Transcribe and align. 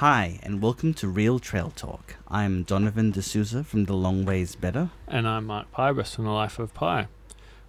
Hi, 0.00 0.38
and 0.42 0.60
welcome 0.60 0.92
to 0.92 1.08
Real 1.08 1.38
Trail 1.38 1.72
Talk. 1.74 2.16
I'm 2.28 2.64
Donovan 2.64 3.12
D'Souza 3.12 3.64
from 3.64 3.86
The 3.86 3.94
Long 3.94 4.26
Ways 4.26 4.54
Better. 4.54 4.90
And 5.08 5.26
I'm 5.26 5.46
Mark 5.46 5.72
Pybus 5.72 6.14
from 6.14 6.26
The 6.26 6.32
Life 6.32 6.58
of 6.58 6.74
Pi. 6.74 7.08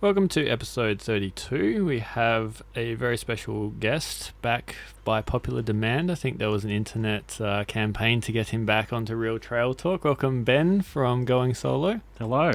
Welcome 0.02 0.28
to 0.28 0.46
episode 0.46 1.00
32. 1.02 1.86
We 1.86 2.00
have 2.00 2.62
a 2.76 2.96
very 2.96 3.16
special 3.16 3.70
guest 3.70 4.34
back 4.42 4.76
by 5.06 5.22
popular 5.22 5.62
demand. 5.62 6.12
I 6.12 6.16
think 6.16 6.38
there 6.38 6.50
was 6.50 6.66
an 6.66 6.70
internet 6.70 7.40
uh, 7.40 7.64
campaign 7.64 8.20
to 8.20 8.34
get 8.34 8.50
him 8.50 8.66
back 8.66 8.92
onto 8.92 9.16
Real 9.16 9.40
Trail 9.40 9.74
Talk. 9.74 10.04
Welcome, 10.04 10.44
Ben 10.44 10.82
from 10.82 11.24
Going 11.24 11.54
Solo. 11.54 12.02
Hello. 12.20 12.52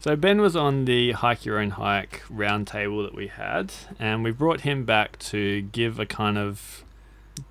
So, 0.00 0.16
Ben 0.16 0.40
was 0.40 0.56
on 0.56 0.86
the 0.86 1.12
Hike 1.12 1.44
Your 1.44 1.60
Own 1.60 1.70
Hike 1.70 2.22
roundtable 2.28 3.04
that 3.04 3.14
we 3.14 3.28
had, 3.28 3.72
and 4.00 4.24
we 4.24 4.32
brought 4.32 4.62
him 4.62 4.84
back 4.84 5.20
to 5.20 5.62
give 5.62 6.00
a 6.00 6.06
kind 6.06 6.36
of 6.36 6.84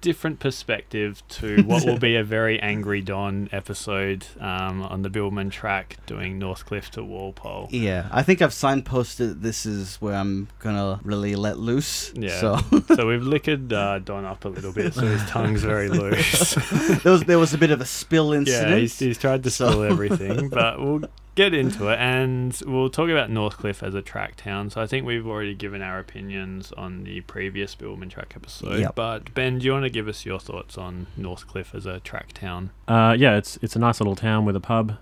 different 0.01 0.39
perspective 0.39 1.21
to 1.29 1.61
what 1.65 1.85
will 1.85 1.97
be 1.99 2.15
a 2.15 2.23
very 2.23 2.59
angry 2.59 3.01
Don 3.01 3.49
episode 3.51 4.25
um, 4.39 4.81
on 4.83 5.01
the 5.01 5.09
Bibbulmun 5.09 5.51
track 5.51 5.97
doing 6.05 6.39
Northcliffe 6.39 6.89
to 6.91 7.03
Walpole. 7.03 7.69
Yeah, 7.71 8.07
I 8.11 8.23
think 8.23 8.41
I've 8.41 8.51
signposted 8.51 9.41
this 9.41 9.65
is 9.65 9.95
where 9.97 10.15
I'm 10.15 10.47
gonna 10.59 10.99
really 11.03 11.35
let 11.35 11.57
loose. 11.59 12.11
Yeah. 12.15 12.39
So 12.39 12.57
so 12.95 13.07
we've 13.07 13.23
liquored 13.23 13.71
uh, 13.73 13.99
Don 13.99 14.25
up 14.25 14.45
a 14.45 14.49
little 14.49 14.71
bit, 14.73 14.93
so 14.93 15.01
his 15.01 15.23
tongue's 15.29 15.63
very 15.63 15.89
loose. 15.89 16.55
there 17.03 17.11
was 17.11 17.23
there 17.23 17.39
was 17.39 17.53
a 17.53 17.57
bit 17.57 17.71
of 17.71 17.81
a 17.81 17.85
spill 17.85 18.33
incident. 18.33 18.69
yeah, 18.71 18.77
he's, 18.77 18.97
he's 18.99 19.17
tried 19.17 19.43
to 19.43 19.49
So- 19.49 19.69
spill 19.71 19.83
everything, 19.83 20.49
but 20.49 20.79
we'll 20.79 21.01
get 21.37 21.53
into 21.53 21.87
it 21.87 21.99
and 21.99 22.59
we'll 22.65 22.89
talk 22.89 23.09
about 23.09 23.29
Northcliffe 23.29 23.83
as 23.83 23.93
a 23.93 24.01
track 24.01 24.35
town. 24.35 24.71
So 24.71 24.81
I 24.81 24.87
think 24.87 25.05
we've 25.05 25.25
already 25.25 25.53
given 25.53 25.83
our 25.83 25.99
opinions 25.99 26.71
on 26.71 27.03
the 27.03 27.21
previous 27.21 27.75
Bibbulmun 27.75 28.09
track 28.09 28.33
episode. 28.35 28.79
Yep. 28.79 28.95
But 28.95 29.33
Ben, 29.35 29.59
do 29.59 29.65
you 29.65 29.71
want 29.71 29.83
to 29.83 29.91
give 29.91 30.07
us 30.07 30.25
your 30.25 30.39
thoughts 30.39 30.79
on 30.79 31.05
Northcliffe 31.17 31.75
as 31.75 31.85
a 31.85 31.99
track 31.99 32.33
town? 32.33 32.71
Uh, 32.87 33.15
yeah, 33.17 33.37
it's 33.37 33.57
it's 33.61 33.75
a 33.75 33.79
nice 33.79 34.01
little 34.01 34.15
town 34.15 34.45
with 34.45 34.55
a 34.55 34.59
pub, 34.59 34.97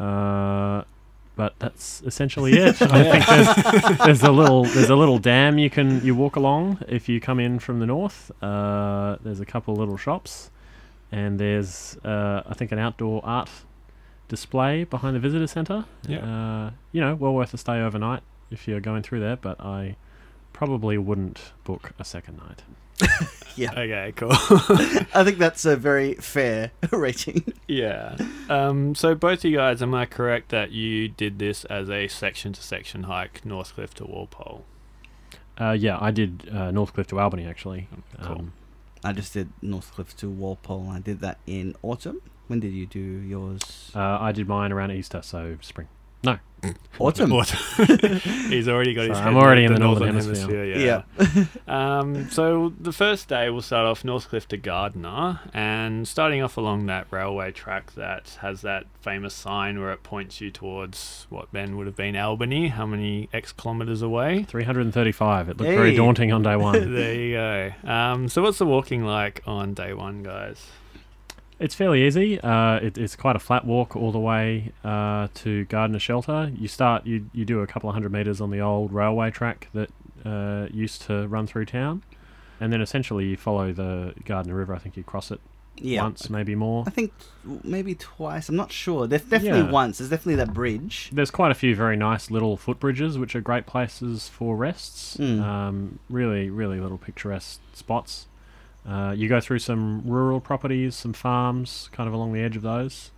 uh, 0.00 0.82
but 1.36 1.54
that's 1.60 2.02
essentially 2.04 2.54
it. 2.54 2.82
I 2.82 3.04
think 3.04 3.26
there's, 3.26 3.98
there's 3.98 4.22
a 4.24 4.32
little 4.32 4.64
there's 4.64 4.90
a 4.90 4.96
little 4.96 5.20
dam 5.20 5.56
you 5.56 5.70
can 5.70 6.04
you 6.04 6.16
walk 6.16 6.34
along 6.34 6.78
if 6.88 7.08
you 7.08 7.20
come 7.20 7.38
in 7.38 7.60
from 7.60 7.78
the 7.78 7.86
north. 7.86 8.32
Uh, 8.42 9.18
there's 9.22 9.40
a 9.40 9.46
couple 9.46 9.76
little 9.76 9.96
shops, 9.96 10.50
and 11.12 11.38
there's 11.38 11.96
uh, 12.04 12.42
I 12.44 12.54
think 12.54 12.72
an 12.72 12.80
outdoor 12.80 13.24
art 13.24 13.48
display 14.30 14.84
behind 14.84 15.14
the 15.14 15.20
visitor 15.20 15.46
centre. 15.46 15.84
Yeah. 16.08 16.18
Uh, 16.24 16.70
you 16.92 17.00
know, 17.02 17.14
well 17.14 17.34
worth 17.34 17.52
a 17.52 17.58
stay 17.58 17.80
overnight 17.82 18.22
if 18.50 18.66
you're 18.66 18.80
going 18.80 19.02
through 19.02 19.20
there, 19.20 19.36
but 19.36 19.60
I 19.60 19.96
probably 20.54 20.96
wouldn't 20.96 21.52
book 21.64 21.92
a 21.98 22.04
second 22.04 22.38
night. 22.38 22.62
Yeah, 23.56 23.72
Okay, 23.72 24.12
cool. 24.16 24.30
I 25.12 25.24
think 25.24 25.38
that's 25.38 25.64
a 25.64 25.76
very 25.76 26.14
fair 26.14 26.70
rating. 26.92 27.52
yeah. 27.66 28.16
Um, 28.48 28.94
so 28.94 29.14
both 29.16 29.40
of 29.40 29.50
you 29.50 29.56
guys, 29.56 29.82
am 29.82 29.92
I 29.92 30.06
correct 30.06 30.50
that 30.50 30.70
you 30.70 31.08
did 31.08 31.40
this 31.40 31.64
as 31.64 31.90
a 31.90 32.06
section 32.06 32.52
to 32.52 32.62
section 32.62 33.02
hike, 33.02 33.42
Northcliffe 33.44 33.92
to 33.94 34.04
Walpole? 34.06 34.64
Uh, 35.60 35.72
yeah, 35.72 35.98
I 36.00 36.10
did 36.12 36.48
uh, 36.50 36.70
Northcliffe 36.70 37.08
to 37.08 37.18
Albany 37.18 37.44
actually. 37.44 37.88
Cool. 38.22 38.32
Um, 38.38 38.52
I 39.04 39.12
just 39.12 39.34
did 39.34 39.50
Northcliffe 39.62 40.14
to 40.18 40.30
Walpole. 40.30 40.88
I 40.88 41.00
did 41.00 41.20
that 41.20 41.38
in 41.46 41.74
autumn. 41.82 42.22
When 42.50 42.58
did 42.58 42.72
you 42.72 42.84
do 42.84 42.98
yours? 42.98 43.92
Uh, 43.94 44.18
I 44.20 44.32
did 44.32 44.48
mine 44.48 44.72
around 44.72 44.90
Easter, 44.90 45.22
so 45.22 45.56
spring. 45.60 45.86
No, 46.24 46.40
autumn. 46.98 47.30
He's 48.50 48.66
already 48.66 48.92
got 48.92 49.08
his. 49.08 49.18
I'm 49.18 49.36
already 49.36 49.62
in 49.62 49.68
in 49.68 49.74
the 49.74 49.78
Northern 49.78 50.16
Hemisphere. 50.16 50.64
yeah. 50.64 51.04
um, 51.68 52.28
so 52.28 52.72
the 52.80 52.90
first 52.90 53.28
day 53.28 53.50
we'll 53.50 53.62
start 53.62 53.86
off 53.86 54.02
Northcliffe 54.02 54.48
to 54.48 54.56
Gardner, 54.56 55.38
and 55.54 56.08
starting 56.08 56.42
off 56.42 56.56
along 56.56 56.86
that 56.86 57.06
railway 57.12 57.52
track 57.52 57.92
that 57.92 58.36
has 58.40 58.62
that 58.62 58.86
famous 59.00 59.32
sign 59.32 59.78
where 59.78 59.92
it 59.92 60.02
points 60.02 60.40
you 60.40 60.50
towards 60.50 61.28
what 61.30 61.46
then 61.52 61.76
would 61.76 61.86
have 61.86 61.94
been 61.94 62.16
Albany. 62.16 62.66
How 62.66 62.84
many 62.84 63.28
x 63.32 63.52
kilometres 63.52 64.02
away? 64.02 64.42
335. 64.42 65.50
It 65.50 65.56
looked 65.56 65.70
very 65.70 65.94
daunting 65.94 66.32
on 66.32 66.42
day 66.42 66.56
one. 66.56 66.92
there 66.92 67.14
you 67.14 67.32
go. 67.32 67.88
Um, 67.88 68.28
so 68.28 68.42
what's 68.42 68.58
the 68.58 68.66
walking 68.66 69.04
like 69.04 69.40
on 69.46 69.72
day 69.72 69.92
one, 69.92 70.24
guys? 70.24 70.66
It's 71.60 71.74
fairly 71.74 72.06
easy. 72.06 72.40
Uh, 72.40 72.76
it, 72.76 72.98
it's 72.98 73.14
quite 73.14 73.36
a 73.36 73.38
flat 73.38 73.64
walk 73.64 73.94
all 73.94 74.10
the 74.12 74.18
way 74.18 74.72
uh, 74.82 75.28
to 75.34 75.64
Gardner 75.66 75.98
Shelter. 75.98 76.50
You 76.56 76.66
start, 76.68 77.06
you, 77.06 77.30
you 77.32 77.44
do 77.44 77.60
a 77.60 77.66
couple 77.66 77.88
of 77.88 77.94
hundred 77.94 78.12
metres 78.12 78.40
on 78.40 78.50
the 78.50 78.60
old 78.60 78.92
railway 78.92 79.30
track 79.30 79.68
that 79.74 79.90
uh, 80.24 80.66
used 80.72 81.02
to 81.02 81.28
run 81.28 81.46
through 81.46 81.66
town. 81.66 82.02
And 82.60 82.72
then 82.72 82.80
essentially 82.80 83.26
you 83.26 83.36
follow 83.36 83.72
the 83.72 84.14
Gardner 84.24 84.54
River. 84.54 84.74
I 84.74 84.78
think 84.78 84.96
you 84.96 85.02
cross 85.02 85.30
it 85.30 85.40
Yeah, 85.76 86.02
once, 86.02 86.28
maybe 86.28 86.54
more. 86.54 86.84
I 86.86 86.90
think 86.90 87.12
maybe 87.64 87.94
twice. 87.94 88.48
I'm 88.50 88.56
not 88.56 88.70
sure. 88.72 89.06
There's 89.06 89.22
definitely 89.22 89.60
Yeah. 89.60 89.70
once. 89.70 89.98
There's 89.98 90.10
definitely 90.10 90.36
that 90.36 90.52
bridge. 90.52 91.08
There's 91.12 91.30
quite 91.30 91.50
a 91.50 91.54
few 91.54 91.74
very 91.74 91.96
nice 91.96 92.30
little 92.30 92.58
footbridges, 92.58 93.18
which 93.18 93.34
are 93.34 93.40
great 93.40 93.64
places 93.66 94.28
for 94.28 94.56
rests. 94.56 95.16
Mm. 95.16 95.40
Um, 95.42 95.98
really, 96.10 96.50
really 96.50 96.80
little 96.80 96.98
picturesque 96.98 97.60
spots. 97.72 98.26
Uh, 98.88 99.12
you 99.16 99.28
go 99.28 99.40
through 99.40 99.58
some 99.58 100.02
rural 100.06 100.40
properties, 100.40 100.94
some 100.94 101.12
farms, 101.12 101.88
kind 101.92 102.08
of 102.08 102.14
along 102.14 102.32
the 102.32 102.40
edge 102.40 102.56
of 102.56 102.62
those, 102.62 103.10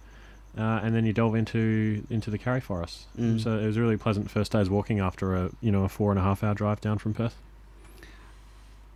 uh, 0.59 0.81
and 0.83 0.95
then 0.95 1.06
you 1.06 1.12
delve 1.12 1.34
into 1.37 2.05
into 2.11 2.31
the 2.31 2.39
Karri 2.39 2.62
Forest. 2.62 3.06
Mm. 3.19 3.41
So 3.41 3.59
it 3.59 3.67
was 3.67 3.77
a 3.77 3.81
really 3.81 3.97
pleasant 3.97 4.31
first 4.31 4.53
day's 4.53 4.69
walking 4.69 4.99
after 5.00 5.34
a 5.37 5.50
you 5.61 5.71
know 5.71 5.84
a 5.84 5.89
four 5.89 6.11
and 6.11 6.19
a 6.19 6.23
half 6.23 6.43
hour 6.43 6.55
drive 6.55 6.81
down 6.81 6.99
from 6.99 7.15
Perth. 7.15 7.37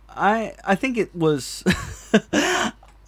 I 0.09 0.53
I 0.65 0.75
think 0.75 0.97
it 0.97 1.15
was. 1.15 1.63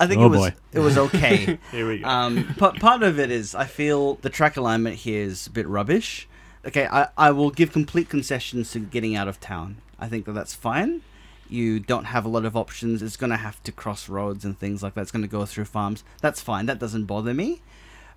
I 0.01 0.07
think 0.07 0.21
Oh, 0.21 0.27
it 0.27 0.29
was 0.29 0.39
boy. 0.39 0.53
it 0.71 0.79
was 0.79 0.97
okay. 0.97 1.57
Here 1.71 1.87
we 1.87 1.99
go. 1.99 2.07
um, 2.07 2.55
but 2.57 2.79
part 2.79 3.03
of 3.03 3.19
it 3.19 3.29
is 3.31 3.53
I 3.53 3.65
feel 3.65 4.15
the 4.15 4.29
track 4.29 4.55
alignment 4.55 4.95
here 4.95 5.21
is 5.23 5.47
a 5.47 5.49
bit 5.49 5.67
rubbish. 5.67 6.25
Okay, 6.65 6.87
I, 6.87 7.07
I 7.17 7.31
will 7.31 7.49
give 7.49 7.71
complete 7.73 8.07
concessions 8.09 8.71
to 8.71 8.79
getting 8.79 9.15
out 9.15 9.27
of 9.27 9.41
town. 9.41 9.77
I 9.99 10.07
think 10.07 10.25
that 10.25 10.33
that's 10.33 10.53
fine. 10.53 11.01
You 11.49 11.79
don't 11.79 12.05
have 12.05 12.25
a 12.25 12.29
lot 12.29 12.45
of 12.45 12.55
options. 12.55 13.01
It's 13.01 13.17
going 13.17 13.31
to 13.31 13.37
have 13.37 13.61
to 13.63 13.71
cross 13.71 14.07
roads 14.07 14.45
and 14.45 14.57
things 14.57 14.83
like 14.83 14.93
that. 14.93 15.01
It's 15.01 15.11
going 15.11 15.23
to 15.23 15.27
go 15.27 15.45
through 15.45 15.65
farms. 15.65 16.03
That's 16.21 16.41
fine. 16.41 16.67
That 16.67 16.79
doesn't 16.79 17.05
bother 17.05 17.33
me. 17.33 17.61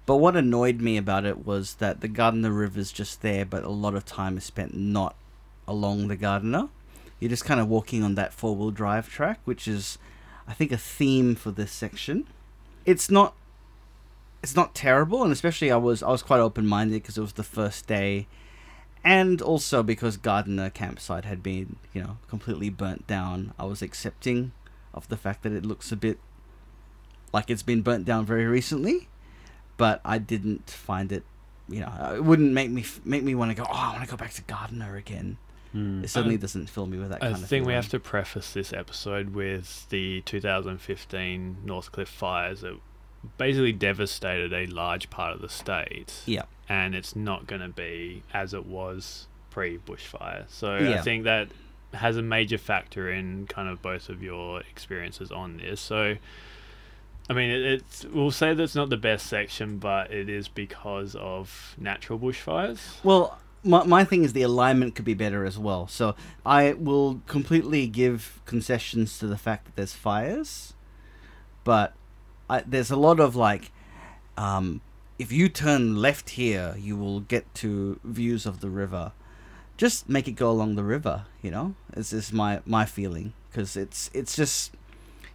But 0.05 0.17
what 0.17 0.37
annoyed 0.37 0.81
me 0.81 0.97
about 0.97 1.25
it 1.25 1.47
was 1.47 1.75
that 1.75 2.01
the 2.01 2.09
Gardner 2.09 2.51
River's 2.51 2.93
just 2.93 3.23
there, 3.23 3.45
but 3.45 3.63
a 3.63 3.71
lot 3.71 3.95
of 3.95 4.05
time 4.05 4.37
is 4.37 4.45
spent 4.45 4.75
not 4.75 5.15
along 5.67 6.09
the 6.09 6.17
Gardner. 6.17 6.69
You're 7.21 7.31
just 7.31 7.45
kind 7.45 7.61
of 7.61 7.69
walking 7.69 8.03
on 8.03 8.17
that 8.17 8.33
four 8.33 8.57
wheel 8.57 8.73
drive 8.73 9.09
track, 9.09 9.41
which 9.45 9.69
is, 9.69 9.97
I 10.47 10.55
think, 10.55 10.73
a 10.73 10.77
theme 10.77 11.37
for 11.37 11.53
this 11.53 11.71
section. 11.71 12.27
It's 12.85 13.11
not 13.11 13.35
it's 14.43 14.57
not 14.57 14.75
terrible, 14.75 15.23
and 15.23 15.33
especially 15.33 15.71
I 15.71 15.77
was 15.77 16.03
I 16.03 16.09
was 16.09 16.23
quite 16.23 16.41
open 16.41 16.67
minded 16.67 17.01
because 17.01 17.17
it 17.17 17.21
was 17.21 17.35
the 17.35 17.45
first 17.45 17.87
day, 17.87 18.27
and 19.05 19.41
also 19.43 19.83
because 19.83 20.17
Gardner 20.17 20.71
campsite 20.71 21.25
had 21.25 21.43
been 21.43 21.77
you 21.93 22.03
know 22.03 22.19
completely 22.29 22.71
burnt 22.71 23.07
down. 23.07 23.53
I 23.59 23.65
was 23.65 23.83
accepting 23.83 24.53
of 24.95 25.09
the 25.09 25.17
fact 25.17 25.43
that 25.43 25.53
it 25.53 25.65
looks 25.65 25.91
a 25.93 25.97
bit 25.97 26.19
like 27.33 27.49
it's 27.51 27.63
been 27.63 27.83
burnt 27.83 28.05
down 28.05 28.27
very 28.27 28.45
recently, 28.47 29.09
but 29.77 30.01
I 30.05 30.19
didn't 30.19 30.69
find 30.71 31.11
it. 31.13 31.25
You 31.69 31.81
know, 31.81 32.13
it 32.17 32.25
wouldn't 32.25 32.53
make 32.53 32.71
me 32.71 32.83
f- 32.83 33.01
make 33.05 33.23
me 33.23 33.35
want 33.35 33.51
to 33.51 33.55
go. 33.55 33.63
Oh, 33.69 33.73
I 33.73 33.93
want 33.93 34.05
to 34.05 34.11
go 34.11 34.17
back 34.17 34.33
to 34.35 34.43
Gardner 34.43 34.97
again. 34.97 35.39
Mm. 35.75 36.05
It 36.05 36.09
certainly 36.11 36.35
Um, 36.35 36.41
doesn't 36.43 36.69
fill 36.69 36.85
me 36.87 36.99
with 36.99 37.09
that 37.09 37.23
I 37.23 37.31
kind 37.31 37.43
of. 37.43 37.49
think 37.49 37.67
we 37.67 37.73
have 37.73 37.89
to 37.91 37.99
preface 37.99 38.53
this 38.53 38.75
episode 38.75 39.31
with 39.35 39.89
the 39.89 40.21
2015 40.23 41.57
Northcliffe 41.65 42.09
fires 42.09 42.61
that 42.61 42.79
basically 43.39 43.73
devastated 43.73 44.53
a 44.53 44.67
large 44.67 45.09
part 45.09 45.35
of 45.35 45.41
the 45.41 45.49
state. 45.49 46.13
Yeah. 46.27 46.43
And 46.73 46.95
it's 46.95 47.15
not 47.15 47.47
going 47.47 47.61
to 47.61 47.69
be 47.69 48.23
as 48.33 48.55
it 48.55 48.65
was 48.67 49.27
pre 49.51 49.79
bushfire. 49.79 50.45
So 50.49 50.75
I 50.75 50.99
think 51.03 51.25
that 51.25 51.49
has 51.93 52.17
a 52.17 52.23
major 52.23 52.59
factor 52.59 53.11
in 53.11 53.47
kind 53.47 53.69
of 53.69 53.83
both 53.83 54.09
of 54.09 54.23
your 54.23 54.61
experiences 54.61 55.31
on 55.31 55.59
this. 55.59 55.81
So. 55.81 56.17
I 57.31 57.35
mean, 57.35 57.51
it, 57.51 57.63
it's 57.63 58.05
we'll 58.05 58.33
say 58.33 58.53
that's 58.53 58.75
not 58.75 58.91
the 58.91 58.97
best 58.97 59.27
section, 59.27 59.79
but 59.79 60.11
it 60.11 60.29
is 60.29 60.49
because 60.49 61.15
of 61.15 61.77
natural 61.79 62.19
bushfires. 62.19 62.81
Well, 63.05 63.39
my, 63.65 63.85
my 63.85 64.05
thing 64.05 64.25
is 64.25 64.33
the 64.33 64.43
alignment 64.43 64.95
could 64.95 65.05
be 65.05 65.15
better 65.15 65.45
as 65.45 65.59
well. 65.59 65.87
So 65.87 66.15
I 66.45 66.73
will 66.73 67.21
completely 67.27 67.87
give 67.87 68.41
concessions 68.45 69.19
to 69.21 69.27
the 69.27 69.39
fact 69.39 69.67
that 69.67 69.77
there's 69.77 69.95
fires, 69.95 70.75
but 71.65 71.95
I, 72.51 72.65
there's 72.67 72.91
a 72.91 72.97
lot 72.97 73.21
of 73.21 73.37
like, 73.37 73.71
um, 74.37 74.81
if 75.23 75.31
you 75.31 75.49
turn 75.49 75.95
left 75.95 76.31
here, 76.31 76.75
you 76.77 76.97
will 76.97 77.21
get 77.21 77.55
to 77.55 78.01
views 78.03 78.45
of 78.45 78.61
the 78.61 78.69
river. 78.69 79.13
Just 79.77 80.09
make 80.09 80.27
it 80.27 80.33
go 80.33 80.51
along 80.51 80.75
the 80.75 80.83
river, 80.83 81.27
you 81.41 81.49
know. 81.49 81.77
This 81.95 82.13
is 82.13 82.33
my 82.33 82.61
my 82.67 82.85
feeling 82.85 83.33
because 83.49 83.77
it's 83.77 84.11
it's 84.13 84.35
just 84.35 84.75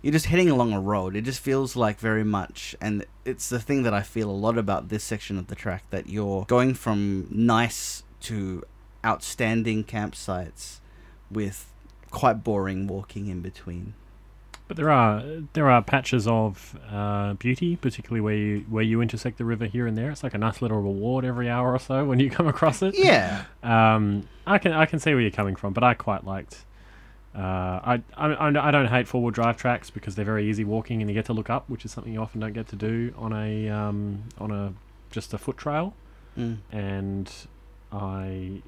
you're 0.02 0.12
just 0.12 0.26
heading 0.26 0.50
along 0.50 0.74
a 0.74 0.82
road. 0.82 1.16
It 1.16 1.22
just 1.22 1.40
feels 1.40 1.78
like 1.78 2.02
very 2.02 2.26
much, 2.26 2.76
and 2.82 3.06
it's 3.24 3.48
the 3.48 3.62
thing 3.62 3.84
that 3.84 3.94
I 3.94 4.02
feel 4.02 4.30
a 4.30 4.44
lot 4.46 4.58
about 4.58 4.90
this 4.90 5.06
section 5.06 5.38
of 5.38 5.48
the 5.48 5.56
track 5.56 5.86
that 5.90 6.10
you're 6.10 6.44
going 6.50 6.74
from 6.74 7.28
nice 7.32 8.04
to 8.24 8.64
outstanding 9.06 9.86
campsites 9.86 10.82
with 11.32 11.72
quite 12.12 12.44
boring 12.44 12.88
walking 12.88 13.28
in 13.28 13.40
between. 13.40 13.94
But 14.68 14.76
there 14.76 14.90
are 14.90 15.24
there 15.54 15.70
are 15.70 15.82
patches 15.82 16.28
of 16.28 16.78
uh, 16.92 17.34
beauty, 17.36 17.76
particularly 17.76 18.22
where 18.22 18.36
you 18.36 18.66
where 18.70 18.84
you 18.84 19.02
intersect 19.02 19.38
the 19.38 19.46
river 19.46 19.66
here 19.66 19.88
and 19.88 19.98
there. 19.98 20.12
It's 20.12 20.24
like 20.24 20.34
a 20.34 20.38
nice 20.38 20.62
little 20.62 20.82
reward 20.82 21.24
every 21.24 21.50
hour 21.50 21.74
or 21.74 21.80
so 21.80 22.06
when 22.06 22.20
you 22.20 22.30
come 22.38 22.48
across 22.48 22.82
it. 22.82 22.96
Yeah. 22.98 23.46
Um, 23.64 24.28
I 24.46 24.58
can 24.58 24.74
I 24.74 24.86
can 24.86 25.00
see 25.00 25.12
where 25.12 25.22
you're 25.22 25.32
coming 25.32 25.56
from, 25.56 25.74
but 25.74 25.84
I 25.84 25.94
quite 25.94 26.26
liked. 26.26 26.66
Uh, 27.34 27.80
I, 27.84 28.02
I 28.18 28.48
I 28.48 28.72
don't 28.72 28.88
hate 28.88 29.08
four 29.08 29.22
wheel 29.22 29.32
drive 29.32 29.58
tracks 29.58 29.90
because 29.90 30.16
they're 30.16 30.26
very 30.26 30.50
easy 30.50 30.64
walking 30.64 31.02
and 31.02 31.10
you 31.10 31.14
get 31.14 31.26
to 31.26 31.34
look 31.34 31.50
up, 31.50 31.70
which 31.70 31.86
is 31.86 31.92
something 31.92 32.12
you 32.12 32.20
often 32.20 32.42
don't 32.42 32.54
get 32.54 32.68
to 32.70 32.76
do 32.76 33.14
on 33.18 33.32
a 33.32 33.70
um, 33.70 34.24
on 34.40 34.52
a 34.52 34.74
just 35.12 35.34
a 35.34 35.38
foot 35.38 35.58
trail. 35.58 35.94
Mm. 36.38 36.58
And 36.72 37.32
I 37.92 38.62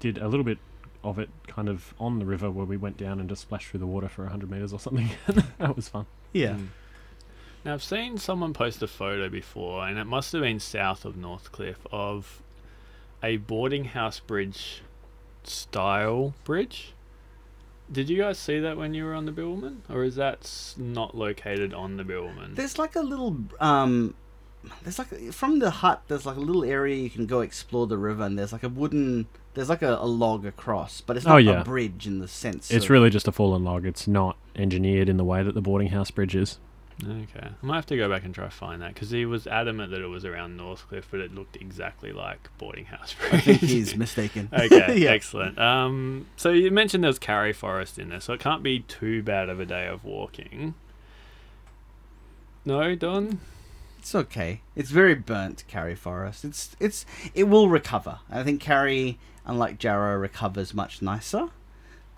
did 0.00 0.18
a 0.18 0.28
little 0.28 0.44
bit 0.44 0.58
of 1.04 1.18
it 1.18 1.30
kind 1.46 1.68
of 1.68 1.94
on 1.98 2.18
the 2.18 2.24
river 2.24 2.50
where 2.50 2.66
we 2.66 2.76
went 2.76 2.96
down 2.96 3.20
and 3.20 3.28
just 3.28 3.42
splashed 3.42 3.68
through 3.68 3.80
the 3.80 3.86
water 3.86 4.08
for 4.08 4.22
100 4.22 4.50
meters 4.50 4.72
or 4.72 4.78
something. 4.78 5.10
that 5.58 5.76
was 5.76 5.88
fun. 5.88 6.06
Yeah. 6.32 6.54
Mm. 6.54 6.68
Now 7.64 7.74
I've 7.74 7.82
seen 7.82 8.18
someone 8.18 8.52
post 8.52 8.82
a 8.82 8.88
photo 8.88 9.28
before, 9.28 9.86
and 9.86 9.98
it 9.98 10.04
must 10.04 10.32
have 10.32 10.42
been 10.42 10.58
south 10.58 11.04
of 11.04 11.16
Northcliffe 11.16 11.86
of 11.92 12.42
a 13.22 13.36
boarding 13.36 13.86
house 13.86 14.18
bridge 14.18 14.82
style 15.44 16.34
bridge. 16.44 16.92
Did 17.90 18.08
you 18.08 18.18
guys 18.18 18.38
see 18.38 18.58
that 18.60 18.76
when 18.76 18.94
you 18.94 19.04
were 19.04 19.14
on 19.14 19.26
the 19.26 19.32
Bibbulmun, 19.32 19.78
or 19.88 20.02
is 20.02 20.16
that 20.16 20.74
not 20.76 21.16
located 21.16 21.74
on 21.74 21.96
the 21.96 22.04
Bibbulmun? 22.04 22.56
There's 22.56 22.78
like 22.78 22.96
a 22.96 23.02
little 23.02 23.36
um 23.60 24.14
there's 24.82 24.98
like 24.98 25.32
from 25.32 25.58
the 25.58 25.70
hut 25.70 26.02
there's 26.08 26.24
like 26.24 26.36
a 26.36 26.40
little 26.40 26.64
area 26.64 26.94
you 26.94 27.10
can 27.10 27.26
go 27.26 27.40
explore 27.40 27.86
the 27.86 27.98
river 27.98 28.22
and 28.22 28.38
there's 28.38 28.52
like 28.52 28.62
a 28.62 28.68
wooden 28.68 29.26
there's 29.54 29.68
like 29.68 29.82
a, 29.82 29.96
a 29.96 30.06
log 30.06 30.46
across, 30.46 31.00
but 31.00 31.16
it's 31.16 31.26
Oh, 31.26 31.30
not 31.30 31.44
yeah. 31.44 31.60
a 31.60 31.64
bridge 31.64 32.06
in 32.06 32.18
the 32.20 32.28
sense 32.28 32.70
It's 32.70 32.86
of- 32.86 32.90
really 32.90 33.10
just 33.10 33.28
a 33.28 33.32
fallen 33.32 33.64
log. 33.64 33.84
It's 33.86 34.06
not 34.08 34.36
engineered 34.56 35.08
in 35.08 35.16
the 35.16 35.24
way 35.24 35.42
that 35.42 35.54
the 35.54 35.60
boarding 35.60 35.88
house 35.88 36.10
bridge 36.10 36.34
is. 36.34 36.58
Okay, 37.02 37.40
I 37.48 37.66
might 37.66 37.76
have 37.76 37.86
to 37.86 37.96
go 37.96 38.08
back 38.08 38.22
and 38.24 38.34
try 38.34 38.44
to 38.44 38.50
find 38.50 38.80
that 38.82 38.94
because 38.94 39.10
he 39.10 39.24
was 39.26 39.46
adamant 39.46 39.90
that 39.90 40.00
it 40.02 40.06
was 40.06 40.24
around 40.24 40.56
Northcliffe, 40.60 41.06
but 41.10 41.18
it 41.20 41.34
looked 41.34 41.56
exactly 41.56 42.12
like 42.12 42.48
boarding 42.58 42.84
house 42.84 43.14
bridge. 43.14 43.32
I 43.34 43.38
think 43.40 43.58
he's 43.60 43.96
mistaken. 43.96 44.48
Okay, 44.52 44.98
yeah. 44.98 45.10
excellent. 45.10 45.58
Um, 45.58 46.26
so 46.36 46.50
you 46.50 46.70
mentioned 46.70 47.02
there's 47.02 47.18
Karri 47.18 47.54
Forest 47.54 47.98
in 47.98 48.10
there, 48.10 48.20
so 48.20 48.34
it 48.34 48.40
can't 48.40 48.62
be 48.62 48.80
too 48.80 49.22
bad 49.22 49.48
of 49.48 49.58
a 49.58 49.66
day 49.66 49.86
of 49.88 50.04
walking. 50.04 50.74
No, 52.64 52.94
Don. 52.94 53.40
It's 54.02 54.16
okay. 54.16 54.62
It's 54.74 54.90
very 54.90 55.14
burnt, 55.14 55.62
Karri 55.70 55.96
Forest. 55.96 56.44
It's 56.44 56.74
it's 56.80 57.06
it 57.34 57.44
will 57.44 57.68
recover. 57.68 58.18
I 58.28 58.42
think 58.42 58.60
Karri, 58.60 59.16
unlike 59.46 59.78
Jarrah, 59.78 60.18
recovers 60.18 60.74
much 60.74 61.02
nicer. 61.02 61.50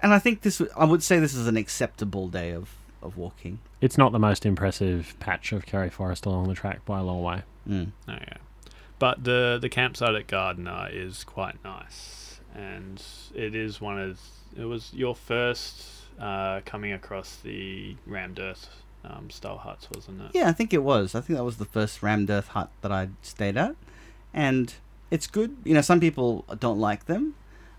And 0.00 0.14
I 0.14 0.18
think 0.18 0.40
this 0.40 0.62
I 0.78 0.86
would 0.86 1.02
say 1.02 1.18
this 1.18 1.34
is 1.34 1.46
an 1.46 1.58
acceptable 1.58 2.28
day 2.28 2.52
of, 2.52 2.70
of 3.02 3.18
walking. 3.18 3.58
It's 3.82 3.98
not 3.98 4.12
the 4.12 4.18
most 4.18 4.46
impressive 4.46 5.14
patch 5.20 5.52
of 5.52 5.66
Karri 5.66 5.92
Forest 5.92 6.24
along 6.24 6.48
the 6.48 6.54
track 6.54 6.86
by 6.86 7.00
a 7.00 7.02
long 7.02 7.22
way. 7.22 7.42
Mm. 7.68 7.92
Okay, 8.08 8.38
but 8.98 9.24
the 9.24 9.58
the 9.60 9.68
campsite 9.68 10.14
at 10.14 10.26
Gardner 10.26 10.88
is 10.90 11.22
quite 11.22 11.62
nice, 11.62 12.40
and 12.54 13.02
it 13.34 13.54
is 13.54 13.82
one 13.82 14.00
of 14.00 14.18
it 14.56 14.64
was 14.64 14.90
your 14.94 15.14
first 15.14 15.84
uh, 16.18 16.62
coming 16.64 16.92
across 16.92 17.36
the 17.36 17.96
rammed 18.06 18.38
earth 18.38 18.70
um, 19.04 19.30
style 19.30 19.58
huts, 19.58 19.88
wasn't 19.94 20.22
it? 20.22 20.30
Yeah, 20.34 20.48
I 20.48 20.52
think 20.52 20.72
it 20.72 20.82
was. 20.82 21.14
I 21.14 21.20
think 21.20 21.36
that 21.36 21.44
was 21.44 21.56
the 21.58 21.64
first 21.64 22.02
rammed 22.02 22.30
earth 22.30 22.48
hut 22.48 22.70
that 22.80 22.92
I 22.92 23.08
stayed 23.22 23.56
at, 23.56 23.76
and 24.32 24.74
it's 25.10 25.26
good. 25.26 25.56
You 25.64 25.74
know, 25.74 25.80
some 25.80 26.00
people 26.00 26.44
don't 26.58 26.78
like 26.78 27.06
them. 27.06 27.34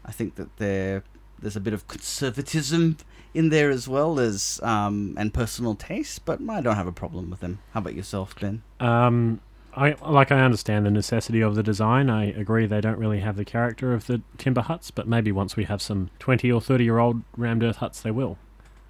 I 0.05 0.11
think 0.11 0.35
that 0.35 0.55
there 0.57 1.03
there's 1.39 1.55
a 1.55 1.61
bit 1.61 1.73
of 1.73 1.87
conservatism 1.87 2.97
in 3.33 3.49
there 3.49 3.69
as 3.69 3.87
well 3.87 4.19
as 4.19 4.59
um, 4.63 5.15
and 5.17 5.33
personal 5.33 5.75
taste, 5.75 6.23
but 6.25 6.39
I 6.49 6.61
don't 6.61 6.75
have 6.75 6.87
a 6.87 6.91
problem 6.93 7.29
with 7.29 7.41
them. 7.41 7.59
How 7.73 7.81
about 7.81 7.93
yourself, 7.93 8.33
Ben? 8.39 8.63
Um, 8.79 9.41
I 9.75 9.95
like. 10.01 10.31
I 10.31 10.39
understand 10.41 10.85
the 10.85 10.91
necessity 10.91 11.41
of 11.41 11.55
the 11.55 11.63
design. 11.63 12.09
I 12.09 12.25
agree 12.31 12.65
they 12.65 12.81
don't 12.81 12.97
really 12.97 13.19
have 13.19 13.35
the 13.35 13.45
character 13.45 13.93
of 13.93 14.07
the 14.07 14.21
timber 14.37 14.61
huts, 14.61 14.89
but 14.89 15.07
maybe 15.07 15.31
once 15.31 15.55
we 15.57 15.65
have 15.65 15.81
some 15.81 16.09
twenty 16.17 16.51
or 16.51 16.61
thirty 16.61 16.85
year 16.85 16.97
old 16.97 17.23
rammed 17.35 17.63
earth 17.63 17.77
huts, 17.77 17.99
they 18.01 18.11
will. 18.11 18.37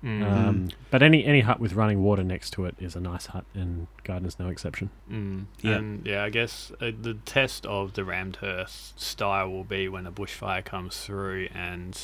Mm. 0.03 0.23
Um, 0.23 0.69
but 0.91 1.01
any 1.01 1.25
any 1.25 1.41
hut 1.41 1.59
with 1.59 1.73
running 1.73 2.03
water 2.03 2.23
next 2.23 2.51
to 2.51 2.65
it 2.65 2.75
is 2.79 2.95
a 2.95 2.99
nice 2.99 3.27
hut, 3.27 3.45
and 3.53 3.87
Gardner's 4.03 4.37
no 4.39 4.49
exception. 4.49 4.91
Mm. 5.11 5.45
Yeah. 5.61 5.71
And 5.75 6.05
yeah, 6.05 6.23
I 6.23 6.29
guess 6.29 6.71
uh, 6.79 6.91
the 6.99 7.15
test 7.25 7.65
of 7.65 7.93
the 7.93 8.03
rammed 8.03 8.37
earth 8.43 8.93
style 8.95 9.49
will 9.49 9.63
be 9.63 9.87
when 9.87 10.05
a 10.05 10.11
bushfire 10.11 10.63
comes 10.63 10.99
through 10.99 11.49
and 11.53 11.99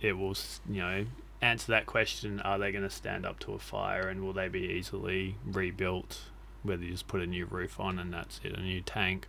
it 0.00 0.12
will, 0.14 0.36
you 0.68 0.82
know, 0.82 1.06
answer 1.40 1.72
that 1.72 1.86
question 1.86 2.40
are 2.40 2.58
they 2.58 2.72
going 2.72 2.84
to 2.84 2.90
stand 2.90 3.24
up 3.26 3.38
to 3.40 3.52
a 3.52 3.58
fire 3.58 4.08
and 4.08 4.22
will 4.22 4.32
they 4.32 4.48
be 4.48 4.60
easily 4.60 5.36
rebuilt? 5.44 6.22
Whether 6.62 6.84
you 6.84 6.92
just 6.92 7.08
put 7.08 7.20
a 7.20 7.26
new 7.26 7.46
roof 7.46 7.78
on 7.78 7.98
and 7.98 8.12
that's 8.12 8.40
it, 8.42 8.56
a 8.56 8.60
new 8.60 8.80
tank. 8.80 9.28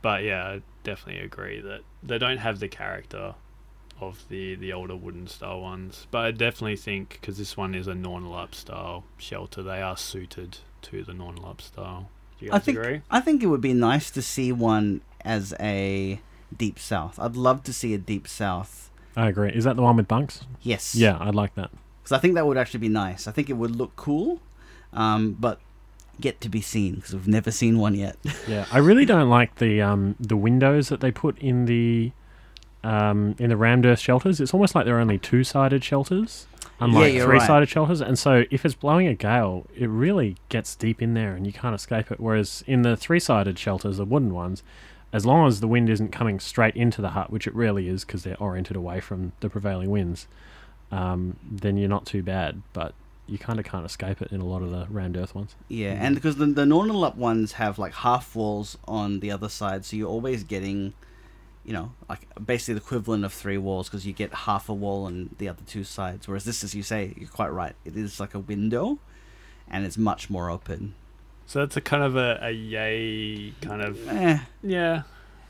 But 0.00 0.22
yeah, 0.22 0.44
I 0.46 0.62
definitely 0.82 1.22
agree 1.22 1.60
that 1.60 1.80
they 2.02 2.18
don't 2.18 2.38
have 2.38 2.60
the 2.60 2.68
character 2.68 3.34
of 4.00 4.24
the, 4.28 4.54
the 4.54 4.72
older 4.72 4.96
wooden 4.96 5.26
style 5.26 5.60
ones. 5.60 6.06
But 6.10 6.24
I 6.24 6.30
definitely 6.30 6.76
think, 6.76 7.18
because 7.20 7.38
this 7.38 7.56
one 7.56 7.74
is 7.74 7.86
a 7.86 7.92
Nornalup 7.92 8.54
style 8.54 9.04
shelter, 9.16 9.62
they 9.62 9.80
are 9.80 9.96
suited 9.96 10.58
to 10.82 11.02
the 11.02 11.12
Nornalup 11.12 11.60
style. 11.60 12.10
Do 12.38 12.46
you 12.46 12.52
I 12.52 12.58
think 12.58 12.78
agree? 12.78 13.02
I 13.10 13.20
think 13.20 13.42
it 13.42 13.46
would 13.46 13.60
be 13.60 13.72
nice 13.72 14.10
to 14.12 14.22
see 14.22 14.52
one 14.52 15.00
as 15.24 15.54
a 15.60 16.20
deep 16.56 16.78
south. 16.78 17.18
I'd 17.18 17.36
love 17.36 17.62
to 17.64 17.72
see 17.72 17.94
a 17.94 17.98
deep 17.98 18.28
south. 18.28 18.90
I 19.16 19.28
agree. 19.28 19.50
Is 19.50 19.64
that 19.64 19.76
the 19.76 19.82
one 19.82 19.96
with 19.96 20.08
bunks? 20.08 20.40
Yes. 20.60 20.94
Yeah, 20.94 21.16
I'd 21.20 21.34
like 21.34 21.54
that. 21.54 21.70
Because 22.02 22.12
I 22.12 22.18
think 22.18 22.34
that 22.34 22.46
would 22.46 22.58
actually 22.58 22.80
be 22.80 22.88
nice. 22.88 23.26
I 23.26 23.32
think 23.32 23.48
it 23.48 23.54
would 23.54 23.76
look 23.76 23.96
cool, 23.96 24.40
um, 24.92 25.32
but 25.32 25.60
get 26.20 26.40
to 26.40 26.48
be 26.48 26.60
seen 26.60 26.96
because 26.96 27.14
we've 27.14 27.28
never 27.28 27.50
seen 27.50 27.78
one 27.78 27.94
yet. 27.94 28.16
Yeah, 28.46 28.66
I 28.70 28.78
really 28.78 29.04
don't 29.04 29.30
like 29.30 29.56
the 29.56 29.80
um, 29.80 30.14
the 30.20 30.36
windows 30.36 30.88
that 30.90 31.00
they 31.00 31.10
put 31.10 31.38
in 31.38 31.64
the 31.64 32.12
um, 32.84 33.34
in 33.38 33.48
the 33.48 33.56
rammed 33.56 33.86
earth 33.86 33.98
shelters. 33.98 34.40
It's 34.40 34.54
almost 34.54 34.74
like 34.74 34.84
they're 34.84 35.00
only 35.00 35.18
two 35.18 35.42
sided 35.42 35.82
shelters, 35.82 36.46
unlike 36.78 37.14
you're 37.14 37.24
three 37.24 37.38
right. 37.38 37.46
sided 37.46 37.68
shelters. 37.68 38.00
And 38.00 38.18
so, 38.18 38.44
if 38.50 38.64
it's 38.64 38.74
blowing 38.74 39.08
a 39.08 39.14
gale, 39.14 39.66
it 39.74 39.88
really 39.88 40.36
gets 40.48 40.76
deep 40.76 41.02
in 41.02 41.14
there, 41.14 41.34
and 41.34 41.46
you 41.46 41.52
can't 41.52 41.74
escape 41.74 42.12
it. 42.12 42.20
Whereas 42.20 42.62
in 42.66 42.82
the 42.82 42.96
three 42.96 43.20
sided 43.20 43.58
shelters, 43.58 43.96
the 43.96 44.04
wooden 44.04 44.32
ones, 44.32 44.62
as 45.12 45.24
long 45.24 45.48
as 45.48 45.60
the 45.60 45.68
wind 45.68 45.88
isn't 45.88 46.12
coming 46.12 46.38
straight 46.38 46.76
into 46.76 47.00
the 47.00 47.10
hut, 47.10 47.30
which 47.30 47.46
it 47.46 47.54
rarely 47.54 47.88
is 47.88 48.04
because 48.04 48.22
they're 48.22 48.40
oriented 48.40 48.76
away 48.76 49.00
from 49.00 49.32
the 49.40 49.48
prevailing 49.48 49.90
winds, 49.90 50.28
um, 50.92 51.36
then 51.50 51.76
you're 51.76 51.88
not 51.88 52.06
too 52.06 52.22
bad. 52.22 52.62
But 52.72 52.94
you 53.26 53.38
kind 53.38 53.58
of 53.58 53.64
can't 53.64 53.86
escape 53.86 54.20
it 54.20 54.30
in 54.30 54.40
a 54.40 54.44
lot 54.44 54.62
of 54.62 54.70
the 54.70 54.86
rammed 54.90 55.16
earth 55.16 55.34
ones. 55.34 55.54
Yeah, 55.68 55.92
and 55.92 56.14
because 56.14 56.36
the 56.36 56.46
the 56.46 56.64
Nornalup 56.64 57.16
ones 57.16 57.52
have 57.52 57.78
like 57.78 57.94
half 57.94 58.36
walls 58.36 58.76
on 58.86 59.20
the 59.20 59.30
other 59.30 59.48
side, 59.48 59.84
so 59.86 59.96
you're 59.96 60.08
always 60.08 60.44
getting, 60.44 60.92
you 61.64 61.72
know, 61.72 61.92
like 62.08 62.26
basically 62.44 62.74
the 62.74 62.80
equivalent 62.80 63.24
of 63.24 63.32
three 63.32 63.58
walls 63.58 63.88
because 63.88 64.06
you 64.06 64.12
get 64.12 64.32
half 64.34 64.68
a 64.68 64.74
wall 64.74 65.04
on 65.04 65.30
the 65.38 65.48
other 65.48 65.62
two 65.66 65.84
sides. 65.84 66.28
Whereas 66.28 66.44
this, 66.44 66.62
as 66.62 66.74
you 66.74 66.82
say, 66.82 67.14
you're 67.16 67.28
quite 67.28 67.48
right. 67.48 67.74
It 67.84 67.96
is 67.96 68.20
like 68.20 68.34
a 68.34 68.38
window, 68.38 68.98
and 69.68 69.86
it's 69.86 69.96
much 69.96 70.28
more 70.28 70.50
open. 70.50 70.94
So 71.46 71.60
that's 71.60 71.76
a 71.76 71.80
kind 71.80 72.02
of 72.02 72.16
a, 72.16 72.38
a 72.42 72.50
yay 72.50 73.52
kind 73.60 73.82
of 73.82 74.08
Eh, 74.08 74.38
yeah. 74.62 75.02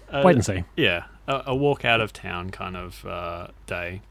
Uh, 0.08 0.22
Wait 0.24 0.36
and 0.36 0.44
see. 0.44 0.64
Yeah, 0.76 1.04
a, 1.26 1.42
a 1.46 1.56
walk 1.56 1.84
out 1.84 2.00
of 2.00 2.12
town 2.12 2.50
kind 2.50 2.76
of 2.76 3.04
uh, 3.04 3.48
day. 3.66 4.02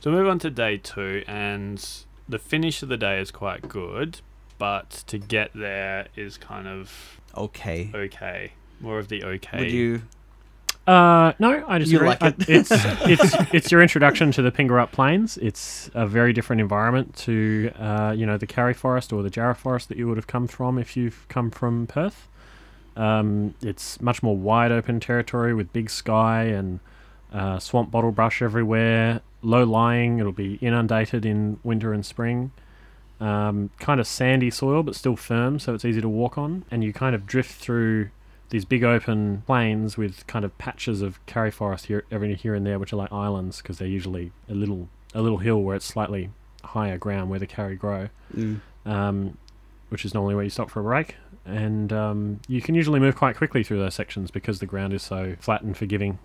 So 0.00 0.10
move 0.10 0.28
on 0.28 0.38
to 0.40 0.50
day 0.50 0.78
two, 0.78 1.22
and 1.26 1.86
the 2.28 2.38
finish 2.38 2.82
of 2.82 2.88
the 2.88 2.96
day 2.96 3.20
is 3.20 3.30
quite 3.30 3.68
good, 3.68 4.20
but 4.58 4.90
to 5.08 5.18
get 5.18 5.50
there 5.54 6.08
is 6.16 6.38
kind 6.38 6.66
of 6.66 7.20
okay. 7.36 7.90
okay. 7.94 8.52
More 8.80 8.98
of 8.98 9.08
the 9.08 9.24
okay. 9.24 9.60
Would 9.60 9.70
you? 9.70 10.02
Uh, 10.90 11.32
no, 11.38 11.64
I 11.68 11.78
disagree. 11.78 12.08
like 12.08 12.22
I- 12.22 12.28
it? 12.28 12.34
it's 12.48 12.70
it's 12.72 13.34
it's 13.54 13.70
your 13.72 13.80
introduction 13.80 14.32
to 14.32 14.42
the 14.42 14.50
Pingerup 14.50 14.90
Plains. 14.92 15.36
It's 15.38 15.88
a 15.94 16.06
very 16.06 16.32
different 16.32 16.60
environment 16.60 17.14
to 17.18 17.70
uh, 17.78 18.12
you 18.16 18.26
know 18.26 18.36
the 18.36 18.46
Karri 18.46 18.74
Forest 18.74 19.12
or 19.12 19.22
the 19.22 19.30
Jarrah 19.30 19.54
Forest 19.54 19.88
that 19.90 19.98
you 19.98 20.08
would 20.08 20.16
have 20.16 20.26
come 20.26 20.48
from 20.48 20.78
if 20.78 20.96
you've 20.96 21.26
come 21.28 21.50
from 21.50 21.86
Perth. 21.86 22.26
Um, 22.96 23.54
it's 23.62 24.00
much 24.00 24.22
more 24.22 24.36
wide 24.36 24.72
open 24.72 24.98
territory 25.00 25.54
with 25.54 25.72
big 25.72 25.90
sky 25.90 26.44
and 26.44 26.80
uh, 27.32 27.58
swamp 27.60 27.90
bottle 27.92 28.10
brush 28.10 28.42
everywhere. 28.42 29.20
Low 29.42 29.62
lying, 29.64 30.18
it'll 30.18 30.32
be 30.32 30.54
inundated 30.56 31.24
in 31.24 31.60
winter 31.62 31.92
and 31.92 32.04
spring. 32.04 32.50
Um, 33.20 33.70
kind 33.78 34.00
of 34.00 34.06
sandy 34.06 34.50
soil, 34.50 34.82
but 34.82 34.94
still 34.96 35.14
firm, 35.14 35.58
so 35.60 35.72
it's 35.74 35.84
easy 35.84 36.00
to 36.00 36.08
walk 36.08 36.36
on. 36.36 36.64
And 36.70 36.82
you 36.82 36.92
kind 36.92 37.14
of 37.14 37.26
drift 37.26 37.52
through 37.52 38.10
these 38.50 38.64
big 38.64 38.84
open 38.84 39.42
plains 39.46 39.96
with 39.96 40.26
kind 40.26 40.44
of 40.44 40.56
patches 40.58 41.02
of 41.02 41.24
karri 41.26 41.52
forest 41.52 41.86
here, 41.86 42.04
every 42.10 42.34
here 42.34 42.54
and 42.54 42.66
there, 42.66 42.78
which 42.78 42.92
are 42.92 42.96
like 42.96 43.12
islands 43.12 43.58
because 43.62 43.78
they're 43.78 43.88
usually 43.88 44.32
a 44.48 44.54
little 44.54 44.88
a 45.14 45.20
little 45.22 45.38
hill 45.38 45.60
where 45.62 45.74
it's 45.74 45.86
slightly 45.86 46.30
higher 46.62 46.98
ground 46.98 47.30
where 47.30 47.38
the 47.38 47.46
karri 47.46 47.76
grow, 47.78 48.08
Mm. 48.36 48.60
um, 48.86 49.36
which 49.88 50.04
is 50.04 50.14
normally 50.14 50.34
where 50.34 50.44
you 50.44 50.50
stop 50.50 50.70
for 50.70 50.80
a 50.80 50.82
break. 50.84 51.16
And 51.46 51.92
um, 51.92 52.40
you 52.46 52.60
can 52.60 52.74
usually 52.76 53.00
move 53.00 53.16
quite 53.16 53.36
quickly 53.36 53.64
through 53.64 53.78
those 53.78 53.94
sections 53.94 54.30
because 54.30 54.60
the 54.60 54.66
ground 54.66 54.92
is 54.92 55.02
so 55.02 55.34
flat 55.40 55.62
and 55.62 55.76
forgiving. 55.76 56.18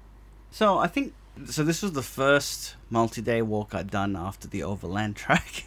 So 0.51 0.77
I 0.77 0.88
think 0.88 1.13
so. 1.46 1.63
This 1.63 1.82
was 1.82 1.94
the 1.94 2.03
first 2.03 2.75
multi-day 2.89 3.41
walk 3.41 3.74
I'd 3.74 3.89
done 3.89 4.15
after 4.15 4.48
the 4.48 4.62
overland 4.63 5.15
track. 5.25 5.65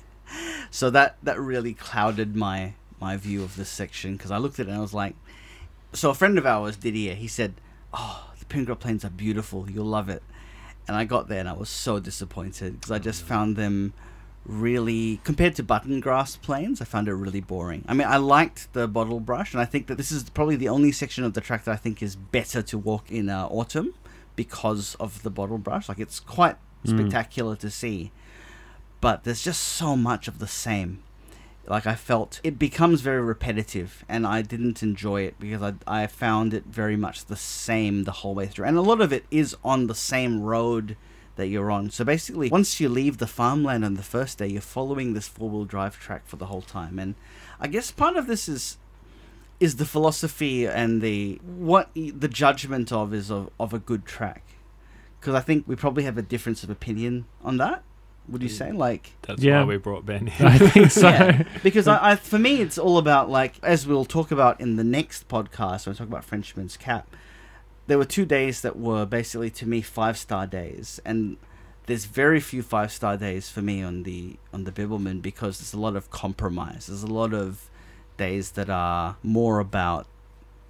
so 0.71 0.91
that 0.91 1.17
that 1.23 1.41
really 1.41 1.75
clouded 1.75 2.37
my 2.37 2.75
my 3.01 3.17
view 3.17 3.43
of 3.43 3.57
this 3.57 3.69
section 3.69 4.17
because 4.17 4.31
I 4.31 4.37
looked 4.39 4.61
at 4.61 4.67
it 4.67 4.71
and 4.71 4.79
I 4.79 4.81
was 4.83 4.95
like, 4.95 5.15
so 5.93 6.11
a 6.11 6.15
friend 6.15 6.39
of 6.39 6.47
ours, 6.47 6.77
Didier, 6.77 7.15
he 7.15 7.29
said, 7.29 7.55
"Oh, 7.93 8.31
the 8.39 8.45
Pilgrim 8.47 8.79
Plains 8.79 9.05
are 9.05 9.11
beautiful. 9.11 9.71
You'll 9.71 9.87
love 9.87 10.09
it." 10.09 10.23
And 10.87 10.97
I 10.97 11.05
got 11.05 11.29
there 11.29 11.41
and 11.41 11.49
I 11.49 11.53
was 11.53 11.69
so 11.69 12.01
disappointed 12.01 12.75
because 12.75 12.91
I 12.91 12.99
just 12.99 13.23
found 13.23 13.57
them 13.57 13.93
really 14.47 15.21
compared 15.25 15.55
to 15.55 15.63
button 15.63 16.01
grass 16.01 16.37
plains 16.37 16.81
i 16.81 16.85
found 16.85 17.07
it 17.07 17.13
really 17.13 17.41
boring 17.41 17.85
i 17.87 17.93
mean 17.93 18.07
i 18.07 18.17
liked 18.17 18.73
the 18.73 18.89
bottle 18.89 19.21
brush 19.21 19.53
and 19.53 19.61
i 19.61 19.65
think 19.67 19.89
that 19.89 19.97
this 19.99 20.11
is 20.11 20.31
probably 20.31 20.57
the 20.57 20.69
only 20.71 20.91
section 20.91 21.23
of 21.23 21.35
the 21.35 21.41
track 21.41 21.65
that 21.65 21.73
i 21.73 21.77
think 21.77 22.03
is 22.03 22.17
better 22.17 22.63
to 22.63 22.79
walk 22.79 23.11
in 23.13 23.29
uh, 23.29 23.47
autumn 23.49 23.93
because 24.37 24.95
of 24.95 25.23
the 25.23 25.29
bottle 25.29 25.59
brush 25.59 25.89
like 25.89 25.99
it's 25.99 26.19
quite 26.21 26.57
Mm. 26.87 26.91
spectacular 27.01 27.57
to 27.57 27.69
see 27.71 28.11
but 29.03 29.25
there's 29.25 29.43
just 29.43 29.61
so 29.63 29.97
much 29.97 30.29
of 30.29 30.39
the 30.39 30.47
same 30.47 31.03
like 31.71 31.87
i 31.87 31.95
felt 31.95 32.41
it 32.43 32.59
becomes 32.59 33.01
very 33.01 33.21
repetitive 33.21 34.05
and 34.09 34.27
i 34.27 34.43
didn't 34.43 34.83
enjoy 34.83 35.23
it 35.23 35.35
because 35.39 35.63
i, 35.63 36.03
I 36.03 36.07
found 36.07 36.55
it 36.55 36.65
very 36.65 36.97
much 36.97 37.27
the 37.27 37.37
same 37.37 38.05
the 38.05 38.13
whole 38.13 38.35
way 38.35 38.47
through 38.47 38.67
and 38.67 38.77
a 38.77 38.83
lot 38.83 39.01
of 39.01 39.13
it 39.13 39.25
is 39.31 39.57
on 39.65 39.87
the 39.87 39.95
same 39.95 40.43
road 40.43 40.97
that 41.39 41.47
you're 41.47 41.71
on. 41.71 41.89
So 41.89 42.05
basically, 42.05 42.51
once 42.51 42.79
you 42.81 42.89
leave 42.91 43.17
the 43.17 43.27
farmland 43.27 43.85
on 43.85 43.95
the 43.95 44.03
first 44.03 44.39
day, 44.39 44.49
you're 44.49 44.61
following 44.61 45.15
this 45.15 45.27
four-wheel 45.27 45.65
drive 45.65 45.99
track 45.99 46.27
for 46.27 46.37
the 46.37 46.47
whole 46.47 46.63
time. 46.63 46.99
And 46.99 47.15
I 47.59 47.69
guess 47.69 47.91
part 47.91 48.17
of 48.17 48.27
this 48.27 48.49
is 48.49 48.77
is 49.59 49.77
the 49.77 49.85
philosophy 49.85 50.67
and 50.67 51.01
the 51.01 51.41
what 51.43 51.91
the 51.95 52.29
judgment 52.29 52.93
of 52.93 53.15
is 53.15 53.31
of, 53.31 53.51
of 53.59 53.73
a 53.73 53.79
good 53.79 54.05
track. 54.05 54.43
Because 55.19 55.35
I 55.35 55.41
think 55.41 55.67
we 55.67 55.75
probably 55.75 56.05
have 56.05 56.19
a 56.19 56.23
difference 56.23 56.63
of 56.63 56.71
opinion 56.71 57.25
on 57.43 57.57
that. 57.57 57.83
Would 58.29 58.43
you 58.43 58.49
say 58.49 58.73
like? 58.73 59.13
That's 59.23 59.43
Yeah. 59.43 59.61
why 59.61 59.65
we 59.67 59.77
brought 59.79 60.05
Ben 60.07 60.29
in. 60.39 60.47
I 60.47 60.59
think 60.59 60.91
so. 60.91 61.09
Yeah, 61.09 61.45
because 61.63 61.89
I, 61.89 62.11
I, 62.13 62.17
for 62.17 62.39
me, 62.39 62.61
it's 62.61 62.79
all 62.79 62.99
about 62.99 63.31
like 63.31 63.55
as 63.63 63.87
we'll 63.87 64.05
talk 64.05 64.31
about 64.31 64.61
in 64.61 64.77
the 64.77 64.85
next 64.85 65.29
podcast 65.29 65.87
when 65.87 65.95
we 65.95 65.99
talk 65.99 66.09
about 66.09 66.25
Frenchman's 66.25 66.77
Cap. 66.77 67.09
There 67.87 67.97
were 67.97 68.05
two 68.05 68.27
days 68.27 68.61
that 68.61 68.79
were 68.79 69.07
basically 69.07 69.51
to 69.51 69.67
me 69.67 69.81
five 69.81 70.19
star 70.19 70.47
days, 70.47 71.01
and 71.07 71.39
there's 71.87 72.05
very 72.05 72.39
few 72.39 72.63
five 72.63 72.93
star 72.93 73.17
days 73.17 73.49
for 73.49 73.63
me 73.63 73.83
on 73.83 74.03
the 74.03 74.37
on 74.53 74.65
the 74.65 74.73
Bibbulmun 74.73 75.23
because 75.23 75.59
there's 75.59 75.73
a 75.73 75.81
lot 75.81 75.97
of 75.97 76.11
compromise. 76.11 76.87
There's 76.89 77.03
a 77.03 77.07
lot 77.07 77.33
of 77.33 77.71
days 78.19 78.51
that 78.53 78.69
are 78.69 79.17
more 79.23 79.59
about 79.59 80.07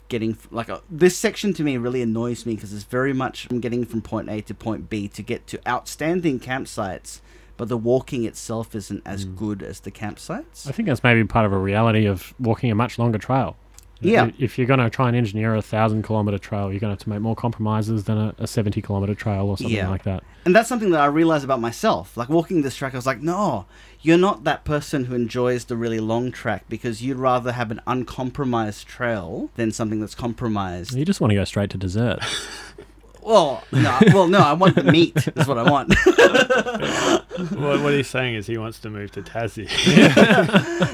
getting 0.09 0.31
f- 0.33 0.47
like 0.51 0.69
a, 0.69 0.81
this 0.89 1.17
section 1.19 1.53
to 1.55 1.63
me 1.63 1.77
really 1.77 2.01
annoys 2.03 2.47
me 2.47 2.55
because 2.55 2.73
it's 2.73 2.85
very 2.85 3.13
much 3.13 3.47
from 3.47 3.59
getting 3.61 3.85
from 3.85 4.01
point 4.01 4.29
A 4.31 4.41
to 4.43 4.55
point 4.55 4.89
B 4.89 5.09
to 5.09 5.23
get 5.23 5.47
to 5.49 5.61
outstanding 5.69 6.39
campsites, 6.41 7.21
but 7.59 7.69
the 7.69 7.77
walking 7.77 8.25
itself 8.25 8.75
isn't 8.75 9.03
as 9.05 9.27
Mm. 9.27 9.37
good 9.37 9.63
as 9.63 9.81
the 9.81 9.91
campsites. 9.91 10.67
I 10.67 10.73
think 10.73 10.89
that's 10.89 11.03
maybe 11.05 11.23
part 11.25 11.45
of 11.45 11.53
a 11.53 11.59
reality 11.59 12.07
of 12.07 12.33
walking 12.41 12.71
a 12.71 12.75
much 12.75 12.99
longer 12.99 13.19
trail. 13.19 13.57
Yeah. 14.01 14.31
If 14.39 14.57
you're 14.59 14.67
going 14.69 14.79
to 14.79 14.89
try 14.91 15.09
and 15.09 15.17
engineer 15.17 15.57
a 15.57 15.61
thousand 15.61 16.03
kilometer 16.05 16.39
trail, 16.39 16.71
you're 16.71 16.79
going 16.79 16.91
to 16.91 16.93
have 16.93 16.99
to 17.01 17.09
make 17.11 17.19
more 17.21 17.35
compromises 17.35 18.05
than 18.05 18.17
a, 18.17 18.33
a 18.39 18.47
70 18.47 18.81
kilometer 18.81 19.13
trail 19.13 19.47
or 19.51 19.59
something 19.59 19.75
Yeah. 19.75 19.89
like 19.89 20.05
that. 20.05 20.23
And 20.45 20.55
that's 20.55 20.69
something 20.69 20.91
that 20.91 21.01
I 21.01 21.07
realized 21.07 21.43
about 21.45 21.61
myself. 21.61 22.17
Like 22.17 22.29
walking 22.29 22.63
this 22.63 22.77
track, 22.77 22.95
I 22.95 22.97
was 22.97 23.07
like, 23.07 23.21
no, 23.23 23.67
you're 24.01 24.17
not 24.17 24.45
that 24.45 24.65
person 24.65 25.07
who 25.07 25.17
enjoys 25.17 25.65
the 25.65 25.75
really 25.77 25.99
long 25.99 26.31
track 26.31 26.67
because 26.69 27.03
you'd 27.03 27.17
rather 27.17 27.51
have 27.51 27.73
an 27.73 27.81
uncompromised 27.89 28.87
trail 28.87 29.51
than 29.57 29.73
something 29.73 29.99
that's 29.99 30.15
compromised. 30.15 30.95
You 30.95 31.05
just 31.05 31.21
want 31.21 31.33
to 31.33 31.35
go 31.35 31.43
straight 31.43 31.71
to 31.71 31.77
dessert. 31.77 32.21
Well, 33.29 33.63
no, 33.73 33.99
well, 34.15 34.27
no, 34.27 34.39
I 34.39 34.55
want 34.55 34.75
the 34.75 34.85
meat. 34.85 35.15
Is 35.37 35.47
what 35.47 35.59
I 35.59 35.71
want. 35.71 35.95
what, 37.59 37.83
what 37.83 37.93
he's 37.93 38.09
saying 38.09 38.35
is 38.37 38.47
he 38.47 38.57
wants 38.59 38.79
to 38.81 38.91
move 38.91 39.13
to 39.13 39.23
Tassie. 39.23 39.69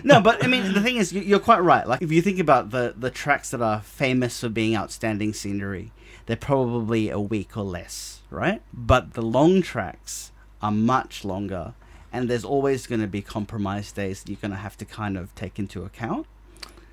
no, 0.05 0.21
but 0.21 0.43
I 0.43 0.49
mean, 0.49 0.73
the 0.73 0.81
thing 0.81 0.97
is, 0.97 1.13
you- 1.13 1.23
you're 1.23 1.39
quite 1.39 1.61
right. 1.61 1.87
Like, 1.87 2.03
if 2.03 2.11
you 2.11 2.21
think 2.23 2.39
about 2.41 2.71
the 2.71 2.93
the 2.97 3.11
tracks 3.11 3.51
that 3.51 3.63
are 3.63 3.81
famous 3.81 4.41
for 4.41 4.49
being 4.49 4.77
outstanding 4.77 5.33
scenery, 5.33 5.93
they're 6.27 6.37
probably 6.37 7.09
a 7.09 7.21
week 7.21 7.57
or 7.57 7.63
less, 7.65 8.21
right? 8.31 8.63
But 8.73 9.15
the 9.15 9.23
long 9.23 9.63
tracks 9.63 10.33
are 10.61 10.73
much 10.73 11.25
longer, 11.25 11.75
and 12.13 12.29
there's 12.29 12.45
always 12.45 12.87
going 12.89 13.01
to 13.01 13.07
be 13.07 13.23
compromise 13.23 13.93
days 13.93 14.23
that 14.25 14.31
you're 14.31 14.41
going 14.41 14.51
to 14.51 14.57
have 14.57 14.77
to 14.79 14.85
kind 14.85 15.17
of 15.17 15.35
take 15.35 15.59
into 15.59 15.85
account. 15.85 16.27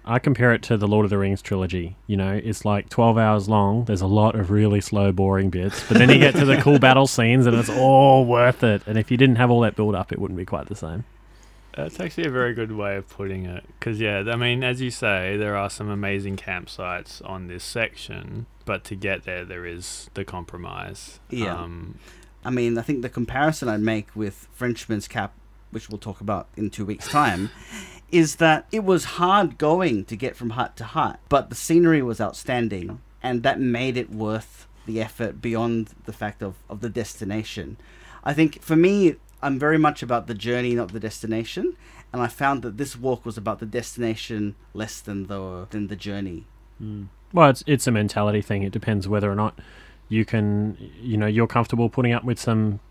I 0.03 0.20
compare 0.20 0.53
it 0.53 0.63
to 0.63 0.77
the 0.77 0.88
Lord 0.88 1.05
of 1.05 1.10
the 1.10 1.17
Rings 1.17 1.41
trilogy. 1.41 1.96
You 2.08 2.17
know, 2.17 2.31
it's 2.31 2.65
like 2.65 2.89
12 2.89 3.17
hours 3.17 3.48
long. 3.48 3.86
There's 3.86 4.01
a 4.01 4.08
lot 4.08 4.36
of 4.36 4.50
really 4.50 4.81
slow, 4.81 5.12
boring 5.12 5.50
bits, 5.50 5.88
but 5.88 5.98
then 5.98 6.10
you 6.10 6.17
get 6.17 6.36
to 6.36 6.46
the 6.46 6.58
cool 6.58 6.79
battle 6.88 7.08
scenes 7.08 7.46
and 7.46 7.55
it's 7.55 7.70
all 7.70 8.25
worth 8.25 8.63
it. 8.63 8.81
And 8.88 8.98
if 8.98 9.12
you 9.12 9.17
didn't 9.17 9.36
have 9.36 9.51
all 9.51 9.62
that 9.62 9.75
build 9.75 9.93
up, 9.93 10.12
it 10.12 10.20
wouldn't 10.20 10.38
be 10.38 10.46
quite 10.46 10.67
the 10.67 10.75
same. 10.75 11.03
That's 11.75 12.00
actually 12.00 12.25
a 12.25 12.31
very 12.31 12.53
good 12.53 12.72
way 12.72 12.98
of 12.98 13.08
putting 13.08 13.46
it. 13.46 13.63
Because, 13.79 14.00
yeah, 14.00 14.24
I 14.27 14.36
mean, 14.36 14.63
as 14.63 14.81
you 14.81 14.91
say, 14.91 15.38
there 15.38 15.55
are 15.55 15.70
some 15.70 15.89
amazing 15.89 16.36
campsites 16.36 17.27
on 17.27 17.48
this 17.48 17.63
section, 17.63 18.48
but 18.65 18.84
to 18.86 18.96
get 18.96 19.24
there, 19.24 19.46
there 19.46 19.65
is 19.65 20.10
the 20.15 20.25
compromise. 20.25 21.20
Yeah. 21.29 21.55
Um, 21.55 22.00
I 22.43 22.50
mean, 22.50 22.77
I 22.77 22.81
think 22.81 23.03
the 23.03 23.10
comparison 23.10 23.70
I'd 23.70 23.81
make 23.81 24.13
with 24.15 24.48
Frenchman's 24.51 25.08
Cap, 25.08 25.34
which 25.70 25.89
we'll 25.89 26.00
talk 26.00 26.20
about 26.20 26.48
in 26.58 26.70
two 26.70 26.86
weeks' 26.86 27.08
time, 27.08 27.51
is 28.12 28.38
that 28.38 28.68
it 28.72 28.84
was 28.84 29.15
hard 29.15 29.58
going 29.58 30.06
to 30.06 30.15
get 30.15 30.36
from 30.36 30.51
hut 30.51 30.75
to 30.77 30.84
hut, 30.84 31.20
but 31.30 31.50
the 31.50 31.56
scenery 31.56 32.01
was 32.01 32.20
outstanding, 32.20 33.01
and 33.24 33.44
that 33.44 33.60
made 33.60 33.98
it 33.98 34.10
worth 34.10 34.68
the 34.86 35.01
effort 35.01 35.41
beyond 35.41 35.91
the 36.06 36.13
fact 36.13 36.41
of, 36.41 36.56
of 36.70 36.82
the 36.82 36.89
destination. 36.89 37.77
I 38.24 38.34
think 38.34 38.62
for 38.62 38.75
me, 38.75 39.15
I'm 39.41 39.58
very 39.58 39.77
much 39.77 40.03
about 40.03 40.27
the 40.27 40.34
journey, 40.34 40.75
not 40.75 40.94
the 40.94 41.00
destination, 41.00 41.75
and 42.13 42.22
I 42.22 42.27
found 42.27 42.62
that 42.62 42.77
this 42.77 42.96
walk 42.96 43.25
was 43.25 43.38
about 43.38 43.60
the 43.60 43.65
destination 43.65 44.56
less 44.74 45.01
than 45.01 45.27
the 45.27 45.68
than 45.70 45.88
the 45.88 45.96
journey. 45.96 46.46
Hmm. 46.77 47.06
Well, 47.34 47.50
it's 47.50 47.63
it's 47.65 47.88
a 47.88 47.91
mentality 47.91 48.41
thing. 48.41 48.63
It 48.63 48.72
depends 48.72 49.08
whether 49.08 49.32
or 49.32 49.36
not 49.36 49.58
you 50.10 50.25
can, 50.25 50.77
you 51.00 51.18
know, 51.18 51.25
you're 51.25 51.48
comfortable 51.48 51.89
putting 51.89 52.12
up 52.12 52.25
with 52.25 52.38
some, 52.39 52.82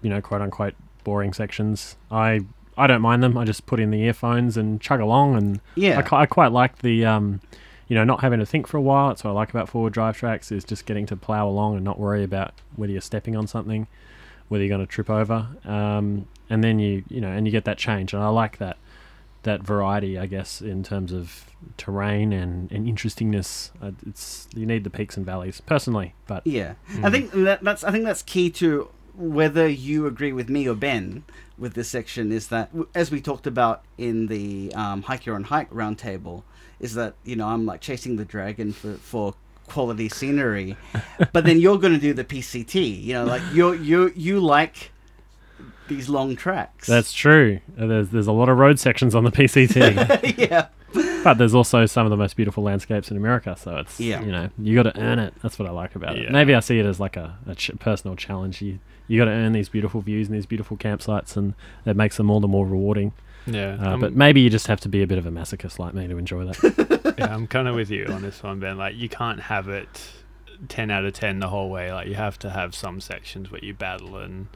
you 0.00 0.08
know, 0.08 0.22
quote 0.22 0.40
unquote 0.40 0.74
boring 1.04 1.34
sections. 1.34 1.96
I 2.10 2.40
I 2.76 2.86
don't 2.86 3.02
mind 3.02 3.22
them. 3.22 3.36
I 3.36 3.44
just 3.44 3.66
put 3.66 3.80
in 3.80 3.90
the 3.90 4.00
earphones 4.02 4.56
and 4.56 4.80
chug 4.80 5.00
along, 5.00 5.36
and 5.36 5.60
Yeah, 5.74 6.02
I, 6.10 6.16
I 6.22 6.26
quite 6.26 6.52
like 6.52 6.78
the, 6.78 7.04
um, 7.04 7.40
you 7.88 7.94
know, 7.96 8.04
not 8.04 8.20
having 8.22 8.38
to 8.38 8.46
think 8.46 8.66
for 8.66 8.76
a 8.78 8.80
while. 8.82 9.08
That's 9.08 9.24
what 9.24 9.30
I 9.30 9.34
like 9.34 9.50
about 9.50 9.68
forward 9.68 9.92
drive 9.92 10.16
tracks 10.16 10.50
is 10.50 10.64
just 10.64 10.86
getting 10.86 11.06
to 11.06 11.16
plow 11.16 11.48
along 11.48 11.76
and 11.76 11.84
not 11.84 11.98
worry 11.98 12.24
about 12.24 12.54
whether 12.76 12.92
you're 12.92 13.00
stepping 13.02 13.36
on 13.36 13.46
something, 13.46 13.86
whether 14.48 14.64
you're 14.64 14.74
going 14.74 14.86
to 14.86 14.90
trip 14.90 15.10
over, 15.10 15.48
um, 15.64 16.26
and 16.48 16.62
then 16.64 16.78
you, 16.78 17.04
you 17.08 17.20
know, 17.20 17.28
and 17.30 17.46
you 17.46 17.52
get 17.52 17.64
that 17.64 17.78
change, 17.78 18.12
and 18.14 18.22
I 18.22 18.28
like 18.28 18.58
that 18.58 18.76
that 19.44 19.60
variety, 19.60 20.16
I 20.16 20.26
guess, 20.26 20.60
in 20.62 20.84
terms 20.84 21.10
of 21.12 21.46
terrain 21.76 22.32
and, 22.32 22.70
and 22.70 22.86
interestingness. 22.88 23.72
Uh, 23.82 23.90
it's 24.06 24.46
you 24.54 24.64
need 24.66 24.84
the 24.84 24.90
peaks 24.90 25.16
and 25.16 25.26
valleys, 25.26 25.60
personally, 25.60 26.14
but 26.28 26.46
Yeah, 26.46 26.74
I 26.88 26.96
Mm. 27.08 27.10
think 27.12 27.30
that, 27.32 27.62
that's 27.64 27.82
I 27.82 27.90
think 27.90 28.04
that's 28.04 28.22
key 28.22 28.50
to 28.50 28.88
whether 29.14 29.68
you 29.68 30.06
agree 30.06 30.32
with 30.32 30.48
me 30.48 30.68
or 30.68 30.74
Ben 30.74 31.24
with 31.58 31.74
this 31.74 31.88
section 31.88 32.32
is 32.32 32.48
that 32.48 32.70
as 32.94 33.10
we 33.10 33.20
talked 33.20 33.46
about 33.46 33.84
in 33.98 34.26
the 34.26 34.72
um, 34.74 35.02
hike 35.02 35.26
your 35.26 35.36
own 35.36 35.44
hike 35.44 35.70
roundtable 35.70 36.42
is 36.80 36.94
that 36.94 37.14
you 37.24 37.36
know 37.36 37.46
I'm 37.46 37.64
like 37.64 37.80
chasing 37.80 38.16
the 38.16 38.24
dragon 38.24 38.72
for 38.72 38.94
for 38.94 39.34
quality 39.68 40.08
scenery, 40.08 40.76
but 41.32 41.44
then 41.44 41.58
you're 41.58 41.78
going 41.78 41.94
to 41.94 42.00
do 42.00 42.12
the 42.12 42.24
PCT. 42.24 43.02
You 43.02 43.14
know, 43.14 43.24
like 43.24 43.42
you 43.52 43.72
you 43.72 44.12
you 44.14 44.40
like 44.40 44.90
these 45.88 46.08
long 46.08 46.36
tracks. 46.36 46.86
that's 46.86 47.12
true. 47.12 47.60
There's 47.76 48.10
there's 48.10 48.26
a 48.26 48.32
lot 48.32 48.48
of 48.48 48.58
road 48.58 48.78
sections 48.78 49.14
on 49.14 49.24
the 49.24 49.32
PCT. 49.32 50.38
yeah. 50.50 50.68
But 51.24 51.34
there's 51.34 51.54
also 51.54 51.86
some 51.86 52.04
of 52.06 52.10
the 52.10 52.16
most 52.16 52.36
beautiful 52.36 52.62
landscapes 52.64 53.10
in 53.10 53.16
America, 53.16 53.56
so 53.58 53.76
it's 53.76 53.98
Yeah. 54.00 54.20
you 54.22 54.32
know 54.32 54.50
you 54.58 54.74
got 54.80 54.92
to 54.92 55.00
earn 55.00 55.18
it. 55.18 55.34
That's 55.42 55.58
what 55.58 55.68
I 55.68 55.70
like 55.72 55.94
about 55.94 56.16
Yeah. 56.16 56.24
it. 56.24 56.32
Maybe 56.32 56.54
I 56.54 56.60
see 56.60 56.78
it 56.78 56.86
as 56.86 56.98
like 56.98 57.16
a, 57.16 57.38
a 57.46 57.54
ch- 57.54 57.70
personal 57.78 58.16
challenge. 58.16 58.60
You 58.60 58.78
you 59.08 59.18
got 59.18 59.26
to 59.26 59.30
earn 59.30 59.52
these 59.52 59.68
beautiful 59.68 60.00
views 60.00 60.28
and 60.28 60.36
these 60.36 60.46
beautiful 60.46 60.76
campsites, 60.76 61.36
and 61.36 61.54
that 61.84 61.96
makes 61.96 62.16
them 62.16 62.30
all 62.30 62.40
the 62.40 62.48
more 62.48 62.66
rewarding. 62.66 63.12
yeah. 63.46 63.76
Uh, 63.80 63.96
but 63.96 64.14
maybe 64.14 64.40
you 64.40 64.48
just 64.50 64.66
have 64.68 64.80
to 64.80 64.88
be 64.88 65.02
a 65.02 65.06
bit 65.06 65.18
of 65.18 65.26
a 65.26 65.30
masochist 65.30 65.78
like 65.78 65.92
me 65.94 66.06
to 66.08 66.16
enjoy 66.18 66.44
that. 66.44 67.14
yeah, 67.18 67.34
I'm 67.34 67.46
kind 67.46 67.66
of 67.68 67.74
with 67.74 67.90
you 67.90 68.06
on 68.06 68.22
this 68.22 68.42
one, 68.42 68.60
Ben. 68.60 68.78
Like, 68.78 68.94
you 68.96 69.08
can't 69.08 69.40
have 69.40 69.68
it 69.68 70.10
10 70.68 70.90
out 70.92 71.04
of 71.04 71.12
10 71.14 71.40
the 71.40 71.48
whole 71.48 71.68
way. 71.68 71.92
Like, 71.92 72.06
you 72.06 72.14
have 72.14 72.38
to 72.40 72.50
have 72.50 72.74
some 72.74 73.00
sections 73.00 73.50
where 73.50 73.62
you 73.62 73.74
battle, 73.74 74.16
and 74.16 74.46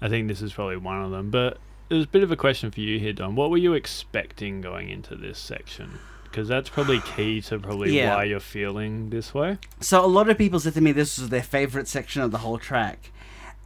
I 0.00 0.08
think 0.08 0.28
this 0.28 0.40
is 0.40 0.52
probably 0.54 0.78
one 0.78 1.02
of 1.02 1.10
them. 1.10 1.30
But 1.30 1.58
there's 1.88 2.04
a 2.04 2.08
bit 2.08 2.22
of 2.22 2.30
a 2.30 2.36
question 2.36 2.70
for 2.70 2.80
you 2.80 2.98
here, 2.98 3.12
Don. 3.12 3.34
What 3.34 3.50
were 3.50 3.58
you 3.58 3.74
expecting 3.74 4.60
going 4.60 4.88
into 4.88 5.14
this 5.14 5.38
section? 5.38 5.98
Because 6.24 6.48
that's 6.48 6.68
probably 6.68 7.00
key 7.00 7.40
to 7.42 7.58
probably 7.58 7.96
Yeah. 7.96 8.16
why 8.16 8.24
you're 8.24 8.40
feeling 8.40 9.10
this 9.10 9.32
way. 9.34 9.58
So 9.80 10.04
a 10.04 10.06
lot 10.06 10.28
of 10.28 10.36
people 10.38 10.58
said 10.58 10.74
to 10.74 10.80
me 10.80 10.92
this 10.92 11.18
was 11.18 11.28
their 11.28 11.42
favorite 11.42 11.86
section 11.88 12.22
of 12.22 12.30
the 12.32 12.38
whole 12.38 12.58
track. 12.58 13.10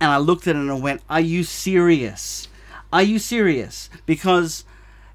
And 0.00 0.10
I 0.10 0.18
looked 0.18 0.46
at 0.46 0.54
it 0.54 0.58
and 0.58 0.70
I 0.70 0.74
went, 0.74 1.02
Are 1.08 1.20
you 1.20 1.42
serious? 1.44 2.48
Are 2.92 3.02
you 3.02 3.18
serious? 3.18 3.88
Because, 4.06 4.64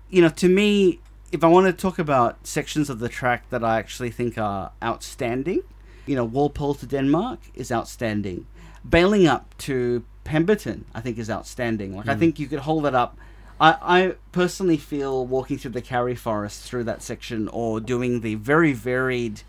you 0.10 0.22
know, 0.22 0.30
to 0.30 0.50
me, 0.50 1.00
if 1.32 1.44
I 1.44 1.48
want 1.48 1.68
to 1.68 1.74
talk 1.74 1.98
about 2.00 2.46
sections 2.46 2.90
of 2.90 3.00
the 3.00 3.10
track 3.10 3.50
that 3.50 3.64
I 3.64 3.80
actually 3.80 4.12
think 4.12 4.38
are 4.38 4.72
outstanding, 4.84 5.62
you 6.06 6.16
know, 6.16 6.24
Walpole 6.26 6.76
to 6.76 6.86
Denmark 6.86 7.40
is 7.56 7.72
outstanding. 7.72 8.46
Balingup 8.88 9.44
to 9.60 10.04
Pemberton, 10.24 10.86
I 10.94 11.02
think, 11.02 11.18
is 11.18 11.30
outstanding. 11.30 11.96
Like, 11.96 12.08
I 12.08 12.14
hmm. 12.14 12.20
think 12.20 12.40
you 12.40 12.48
could 12.48 12.60
hold 12.60 12.86
it 12.86 12.96
up 12.96 13.18
I, 13.60 13.78
I 13.82 14.16
personally 14.32 14.78
feel 14.78 15.26
walking 15.26 15.58
through 15.58 15.72
the 15.72 15.82
Karri 15.82 16.18
Forest 16.18 16.64
through 16.64 16.84
that 16.86 17.02
section 17.02 17.48
or 17.48 17.80
doing 17.80 18.22
the 18.22 18.36
very 18.36 18.74
varied 18.74 19.44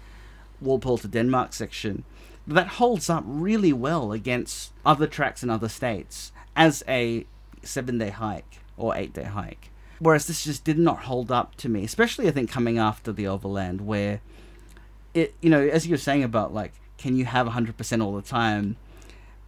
Walpole 0.60 0.98
to 0.98 1.08
Denmark 1.08 1.52
section, 1.52 2.04
that 2.46 2.68
holds 2.68 3.10
up 3.10 3.24
really 3.26 3.72
well 3.72 4.12
against 4.12 4.72
other 4.84 5.06
tracks 5.06 5.42
in 5.42 5.50
other 5.50 5.68
states 5.68 6.30
as 6.54 6.84
a 6.86 7.26
seven 7.62 7.98
day 7.98 8.10
hike 8.10 8.60
or 8.76 8.94
eight 8.94 9.12
day 9.12 9.24
hike. 9.24 9.70
Whereas 9.98 10.26
this 10.26 10.44
just 10.44 10.64
did 10.64 10.78
not 10.78 11.04
hold 11.04 11.32
up 11.32 11.54
to 11.56 11.68
me, 11.68 11.84
especially 11.84 12.28
I 12.28 12.30
think 12.30 12.50
coming 12.50 12.78
after 12.78 13.12
the 13.12 13.26
Overland, 13.26 13.80
where 13.80 14.20
it, 15.14 15.34
you 15.40 15.48
know, 15.48 15.60
as 15.60 15.86
you 15.86 15.92
were 15.92 15.98
saying 15.98 16.22
about 16.22 16.52
like, 16.52 16.72
can 16.98 17.16
you 17.16 17.24
have 17.24 17.46
100% 17.46 18.04
all 18.04 18.14
the 18.14 18.22
time? 18.22 18.76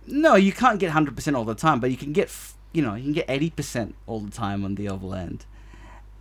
No, 0.06 0.34
you 0.34 0.52
can't 0.52 0.78
get 0.78 0.92
100% 0.92 1.36
all 1.36 1.44
the 1.44 1.54
time, 1.54 1.80
but 1.80 1.90
you 1.90 1.96
can 1.96 2.12
get, 2.12 2.34
you 2.72 2.82
know, 2.82 2.94
you 2.94 3.02
can 3.02 3.12
get 3.12 3.26
80% 3.28 3.94
all 4.06 4.20
the 4.20 4.30
time 4.30 4.64
on 4.64 4.76
the 4.76 4.88
Overland. 4.88 5.44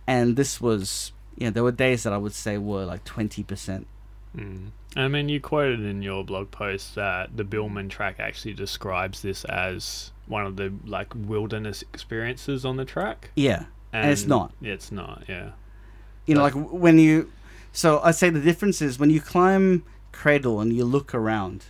And 0.06 0.36
this 0.36 0.60
was, 0.60 1.12
you 1.36 1.46
know, 1.46 1.50
there 1.50 1.62
were 1.62 1.72
days 1.72 2.02
that 2.04 2.12
I 2.12 2.16
would 2.16 2.32
say 2.34 2.58
were 2.58 2.84
like 2.84 3.04
20%. 3.04 3.84
Mm. 4.36 4.70
I 4.96 5.08
mean, 5.08 5.28
you 5.28 5.40
quoted 5.40 5.80
in 5.80 6.02
your 6.02 6.24
blog 6.24 6.50
post 6.50 6.94
that 6.94 7.36
the 7.36 7.44
Bibbulmun 7.44 7.90
track 7.90 8.16
actually 8.18 8.54
describes 8.54 9.22
this 9.22 9.44
as 9.44 10.10
one 10.26 10.46
of 10.46 10.56
the 10.56 10.72
like 10.84 11.12
wilderness 11.14 11.82
experiences 11.92 12.64
on 12.64 12.76
the 12.76 12.84
track. 12.84 13.30
Yeah. 13.36 13.64
And 13.92 14.10
it's 14.10 14.26
not. 14.26 14.52
It's 14.62 14.90
not. 14.90 15.24
Yeah. 15.28 15.50
You 16.26 16.34
know, 16.34 16.42
Like- 16.42 16.54
when 16.54 16.98
you. 16.98 17.30
So 17.72 18.00
I'd 18.00 18.14
say 18.14 18.30
the 18.30 18.40
difference 18.40 18.80
is 18.80 18.98
when 18.98 19.10
you 19.10 19.20
climb 19.20 19.84
Cradle 20.12 20.60
and 20.60 20.72
you 20.72 20.84
look 20.84 21.14
around, 21.14 21.64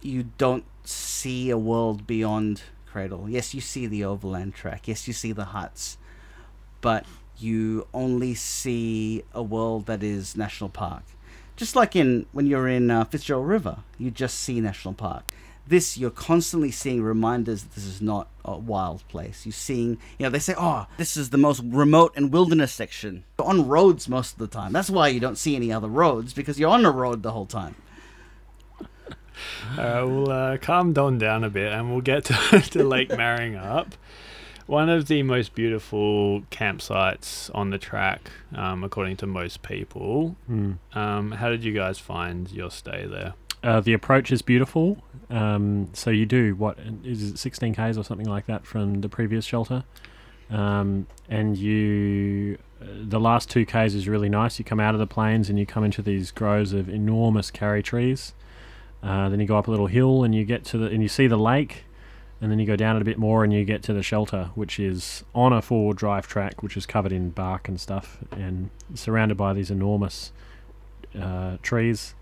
you 0.00 0.30
don't 0.36 0.64
see 0.84 1.50
a 1.50 1.58
world 1.58 2.06
beyond 2.06 2.62
Cradle. 2.86 3.28
Yes, 3.28 3.54
you 3.54 3.60
see 3.60 3.86
the 3.86 4.04
overland 4.04 4.54
track. 4.54 4.86
Yes, 4.86 5.08
you 5.08 5.14
see 5.14 5.32
the 5.32 5.46
huts, 5.46 5.96
but 6.82 7.06
you 7.38 7.86
only 7.94 8.34
see 8.34 9.24
a 9.32 9.42
world 9.42 9.86
that 9.86 10.02
is 10.02 10.36
national 10.36 10.68
park. 10.70 11.02
Just 11.56 11.74
like 11.74 11.96
in 11.96 12.26
when 12.32 12.46
you're 12.46 12.68
in 12.68 12.90
uh, 12.90 13.04
Fitzgerald 13.04 13.48
River, 13.48 13.78
you 13.98 14.10
just 14.10 14.38
see 14.38 14.60
national 14.60 14.94
park. 14.94 15.24
This 15.66 15.96
you're 15.96 16.10
constantly 16.10 16.70
seeing 16.70 17.02
reminders 17.02 17.62
that 17.62 17.74
this 17.74 17.84
is 17.84 18.02
not 18.02 18.28
a 18.44 18.58
wild 18.58 19.06
place. 19.08 19.46
You're 19.46 19.52
seeing, 19.52 19.98
you 20.18 20.24
know, 20.24 20.30
they 20.30 20.38
say, 20.38 20.54
"Oh, 20.58 20.86
this 20.96 21.16
is 21.16 21.30
the 21.30 21.38
most 21.38 21.62
remote 21.64 22.12
and 22.16 22.32
wilderness 22.32 22.72
section." 22.72 23.24
You're 23.38 23.48
on 23.48 23.68
roads 23.68 24.08
most 24.08 24.32
of 24.32 24.38
the 24.38 24.48
time. 24.48 24.72
That's 24.72 24.90
why 24.90 25.08
you 25.08 25.20
don't 25.20 25.38
see 25.38 25.56
any 25.56 25.72
other 25.72 25.88
roads 25.88 26.32
because 26.34 26.58
you're 26.58 26.70
on 26.70 26.84
a 26.84 26.90
road 26.90 27.22
the 27.22 27.32
whole 27.32 27.46
time. 27.46 27.76
Uh, 29.72 30.04
we'll 30.06 30.30
uh, 30.30 30.58
calm 30.58 30.92
Don 30.92 31.18
down 31.18 31.44
a 31.44 31.50
bit 31.50 31.72
and 31.72 31.90
we'll 31.90 32.00
get 32.00 32.24
to, 32.26 32.60
to 32.70 32.84
Lake 32.84 33.08
Maringup. 33.10 33.92
One 34.66 34.88
of 34.88 35.08
the 35.08 35.22
most 35.22 35.54
beautiful 35.54 36.42
campsites 36.50 37.50
on 37.54 37.70
the 37.70 37.78
track, 37.78 38.30
um, 38.54 38.84
according 38.84 39.16
to 39.18 39.26
most 39.26 39.62
people. 39.62 40.36
Mm. 40.48 40.78
Um, 40.94 41.32
how 41.32 41.48
did 41.48 41.64
you 41.64 41.72
guys 41.72 41.98
find 41.98 42.50
your 42.50 42.70
stay 42.70 43.06
there? 43.06 43.34
Uh, 43.62 43.80
the 43.80 43.92
approach 43.92 44.32
is 44.32 44.42
beautiful. 44.42 44.98
Um, 45.30 45.88
so 45.92 46.10
you 46.10 46.26
do 46.26 46.54
what 46.54 46.78
is 47.04 47.32
it, 47.32 47.38
16 47.38 47.74
k's 47.74 47.96
or 47.96 48.04
something 48.04 48.28
like 48.28 48.46
that 48.46 48.66
from 48.66 49.00
the 49.00 49.08
previous 49.08 49.44
shelter, 49.44 49.84
um, 50.50 51.06
and 51.28 51.56
you 51.56 52.58
uh, 52.80 52.86
the 53.02 53.20
last 53.20 53.48
two 53.48 53.64
k's 53.64 53.94
is 53.94 54.08
really 54.08 54.28
nice. 54.28 54.58
You 54.58 54.64
come 54.64 54.80
out 54.80 54.94
of 54.94 55.00
the 55.00 55.06
plains 55.06 55.48
and 55.48 55.58
you 55.58 55.64
come 55.64 55.84
into 55.84 56.02
these 56.02 56.30
groves 56.30 56.72
of 56.72 56.88
enormous 56.88 57.50
karri 57.50 57.82
trees. 57.82 58.34
Uh, 59.02 59.28
then 59.28 59.40
you 59.40 59.46
go 59.46 59.58
up 59.58 59.66
a 59.66 59.70
little 59.70 59.88
hill 59.88 60.22
and 60.22 60.34
you 60.34 60.44
get 60.44 60.64
to 60.66 60.78
the 60.78 60.86
and 60.86 61.02
you 61.02 61.08
see 61.08 61.26
the 61.26 61.36
lake, 61.36 61.84
and 62.40 62.50
then 62.50 62.58
you 62.58 62.66
go 62.66 62.76
down 62.76 62.96
it 62.96 63.02
a 63.02 63.04
bit 63.04 63.18
more 63.18 63.44
and 63.44 63.52
you 63.52 63.64
get 63.64 63.82
to 63.84 63.92
the 63.92 64.02
shelter, 64.02 64.50
which 64.54 64.78
is 64.78 65.24
on 65.34 65.52
a 65.52 65.60
four-wheel 65.60 65.92
drive 65.94 66.26
track, 66.28 66.62
which 66.62 66.76
is 66.76 66.86
covered 66.86 67.12
in 67.12 67.30
bark 67.30 67.68
and 67.68 67.80
stuff, 67.80 68.18
and 68.30 68.70
surrounded 68.94 69.36
by 69.36 69.52
these 69.52 69.70
enormous 69.70 70.32
uh, 71.20 71.56
trees 71.62 72.14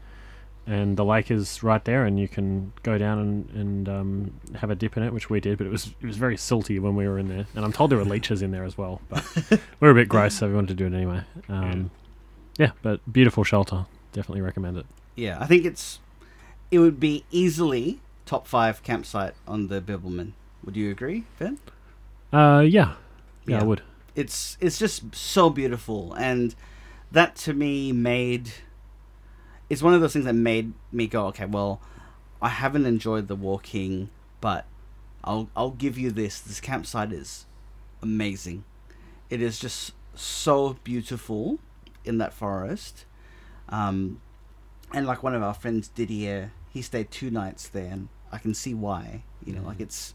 and 0.71 0.97
the 0.97 1.05
lake 1.05 1.31
is 1.31 1.62
right 1.62 1.85
there, 1.85 2.05
and 2.05 2.21
you 2.21 2.29
can 2.29 2.73
go 2.83 2.97
down 2.97 3.19
and, 3.19 3.51
and 3.51 3.88
um, 3.88 4.40
have 4.55 4.71
a 4.71 4.75
dip 4.75 4.97
in 4.97 5.03
it, 5.03 5.12
which 5.12 5.29
we 5.29 5.40
did. 5.40 5.59
But 5.59 5.66
it 5.66 5.71
was 5.71 5.93
it 6.01 6.07
was 6.07 6.16
very 6.16 6.37
silty 6.37 6.81
when 6.81 6.95
we 6.95 7.09
were 7.09 7.19
in 7.19 7.29
there, 7.29 7.47
and 7.57 7.64
I'm 7.64 7.73
told 7.73 7.90
there 7.90 7.99
were 7.99 8.05
leeches 8.05 8.40
in 8.40 8.53
there 8.53 8.64
as 8.64 8.79
well. 8.79 9.01
But 9.09 9.25
we 9.51 9.59
were 9.81 9.90
a 9.90 9.95
bit 9.95 10.09
gross, 10.09 10.35
so 10.35 10.49
we 10.49 10.55
wanted 10.55 10.69
to 10.69 10.75
do 10.75 10.87
it 10.87 10.97
anyway. 10.97 11.23
Um, 11.49 11.90
yeah, 12.57 12.71
but 12.83 13.01
beautiful 13.12 13.43
shelter. 13.43 13.87
Definitely 14.12 14.43
recommend 14.43 14.77
it. 14.77 14.87
Yeah, 15.16 15.38
I 15.40 15.47
think 15.47 15.64
it's 15.64 15.99
it 16.70 16.78
would 16.78 17.00
be 17.00 17.24
easily 17.30 18.00
top 18.26 18.46
five 18.46 18.83
campsite 18.83 19.35
on 19.46 19.68
the 19.68 19.80
Bibbulmun. 19.80 20.33
Would 20.64 20.76
you 20.76 20.90
agree, 20.90 21.24
Ben? 21.38 21.59
Uh, 22.33 22.61
yeah, 22.66 22.94
yeah, 23.46 23.56
Yeah. 23.56 23.61
I 23.61 23.64
would. 23.64 23.83
It's 24.14 24.56
it's 24.61 24.78
just 24.78 25.14
so 25.14 25.50
beautiful, 25.50 26.12
and 26.14 26.54
that 27.11 27.37
to 27.37 27.52
me 27.52 27.92
made 27.92 28.52
it's 29.68 29.83
one 29.83 29.94
of 29.94 30.00
those 30.00 30.12
things 30.12 30.24
that 30.24 30.35
made 30.35 30.72
me 30.90 31.06
go, 31.06 31.26
okay, 31.26 31.46
well, 31.46 31.80
I 32.42 32.48
haven't 32.48 32.87
enjoyed 32.87 33.28
the 33.28 33.37
walking, 33.37 34.11
but 34.40 34.66
I'll 35.22 35.48
I'll 35.56 35.70
give 35.70 35.96
you 35.96 36.11
this. 36.11 36.40
This 36.40 36.61
campsite 36.61 37.12
is 37.12 37.46
amazing. 38.02 38.64
It 39.30 39.40
is 39.40 39.59
just 39.59 39.92
so 40.14 40.76
beautiful 40.83 41.61
in 42.04 42.18
that 42.18 42.33
forest. 42.33 43.04
Um, 43.68 44.20
and 44.92 45.06
like 45.06 45.22
one 45.22 45.35
of 45.37 45.42
our 45.42 45.54
friends, 45.54 45.87
Didier, 45.87 46.50
he 46.72 46.83
stayed 46.83 47.11
two 47.11 47.30
nights 47.30 47.68
there, 47.68 47.90
and 47.90 48.09
I 48.33 48.38
can 48.38 48.54
see 48.54 48.74
why. 48.74 49.22
You 49.44 49.54
know, 49.54 49.62
like 49.62 49.78
mm. 49.78 49.83
it's 49.83 50.14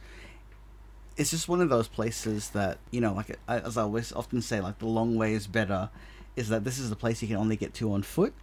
it's 1.17 1.31
just 1.31 1.47
one 1.47 1.61
of 1.61 1.69
those 1.69 1.87
places 1.87 2.49
that 2.51 2.77
you 2.91 3.01
know, 3.01 3.13
like 3.13 3.37
I- 3.47 3.59
as 3.59 3.77
I 3.77 3.83
always 3.83 4.11
often 4.11 4.41
say, 4.41 4.59
like 4.61 4.79
the 4.79 4.87
long 4.87 5.15
way 5.15 5.33
is 5.33 5.47
better. 5.47 5.89
Is 6.35 6.49
that 6.49 6.65
this 6.65 6.77
is 6.77 6.89
the 6.89 6.97
place 6.97 7.21
you 7.21 7.29
can 7.29 7.37
only 7.37 7.55
get 7.55 7.73
to 7.75 7.93
on 7.93 8.03
foot, 8.03 8.33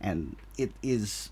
and 0.00 0.36
it 0.58 0.72
is 0.82 1.30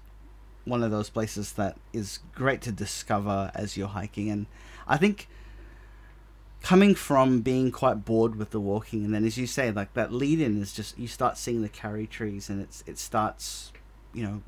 one 0.65 0.83
of 0.83 0.91
those 0.91 1.11
places 1.11 1.53
that 1.53 1.77
is 1.93 2.21
great 2.35 2.63
to 2.63 2.73
discover 2.73 3.51
as 3.55 3.77
you're 3.77 3.89
hiking. 3.89 4.31
And 4.31 4.47
I 4.87 4.97
think 4.97 5.29
coming 6.63 6.95
from 6.95 7.41
being 7.41 7.71
quite 7.71 8.05
bored 8.05 8.37
with 8.37 8.51
the 8.51 8.61
walking, 8.61 9.05
and 9.05 9.15
then 9.15 9.25
as 9.25 9.37
you 9.37 9.47
say, 9.47 9.71
like 9.71 9.93
that 9.95 10.13
lead 10.13 10.41
in 10.41 10.61
is 10.61 10.73
just 10.73 10.99
you 10.99 11.09
start 11.09 11.37
seeing 11.37 11.63
the 11.63 11.69
karri 11.69 12.09
trees, 12.09 12.49
and 12.49 12.61
it's 12.63 12.83
it 12.87 12.99
starts, 12.99 13.73
you 14.15 14.23
know, 14.23 14.43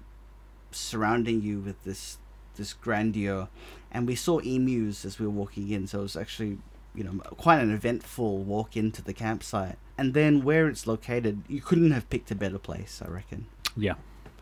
surrounding 0.75 1.43
you 1.43 1.59
with 1.61 1.83
this 1.85 2.19
this 2.57 2.73
grandeur. 2.73 3.49
And 3.91 4.07
we 4.07 4.15
saw 4.15 4.39
emus 4.39 5.05
as 5.05 5.19
we 5.19 5.27
were 5.27 5.33
walking 5.33 5.71
in, 5.71 5.87
so 5.87 6.01
it 6.01 6.03
was 6.03 6.17
actually 6.17 6.59
you 6.95 7.05
know 7.05 7.13
quite 7.37 7.61
an 7.61 7.71
eventful 7.73 8.39
walk 8.39 8.77
into 8.77 9.03
the 9.03 9.13
campsite. 9.15 9.77
And 9.99 10.15
then 10.15 10.43
where 10.43 10.69
it's 10.69 10.87
located, 10.87 11.43
you 11.49 11.61
couldn't 11.61 11.91
have 11.93 12.09
picked 12.11 12.31
a 12.31 12.35
better 12.35 12.59
place, 12.59 13.01
I 13.05 13.09
reckon. 13.11 13.47
Yeah, 13.77 13.95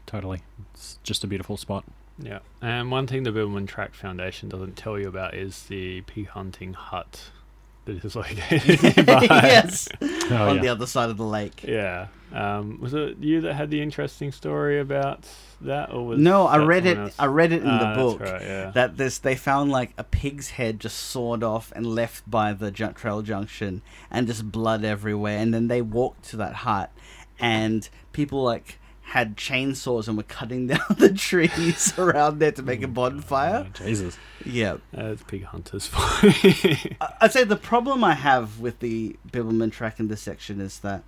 totally. 0.07 0.41
It's 0.75 0.99
just 1.03 1.25
a 1.25 1.27
beautiful 1.27 1.57
spot. 1.57 1.85
Yeah, 2.19 2.41
and 2.61 2.91
one 2.91 3.07
thing 3.07 3.23
the 3.23 3.31
Bibbulmun 3.31 3.67
Track 3.67 3.95
Foundation 3.95 4.49
doesn't 4.49 4.77
tell 4.77 4.99
you 4.99 5.09
about 5.09 5.35
is 5.35 5.65
the 5.65 6.03
pig 6.03 6.29
hunting 6.29 6.75
hut 6.75 7.31
that 7.87 8.05
is 8.05 8.15
located 8.15 8.83
nearby. 8.97 9.27
yes, 9.31 9.89
Oh, 10.03 10.49
on 10.51 10.57
yeah. 10.57 10.63
the 10.63 10.69
other 10.69 10.87
side 10.87 11.09
of 11.11 11.17
the 11.17 11.25
lake. 11.25 11.63
Yeah. 11.67 12.09
Um, 12.33 12.79
was 12.81 12.95
it 12.95 13.19
you 13.19 13.41
that 13.43 13.55
had 13.55 13.71
the 13.71 13.83
interesting 13.83 14.31
story 14.33 14.79
about 14.79 15.27
that, 15.61 15.93
or 15.93 16.07
was 16.07 16.19
No, 16.21 16.47
I 16.47 16.59
read 16.59 16.87
it. 16.87 16.97
else? 16.99 17.15
I 17.19 17.27
read 17.27 17.53
it 17.53 17.63
in 17.63 17.69
Ah, 17.69 17.79
the 17.79 17.85
that's 17.87 17.99
book 17.99 18.21
right, 18.21 18.43
yeah. 18.43 18.71
that 18.71 18.97
this 18.97 19.19
they 19.19 19.35
found 19.37 19.71
like 19.73 19.93
a 19.99 20.05
pig's 20.05 20.51
head 20.51 20.81
just 20.81 20.97
sawed 20.99 21.43
off 21.43 21.73
and 21.75 21.87
left 21.87 22.29
by 22.31 22.53
the 22.53 22.71
jun- 22.71 22.95
trail 22.95 23.23
junction, 23.23 23.83
and 24.11 24.27
just 24.27 24.51
blood 24.53 24.85
everywhere. 24.85 25.39
And 25.39 25.53
then 25.53 25.69
they 25.69 25.83
walked 25.83 26.25
to 26.31 26.37
that 26.39 26.55
hut, 26.57 26.93
and 27.39 27.89
people 28.13 28.43
like 28.43 28.79
had 29.03 29.37
chainsaws 29.37 30.07
and 30.07 30.17
were 30.17 30.23
cutting 30.23 30.67
down 30.69 30.79
the 30.97 31.13
trees 31.13 31.93
around 31.99 32.39
there 32.39 32.53
to 32.53 32.63
make 32.63 32.81
a 32.81 32.87
bonfire. 32.87 33.67
Oh, 33.67 33.71
Jesus. 33.73 34.17
Yeah, 34.47 34.77
That's 34.93 35.25
pig 35.25 35.45
hunters 35.47 35.89
for 35.89 35.99
I'd 37.21 37.33
say 37.33 37.43
the 37.45 37.57
problem 37.61 38.05
I 38.05 38.15
have 38.15 38.61
with 38.61 38.79
the 38.79 39.17
Bibbulmun 39.31 39.73
track 39.73 39.99
in 39.99 40.07
this 40.09 40.23
section 40.23 40.61
is 40.61 40.79
that 40.81 41.03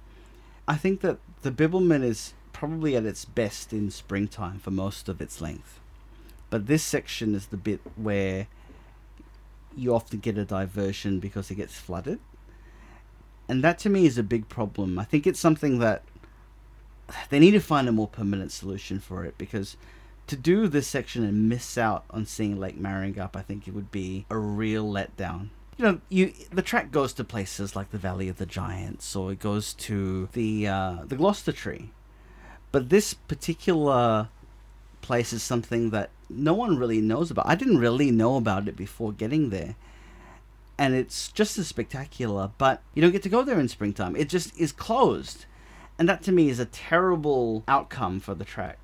I 0.67 0.77
think 0.77 1.01
that 1.01 1.19
the 1.43 1.51
Bibbulmun 1.51 2.05
is 2.05 2.35
probably 2.53 2.97
at 2.97 3.05
its 3.05 3.25
best 3.25 3.73
in 3.73 3.91
springtime 3.91 4.59
for 4.59 4.71
most 4.71 5.09
of 5.09 5.21
its 5.21 5.41
length. 5.41 5.81
But 6.51 6.67
this 6.67 6.83
section 6.83 7.35
is 7.35 7.47
the 7.47 7.57
bit 7.57 7.81
where 7.97 8.47
you 9.77 9.95
often 9.95 10.21
get 10.21 10.39
a 10.39 10.45
diversion 10.45 11.19
because 11.19 11.51
it 11.51 11.57
gets 11.57 11.75
flooded. 11.75 12.21
And 13.49 13.65
that 13.65 13.79
to 13.81 13.91
me 13.91 14.07
is 14.07 14.19
a 14.19 14.23
big 14.23 14.49
problem. 14.49 14.99
I 14.99 15.05
think 15.05 15.27
it's 15.27 15.41
something 15.41 15.79
that 15.79 16.03
they 17.31 17.39
need 17.39 17.53
to 17.53 17.61
find 17.61 17.89
a 17.89 17.93
more 17.93 18.09
permanent 18.09 18.53
solution 18.53 19.01
for 19.01 19.25
it 19.25 19.37
because 19.39 19.77
to 20.29 20.37
do 20.37 20.69
this 20.69 20.87
section 20.87 21.25
and 21.25 21.49
miss 21.49 21.77
out 21.77 22.05
on 22.11 22.27
seeing 22.27 22.59
Lake 22.59 22.81
Maringup, 22.81 23.35
I 23.35 23.43
think 23.43 23.67
it 23.67 23.75
would 23.75 23.91
be 23.91 24.25
a 24.31 24.39
real 24.39 24.87
letdown. 24.87 25.49
You 25.77 25.85
know, 25.85 26.01
you 26.09 26.33
the 26.53 26.63
track 26.63 26.91
goes 26.91 27.13
to 27.15 27.25
places 27.25 27.75
like 27.75 27.91
the 27.91 27.99
Valley 27.99 28.29
of 28.29 28.37
the 28.37 28.47
Giants, 28.47 29.17
or 29.17 29.33
it 29.33 29.41
goes 29.41 29.75
to 29.75 30.29
the 30.33 30.69
uh, 30.69 30.99
the 31.07 31.17
Gloucester 31.17 31.53
Tree, 31.53 31.91
but 32.71 32.89
this 32.89 33.15
particular 33.15 34.29
place 35.01 35.33
is 35.33 35.43
something 35.43 35.91
that 35.91 36.11
no 36.29 36.55
one 36.55 36.77
really 36.77 37.01
knows 37.01 37.31
about. 37.31 37.49
I 37.49 37.55
didn't 37.55 37.79
really 37.79 38.11
know 38.11 38.37
about 38.37 38.69
it 38.69 38.77
before 38.77 39.13
getting 39.13 39.51
there, 39.51 39.75
and 40.79 40.95
it's 40.95 41.29
just 41.29 41.59
as 41.59 41.69
spectacular, 41.69 42.51
but 42.59 42.83
you 42.95 43.03
don't 43.03 43.13
get 43.13 43.23
to 43.23 43.29
go 43.29 43.43
there 43.43 43.59
in 43.59 43.69
springtime. 43.69 44.15
It 44.15 44.29
just 44.29 44.57
is 44.59 44.73
closed. 44.73 45.47
And 45.99 46.09
that 46.09 46.23
to 46.25 46.33
me 46.33 46.49
is 46.49 46.59
a 46.59 46.65
terrible 46.65 47.65
outcome 47.69 48.19
for 48.19 48.35
the 48.35 48.45
track 48.45 48.79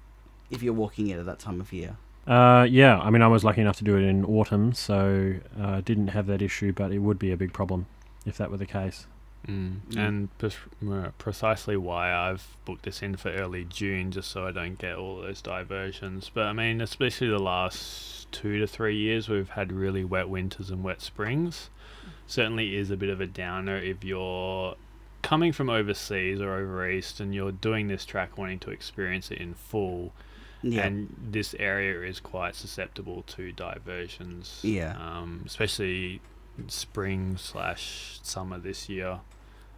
if 0.51 0.63
you're 0.63 0.75
walking 0.75 1.09
it 1.09 1.19
at 1.19 1.27
that 1.27 1.39
time 1.39 1.61
of 1.61 1.73
year. 1.73 1.97
Uh, 2.29 2.65
yeah, 2.65 2.99
I 2.99 3.09
mean, 3.09 3.23
I 3.23 3.27
was 3.27 3.43
lucky 3.43 3.63
enough 3.63 3.79
to 3.79 3.85
do 3.85 3.97
it 3.97 4.05
in 4.05 4.25
autumn, 4.27 4.75
so 4.75 5.35
uh, 5.59 5.81
didn't 5.81 6.09
have 6.09 6.27
that 6.27 6.43
issue, 6.43 6.73
but 6.73 6.93
it 6.93 6.99
would 6.99 7.19
be 7.19 7.33
a 7.33 7.37
big 7.39 7.55
problem 7.55 7.87
if 8.27 8.37
that 8.37 8.51
were 8.51 8.59
the 8.59 8.67
case. 8.67 9.07
Mm. 9.47 9.77
Mm. 9.91 9.97
And 9.97 10.39
pres- 10.39 10.57
uh, 10.87 11.11
precisely 11.17 11.79
why 11.79 12.13
I've 12.13 12.57
booked 12.67 12.85
this 12.85 13.03
in 13.03 13.17
for 13.17 13.31
early 13.31 13.65
June, 13.65 14.11
just 14.11 14.31
so 14.31 14.47
I 14.47 14.53
don't 14.53 14.77
get 14.79 14.97
all 14.97 15.23
those 15.23 15.41
diversions. 15.41 16.31
But 16.33 16.47
I 16.47 16.53
mean, 16.53 16.83
especially 16.83 17.29
the 17.29 17.39
last 17.39 18.31
two 18.31 18.59
to 18.59 18.67
three 18.67 18.97
years, 18.97 19.31
we've 19.31 19.51
had 19.51 19.73
really 19.73 20.05
wet 20.05 20.29
winters 20.29 20.69
and 20.69 20.85
wet 20.85 21.01
springs. 21.01 21.71
Certainly 22.27 22.77
is 22.77 22.91
a 22.91 22.97
bit 22.99 23.09
of 23.09 23.23
a 23.23 23.27
downer 23.27 23.79
if 23.79 24.05
you're 24.05 24.77
coming 25.23 25.53
from 25.53 25.71
overseas 25.71 26.43
or 26.43 26.55
over 26.55 26.89
east 26.89 27.21
and 27.21 27.35
you're 27.35 27.53
doing 27.53 27.89
this 27.89 28.05
track 28.05 28.37
wanting 28.37 28.59
to 28.59 28.71
experience 28.71 29.31
it 29.31 29.39
in 29.39 29.55
full. 29.55 30.13
Yeah. 30.63 30.87
And 30.87 31.15
this 31.31 31.55
area 31.59 32.03
is 32.03 32.21
quite 32.21 32.55
susceptible 32.55 33.23
to 33.29 33.53
diversions. 33.53 34.61
Yeah. 34.63 34.97
Um, 34.99 35.43
especially 35.47 36.21
spring 36.67 37.37
slash 37.37 38.19
summer 38.23 38.59
this 38.59 38.89
year, 38.89 39.21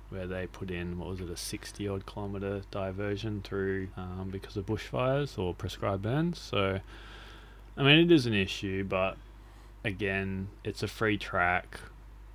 where 0.08 0.26
they 0.26 0.46
put 0.46 0.70
in 0.70 0.98
what 0.98 1.08
was 1.08 1.20
it 1.20 1.28
a 1.30 1.36
sixty 1.36 1.86
odd 1.86 2.06
kilometre 2.06 2.62
diversion 2.70 3.42
through 3.42 3.88
um, 3.96 4.28
because 4.30 4.56
of 4.56 4.66
bushfires 4.66 5.38
or 5.38 5.54
prescribed 5.54 6.02
burns. 6.02 6.38
So, 6.38 6.80
I 7.76 7.82
mean, 7.82 7.98
it 7.98 8.10
is 8.10 8.26
an 8.26 8.34
issue, 8.34 8.84
but 8.84 9.16
again, 9.84 10.48
it's 10.64 10.82
a 10.82 10.88
free 10.88 11.18
track. 11.18 11.80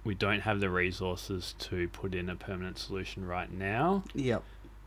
We 0.03 0.13
don't 0.13 0.41
have 0.41 0.59
the 0.59 0.69
resources 0.69 1.55
to 1.59 1.87
put 1.87 2.13
in 2.13 2.29
a 2.29 2.35
permanent 2.35 2.77
solution 2.77 3.25
right 3.25 3.51
now. 3.51 4.03
yep. 4.13 4.43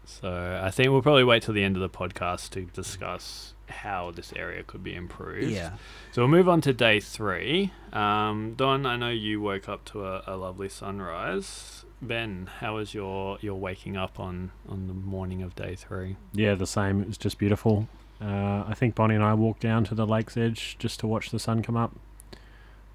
So 0.09 0.61
I 0.63 0.71
think 0.71 0.91
we'll 0.91 1.03
probably 1.03 1.25
wait 1.25 1.43
till 1.43 1.55
the 1.55 1.63
end 1.63 1.77
of 1.77 1.83
the 1.83 1.89
podcast 1.91 2.51
to 2.51 2.63
discuss 2.63 3.53
how 3.69 4.11
this 4.11 4.33
area 4.35 4.63
could 4.63 4.83
be 4.83 4.95
improved. 4.95 5.51
Yeah. 5.51 5.73
So 6.13 6.23
we'll 6.23 6.31
move 6.31 6.49
on 6.49 6.63
to 6.63 6.73
day 6.73 6.99
three. 6.99 7.73
Um, 7.93 8.55
Don, 8.57 8.87
I 8.87 8.97
know 8.97 9.11
you 9.11 9.41
woke 9.41 9.69
up 9.69 9.85
to 9.87 10.07
a, 10.07 10.23
a 10.27 10.37
lovely 10.37 10.71
sunrise. 10.71 11.85
Ben, 12.01 12.49
how 12.61 12.77
was 12.77 12.95
your, 12.95 13.37
your 13.43 13.57
waking 13.57 13.97
up 13.99 14.19
on, 14.19 14.51
on 14.67 14.87
the 14.87 14.95
morning 14.95 15.43
of 15.43 15.55
day 15.55 15.75
three? 15.75 16.17
Yeah, 16.33 16.55
the 16.55 16.67
same. 16.67 17.03
It 17.03 17.09
was 17.09 17.19
just 17.19 17.39
beautiful. 17.39 17.87
Uh, 18.21 18.65
I 18.67 18.75
think 18.75 18.95
Bonnie 18.95 19.15
and 19.15 19.23
I 19.23 19.35
walked 19.35 19.61
down 19.61 19.85
to 19.85 19.95
the 19.95 20.07
lake's 20.07 20.37
edge 20.37 20.77
just 20.79 21.01
to 21.01 21.07
watch 21.07 21.31
the 21.31 21.39
sun 21.39 21.63
come 21.63 21.77
up. 21.77 21.95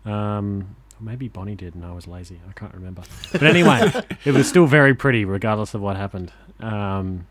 Um, 0.04 0.76
or 0.76 0.83
maybe 1.04 1.28
Bonnie 1.28 1.56
did 1.56 1.76
and 1.76 1.86
I 1.86 1.92
was 1.92 2.08
lazy. 2.08 2.40
I 2.50 2.54
can't 2.54 2.74
remember. 2.74 3.04
But 3.32 3.44
anyway, 3.44 3.92
it 4.26 4.32
was 4.32 4.48
still 4.48 4.66
very 4.66 4.94
pretty 4.94 5.26
regardless 5.26 5.74
of 5.74 5.82
what 5.82 5.96
happened. 5.96 6.32
Um, 6.60 7.28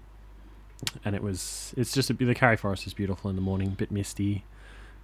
and 1.05 1.15
it 1.15 1.23
was, 1.23 1.73
it's 1.77 1.93
just, 1.93 2.11
a, 2.11 2.15
the 2.15 2.35
Karri 2.35 2.59
Forest 2.59 2.87
is 2.87 2.95
beautiful 2.95 3.31
in 3.31 3.37
the 3.37 3.43
morning, 3.43 3.69
a 3.69 3.71
bit 3.73 3.91
misty. 3.91 4.45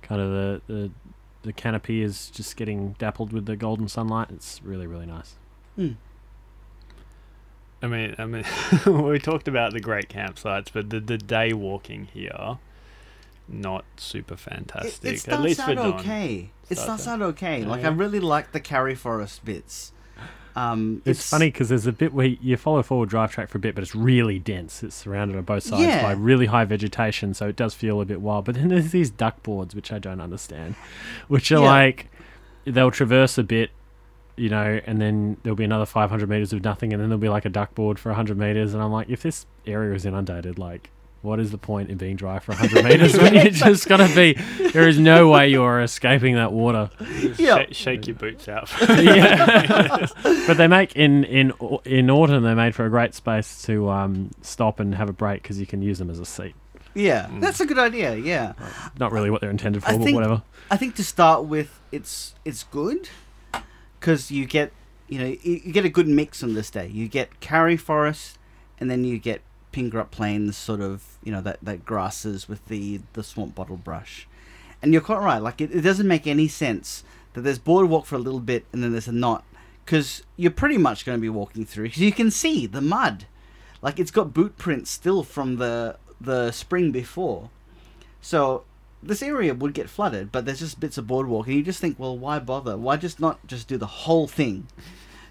Kind 0.03 0.21
of 0.21 0.31
the, 0.31 0.63
the, 0.67 0.91
the 1.43 1.53
canopy 1.53 2.03
is 2.03 2.31
just 2.31 2.57
getting 2.57 2.95
dappled 2.99 3.33
with 3.33 3.47
the 3.47 3.57
golden 3.57 3.89
sunlight. 3.89 4.29
It's 4.31 4.61
really, 4.63 4.87
really 4.87 5.07
nice. 5.07 5.37
Hmm. 5.77 5.93
I 7.81 7.87
mean, 7.87 8.15
I 8.19 8.27
mean, 8.27 8.45
we 8.87 9.19
talked 9.19 9.47
about 9.47 9.73
the 9.73 9.81
great 9.81 10.09
campsites, 10.09 10.69
but 10.73 10.91
the, 10.91 10.99
the 10.99 11.17
day 11.17 11.53
walking 11.53 12.09
here, 12.13 12.59
not 13.47 13.85
super 13.97 14.37
fantastic. 14.37 15.05
it 15.05 15.15
at 15.15 15.21
starts 15.21 15.43
least 15.43 15.61
for 15.63 15.71
out 15.71 15.77
Don. 15.77 15.95
okay. 16.01 16.51
It 16.71 16.79
Starts 16.79 17.07
out- 17.07 17.23
okay. 17.23 17.65
Like. 17.65 17.85
I 17.85 17.89
really 17.89 18.21
like 18.21 18.53
the 18.53 18.61
karri 18.61 18.97
forest 18.97 19.45
bits. 19.45 19.93
Um, 20.57 21.03
It's, 21.05 21.31
funny 21.31 21.51
because 21.53 21.69
there's 21.69 21.87
a 21.87 21.93
bit 21.93 22.13
where 22.13 22.27
you 22.27 22.57
follow 22.57 22.83
forward 22.83 23.09
drive 23.09 23.31
track 23.31 23.49
for 23.49 23.59
a 23.59 23.61
bit, 23.61 23.77
but 23.77 23.83
it's 23.83 23.95
really 23.95 24.41
dense. 24.41 24.83
It's 24.83 24.97
surrounded 24.97 25.37
on 25.37 25.45
both 25.45 25.63
sides 25.63 25.83
Yeah. 25.83 26.03
by 26.03 26.13
really 26.13 26.47
high 26.47 26.65
vegetation, 26.65 27.33
so 27.33 27.47
it 27.49 27.55
does 27.55 27.75
feel 27.75 28.01
a 28.01 28.05
bit 28.05 28.21
wild. 28.21 28.45
But 28.47 28.57
then 28.57 28.67
there's 28.69 28.91
these 28.91 29.09
duck 29.09 29.43
boards, 29.45 29.73
which 29.75 29.93
I 29.93 30.01
don't 30.01 30.21
understand, 30.21 30.75
which 31.29 31.53
are 31.53 31.63
Yeah. 31.63 31.71
like 31.71 32.11
they'll 32.65 32.91
traverse 32.91 33.39
a 33.39 33.45
bit, 33.45 33.71
you 34.37 34.49
know, 34.49 34.81
and 34.85 35.01
then 35.01 35.37
there'll 35.45 35.55
be 35.57 35.63
another 35.65 35.87
500 35.87 36.29
meters 36.29 36.53
of 36.53 36.65
nothing, 36.65 36.93
and 36.93 37.01
then 37.01 37.09
there'll 37.09 37.21
be 37.21 37.29
like 37.29 37.45
a 37.45 37.51
duck 37.51 37.77
board 37.77 38.01
for 38.01 38.09
100 38.11 38.37
meters. 38.37 38.75
And 38.75 38.83
I'm 38.83 38.91
like, 38.91 39.09
if 39.09 39.23
this 39.23 39.47
area 39.65 39.95
is 39.95 40.05
inundated, 40.05 40.59
like, 40.59 40.91
what 41.23 41.41
is 41.41 41.51
the 41.51 41.59
point 41.59 41.91
in 41.91 41.97
being 41.99 42.15
dry 42.17 42.39
for 42.39 42.53
100 42.53 42.85
meters 42.85 43.17
when 43.19 43.35
you're 43.35 43.45
just 43.51 43.89
gonna 43.89 44.09
be? 44.15 44.35
There 44.73 44.87
is 44.89 44.99
no 44.99 45.29
way 45.29 45.49
you 45.49 45.63
are 45.63 45.83
escaping 45.83 46.35
that 46.37 46.53
water. 46.53 46.91
Just 47.21 47.41
Yeah. 47.41 47.57
shake, 47.59 47.75
shake 47.75 48.07
your 48.07 48.17
boots 48.17 48.49
out. 48.49 48.71
yeah. 48.89 50.07
but 50.47 50.57
they 50.57 50.67
make 50.69 50.95
in 50.97 51.25
in 51.25 51.53
in 51.85 52.11
autumn 52.11 52.43
They're 52.45 52.55
made 52.55 52.75
for 52.75 52.87
a 52.87 52.91
great 52.91 53.15
space 53.15 53.63
to 53.63 53.89
um, 53.91 54.31
stop 54.43 54.79
and 54.81 54.95
have 54.95 55.09
a 55.09 55.13
break 55.13 55.43
because 55.43 55.59
you 55.59 55.67
can 55.67 55.83
use 55.83 55.99
them 55.99 56.11
as 56.11 56.19
a 56.21 56.25
seat. 56.27 56.55
yeah, 56.95 57.27
Mm. 57.27 57.41
that's 57.41 57.61
a 57.61 57.67
good 57.67 57.79
idea. 57.79 58.15
Yeah, 58.17 58.53
Not 58.99 59.13
really 59.13 59.31
what 59.31 59.41
they're 59.41 59.51
intended 59.51 59.83
for, 59.83 59.91
I 59.91 59.97
but 59.97 60.05
think- 60.05 60.15
whatever. 60.15 60.43
I 60.71 60.77
think 60.77 60.95
to 60.97 61.05
start 61.05 61.45
with, 61.45 61.81
it's 61.93 62.35
it's 62.45 62.63
good 62.65 63.09
because 63.99 64.31
you 64.31 64.45
get 64.47 64.71
you 65.09 65.19
know 65.19 65.27
you, 65.27 65.61
you 65.65 65.73
get 65.73 65.85
a 65.85 65.89
good 65.89 66.07
mix 66.07 66.43
on 66.43 66.55
this 66.55 66.71
day. 66.71 66.87
You 66.87 67.09
get 67.09 67.41
karri 67.41 67.79
forest, 67.81 68.39
and 68.79 68.91
then 68.91 69.03
you 69.05 69.19
get 69.19 69.41
Pingerup 69.79 70.11
Plains, 70.11 70.57
sort 70.57 70.81
of 70.81 71.05
you 71.23 71.31
know 71.31 71.41
that 71.41 71.59
that 71.63 71.85
grasses 71.85 72.49
with 72.49 72.67
the 72.67 73.01
the 73.13 73.23
swamp 73.23 73.55
bottle 73.55 73.77
brush, 73.77 74.27
and 74.83 74.93
you're 74.93 75.03
quite 75.03 75.21
right. 75.21 75.39
Like 75.41 75.61
it, 75.61 75.75
it 75.75 75.83
doesn't 75.83 76.09
make 76.09 76.27
any 76.27 76.49
sense 76.49 77.05
that 77.35 77.43
there's 77.43 77.59
boardwalk 77.59 78.07
for 78.07 78.17
a 78.17 78.19
little 78.19 78.41
bit 78.41 78.65
and 78.73 78.83
then 78.83 78.91
there's 78.91 79.07
a 79.07 79.13
knot 79.13 79.45
because 79.85 80.23
you're 80.37 80.51
pretty 80.51 80.79
much 80.79 81.07
going 81.07 81.17
to 81.17 81.23
be 81.23 81.29
walking 81.29 81.65
through 81.65 81.85
because 81.85 82.01
you 82.01 82.11
can 82.11 82.31
see 82.31 82.67
the 82.67 82.81
mud, 82.81 83.27
like 83.81 84.01
it's 84.01 84.11
got 84.11 84.35
boot 84.35 84.59
prints 84.59 84.91
still 84.91 85.23
from 85.23 85.57
the 85.57 85.97
the 86.21 86.51
spring 86.51 86.91
before, 86.91 87.51
so 88.21 88.65
this 89.01 89.23
area 89.23 89.55
would 89.55 89.75
get 89.75 89.89
flooded, 89.89 90.33
but 90.33 90.45
there's 90.45 90.59
just 90.59 90.81
bits 90.81 90.99
of 90.99 91.07
boardwalk, 91.07 91.47
and 91.47 91.55
you 91.55 91.63
just 91.63 91.81
think, 91.81 91.99
well, 92.01 92.19
why 92.19 92.41
bother? 92.41 92.77
Why 92.77 92.97
just 92.97 93.21
not 93.21 93.47
just 93.47 93.69
do 93.69 93.77
the 93.77 93.87
whole 93.87 94.27
thing? 94.27 94.67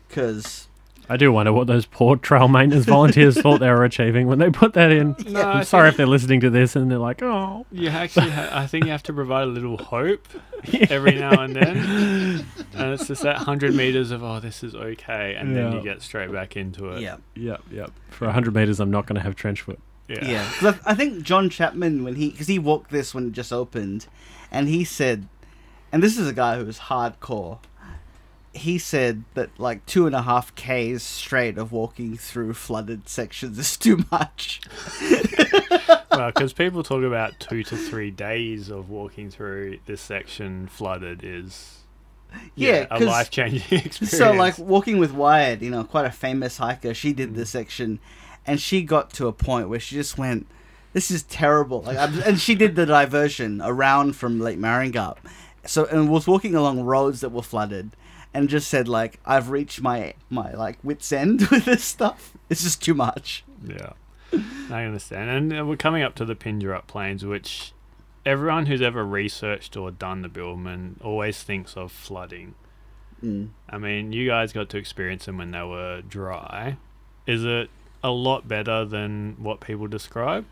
Because 0.08 0.68
I 1.10 1.16
do 1.18 1.32
wonder 1.32 1.54
what 1.54 1.68
those 1.68 1.86
poor 1.86 2.18
trail 2.18 2.48
maintenance 2.48 2.86
volunteers 2.98 3.40
thought 3.40 3.60
they 3.60 3.70
were 3.70 3.86
achieving 3.86 4.28
when 4.28 4.40
they 4.40 4.50
put 4.50 4.74
that 4.74 4.92
in. 4.92 5.16
No, 5.28 5.42
I 5.42 5.60
I'm 5.60 5.64
sorry 5.64 5.86
think- 5.86 5.94
if 5.94 5.98
they're 5.98 6.06
listening 6.08 6.40
to 6.42 6.50
this 6.50 6.76
and 6.76 6.92
they're 6.92 6.98
like, 6.98 7.22
oh. 7.22 7.66
You 7.72 7.90
actually, 7.90 8.30
ha- 8.30 8.50
I 8.52 8.68
think 8.68 8.86
you 8.86 8.92
have 8.92 9.04
to 9.04 9.14
provide 9.14 9.44
a 9.44 9.52
little 9.52 9.78
hope 9.78 10.28
every 10.90 11.14
now 11.16 11.40
and 11.42 11.56
then, 11.56 12.46
and 12.74 12.94
it's 12.94 13.08
just 13.08 13.24
that 13.24 13.38
hundred 13.38 13.74
meters 13.76 14.12
of 14.12 14.24
oh, 14.24 14.40
this 14.40 14.64
is 14.64 14.76
okay, 14.76 15.36
and 15.38 15.56
then 15.56 15.72
you 15.74 15.82
get 15.82 16.02
straight 16.02 16.32
back 16.32 16.58
into 16.58 16.90
it. 16.90 17.02
yeah, 17.02 17.18
Yep, 17.36 17.62
yep. 17.72 17.92
For 18.10 18.26
100 18.26 18.54
meters, 18.54 18.80
I'm 18.80 18.92
not 18.92 19.06
going 19.06 19.16
to 19.16 19.22
have 19.22 19.36
trench 19.36 19.62
foot. 19.62 19.80
yeah, 20.10 20.26
yeah. 20.28 20.52
'Cause 20.60 20.76
I, 20.86 20.92
I 20.92 20.96
think 20.96 21.22
John 21.24 21.50
Chapman 21.50 22.04
when 22.04 22.16
he 22.16 22.32
because 22.32 22.48
he 22.48 22.60
walked 22.60 22.92
this 22.92 23.14
when 23.14 23.28
it 23.28 23.32
just 23.34 23.54
opened, 23.54 24.08
and 24.52 24.68
he 24.68 24.84
said, 24.84 25.28
and 25.92 26.02
this 26.04 26.18
is 26.18 26.28
a 26.28 26.34
guy 26.34 26.58
who 26.58 26.66
was 26.66 26.80
hardcore. 26.80 27.60
He 28.58 28.78
said 28.78 29.24
that 29.34 29.60
like 29.60 29.86
two 29.86 30.08
and 30.08 30.16
a 30.16 30.24
half 30.24 30.54
k's 30.56 31.04
straight 31.04 31.58
of 31.58 31.72
walking 31.72 32.18
through 32.18 32.54
flooded 32.54 33.08
sections 33.08 33.58
is 33.58 33.78
too 33.78 34.04
much. 34.12 34.62
Well, 36.18 36.32
because 36.32 36.54
people 36.54 36.82
talk 36.84 37.04
about 37.04 37.40
two 37.40 37.64
to 37.64 37.78
three 37.78 38.10
days 38.10 38.70
of 38.70 38.90
walking 38.90 39.30
through 39.30 39.80
this 39.86 40.02
section 40.02 40.68
flooded 40.68 41.22
is 41.24 41.84
Yeah, 42.56 42.88
a 42.90 43.00
life 43.00 43.30
changing 43.30 43.62
experience. 43.80 44.12
So, 44.18 44.34
like, 44.34 44.58
walking 44.58 44.98
with 44.98 45.14
Wired, 45.14 45.62
you 45.62 45.70
know, 45.70 45.84
quite 45.84 46.06
a 46.06 46.12
famous 46.12 46.58
hiker, 46.58 46.94
she 46.94 47.14
did 47.14 47.36
this 47.36 47.50
mm. 47.50 47.54
section, 47.54 48.00
and 48.46 48.60
she 48.60 48.82
got 48.82 49.12
to 49.14 49.28
a 49.28 49.34
point 49.34 49.70
where 49.70 49.80
she 49.80 49.96
just 49.96 50.18
went, 50.18 50.48
"This 50.94 51.12
is 51.12 51.24
terrible." 51.24 51.84
Like, 51.84 51.98
I'm, 51.98 52.20
and 52.24 52.40
she 52.40 52.56
did 52.56 52.76
the 52.76 52.86
diversion 52.86 53.62
around 53.64 54.16
from 54.16 54.40
Lake 54.40 54.58
Maringup, 54.58 55.18
so 55.66 55.86
and 55.86 56.10
was 56.10 56.26
walking 56.26 56.56
along 56.56 56.82
roads 56.82 57.22
that 57.22 57.30
were 57.30 57.44
flooded, 57.44 57.92
and 58.38 58.50
just 58.50 58.68
said, 58.68 58.88
"Like, 58.88 59.20
I've 59.26 59.50
reached 59.50 59.82
my 59.82 60.14
my 60.30 60.52
like 60.54 60.78
wits 60.84 61.12
end 61.12 61.42
with 61.52 61.66
this 61.66 61.84
stuff. 61.84 62.38
It's 62.52 62.62
just 62.62 62.84
too 62.84 62.94
much." 62.94 63.44
Yeah, 63.66 63.94
I 64.70 64.84
understand. 64.84 65.30
And 65.30 65.60
uh, 65.60 65.66
we're 65.66 65.76
coming 65.76 66.04
up 66.04 66.14
to 66.16 66.26
the 66.26 66.36
Pingerup 66.36 66.86
Plains, 66.86 67.26
which 67.26 67.74
everyone 68.28 68.68
who's 68.68 68.82
ever 68.82 69.04
researched 69.04 69.76
or 69.76 69.90
done 69.90 70.22
the 70.22 70.30
Bibbulmun 70.30 71.04
always 71.04 71.42
thinks 71.42 71.76
of 71.76 71.92
flooding. 71.92 72.54
Mm. 73.24 73.50
I 73.68 73.80
mean, 73.80 74.14
you 74.14 74.28
guys 74.28 74.54
got 74.54 74.70
to 74.70 74.78
experience 74.78 75.26
them 75.26 75.40
when 75.40 75.50
they 75.50 75.64
were 75.64 76.04
dry. 76.08 76.78
Is 77.26 77.44
it 77.44 77.72
a 78.04 78.12
lot 78.12 78.48
better 78.48 78.86
than 78.86 79.38
what 79.40 79.62
people 79.62 79.88
describe? 79.88 80.46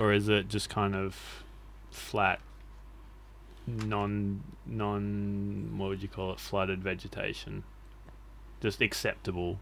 Or 0.00 0.12
is 0.12 0.28
it 0.28 0.48
just 0.48 0.68
kind 0.68 0.96
of 0.96 1.44
flat, 1.92 2.40
non, 3.86 4.42
non, 4.66 5.78
what 5.78 5.88
would 5.90 6.02
you 6.02 6.08
call 6.08 6.32
it, 6.32 6.40
flooded 6.40 6.82
vegetation? 6.82 7.64
Just 8.60 8.80
acceptable. 8.80 9.58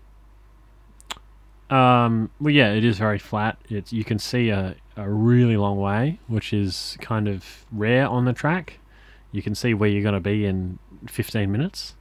Um, 1.71 2.31
well, 2.41 2.53
yeah, 2.55 2.73
it 2.73 2.85
is 2.85 2.99
very 2.99 3.19
flat. 3.19 3.59
It's 3.69 3.93
you 3.93 4.05
can 4.05 4.19
see 4.19 4.49
a, 4.51 4.77
a 4.97 5.09
really 5.09 5.57
long 5.57 5.79
way, 5.79 6.19
which 6.27 6.53
is 6.53 6.97
kind 7.01 7.29
of 7.29 7.67
rare 7.71 8.09
on 8.09 8.25
the 8.25 8.33
track. 8.33 8.79
You 9.33 9.43
can 9.43 9.55
see 9.55 9.75
where 9.75 9.91
you're 9.91 10.03
going 10.03 10.15
to 10.15 10.21
be 10.21 10.47
in 10.47 10.79
15 11.09 11.51
minutes. 11.53 11.95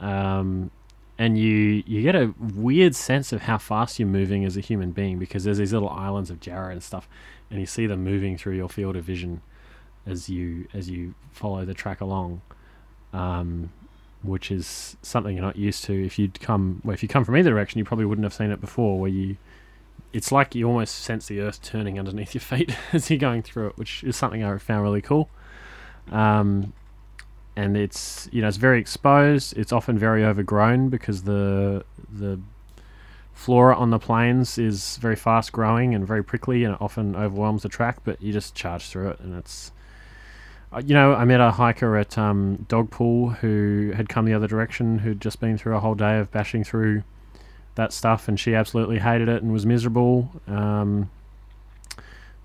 um, 0.00 0.70
and 1.18 1.38
you 1.38 1.82
you 1.86 2.02
get 2.02 2.16
a 2.16 2.34
weird 2.40 2.94
sense 2.94 3.32
of 3.32 3.42
how 3.42 3.56
fast 3.58 3.98
you're 4.00 4.08
moving 4.08 4.44
as 4.44 4.56
a 4.56 4.60
human 4.60 4.90
being 4.90 5.18
because 5.18 5.44
there's 5.44 5.58
these 5.58 5.72
little 5.72 5.88
islands 5.90 6.30
of 6.30 6.40
Jarrah 6.40 6.72
and 6.72 6.82
stuff, 6.82 7.08
and 7.50 7.60
you 7.60 7.66
see 7.66 7.86
them 7.86 8.02
moving 8.04 8.36
through 8.36 8.56
your 8.56 8.68
field 8.68 8.96
of 8.96 9.04
vision 9.04 9.40
as 10.06 10.28
you 10.28 10.66
as 10.74 10.88
you 10.88 11.14
follow 11.32 11.64
the 11.64 11.74
track 11.74 12.00
along, 12.00 12.42
um, 13.12 13.70
which 14.22 14.50
is 14.50 14.96
something 15.02 15.34
you're 15.34 15.44
not 15.44 15.56
used 15.56 15.84
to. 15.84 16.04
If 16.06 16.18
you'd 16.18 16.40
come 16.40 16.80
well, 16.84 16.94
if 16.94 17.02
you 17.02 17.08
come 17.08 17.24
from 17.24 17.36
either 17.36 17.50
direction, 17.50 17.78
you 17.78 17.84
probably 17.84 18.04
wouldn't 18.04 18.24
have 18.24 18.34
seen 18.34 18.50
it 18.50 18.60
before. 18.60 18.98
Where 18.98 19.10
you, 19.10 19.36
it's 20.12 20.30
like 20.30 20.54
you 20.54 20.66
almost 20.66 20.96
sense 20.96 21.26
the 21.26 21.40
earth 21.40 21.62
turning 21.62 21.98
underneath 21.98 22.34
your 22.34 22.42
feet 22.42 22.76
as 22.92 23.10
you're 23.10 23.18
going 23.18 23.42
through 23.42 23.68
it, 23.68 23.78
which 23.78 24.04
is 24.04 24.16
something 24.16 24.42
I 24.44 24.56
found 24.58 24.82
really 24.82 25.02
cool. 25.02 25.28
Um, 26.10 26.72
and 27.56 27.76
it's 27.76 28.28
you 28.32 28.42
know 28.42 28.48
it's 28.48 28.56
very 28.56 28.80
exposed. 28.80 29.56
It's 29.56 29.72
often 29.72 29.98
very 29.98 30.24
overgrown 30.24 30.88
because 30.88 31.22
the 31.22 31.84
the 32.12 32.40
flora 33.32 33.74
on 33.76 33.90
the 33.90 33.98
plains 33.98 34.58
is 34.58 34.96
very 34.98 35.16
fast 35.16 35.52
growing 35.52 35.94
and 35.94 36.06
very 36.06 36.22
prickly, 36.22 36.64
and 36.64 36.74
it 36.74 36.80
often 36.80 37.16
overwhelms 37.16 37.62
the 37.62 37.68
track. 37.68 37.98
But 38.04 38.20
you 38.20 38.32
just 38.32 38.54
charge 38.54 38.88
through 38.88 39.10
it, 39.10 39.20
and 39.20 39.36
it's 39.36 39.72
you 40.80 40.94
know 40.94 41.14
I 41.14 41.24
met 41.24 41.40
a 41.40 41.50
hiker 41.50 41.96
at 41.96 42.16
um, 42.18 42.66
Dogpool 42.68 43.36
who 43.38 43.92
had 43.96 44.08
come 44.08 44.24
the 44.24 44.34
other 44.34 44.46
direction, 44.48 44.98
who'd 45.00 45.20
just 45.20 45.40
been 45.40 45.56
through 45.58 45.76
a 45.76 45.80
whole 45.80 45.94
day 45.94 46.18
of 46.18 46.30
bashing 46.32 46.64
through 46.64 47.02
that 47.76 47.92
stuff, 47.92 48.28
and 48.28 48.38
she 48.38 48.54
absolutely 48.54 48.98
hated 49.00 49.28
it 49.28 49.42
and 49.42 49.52
was 49.52 49.66
miserable. 49.66 50.30
Um, 50.46 51.10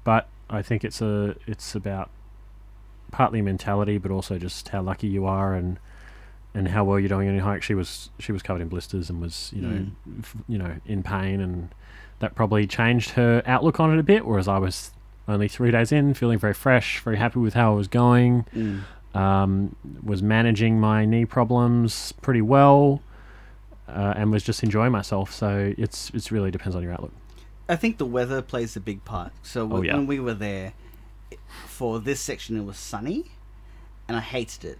but 0.04 0.28
I 0.50 0.62
think 0.62 0.84
it's 0.84 1.02
a 1.02 1.36
it's 1.48 1.76
about 1.76 2.10
partly 3.12 3.42
mentality, 3.42 3.98
but 3.98 4.12
also 4.12 4.38
just 4.38 4.70
how 4.70 4.82
lucky 4.82 5.08
you 5.08 5.26
are 5.26 5.54
and 5.54 5.80
and 6.54 6.68
how 6.70 6.84
well 6.84 7.00
you're 7.00 7.10
doing 7.10 7.28
in 7.28 7.36
your 7.36 7.44
hike. 7.44 7.62
She 7.64 7.74
was 7.76 8.10
she 8.20 8.32
was 8.32 8.42
covered 8.42 8.62
in 8.62 8.70
blisters 8.70 9.10
and 9.10 9.22
was 9.22 9.52
you 9.56 9.62
know 9.62 9.70
Mm. 9.70 10.20
f- 10.20 10.36
you 10.48 10.58
know 10.58 10.76
in 10.86 11.04
pain, 11.04 11.40
and 11.42 11.70
that 12.20 12.36
probably 12.36 12.66
changed 12.68 13.12
her 13.12 13.42
outlook 13.46 13.80
on 13.80 13.94
it 13.94 14.00
a 14.00 14.04
bit. 14.04 14.26
Whereas 14.26 14.48
I 14.48 14.58
was 14.58 14.92
only 15.30 15.48
three 15.48 15.72
days 15.72 15.92
in, 15.92 16.14
feeling 16.14 16.40
very 16.40 16.54
fresh, 16.54 17.00
very 17.00 17.18
happy 17.18 17.40
with 17.40 17.54
how 17.54 17.74
I 17.74 17.76
was 17.76 17.88
going. 17.88 18.46
Mm. 18.56 18.82
Um, 19.16 19.76
was 20.04 20.22
managing 20.22 20.80
my 20.80 21.06
knee 21.06 21.26
problems 21.26 22.12
pretty 22.22 22.42
well, 22.42 23.02
uh, 23.88 24.14
and 24.16 24.32
was 24.32 24.44
just 24.44 24.62
enjoying 24.64 24.92
myself. 24.92 25.34
So 25.34 25.74
it's 25.78 26.12
it's 26.14 26.32
really 26.32 26.52
depends 26.52 26.76
on 26.76 26.84
your 26.84 26.92
outlook. 26.94 27.12
I 27.68 27.76
think 27.76 27.98
the 27.98 28.06
weather 28.06 28.42
plays 28.42 28.76
a 28.76 28.80
big 28.80 29.04
part. 29.06 29.32
So 29.44 29.68
w- 29.68 29.80
Oh, 29.80 29.84
yeah. 29.84 29.96
when 29.98 30.08
we 30.08 30.20
were 30.20 30.34
there, 30.36 30.74
for 31.66 32.00
this 32.00 32.20
section, 32.20 32.58
it 32.58 32.66
was 32.66 32.78
sunny, 32.78 33.26
and 34.08 34.16
I 34.18 34.22
hated 34.22 34.64
it 34.66 34.80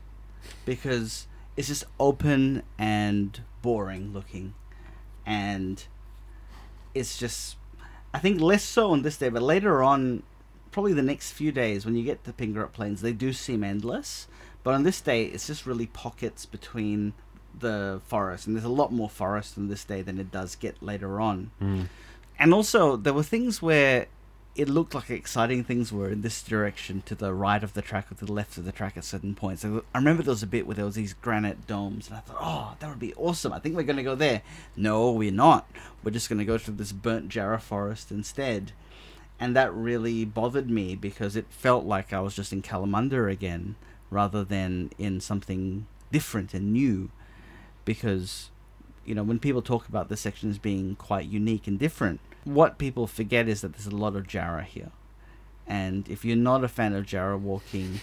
because 0.66 1.28
it's 1.58 1.68
just 1.68 1.84
open 2.00 2.64
and 2.78 3.42
boring 3.62 4.14
looking, 4.14 4.54
and 5.26 5.84
it's 6.94 7.18
just. 7.18 7.56
I 8.12 8.18
think 8.18 8.42
less 8.42 8.64
so 8.64 8.92
on 8.92 9.04
this 9.04 9.18
day, 9.18 9.30
but 9.30 9.44
later 9.44 9.84
on, 9.84 10.24
probably 10.72 10.94
the 10.94 11.02
next 11.02 11.32
few 11.32 11.52
days 11.52 11.86
when 11.86 11.96
you 11.96 12.04
get 12.04 12.24
to 12.26 12.34
Pingerup 12.34 12.74
Plains, 12.74 13.02
they 13.02 13.14
do 13.14 13.34
seem 13.34 13.64
endless. 13.64 14.28
But 14.64 14.74
on 14.74 14.84
this 14.84 15.02
day, 15.02 15.26
it's 15.26 15.48
just 15.48 15.66
really 15.66 15.88
pockets 15.88 16.46
between 16.46 17.14
the 17.58 18.02
forest, 18.06 18.48
and 18.48 18.56
there's 18.56 18.66
a 18.66 18.70
lot 18.70 18.92
more 18.92 19.10
forest 19.10 19.58
on 19.58 19.68
this 19.68 19.84
day 19.84 20.02
than 20.02 20.20
it 20.20 20.32
does 20.32 20.56
get 20.56 20.82
later 20.82 21.20
on 21.20 21.52
hmm. 21.60 21.84
and 22.38 22.54
also 22.54 22.96
there 22.96 23.12
were 23.12 23.24
things 23.24 23.62
where 23.62 24.08
it 24.60 24.68
looked 24.68 24.94
like 24.94 25.10
exciting 25.10 25.64
things 25.64 25.94
were 25.94 26.10
in 26.10 26.22
this 26.22 26.44
direction 26.44 27.02
to 27.06 27.16
the 27.16 27.34
right 27.34 27.64
of 27.64 27.74
the 27.74 27.82
track 27.82 28.12
or 28.12 28.16
to 28.16 28.26
the 28.26 28.34
left 28.34 28.58
of 28.58 28.66
the 28.66 28.72
track 28.72 28.98
at 28.98 29.06
certain 29.06 29.34
points. 29.34 29.64
I 29.64 29.80
I 29.94 30.00
remember 30.00 30.22
there 30.22 30.32
was 30.32 30.44
a 30.44 30.48
bit 30.48 30.68
where 30.68 30.76
there 30.76 30.86
was 30.86 30.96
these 30.96 31.14
granite 31.14 31.66
domes, 31.66 32.08
and 32.08 32.18
I 32.18 32.20
thought, 32.20 32.38
oh, 32.42 32.76
that 32.80 32.90
would 32.90 33.00
be 33.00 33.14
awesome. 33.14 33.54
I 33.54 33.60
think 33.60 33.76
we're 33.76 33.84
going 33.84 33.98
to 33.98 34.04
go 34.04 34.16
there. 34.16 34.42
No, 34.76 35.12
we're 35.12 35.32
not. 35.32 35.70
We're 36.04 36.12
just 36.12 36.28
going 36.28 36.40
to 36.40 36.46
go 36.46 36.58
through 36.58 36.76
this 36.76 36.92
burnt 36.92 37.30
Jarrah 37.30 37.62
forest 37.62 38.12
instead. 38.12 38.74
And 39.40 39.56
that 39.56 39.74
really 39.74 40.26
bothered 40.26 40.70
me 40.70 40.96
because 40.96 41.36
it 41.36 41.46
felt 41.50 41.86
like 41.86 42.12
I 42.12 42.20
was 42.20 42.36
just 42.36 42.52
in 42.52 42.62
Kalamunda 42.62 43.32
again 43.32 43.76
rather 44.10 44.44
than 44.44 44.92
in 44.98 45.22
something 45.22 45.88
different 46.12 46.54
and 46.54 46.74
new. 46.74 47.10
Because 47.86 48.52
you 49.06 49.16
know, 49.16 49.24
when 49.24 49.40
people 49.40 49.62
talk 49.62 49.88
about 49.88 50.10
this 50.10 50.22
section 50.22 50.50
as 50.50 50.60
being 50.60 50.96
quite 50.96 51.26
unique 51.26 51.68
and 51.68 51.80
different, 51.80 52.20
what 52.44 52.78
people 52.78 53.08
forget 53.08 53.48
is 53.48 53.62
that 53.62 53.74
there's 53.74 53.88
a 53.88 53.96
lot 53.96 54.16
of 54.16 54.28
Jarrah 54.28 54.64
here. 54.64 54.92
And 55.72 56.10
if 56.10 56.26
you're 56.26 56.36
not 56.36 56.64
a 56.64 56.68
fan 56.68 56.94
of 56.94 57.06
Jarrah 57.06 57.38
walking, 57.38 58.02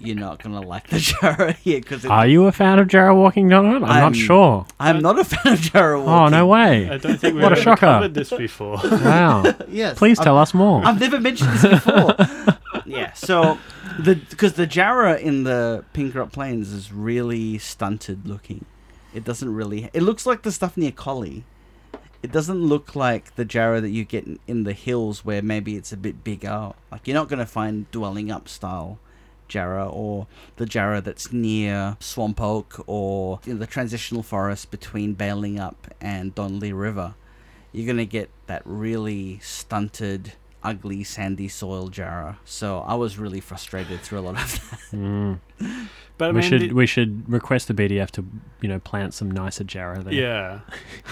you're 0.00 0.16
not 0.16 0.42
going 0.42 0.60
to 0.60 0.66
like 0.66 0.88
the 0.88 0.98
Jarrah 1.20 1.52
here 1.52 1.78
because 1.80 2.04
Are 2.04 2.26
you 2.26 2.46
a 2.48 2.52
fan 2.52 2.80
of 2.80 2.88
Jarrah 2.88 3.14
walking, 3.14 3.48
Donovan? 3.48 3.84
I'm, 3.84 3.90
I'm- 3.90 4.02
not 4.02 4.16
sure. 4.16 4.66
I'm 4.80 5.00
not 5.00 5.16
a 5.16 5.22
fan 5.32 5.52
of 5.52 5.60
Jarrah 5.60 6.00
walking. 6.02 6.12
Oh 6.12 6.28
no 6.28 6.46
way. 6.48 6.88
I 6.88 6.90
way! 6.92 6.98
don't 6.98 7.18
think 7.20 7.34
we've 7.34 7.44
What 7.44 7.52
a 7.52 7.56
ever 7.56 7.62
shocker. 7.62 7.80
covered 7.86 8.14
this 8.14 8.30
before. 8.30 8.78
Wow. 8.90 9.44
Yes. 9.68 9.96
Please 9.96 10.18
I've- 10.18 10.24
tell 10.24 10.38
us 10.38 10.52
more. 10.54 10.84
I've 10.84 10.98
never 10.98 11.20
mentioned 11.20 11.50
this 11.52 11.70
before. 11.70 12.16
yeah, 12.84 13.12
so 13.12 13.58
the 14.00 14.16
because 14.16 14.54
the 14.54 14.66
Jarrah 14.66 15.18
in 15.18 15.44
the 15.44 15.84
Pingerup 15.94 16.32
Plains 16.32 16.72
is 16.72 16.92
really 16.92 17.58
stunted 17.58 18.26
looking. 18.26 18.64
It 19.14 19.22
doesn't 19.22 19.54
really. 19.54 19.88
It 19.92 20.02
looks 20.02 20.26
like 20.26 20.42
the 20.42 20.50
stuff 20.50 20.76
near 20.76 20.90
Collie. 20.90 21.44
It 22.22 22.32
doesn't 22.32 22.62
look 22.62 22.94
like 22.94 23.34
the 23.34 23.44
Jarrah 23.44 23.80
that 23.80 23.90
you 23.90 24.04
get 24.04 24.24
in, 24.24 24.38
in 24.46 24.64
the 24.64 24.72
hills 24.72 25.24
where 25.24 25.42
maybe 25.42 25.76
it's 25.76 25.92
a 25.92 25.96
bit 25.96 26.22
bigger. 26.22 26.72
Like 26.90 27.06
you're 27.06 27.14
not 27.14 27.28
going 27.28 27.40
to 27.40 27.46
find 27.46 27.90
Dwellingup 27.90 28.48
style 28.48 28.98
Jarrah 29.48 29.88
or 29.88 30.28
the 30.56 30.66
Jarrah 30.66 31.00
that's 31.00 31.32
near 31.32 31.96
Swamp 32.00 32.40
Oak 32.40 32.82
or 32.86 33.40
in 33.44 33.58
the 33.58 33.66
transitional 33.66 34.22
forest 34.22 34.70
between 34.70 35.16
Balingup 35.16 35.74
and 36.00 36.34
Donnelly 36.34 36.72
River 36.72 37.14
you're 37.72 37.86
gonna 37.86 38.04
get 38.04 38.30
that 38.46 38.62
really 38.64 39.38
stunted, 39.40 40.34
ugly, 40.62 41.02
sandy 41.02 41.48
soil 41.48 41.88
Jarrah. 41.88 42.38
So 42.44 42.80
I 42.80 42.94
was 42.94 43.18
really 43.18 43.40
frustrated 43.40 44.00
through 44.00 44.20
a 44.20 44.20
lot 44.20 44.34
of 44.34 44.70
that. 44.70 44.96
Mm. 44.96 45.40
But 46.18 46.28
I 46.28 46.32
we 46.32 46.40
mean, 46.40 46.50
should 46.50 46.60
the- 46.62 46.72
we 46.72 46.86
should 46.86 47.28
request 47.28 47.68
the 47.68 47.74
BDF 47.74 48.10
to 48.12 48.24
you 48.60 48.68
know 48.68 48.78
plant 48.78 49.12
some 49.14 49.30
nicer 49.30 49.64
Jarrah 49.64 50.02
there. 50.04 50.12
yeah, 50.14 50.60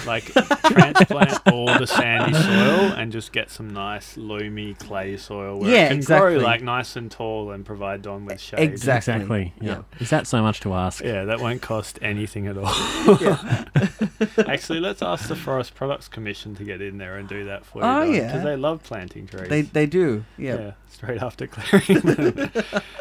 like 0.06 0.24
transplant 0.24 1.38
all 1.50 1.66
the 1.66 1.86
sandy 1.86 2.32
soil 2.34 2.92
and 2.92 3.10
just 3.10 3.32
get 3.32 3.50
some 3.50 3.70
nice 3.70 4.16
loamy 4.16 4.74
clay 4.74 5.16
soil 5.16 5.58
where 5.58 5.70
Yeah, 5.70 5.84
it 5.86 5.88
can 5.88 5.96
exactly. 5.96 6.34
grow 6.36 6.44
like 6.44 6.62
nice 6.62 6.94
and 6.96 7.10
tall 7.10 7.50
and 7.50 7.64
provide 7.64 8.02
Don 8.02 8.24
with 8.24 8.40
shade. 8.40 8.60
Exactly. 8.60 9.14
Exactly. 9.14 9.54
Yeah. 9.60 9.68
Yeah. 9.70 9.82
Is 10.00 10.10
that 10.10 10.26
so 10.28 10.42
much 10.42 10.60
to 10.60 10.74
ask? 10.74 11.02
Yeah, 11.02 11.24
that 11.24 11.40
won't 11.40 11.62
cost 11.62 11.98
anything 12.02 12.46
at 12.46 12.56
all. 12.56 12.66
Actually, 14.46 14.80
let's 14.80 15.02
ask 15.02 15.28
the 15.28 15.36
Forest 15.36 15.74
Products 15.74 16.08
Commission 16.08 16.54
to 16.56 16.64
get 16.64 16.80
in 16.80 16.98
there 16.98 17.16
and 17.16 17.28
do 17.28 17.44
that 17.46 17.64
for 17.64 17.78
you. 17.78 17.84
Oh, 17.84 18.02
yeah. 18.02 18.26
because 18.26 18.44
they 18.44 18.56
love 18.56 18.82
planting 18.82 19.26
trees. 19.26 19.48
They 19.48 19.62
they 19.62 19.86
do. 19.86 20.24
Yeah. 20.38 20.54
yeah, 20.58 20.70
straight 20.90 21.22
after 21.22 21.46
clearing 21.46 22.00
them. 22.00 22.50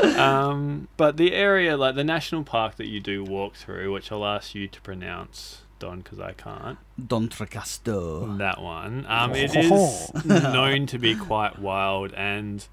um, 0.19 0.87
but 0.97 1.17
the 1.17 1.33
area, 1.33 1.75
like 1.75 1.95
the 1.95 2.03
national 2.03 2.43
park 2.43 2.75
that 2.77 2.87
you 2.87 2.99
do 2.99 3.23
walk 3.23 3.55
through, 3.55 3.91
which 3.91 4.11
I'll 4.11 4.25
ask 4.25 4.55
you 4.55 4.67
to 4.67 4.81
pronounce, 4.81 5.63
Don, 5.79 5.99
because 5.99 6.19
I 6.19 6.33
can't. 6.33 6.77
D'Entrecasteaux. 7.03 8.37
That 8.37 8.61
one. 8.61 9.05
Um, 9.07 9.33
it 9.35 9.55
is 9.55 10.13
known 10.25 10.85
to 10.87 10.97
be 10.97 11.15
quite 11.15 11.59
wild, 11.59 12.13
and 12.13 12.65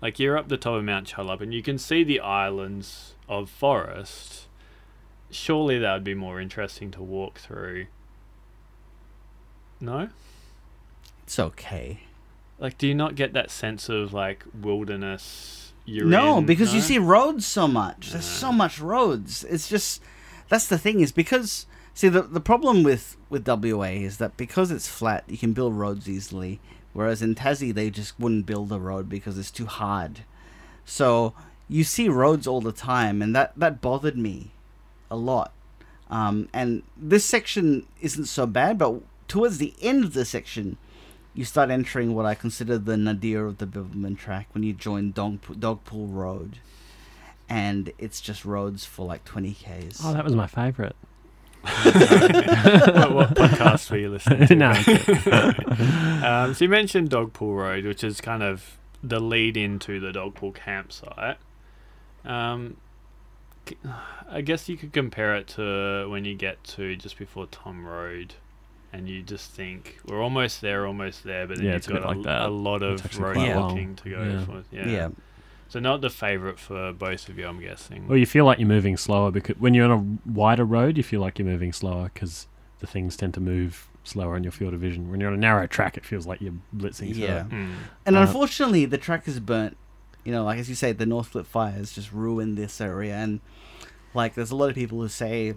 like 0.00 0.18
you're 0.18 0.38
up 0.38 0.48
the 0.48 0.56
top 0.56 0.74
of 0.74 0.84
Mount 0.84 1.08
Chudalup, 1.08 1.40
and 1.40 1.52
you 1.52 1.62
can 1.62 1.78
see 1.78 2.04
the 2.04 2.20
islands 2.20 3.14
of 3.28 3.50
forest. 3.50 4.46
Surely 5.30 5.78
that 5.78 5.94
would 5.94 6.04
be 6.04 6.14
more 6.14 6.40
interesting 6.40 6.90
to 6.90 7.02
walk 7.02 7.38
through. 7.38 7.86
No, 9.80 10.10
It's 11.24 11.38
okay. 11.40 12.02
Like, 12.62 12.78
do 12.78 12.86
you 12.86 12.94
not 12.94 13.16
get 13.16 13.32
that 13.32 13.50
sense 13.50 13.88
of 13.88 14.14
like 14.14 14.44
wilderness? 14.54 15.72
You're 15.84 16.06
no, 16.06 16.38
in? 16.38 16.46
because 16.46 16.72
you 16.72 16.80
see 16.80 16.96
roads 16.96 17.44
so 17.44 17.66
much. 17.66 18.12
There's 18.12 18.24
so 18.24 18.52
much 18.52 18.78
roads. 18.78 19.42
It's 19.42 19.68
just 19.68 20.00
that's 20.48 20.68
the 20.68 20.78
thing 20.78 21.00
is 21.00 21.10
because 21.10 21.66
see 21.92 22.08
the 22.08 22.22
the 22.22 22.40
problem 22.40 22.84
with 22.84 23.16
with 23.28 23.48
WA 23.48 23.86
is 23.86 24.18
that 24.18 24.36
because 24.36 24.70
it's 24.70 24.86
flat, 24.86 25.24
you 25.26 25.36
can 25.36 25.52
build 25.52 25.74
roads 25.74 26.08
easily. 26.08 26.60
Whereas 26.92 27.20
in 27.20 27.34
Tassie, 27.34 27.74
they 27.74 27.90
just 27.90 28.20
wouldn't 28.20 28.46
build 28.46 28.70
a 28.70 28.78
road 28.78 29.08
because 29.08 29.38
it's 29.38 29.50
too 29.50 29.66
hard. 29.66 30.20
So 30.84 31.34
you 31.68 31.82
see 31.82 32.08
roads 32.08 32.46
all 32.46 32.60
the 32.60 32.70
time, 32.70 33.20
and 33.20 33.34
that 33.34 33.54
that 33.56 33.80
bothered 33.80 34.16
me 34.16 34.52
a 35.10 35.16
lot. 35.16 35.52
Um, 36.08 36.48
and 36.52 36.84
this 36.96 37.24
section 37.24 37.86
isn't 38.00 38.26
so 38.26 38.46
bad, 38.46 38.78
but 38.78 39.00
towards 39.26 39.58
the 39.58 39.74
end 39.82 40.04
of 40.04 40.12
the 40.12 40.24
section, 40.24 40.76
you 41.34 41.44
start 41.44 41.70
entering 41.70 42.14
what 42.14 42.26
I 42.26 42.34
consider 42.34 42.78
the 42.78 42.96
nadir 42.96 43.46
of 43.46 43.58
the 43.58 43.66
Bibbulmun 43.66 44.18
track 44.18 44.48
when 44.52 44.62
you 44.62 44.72
join 44.72 45.12
Dog, 45.12 45.40
Dogpool 45.42 46.12
Road. 46.12 46.58
And 47.48 47.92
it's 47.98 48.20
just 48.20 48.44
roads 48.44 48.84
for 48.84 49.06
like 49.06 49.24
20 49.24 49.52
Ks. 49.54 50.00
Oh, 50.04 50.12
that 50.12 50.24
was 50.24 50.34
my 50.34 50.46
favourite. 50.46 50.94
what, 51.62 53.14
what 53.14 53.34
podcast 53.34 53.90
were 53.90 53.98
you 53.98 54.10
listening 54.10 54.46
to? 54.48 54.54
no. 54.56 54.72
Um, 56.22 56.54
so 56.54 56.64
you 56.64 56.68
mentioned 56.68 57.10
Dogpool 57.10 57.56
Road, 57.56 57.84
which 57.84 58.04
is 58.04 58.20
kind 58.20 58.44
of 58.44 58.78
the 59.02 59.18
lead 59.18 59.56
into 59.56 59.98
the 59.98 60.12
Dogpool 60.12 60.54
campsite. 60.54 61.36
Um, 62.24 62.76
I 64.30 64.40
guess 64.40 64.68
you 64.68 64.76
could 64.76 64.92
compare 64.92 65.34
it 65.34 65.48
to 65.48 66.08
when 66.08 66.24
you 66.24 66.34
get 66.34 66.62
to 66.64 66.94
just 66.96 67.18
before 67.18 67.46
Tom 67.46 67.84
Road, 67.84 68.34
and 68.92 69.08
you 69.08 69.22
just 69.22 69.50
think 69.52 69.98
we're 70.06 70.20
almost 70.22 70.60
there, 70.60 70.86
almost 70.86 71.24
there, 71.24 71.46
but 71.46 71.56
then 71.56 71.64
Yeah, 71.66 71.72
you've 71.72 71.78
it's 71.78 71.88
a 71.88 71.92
got 71.94 72.04
like 72.04 72.18
a, 72.18 72.22
that. 72.22 72.42
a 72.42 72.48
lot 72.48 72.82
of 72.82 73.04
actually 73.04 73.22
road 73.22 73.34
quite 73.36 73.56
walking 73.56 73.96
to 73.96 74.10
go 74.10 74.22
Yeah. 74.22 74.44
for. 74.44 74.64
Yeah. 74.70 74.88
Yeah. 74.88 75.08
So 75.68 75.80
not 75.80 76.02
the 76.02 76.10
favorite 76.10 76.58
for 76.58 76.92
both 76.92 77.28
of 77.30 77.38
you, 77.38 77.46
I'm 77.46 77.58
guessing. 77.60 78.06
Well, 78.06 78.18
you 78.18 78.26
feel 78.26 78.44
like 78.44 78.58
you're 78.58 78.68
moving 78.68 78.96
slower 78.98 79.30
because 79.30 79.56
when 79.58 79.72
you're 79.72 79.90
on 79.90 80.20
a 80.26 80.30
wider 80.30 80.64
road, 80.66 80.98
you 80.98 81.02
feel 81.02 81.20
like 81.22 81.38
you're 81.38 81.48
moving 81.48 81.72
slower 81.72 82.10
because 82.12 82.46
the 82.80 82.86
things 82.86 83.16
tend 83.16 83.32
to 83.34 83.40
move 83.40 83.88
slower 84.04 84.36
in 84.36 84.42
your 84.42 84.52
field 84.52 84.74
of 84.74 84.80
vision. 84.80 85.10
When 85.10 85.18
you're 85.20 85.30
on 85.30 85.34
a 85.34 85.40
narrow 85.40 85.66
track, 85.66 85.96
it 85.96 86.04
feels 86.04 86.26
like 86.26 86.42
you're 86.42 86.52
blitzing 86.76 87.14
through. 87.14 87.24
Yeah. 87.24 87.44
Mm. 87.44 87.74
And 88.04 88.16
Uh, 88.16 88.20
unfortunately, 88.20 88.84
the 88.84 88.98
track 88.98 89.26
is 89.26 89.40
burnt. 89.40 89.78
You 90.24 90.32
know, 90.32 90.44
like 90.44 90.58
as 90.58 90.68
you 90.68 90.74
say, 90.74 90.92
the 90.92 91.06
Northcliffe 91.06 91.46
fires 91.46 91.92
just 91.92 92.12
ruined 92.12 92.58
this 92.58 92.78
area, 92.80 93.14
and 93.16 93.40
like 94.14 94.34
there's 94.34 94.50
a 94.50 94.56
lot 94.56 94.68
of 94.68 94.74
people 94.74 95.00
who 95.00 95.08
say 95.08 95.54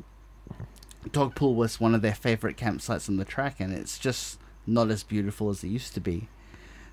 Dogpool 1.12 1.56
was 1.56 1.80
one 1.80 1.94
of 1.96 2.02
their 2.02 2.16
favorite 2.16 2.58
campsites 2.58 3.08
on 3.10 3.18
the 3.18 3.26
track, 3.26 3.60
and 3.60 3.74
it's 3.74 3.98
just 3.98 4.40
not 4.68 4.90
as 4.90 5.04
beautiful 5.04 5.50
as 5.50 5.64
it 5.64 5.68
used 5.70 5.94
to 5.94 6.00
be. 6.00 6.28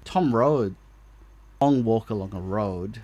Tom 0.04 0.34
Road, 0.34 0.74
long 1.60 1.84
walk 1.84 2.10
along 2.10 2.34
a 2.34 2.40
road 2.40 3.00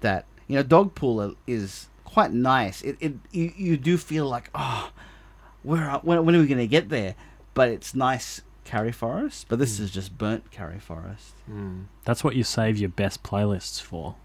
that 0.00 0.26
you 0.46 0.56
know 0.56 0.62
Dogpool 0.64 1.36
is 1.46 1.88
quite 2.04 2.32
nice. 2.32 2.82
It, 2.82 2.96
it 3.00 3.14
you, 3.30 3.52
you 3.56 3.76
do 3.76 3.96
feel 3.96 4.28
like 4.28 4.50
oh, 4.54 4.90
where 5.62 5.82
are, 5.90 6.00
when, 6.00 6.24
when 6.24 6.34
are 6.36 6.40
we 6.40 6.46
gonna 6.46 6.66
get 6.66 6.88
there? 6.88 7.14
But 7.54 7.68
it's 7.70 7.94
nice 7.94 8.42
karri 8.66 8.94
forest. 8.94 9.46
But 9.48 9.58
this 9.58 9.78
Mm. 9.78 9.80
is 9.80 9.90
just 9.90 10.16
burnt 10.18 10.50
karri 10.50 10.80
forest. 10.80 11.34
Mm. 11.50 11.84
That's 12.04 12.22
what 12.22 12.36
you 12.36 12.44
save 12.44 12.78
your 12.78 12.88
best 12.90 13.22
playlists 13.22 13.80
for. 13.80 14.16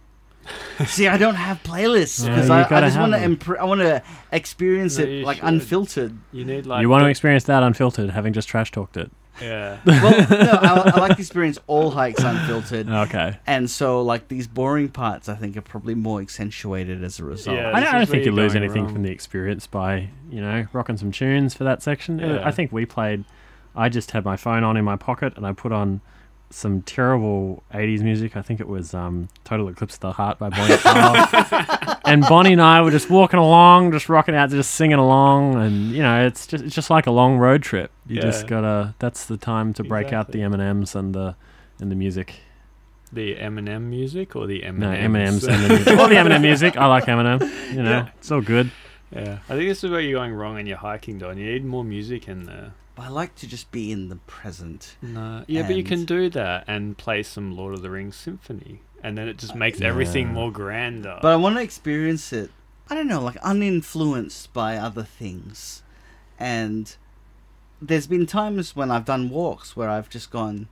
See, 0.86 1.08
I 1.08 1.18
don't 1.18 1.36
have 1.36 1.62
playlists 1.64 2.26
because 2.26 2.48
you 2.48 2.54
I, 2.54 2.64
I 2.64 2.82
just 2.82 2.98
want 3.00 3.14
to 3.14 3.20
have 3.20 3.58
I 3.60 3.64
want 3.66 3.82
to 3.82 4.04
experience 4.32 4.98
No, 4.98 5.06
it 5.06 5.24
like 5.24 5.38
should. 5.38 5.46
unfiltered. 5.46 6.18
You 6.32 6.46
need 6.46 6.66
like 6.66 6.82
you 6.82 6.90
want 6.90 7.04
to 7.04 7.10
experience 7.10 7.44
that 7.46 7.64
unfiltered, 7.64 8.10
having 8.12 8.34
just 8.34 8.48
trash 8.48 8.72
talked 8.72 8.98
it. 8.98 9.12
yeah. 9.42 9.78
Well, 9.86 10.28
no, 10.30 10.52
I, 10.62 10.92
I 10.96 11.00
like 11.00 11.16
to 11.16 11.22
experience 11.22 11.60
all 11.68 11.92
hikes 11.92 12.24
unfiltered, 12.24 12.90
Okay. 13.08 13.38
and 13.46 13.70
so 13.70 14.02
like 14.02 14.28
these 14.30 14.48
boring 14.48 14.90
parts, 14.90 15.30
I 15.30 15.36
think 15.36 15.56
are 15.58 15.62
probably 15.62 15.96
more 15.96 16.22
accentuated 16.22 17.04
as 17.04 17.20
a 17.20 17.24
result. 17.26 17.58
Yeah. 17.58 17.72
I 17.74 17.80
don't, 17.80 17.94
I 17.94 17.98
don't 18.00 18.08
think 18.10 18.26
you 18.26 18.32
lose 18.32 18.56
anything 18.56 18.86
wrong. 18.86 18.94
from 18.94 19.04
the 19.04 19.12
experience 19.12 19.68
by, 19.68 20.10
you 20.32 20.42
know, 20.42 20.66
rocking 20.74 20.98
some 20.98 21.12
tunes 21.12 21.54
for 21.54 21.64
that 21.66 21.84
section. 21.84 22.20
Yeah. 22.20 22.42
I 22.48 22.52
think 22.52 22.72
we 22.72 22.86
played. 22.86 23.26
I 23.76 23.90
just 23.90 24.10
had 24.12 24.26
my 24.26 24.38
phone 24.38 24.64
on 24.64 24.76
in 24.76 24.84
my 24.84 24.96
pocket 24.96 25.34
and 25.38 25.46
I 25.46 25.54
put 25.54 25.72
on 25.72 26.02
some 26.50 26.82
terrible 26.84 27.64
80s 27.74 28.02
music. 28.02 28.38
I 28.38 28.42
think 28.42 28.60
it 28.60 28.68
was 28.68 28.94
um, 28.94 29.28
Total 29.44 29.68
Eclipse 29.68 29.96
of 29.96 30.00
the 30.02 30.12
Heart 30.14 30.40
by 30.40 30.50
Bonnie 30.50 30.78
Tyler. 30.78 31.98
and 32.06 32.22
Bonnie 32.22 32.54
and 32.54 32.62
I 32.62 32.82
were 32.82 32.92
just 32.92 33.10
walking 33.10 33.40
along, 33.40 33.92
just 33.92 34.08
rocking 34.08 34.34
out, 34.36 34.50
just 34.50 34.72
singing 34.72 34.98
along. 34.98 35.56
And, 35.56 35.92
you 35.92 36.02
know, 36.02 36.26
it's 36.26 36.48
just 36.48 36.64
it's 36.64 36.74
just 36.76 36.90
like 36.90 37.06
a 37.08 37.12
long 37.12 37.38
road 37.38 37.64
trip. 37.64 37.92
You 38.08 38.22
just 38.22 38.48
gotta, 38.48 38.96
that's 39.00 39.26
the 39.26 39.38
time 39.38 39.74
to 39.74 39.84
break 39.84 40.14
out 40.14 40.32
the 40.32 40.42
M&Ms 40.44 40.96
and 40.96 41.14
the, 41.14 41.36
and 41.80 41.92
the 41.92 41.96
music. 41.96 42.36
The 43.12 43.36
Eminem 43.36 43.84
music 43.84 44.36
or 44.36 44.48
the 44.48 44.62
Eminem? 44.62 44.78
No, 44.80 44.92
M&Ms 44.92 45.44
and 45.46 45.64
the 45.64 45.70
music. 45.76 45.98
All 45.98 46.08
the 46.10 46.18
M&M 46.18 46.42
music. 46.42 46.78
I 46.78 46.88
like 46.88 47.08
M 47.08 47.20
and 47.20 47.42
M. 47.42 47.52
You 47.76 47.84
know, 47.84 47.90
Yeah. 47.92 48.10
it's 48.18 48.32
all 48.32 48.42
good. 48.42 48.72
Yeah, 49.16 49.40
I 49.48 49.56
think 49.56 49.70
this 49.70 49.84
is 49.84 49.90
where 49.90 50.02
you're 50.02 50.20
going 50.20 50.34
wrong 50.34 50.60
in 50.60 50.66
your 50.68 50.78
hiking, 50.78 51.18
Don. 51.18 51.38
You 51.38 51.46
need 51.46 51.64
more 51.64 51.86
music 51.86 52.28
in 52.28 52.44
there. 52.46 52.74
But 52.98 53.04
I 53.04 53.10
like 53.10 53.36
to 53.36 53.48
just 53.48 53.72
be 53.72 53.92
in 53.92 54.10
the 54.10 54.16
present. 54.16 54.96
No, 55.04 55.46
yeah, 55.48 55.62
but 55.68 55.76
you 55.76 55.84
can 55.84 56.04
do 56.04 56.30
that 56.32 56.64
and 56.68 56.98
play 56.98 57.22
some 57.22 57.56
Lord 57.56 57.76
of 57.76 57.84
the 57.84 57.92
Rings 57.92 58.16
symphony, 58.16 58.82
and 59.04 59.16
then 59.18 59.28
it 59.30 59.38
just 59.38 59.54
uh, 59.54 59.58
makes 59.58 59.80
everything 59.82 60.26
Yeah. 60.28 60.34
more 60.34 60.52
grander. 60.52 61.20
But 61.22 61.32
I 61.32 61.36
want 61.36 61.56
to 61.58 61.62
experience 61.62 62.34
it. 62.34 62.50
I 62.90 62.96
don't 62.96 63.08
know, 63.08 63.22
like 63.22 63.36
uninfluenced 63.42 64.52
by 64.52 64.78
other 64.78 65.04
things. 65.04 65.84
And 66.40 66.96
there's 67.82 68.08
been 68.08 68.26
times 68.26 68.76
when 68.76 68.90
I've 68.90 69.06
done 69.06 69.30
walks 69.30 69.76
where 69.76 69.90
I've 69.90 70.10
just 70.10 70.32
gone, 70.32 70.68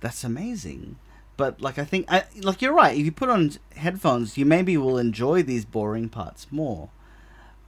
"That's 0.00 0.22
amazing." 0.22 0.98
But 1.36 1.60
like 1.60 1.78
I 1.80 1.84
think, 1.84 2.06
I 2.08 2.24
like 2.42 2.62
you're 2.62 2.72
right. 2.74 2.96
If 2.96 3.04
you 3.04 3.10
put 3.12 3.28
on 3.28 3.52
headphones, 3.74 4.38
you 4.38 4.46
maybe 4.46 4.76
will 4.76 4.98
enjoy 4.98 5.42
these 5.42 5.64
boring 5.64 6.08
parts 6.10 6.46
more. 6.52 6.90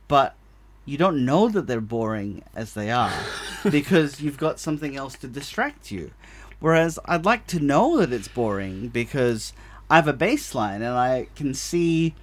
But 0.06 0.36
you 0.84 0.98
don't 0.98 1.24
know 1.24 1.48
that 1.48 1.66
they're 1.66 1.80
boring 1.80 2.42
as 2.54 2.74
they 2.74 2.90
are 2.90 3.12
because 3.70 4.20
you've 4.20 4.38
got 4.38 4.58
something 4.58 4.96
else 4.96 5.14
to 5.16 5.28
distract 5.28 5.90
you. 5.90 6.10
Whereas 6.60 6.98
I'd 7.04 7.24
like 7.24 7.46
to 7.48 7.60
know 7.60 7.98
that 7.98 8.12
it's 8.12 8.28
boring 8.28 8.88
because 8.88 9.52
I 9.90 9.96
have 9.96 10.08
a 10.08 10.12
baseline 10.12 10.76
and 10.76 10.86
I 10.86 11.28
can 11.34 11.54
see, 11.54 12.14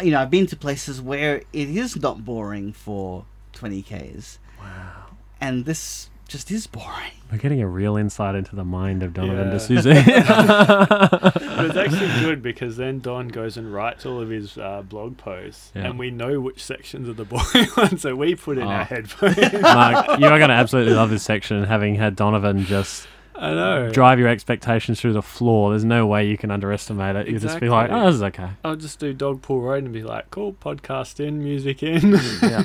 you 0.00 0.12
know, 0.12 0.20
I've 0.20 0.30
been 0.30 0.46
to 0.46 0.56
places 0.56 1.02
where 1.02 1.42
it 1.52 1.68
is 1.68 1.96
not 1.96 2.24
boring 2.24 2.72
for 2.72 3.24
20Ks. 3.54 4.38
Wow. 4.60 5.06
And 5.40 5.64
this 5.64 6.08
just 6.28 6.50
is 6.50 6.66
boring. 6.66 7.12
We're 7.32 7.38
getting 7.38 7.60
a 7.62 7.66
real 7.66 7.96
insight 7.96 8.34
into 8.34 8.54
the 8.54 8.64
mind 8.64 9.02
of 9.02 9.12
Donovan 9.14 9.48
Yeah. 9.48 9.56
D'Souza. 9.56 9.94
But 11.58 11.64
it's 11.66 11.76
actually 11.76 12.20
good 12.24 12.42
because 12.42 12.76
then 12.76 13.00
Don 13.00 13.28
goes 13.28 13.56
and 13.56 13.72
writes 13.72 14.06
all 14.06 14.20
of 14.20 14.28
his 14.30 14.56
uh, 14.58 14.82
blog 14.82 15.16
posts, 15.16 15.72
Yeah. 15.74 15.86
and 15.86 15.98
we 15.98 16.10
know 16.10 16.40
which 16.40 16.62
sections 16.62 17.08
are 17.08 17.12
the 17.14 17.24
boring 17.24 17.66
ones, 17.76 18.00
so 18.02 18.14
we 18.14 18.34
put 18.34 18.58
in 18.58 18.64
Oh. 18.64 18.68
our 18.70 18.84
headphones. 18.84 19.36
Mark, 19.60 20.20
you 20.20 20.26
are 20.26 20.38
going 20.38 20.48
to 20.50 20.54
absolutely 20.54 20.94
love 20.94 21.10
this 21.10 21.22
section, 21.24 21.64
having 21.64 21.96
had 21.96 22.14
Donovan 22.14 22.64
just 22.64 23.08
I 23.34 23.52
know. 23.54 23.90
drive 23.90 24.18
your 24.18 24.28
expectations 24.28 25.00
through 25.00 25.14
the 25.14 25.22
floor. 25.22 25.70
There's 25.70 25.84
no 25.84 26.06
way 26.06 26.26
you 26.28 26.36
can 26.38 26.50
underestimate 26.50 27.16
it. 27.16 27.28
You 27.28 27.38
just 27.38 27.58
be 27.60 27.68
like, 27.68 27.90
oh, 27.90 28.06
this 28.06 28.16
is 28.16 28.22
okay. 28.22 28.50
I'll 28.64 28.76
just 28.76 28.98
do 28.98 29.14
Dogpool 29.14 29.62
Road 29.62 29.84
and 29.84 29.92
be 29.92 30.02
like, 30.02 30.30
cool, 30.30 30.52
podcast 30.54 31.20
in, 31.24 31.42
music 31.42 31.82
in, 31.82 32.12
Yeah. 32.42 32.64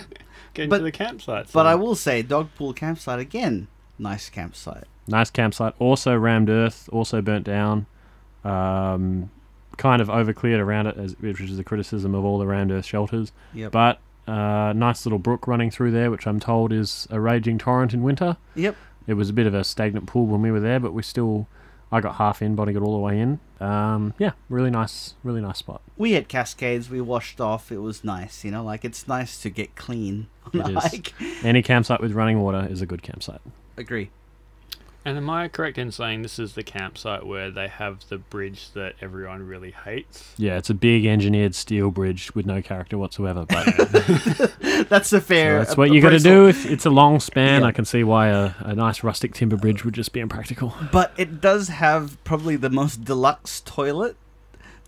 Get 0.54 0.70
But- 0.70 0.76
into 0.78 0.86
the 0.86 0.92
campsite. 0.92 1.48
But 1.52 1.66
I 1.66 1.76
will 1.76 1.96
say, 1.96 2.24
Dogpool 2.24 2.76
Campsite 2.76 3.20
again, 3.20 3.68
nice 4.00 4.30
campsite. 4.30 4.86
Nice 5.08 5.30
campsite. 5.30 5.74
Also 5.80 6.16
rammed 6.16 6.50
earth, 6.50 6.88
also 6.92 7.22
burnt 7.22 7.46
down. 7.46 7.86
Um, 8.44 9.30
kind 9.78 10.02
of 10.02 10.08
overcleared 10.08 10.60
around 10.60 10.88
it, 10.88 10.98
as, 10.98 11.16
which 11.20 11.42
is 11.42 11.58
a 11.60 11.64
criticism 11.64 12.14
of 12.14 12.24
all 12.24 12.38
the 12.38 12.46
rammed 12.46 12.72
earth 12.72 12.86
shelters. 12.86 13.32
Yep. 13.54 13.72
But 13.72 14.00
uh, 14.28 14.74
nice 14.74 15.06
little 15.06 15.20
brook 15.20 15.48
running 15.48 15.72
through 15.72 15.92
there, 15.92 16.10
which 16.12 16.28
I'm 16.28 16.40
told 16.40 16.72
is 16.72 17.08
a 17.10 17.20
raging 17.20 17.58
torrent 17.58 17.94
in 17.94 18.04
winter. 18.04 18.38
Yep. 18.56 18.76
It 19.08 19.16
was 19.16 19.30
a 19.30 19.34
bit 19.34 19.48
of 19.48 19.54
a 19.54 19.64
stagnant 19.64 20.06
pool 20.08 20.26
when 20.28 20.42
we 20.42 20.52
were 20.52 20.60
there, 20.62 20.80
but 20.80 20.94
we 20.94 21.04
still. 21.04 21.48
I 21.94 22.02
got 22.02 22.16
half 22.16 22.42
in, 22.42 22.56
Bonnie 22.56 22.74
got 22.74 22.82
all 22.84 22.94
the 22.94 23.02
way 23.04 23.20
in. 23.20 23.40
Um, 23.60 24.14
yeah, 24.18 24.32
really 24.50 24.72
nice, 24.72 25.14
really 25.24 25.42
nice 25.42 25.60
spot. 25.60 25.82
We 25.96 26.14
had 26.14 26.28
cascades. 26.28 26.90
We 26.90 27.00
washed 27.02 27.40
off. 27.40 27.72
It 27.72 27.78
was 27.78 28.04
nice, 28.04 28.44
you 28.44 28.52
know. 28.52 28.64
Like 28.64 28.84
it's 28.84 29.08
nice 29.08 29.40
to 29.44 29.50
get 29.50 29.76
clean 29.76 30.28
on 30.54 30.60
It 30.62 30.68
a 30.76 30.78
is. 30.78 30.84
hike. 30.84 31.14
Any 31.44 31.62
campsite 31.62 32.02
with 32.02 32.12
running 32.14 32.42
water 32.42 32.68
is 32.70 32.82
a 32.82 32.86
good 32.86 33.04
campsite. 33.04 33.42
Agree. 33.78 34.10
And 35.06 35.18
am 35.18 35.30
I 35.30 35.50
correct 35.50 35.78
in 35.78 35.92
saying 35.92 36.22
this 36.22 36.40
is 36.40 36.54
the 36.54 36.64
campsite 36.64 37.26
where 37.26 37.52
they 37.52 37.68
have 37.68 38.08
the 38.08 38.18
bridge 38.18 38.72
that 38.72 38.96
everyone 39.02 39.46
really 39.46 39.72
hates? 39.72 40.34
Yeah, 40.38 40.58
it's 40.58 40.70
a 40.70 40.74
big 40.74 41.06
engineered 41.06 41.56
steel 41.56 41.92
bridge 41.92 42.34
with 42.34 42.46
no 42.46 42.62
character 42.62 42.98
whatsoever. 42.98 43.46
But 43.46 43.66
That's 44.90 45.12
a 45.12 45.20
fair. 45.22 45.60
that's 45.60 45.76
what 45.76 45.92
you 45.92 46.02
got 46.02 46.12
to 46.12 46.20
do. 46.20 46.48
If 46.48 46.66
it's 46.66 46.86
a 46.86 46.90
long 46.90 47.20
span, 47.20 47.62
Yeah. 47.62 47.68
I 47.68 47.72
can 47.72 47.86
see 47.86 48.04
why 48.04 48.28
a, 48.30 48.54
a 48.60 48.74
nice 48.76 49.04
rustic 49.04 49.34
timber 49.34 49.58
bridge 49.58 49.84
would 49.84 49.94
just 49.94 50.14
be 50.14 50.20
impractical. 50.20 50.74
But 50.92 51.14
it 51.18 51.42
does 51.42 51.68
have 51.68 52.22
probably 52.24 52.56
the 52.56 52.70
most 52.70 53.04
deluxe 53.04 53.62
toilet. 53.62 54.16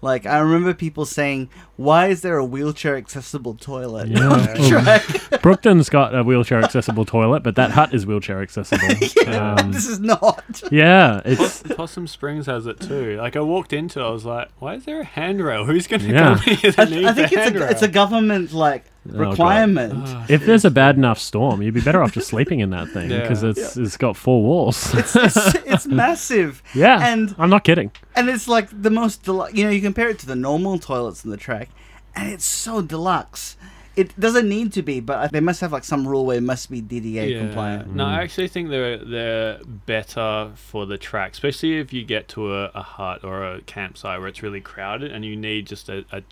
Like 0.06 0.26
I 0.26 0.38
remember 0.38 0.74
people 0.74 1.06
saying, 1.06 1.50
"Why 1.78 2.08
is 2.08 2.22
there 2.22 2.38
a 2.38 2.46
wheelchair 2.46 2.96
accessible 2.96 3.56
toilet 3.56 4.08
Yeah. 4.08 4.20
on 4.30 4.39
the 4.44 4.68
track?" 4.70 5.41
Brookton's 5.41 5.89
got 5.89 6.15
a 6.15 6.24
wheelchair 6.24 6.63
accessible 6.63 7.04
toilet, 7.06 7.41
but 7.44 7.56
that 7.56 7.72
hut 7.72 7.94
is 7.94 8.06
wheelchair 8.06 8.41
accessible. 8.41 8.86
Um, 9.28 9.72
this 9.72 9.88
is 9.88 10.00
not. 10.00 10.62
yeah, 10.71 11.19
it's 11.25 11.63
Pos- 11.63 11.75
Possum 11.75 12.08
Springs 12.08 12.46
has 12.46 12.67
it 12.67 12.79
too. 12.79 13.17
Like 13.17 13.36
I 13.36 13.40
walked 13.42 13.73
into, 13.73 14.00
it, 14.00 14.04
I 14.06 14.10
was 14.12 14.23
like, 14.23 14.50
"Why 14.60 14.75
is 14.75 14.86
there 14.86 15.02
a 15.02 15.04
handrail? 15.04 15.65
Who's 15.65 15.88
going 15.88 16.02
to 16.02 16.08
Yeah. 16.13 16.36
come 16.36 16.38
here 16.56 16.71
I, 16.77 16.86
that 16.86 16.90
needs 16.92 17.06
I 17.08 17.13
think 17.13 17.32
a 17.32 17.40
it's 17.42 17.56
a 17.56 17.69
it's 17.71 17.82
a 17.82 17.88
government 17.88 18.54
like 18.54 18.86
Oh, 19.08 19.17
God. 19.19 19.29
requirement. 19.29 19.93
Ah, 20.08 20.25
if 20.29 20.45
there's 20.45 20.65
a 20.65 20.71
bad 20.71 20.95
enough 20.97 21.19
storm, 21.19 21.62
you'd 21.62 21.73
be 21.75 21.81
better 21.81 22.01
off 22.01 22.13
just 22.13 22.27
sleeping 22.27 22.60
in 22.60 22.71
that 22.71 22.89
thing 22.89 23.10
Yeah. 23.12 23.21
because 23.21 23.43
it's 23.43 23.77
it's 23.77 23.97
got 23.97 24.17
four 24.17 24.41
walls. 24.43 24.93
it's, 24.95 25.15
it's 25.15 25.56
it's 25.65 25.85
massive, 26.03 26.63
yeah, 26.73 27.08
and 27.08 27.35
I'm 27.37 27.49
not 27.51 27.63
kidding. 27.63 27.91
and 28.15 28.29
it's 28.29 28.47
like 28.47 28.69
the 28.81 28.89
most 28.89 29.23
delu- 29.23 29.53
you 29.53 29.63
know 29.63 29.69
you 29.69 29.81
compare 29.81 30.10
it 30.10 30.17
to 30.19 30.25
the 30.25 30.35
normal 30.35 30.79
toilets 30.79 31.23
in 31.23 31.29
the 31.31 31.37
track, 31.37 31.69
and 32.15 32.31
it's 32.31 32.45
so 32.45 32.81
deluxe. 32.81 33.58
It 33.95 34.19
doesn't 34.19 34.49
need 34.49 34.73
to 34.73 34.81
be, 34.81 34.99
but 34.99 35.31
they 35.31 35.39
must 35.39 35.62
have 35.62 35.71
like 35.71 35.85
some 35.85 36.06
rule 36.06 36.25
where 36.25 36.35
it 36.37 36.43
must 36.43 36.69
be 36.69 36.81
DDA 36.81 37.39
compliant. 37.39 37.95
No, 37.95 38.06
I 38.06 38.17
Mm. 38.17 38.23
actually 38.23 38.47
think 38.49 38.69
they're 38.69 38.97
they're 38.97 39.60
better 39.85 40.51
for 40.56 40.85
the 40.85 40.97
track, 40.97 41.31
especially 41.33 41.77
if 41.77 41.93
you 41.93 42.03
get 42.03 42.27
to 42.29 42.53
a, 42.53 42.71
a 42.75 42.81
hut 42.81 43.23
or 43.23 43.45
a 43.45 43.62
campsite 43.62 44.19
where 44.19 44.27
it's 44.27 44.43
really 44.43 44.60
crowded 44.62 45.12
and 45.13 45.23
you 45.23 45.35
need 45.37 45.67
just 45.67 45.87
a, 45.89 46.03
a 46.12 46.23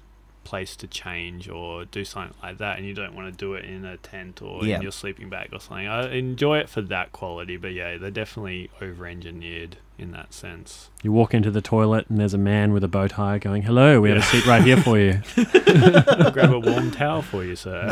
place 0.43 0.75
to 0.77 0.87
change 0.87 1.47
or 1.49 1.85
do 1.85 2.03
something 2.05 2.35
like 2.43 2.57
that, 2.57 2.77
and 2.77 2.87
you 2.87 2.93
don't 2.93 3.15
want 3.15 3.31
to 3.31 3.37
do 3.37 3.53
it 3.53 3.65
in 3.65 3.85
a 3.85 3.97
tent 3.97 4.41
or 4.41 4.65
Yeah. 4.65 4.77
in 4.77 4.81
your 4.81 4.91
sleeping 4.91 5.29
bag 5.29 5.49
or 5.53 5.59
something. 5.59 5.87
I 5.87 6.09
enjoy 6.11 6.59
it 6.59 6.69
for 6.69 6.81
that 6.81 7.11
quality, 7.11 7.57
but 7.57 7.73
yeah, 7.73 7.97
they're 7.97 8.11
definitely 8.11 8.69
over-engineered 8.81 9.77
in 9.97 10.11
that 10.11 10.33
sense. 10.33 10.89
You 11.03 11.11
walk 11.11 11.33
into 11.33 11.51
the 11.51 11.61
toilet 11.61 12.05
and 12.09 12.19
there's 12.19 12.33
a 12.33 12.37
man 12.39 12.73
with 12.73 12.83
a 12.83 12.87
bow 12.87 13.07
tie 13.07 13.37
going, 13.37 13.61
"Hello, 13.61 14.01
we 14.01 14.09
have 14.09 14.17
a 14.19 14.21
seat 14.23 14.45
right 14.45 14.63
here 14.63 14.77
for 14.77 14.97
you." 14.99 15.21
I'll 15.37 16.31
grab 16.31 16.51
a 16.51 16.59
warm 16.59 16.91
towel 16.91 17.21
for 17.21 17.43
you, 17.43 17.55
sir. 17.55 17.89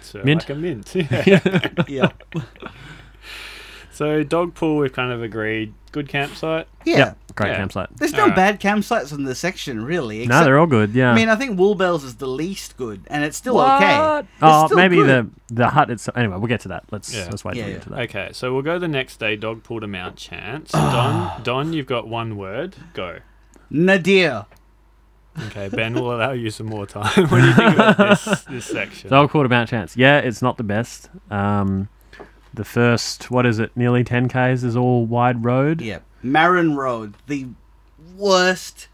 It's 0.00 0.14
uh, 0.14 0.20
Mint? 0.24 0.42
like 0.42 0.50
a 0.50 0.54
mint. 0.54 0.94
Yeah. 1.26 1.70
yeah. 1.88 2.10
so 3.92 4.22
dog 4.22 4.54
pool, 4.54 4.76
we've 4.78 4.92
kind 4.92 5.12
of 5.12 5.22
agreed. 5.22 5.74
Good 5.92 6.08
campsite. 6.08 6.68
Yeah. 6.84 6.98
Yep, 6.98 7.18
great 7.38 7.50
Yeah. 7.50 7.56
campsite. 7.56 7.88
There's 7.96 8.12
no 8.12 8.24
Alright. 8.24 8.36
bad 8.36 8.60
campsites 8.60 9.12
in 9.12 9.24
this 9.24 9.38
section, 9.38 9.84
really. 9.84 10.26
No, 10.26 10.44
they're 10.44 10.58
all 10.58 10.66
good. 10.66 10.92
Yeah. 10.94 11.12
I 11.12 11.14
mean, 11.14 11.28
I 11.28 11.36
think 11.36 11.58
Woolbales 11.58 12.04
is 12.04 12.16
the 12.16 12.26
least 12.26 12.76
good, 12.76 13.02
and 13.08 13.24
it's 13.24 13.36
still 13.36 13.58
okay. 13.60 14.18
It's 14.20 14.28
Oh, 14.42 14.66
still 14.66 14.76
maybe 14.76 14.96
good. 14.96 15.30
the 15.48 15.54
the 15.54 15.68
hut 15.70 15.88
itself. 15.90 16.16
Anyway, 16.18 16.36
we'll 16.36 16.46
get 16.48 16.60
to 16.60 16.68
that. 16.68 16.84
Let's 16.90 17.14
Yeah. 17.14 17.26
let's 17.30 17.44
wait 17.44 17.56
Yeah, 17.56 17.62
till 17.62 17.68
we 17.68 17.72
get 17.74 17.82
to 17.84 17.90
that. 17.90 17.98
Okay, 18.00 18.28
so 18.32 18.52
we'll 18.52 18.62
go 18.62 18.78
the 18.78 18.88
next 18.88 19.18
day. 19.18 19.34
Dog 19.36 19.62
pulled 19.62 19.82
a 19.84 19.86
Mount 19.86 20.16
Chance. 20.16 20.72
Don, 20.72 21.42
Don, 21.42 21.72
you've 21.72 21.86
got 21.86 22.06
one 22.08 22.36
word. 22.36 22.76
Go. 22.92 23.18
Nadir. 23.70 24.46
Okay, 25.46 25.68
Ben 25.68 25.94
will 25.94 26.12
allow 26.14 26.32
you 26.32 26.50
some 26.50 26.66
more 26.66 26.84
time. 26.86 27.04
what 27.28 27.40
do 27.40 27.46
you 27.46 27.52
think 27.54 27.74
about 27.74 27.96
this 27.96 28.42
this 28.44 28.66
section? 28.66 29.08
Dog 29.10 29.30
quarter 29.30 29.48
Mount 29.48 29.68
Chance. 29.70 29.96
Yeah, 29.96 30.18
it's 30.18 30.42
not 30.42 30.56
the 30.56 30.64
best. 30.64 31.08
Um, 31.30 31.88
the 32.52 32.64
first, 32.64 33.30
what 33.30 33.46
is 33.46 33.58
it, 33.60 33.70
nearly 33.76 34.02
10 34.02 34.28
Ks 34.28 34.64
is 34.64 34.74
all 34.76 35.06
wide 35.06 35.44
road. 35.44 35.80
Yeah. 35.80 35.98
Marin 36.22 36.76
Road, 36.76 37.14
the 37.26 37.46
worst 38.16 38.88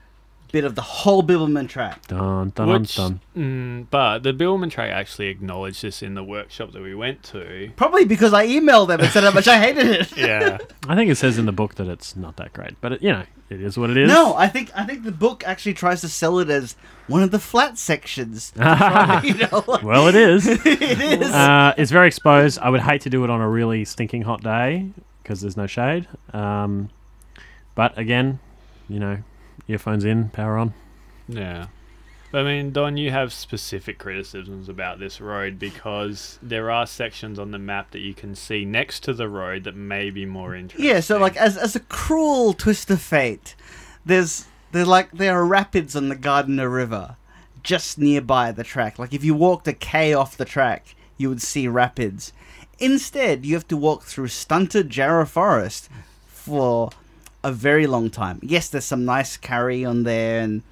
bit 0.52 0.62
of 0.64 0.76
the 0.76 0.82
whole 0.82 1.20
Bibbulmun 1.24 1.68
track. 1.68 2.06
Dun, 2.06 2.50
dun, 2.50 2.68
dun, 2.68 2.82
Which, 2.82 2.94
dun. 2.94 3.20
mm, 3.36 3.86
but 3.90 4.20
the 4.22 4.32
Bibbulmun 4.32 4.70
track 4.70 4.88
actually 4.92 5.26
acknowledged 5.26 5.82
this 5.82 6.00
in 6.00 6.14
the 6.14 6.22
workshop 6.22 6.70
that 6.72 6.80
we 6.82 6.94
went 6.94 7.24
to. 7.24 7.72
Probably 7.74 8.04
because 8.04 8.32
I 8.32 8.46
emailed 8.46 8.86
them 8.86 9.00
and 9.00 9.08
said 9.10 9.24
how 9.24 9.32
much 9.32 9.48
I 9.48 9.58
hated 9.58 9.86
it. 9.86 10.16
Yeah, 10.24 10.58
I 10.88 10.94
think 10.94 11.10
it 11.10 11.16
says 11.16 11.38
in 11.38 11.46
the 11.46 11.52
book 11.52 11.74
that 11.74 11.88
it's 11.88 12.14
not 12.14 12.36
that 12.36 12.52
great, 12.52 12.80
but 12.80 12.92
it, 12.92 13.02
you 13.02 13.10
know, 13.10 13.24
it 13.50 13.60
is 13.60 13.76
what 13.76 13.90
it 13.90 13.96
is. 13.96 14.08
No, 14.08 14.36
I 14.36 14.46
think 14.46 14.70
I 14.76 14.84
think 14.84 15.02
the 15.02 15.10
book 15.12 15.42
actually 15.44 15.74
tries 15.74 16.00
to 16.02 16.08
sell 16.08 16.38
it 16.38 16.48
as 16.50 16.76
one 17.08 17.24
of 17.24 17.32
the 17.32 17.40
flat 17.40 17.76
sections. 17.76 18.52
To, 18.52 19.20
you 19.24 19.34
know, 19.34 19.64
like- 19.66 19.82
well, 19.82 20.06
it 20.06 20.14
is. 20.14 20.46
it 20.46 20.64
is. 20.64 21.30
uh, 21.32 21.74
it's 21.76 21.90
very 21.90 22.06
exposed. 22.06 22.60
I 22.60 22.70
would 22.70 22.80
hate 22.80 23.00
to 23.02 23.10
do 23.10 23.24
it 23.24 23.30
on 23.30 23.40
a 23.40 23.48
really 23.48 23.84
stinking 23.84 24.22
hot 24.22 24.40
day 24.44 24.90
because 25.24 25.40
there's 25.40 25.56
no 25.56 25.66
shade. 25.66 26.06
Um, 26.32 26.90
but 27.74 27.96
again, 27.98 28.38
you 28.88 28.98
know, 28.98 29.18
earphones 29.68 30.04
in, 30.04 30.28
power 30.30 30.56
on. 30.58 30.74
yeah. 31.28 31.66
But, 32.30 32.40
I 32.40 32.44
mean, 32.48 32.72
Don, 32.72 32.96
you 32.96 33.12
have 33.12 33.32
specific 33.32 33.96
criticisms 33.96 34.68
about 34.68 34.98
this 34.98 35.20
road 35.20 35.56
because 35.56 36.40
there 36.42 36.68
are 36.68 36.84
sections 36.84 37.38
on 37.38 37.52
the 37.52 37.60
map 37.60 37.92
that 37.92 38.00
you 38.00 38.12
can 38.12 38.34
see 38.34 38.64
next 38.64 39.04
to 39.04 39.12
the 39.12 39.28
road 39.28 39.62
that 39.62 39.76
may 39.76 40.10
be 40.10 40.26
more 40.26 40.52
interesting. 40.56 40.90
yeah, 40.90 40.98
so 40.98 41.16
like 41.16 41.36
as 41.36 41.56
as 41.56 41.76
a 41.76 41.80
cruel 41.80 42.52
twist 42.52 42.90
of 42.90 43.00
fate, 43.00 43.54
there's 44.04 44.46
there 44.72 44.84
like 44.84 45.12
there 45.12 45.38
are 45.38 45.46
rapids 45.46 45.94
on 45.94 46.08
the 46.08 46.16
Gardiner 46.16 46.68
River 46.68 47.16
just 47.62 47.98
nearby 47.98 48.50
the 48.50 48.64
track. 48.64 48.98
Like 48.98 49.14
if 49.14 49.22
you 49.22 49.34
walked 49.34 49.68
a 49.68 49.72
K 49.72 50.12
off 50.12 50.36
the 50.36 50.44
track, 50.44 50.96
you 51.16 51.28
would 51.28 51.40
see 51.40 51.68
rapids. 51.68 52.32
Instead, 52.80 53.46
you 53.46 53.54
have 53.54 53.68
to 53.68 53.76
walk 53.76 54.02
through 54.02 54.26
stunted 54.26 54.90
Jarrah 54.90 55.26
Forest 55.28 55.88
for 56.26 56.90
a 57.44 57.52
very 57.52 57.86
long 57.86 58.10
time. 58.10 58.40
Yes, 58.42 58.68
there's 58.68 58.86
some 58.86 59.04
nice 59.04 59.36
karri 59.36 59.88
on 59.88 60.02
there, 60.02 60.40
and 60.40 60.62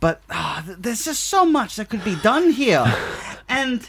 but 0.00 0.22
ah, 0.30 0.62
th- 0.66 0.78
there's 0.80 1.04
just 1.04 1.24
so 1.24 1.44
much 1.44 1.76
that 1.76 1.90
could 1.90 2.02
be 2.02 2.16
done 2.16 2.50
here, 2.50 2.84
and 3.48 3.88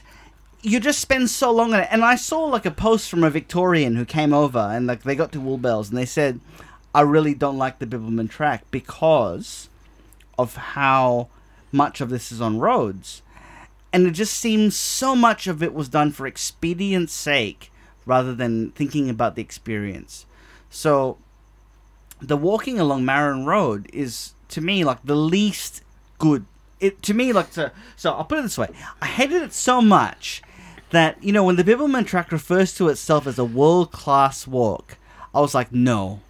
you 0.61 0.79
just 0.79 0.99
spend 0.99 1.29
so 1.29 1.49
long 1.51 1.73
on 1.73 1.79
it. 1.79 1.87
And 1.89 2.03
I 2.03 2.15
saw 2.15 2.45
like 2.45 2.65
a 2.65 2.71
post 2.71 3.09
from 3.09 3.23
a 3.23 3.29
Victorian 3.29 3.95
who 3.95 4.05
came 4.05 4.33
over, 4.33 4.59
and 4.59 4.85
like 4.85 5.03
they 5.03 5.15
got 5.15 5.31
to 5.31 5.39
Woolbales, 5.39 5.89
and 5.89 5.97
they 5.97 6.05
said, 6.05 6.41
"I 6.93 7.01
really 7.01 7.33
don't 7.33 7.57
like 7.57 7.79
the 7.79 7.87
Bibbulmun 7.87 8.29
track 8.29 8.65
because 8.69 9.69
of 10.37 10.55
how 10.55 11.29
much 11.71 12.01
of 12.01 12.09
this 12.09 12.31
is 12.31 12.41
on 12.41 12.59
roads." 12.59 13.21
And 13.93 14.05
it 14.05 14.11
just 14.11 14.33
seems 14.33 14.75
so 14.75 15.15
much 15.15 15.47
of 15.47 15.63
it 15.63 15.73
was 15.73 15.87
done 15.87 16.11
for 16.11 16.27
expedience 16.27 17.13
sake 17.13 17.71
rather 18.05 18.35
than 18.35 18.71
thinking 18.71 19.09
about 19.09 19.35
the 19.35 19.41
experience. 19.41 20.25
So 20.69 21.17
the 22.25 22.37
walking 22.37 22.79
along 22.79 23.05
Marin 23.05 23.45
Road 23.45 23.89
is 23.93 24.33
to 24.49 24.61
me 24.61 24.83
like 24.83 24.99
the 25.03 25.15
least 25.15 25.81
good. 26.19 26.45
It 26.79 27.01
to 27.03 27.13
me 27.13 27.31
like 27.33 27.51
so. 27.53 27.69
So 27.95 28.11
I'll 28.13 28.25
put 28.25 28.39
it 28.39 28.43
this 28.43 28.57
way: 28.57 28.69
I 29.01 29.05
hated 29.05 29.41
it 29.41 29.53
so 29.53 29.81
much 29.81 30.41
that 30.91 31.21
you 31.23 31.31
know 31.31 31.43
when 31.43 31.55
the 31.55 31.63
Bibbulmun 31.63 32.05
track 32.05 32.31
refers 32.31 32.73
to 32.75 32.89
itself 32.89 33.25
as 33.27 33.39
a 33.39 33.45
world 33.45 33.91
class 33.91 34.45
walk, 34.45 34.97
I 35.33 35.39
was 35.39 35.55
like, 35.55 35.71
no, 35.71 36.21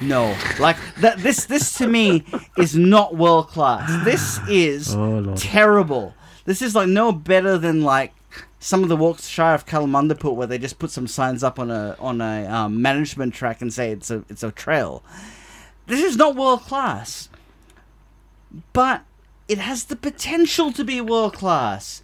no, 0.00 0.36
like 0.58 0.76
that. 0.98 1.18
This 1.18 1.44
this 1.46 1.74
to 1.78 1.86
me 1.86 2.24
is 2.56 2.76
not 2.76 3.16
world 3.16 3.48
class. 3.48 4.04
This 4.04 4.38
is 4.48 4.94
Oh, 4.94 5.34
terrible. 5.36 6.14
This 6.44 6.62
is 6.62 6.74
like 6.74 6.88
no 6.88 7.12
better 7.12 7.58
than 7.58 7.82
like 7.82 8.12
some 8.58 8.82
of 8.82 8.88
the 8.88 8.96
walks 8.96 9.26
shy 9.26 9.54
of 9.54 9.66
Kalamundaput 9.66 10.34
where 10.34 10.46
they 10.46 10.58
just 10.58 10.78
put 10.78 10.90
some 10.90 11.06
signs 11.06 11.42
up 11.42 11.58
on 11.58 11.70
a 11.70 11.96
on 11.98 12.20
a 12.20 12.46
um, 12.46 12.82
management 12.82 13.34
track 13.34 13.60
and 13.60 13.72
say 13.72 13.90
it's 13.90 14.10
a 14.10 14.24
it's 14.28 14.42
a 14.42 14.52
trail. 14.52 15.02
This 15.86 16.02
is 16.02 16.16
not 16.16 16.36
world 16.36 16.62
class, 16.62 17.28
but 18.72 19.02
it 19.48 19.58
has 19.58 19.84
the 19.84 19.96
potential 19.96 20.72
to 20.72 20.84
be 20.84 21.00
world 21.00 21.34
class, 21.34 22.02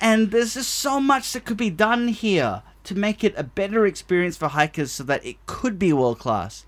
and 0.00 0.30
there's 0.30 0.54
just 0.54 0.72
so 0.72 1.00
much 1.00 1.32
that 1.32 1.44
could 1.44 1.56
be 1.56 1.70
done 1.70 2.08
here 2.08 2.62
to 2.84 2.94
make 2.94 3.24
it 3.24 3.34
a 3.36 3.42
better 3.42 3.86
experience 3.86 4.36
for 4.36 4.48
hikers 4.48 4.92
so 4.92 5.04
that 5.04 5.24
it 5.24 5.44
could 5.46 5.78
be 5.78 5.92
world 5.92 6.18
class. 6.18 6.66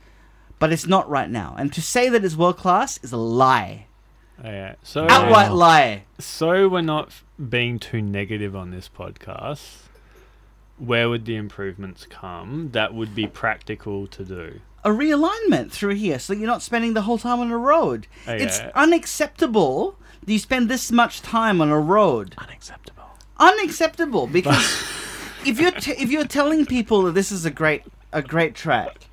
But 0.59 0.73
it's 0.73 0.87
not 0.87 1.09
right 1.09 1.29
now, 1.29 1.55
and 1.59 1.73
to 1.75 1.83
say 1.83 2.09
that 2.09 2.25
it's 2.25 2.35
world 2.35 2.57
class 2.57 2.99
is 3.03 3.13
a 3.13 3.19
lie, 3.19 3.87
Yeah. 4.43 4.77
So 4.83 5.07
outright 5.09 5.53
lie. 5.53 6.05
So 6.19 6.69
we're 6.69 6.81
not 6.81 7.13
being 7.49 7.79
too 7.79 8.03
negative 8.03 8.55
on 8.57 8.71
this 8.71 8.89
podcast. 8.89 9.83
Where 10.79 11.09
would 11.09 11.25
the 11.25 11.37
improvements 11.37 12.07
come 12.09 12.71
that 12.73 12.93
would 12.93 13.15
be 13.15 13.27
practical 13.27 14.07
to 14.09 14.25
do? 14.25 14.61
a 14.87 14.91
realignment 14.91 15.73
through 15.73 15.97
here 15.97 16.17
so 16.17 16.33
you're 16.33 16.47
not 16.47 16.63
spending 16.63 16.95
the 16.95 17.03
whole 17.03 17.19
time 17.19 17.41
on 17.41 17.51
a 17.51 17.59
road. 17.59 18.07
Oh, 18.29 18.33
it's 18.33 18.61
unacceptable 18.77 19.99
that 20.25 20.33
you 20.33 20.39
spend 20.39 20.69
this 20.69 20.93
much 20.93 21.23
time 21.23 21.61
on 21.61 21.71
a 21.71 21.79
road. 21.79 22.37
Unacceptable. 22.39 23.03
Unacceptable 23.37 24.29
because 24.29 24.65
if 25.45 25.59
you're 25.61 25.73
t- 25.73 25.97
if 25.99 26.13
you're 26.13 26.25
telling 26.25 26.65
people 26.65 27.03
that 27.03 27.15
this 27.15 27.33
is 27.33 27.45
a 27.45 27.51
great 27.51 27.83
a 28.13 28.23
great 28.23 28.55
track 28.55 29.09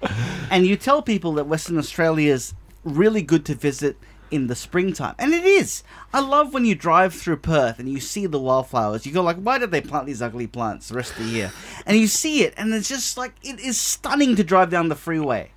and 0.52 0.68
you 0.68 0.78
tell 0.78 1.02
people 1.02 1.34
that 1.34 1.48
Western 1.48 1.80
Australia 1.80 2.32
is 2.32 2.54
really 2.84 3.24
good 3.24 3.44
to 3.46 3.56
visit 3.56 3.98
in 4.34 4.48
the 4.48 4.56
springtime 4.56 5.16
and 5.20 5.34
it 5.34 5.46
is. 5.46 5.84
I 6.14 6.20
love 6.20 6.54
when 6.54 6.66
you 6.66 6.76
drive 6.76 7.14
through 7.14 7.38
Perth 7.38 7.80
and 7.80 7.88
you 7.90 8.00
see 8.00 8.26
the 8.26 8.40
wildflowers. 8.40 9.06
You 9.06 9.14
go 9.14 9.22
like 9.22 9.38
why 9.38 9.58
did 9.58 9.72
they 9.72 9.82
plant 9.82 10.06
these 10.08 10.22
ugly 10.22 10.48
plants 10.48 10.90
the 10.90 10.96
rest 10.96 11.12
of 11.12 11.20
the 11.26 11.32
year? 11.32 11.52
And 11.86 11.98
you 11.98 12.08
see 12.08 12.44
it 12.44 12.54
and 12.58 12.74
it's 12.74 12.90
just 12.90 13.18
like 13.18 13.34
it 13.44 13.60
is 13.60 13.78
stunning 13.80 14.36
to 14.36 14.44
drive 14.44 14.70
down 14.70 14.90
the 14.90 14.96
freeway 14.96 15.52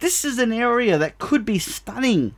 this 0.00 0.24
is 0.24 0.38
an 0.38 0.52
area 0.52 0.98
that 0.98 1.18
could 1.20 1.44
be 1.44 1.58
stunning 1.60 2.34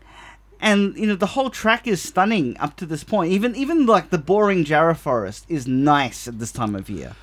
and 0.61 0.95
you 0.99 1.07
know 1.07 1.15
the 1.17 1.33
whole 1.35 1.49
track 1.49 1.87
is 1.87 2.01
stunning 2.03 2.55
up 2.59 2.77
to 2.77 2.85
this 2.85 3.03
point 3.03 3.33
even 3.33 3.57
even 3.57 3.87
like 3.87 4.11
the 4.11 4.19
boring 4.19 4.65
jarrah 4.65 4.95
forest 4.95 5.47
is 5.49 5.67
nice 5.67 6.29
at 6.29 6.39
this 6.39 6.53
time 6.53 6.75
of 6.75 6.91
year 6.91 7.17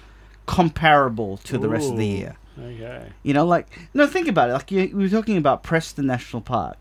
comparable 0.47 1.37
to 1.37 1.57
the 1.59 1.69
rest 1.69 1.91
of 1.91 1.97
the 1.97 2.07
year 2.07 2.35
Okay. 2.59 3.07
you 3.23 3.33
know 3.33 3.45
like 3.45 3.67
no 3.93 4.05
think 4.07 4.27
about 4.27 4.49
it 4.49 4.53
like 4.53 4.71
you, 4.71 4.91
we 4.95 5.03
were 5.03 5.09
talking 5.09 5.37
about 5.37 5.63
preston 5.63 6.07
national 6.07 6.41
park 6.41 6.77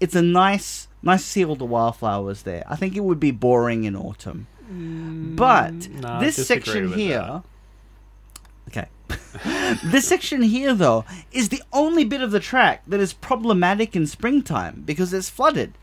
it's 0.00 0.14
a 0.14 0.22
nice 0.22 0.88
nice 1.02 1.22
to 1.22 1.28
see 1.28 1.44
all 1.44 1.56
the 1.56 1.64
wildflowers 1.64 2.42
there. 2.42 2.64
I 2.68 2.76
think 2.76 2.96
it 2.96 3.04
would 3.04 3.20
be 3.20 3.30
boring 3.30 3.84
in 3.84 3.96
autumn. 3.96 4.46
But 5.22 5.72
Mm, 5.72 6.00
no, 6.02 6.20
this 6.20 6.46
section 6.46 6.92
here 6.92 7.42
okay. 8.68 8.88
This 9.84 10.08
section 10.08 10.42
here 10.42 10.74
though 10.74 11.04
is 11.32 11.48
the 11.48 11.62
only 11.72 12.04
bit 12.04 12.20
of 12.20 12.30
the 12.32 12.40
track 12.40 12.82
that 12.86 13.00
is 13.00 13.12
problematic 13.12 13.94
in 13.94 14.06
springtime 14.06 14.82
because 14.84 15.12
it's 15.12 15.30
flooded. 15.30 15.74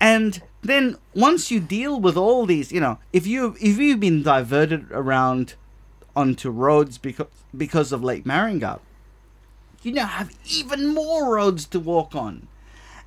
And 0.00 0.42
then 0.60 0.96
once 1.14 1.50
you 1.50 1.60
deal 1.60 2.00
with 2.00 2.16
all 2.16 2.46
these 2.46 2.72
you 2.72 2.80
know 2.80 2.98
if 3.12 3.26
you 3.26 3.56
if 3.60 3.78
you've 3.78 4.00
been 4.00 4.22
diverted 4.22 4.86
around 4.90 5.54
onto 6.16 6.50
roads 6.50 6.98
because 6.98 7.26
because 7.56 7.92
of 7.92 8.02
lake 8.02 8.24
maringup 8.24 8.80
you 9.82 9.92
now 9.92 10.06
have 10.06 10.30
even 10.46 10.86
more 10.94 11.34
roads 11.34 11.66
to 11.66 11.78
walk 11.78 12.14
on 12.14 12.48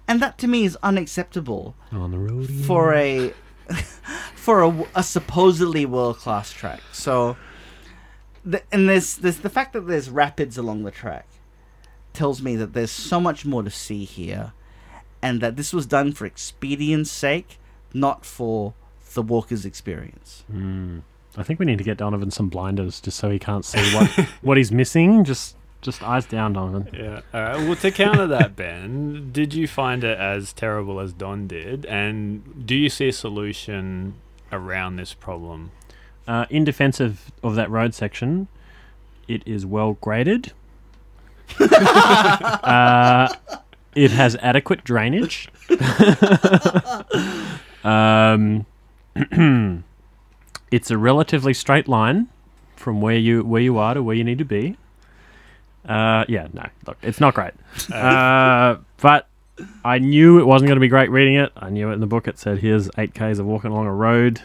and 0.08 0.22
that 0.22 0.38
to 0.40 0.48
me 0.48 0.64
is 0.66 0.78
unacceptable 0.84 1.76
On 1.92 2.12
the 2.12 2.18
road. 2.18 2.50
for 2.50 2.94
a 2.94 3.34
for 4.36 4.64
a, 4.64 4.86
a 4.96 5.04
supposedly 5.04 5.86
world 5.86 6.18
class 6.18 6.52
track. 6.54 6.82
So, 6.94 7.36
the, 8.46 8.62
and 8.72 8.88
there's 8.88 9.18
there's 9.18 9.40
the 9.40 9.50
fact 9.50 9.74
that 9.74 9.88
there's 9.88 10.10
rapids 10.10 10.58
along 10.58 10.84
the 10.84 10.92
track 10.92 11.28
tells 12.14 12.42
me 12.42 12.56
that 12.56 12.74
there's 12.74 12.92
so 12.92 13.20
much 13.20 13.46
more 13.46 13.62
to 13.62 13.70
see 13.70 14.06
here, 14.06 14.54
and 15.22 15.42
that 15.42 15.56
this 15.58 15.74
was 15.74 15.86
done 15.86 16.14
for 16.14 16.26
expedience 16.26 17.12
sake, 17.12 17.60
not 17.94 18.26
for 18.26 18.74
the 19.14 19.22
walker's 19.22 19.66
experience. 19.66 20.44
Hmm. 20.50 21.00
I 21.36 21.44
think 21.44 21.60
we 21.60 21.66
need 21.66 21.78
to 21.78 21.84
get 21.84 21.98
Donovan 21.98 22.32
some 22.32 22.50
blinders 22.50 23.00
just 23.00 23.18
so 23.20 23.30
he 23.30 23.38
can't 23.38 23.66
see 23.66 23.82
what 23.94 24.08
what 24.42 24.58
he's 24.58 24.72
missing. 24.72 25.26
Just 25.26 25.57
just 25.82 26.04
eyes 26.04 26.26
down, 26.26 26.54
Donovan. 26.54 26.90
Yeah. 26.94 27.22
All 27.34 27.42
right. 27.42 27.58
Well, 27.58 27.76
to 27.76 27.92
counter 27.92 28.28
that, 28.28 28.56
Ben, 28.56 29.32
did 29.32 29.54
you 29.54 29.68
find 29.68 30.04
it 30.04 30.18
as 30.18 30.54
terrible 30.54 31.00
as 31.00 31.14
Don 31.14 31.48
did? 31.48 31.86
And 31.86 32.66
do 32.66 32.76
you 32.76 32.90
see 32.90 33.10
a 33.10 33.14
solution 33.14 34.16
around 34.52 34.96
this 34.96 35.14
problem? 35.14 35.72
Uh, 36.28 36.46
in 36.50 36.66
defense 36.66 37.00
of, 37.00 37.32
of 37.44 37.56
that 37.56 37.70
road 37.70 37.94
section, 37.94 38.48
it 39.28 39.44
is 39.46 39.66
well 39.66 39.94
graded. 40.02 40.52
uh, 41.60 43.34
it 43.96 44.12
has 44.12 44.36
adequate 44.38 44.84
drainage. 44.84 45.50
um, 47.84 48.66
it's 50.72 50.92
a 50.92 50.98
relatively 50.98 51.54
straight 51.54 51.88
line 51.88 52.28
from 52.76 53.02
where 53.02 53.18
you 53.18 53.44
where 53.44 53.62
you 53.62 53.78
are 53.78 53.94
to 53.94 54.04
where 54.04 54.16
you 54.16 54.24
need 54.24 54.38
to 54.38 54.46
be. 54.46 54.78
Uh, 55.88 56.26
yeah, 56.28 56.48
no, 56.54 56.66
look, 56.86 56.98
it's 57.02 57.20
not 57.20 57.34
great. 57.34 57.54
Uh, 57.92 58.78
but 59.02 59.28
I 59.84 60.00
knew 60.00 60.40
it 60.40 60.46
wasn't 60.46 60.68
going 60.68 60.76
to 60.76 60.82
be 60.82 60.88
great 60.88 61.10
reading 61.10 61.36
it. 61.36 61.52
I 61.56 61.70
knew 61.70 61.90
it 61.90 61.94
in 61.94 62.00
the 62.00 62.08
book. 62.08 62.28
It 62.28 62.38
said, 62.38 62.60
"Here's 62.60 62.90
eight 62.98 63.14
k's 63.14 63.40
of 63.40 63.46
walking 63.46 63.72
along 63.72 63.88
a 63.88 63.94
road." 63.94 64.42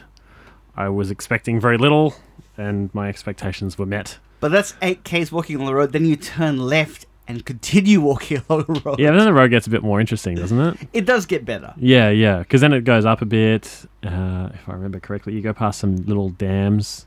I 0.77 0.89
was 0.89 1.11
expecting 1.11 1.61
very 1.61 1.77
little, 1.77 2.15
and 2.57 2.95
my 2.95 3.09
expectations 3.09 3.77
were 3.77 3.87
met. 3.87 4.19
But 4.41 4.51
that's 4.53 4.75
eight 4.83 5.05
k's 5.05 5.31
walking 5.31 5.57
along 5.57 5.67
the 5.67 5.75
road. 5.75 5.93
Then 5.93 6.05
you 6.05 6.17
turn 6.17 6.59
left 6.59 7.07
and 7.29 7.45
continue 7.45 8.01
walking 8.11 8.43
along 8.49 8.65
the 8.69 8.81
road. 8.81 8.99
Yeah, 8.99 9.11
but 9.11 9.17
then 9.19 9.27
the 9.27 9.33
road 9.33 9.51
gets 9.51 9.67
a 9.67 9.71
bit 9.71 9.83
more 9.83 10.01
interesting, 10.01 10.37
doesn't 10.37 10.61
it? 10.61 10.89
It 10.93 11.07
does 11.07 11.27
get 11.27 11.45
better. 11.45 11.75
Yeah, 11.77 12.11
yeah, 12.11 12.39
because 12.39 12.61
then 12.61 12.73
it 12.73 12.85
goes 12.85 13.05
up 13.05 13.23
a 13.23 13.27
bit. 13.27 13.85
Uh, 14.03 14.49
if 14.55 14.69
I 14.69 14.73
remember 14.73 15.01
correctly, 15.01 15.35
you 15.35 15.43
go 15.43 15.53
past 15.53 15.79
some 15.81 15.97
little 15.97 16.31
dams 16.31 17.07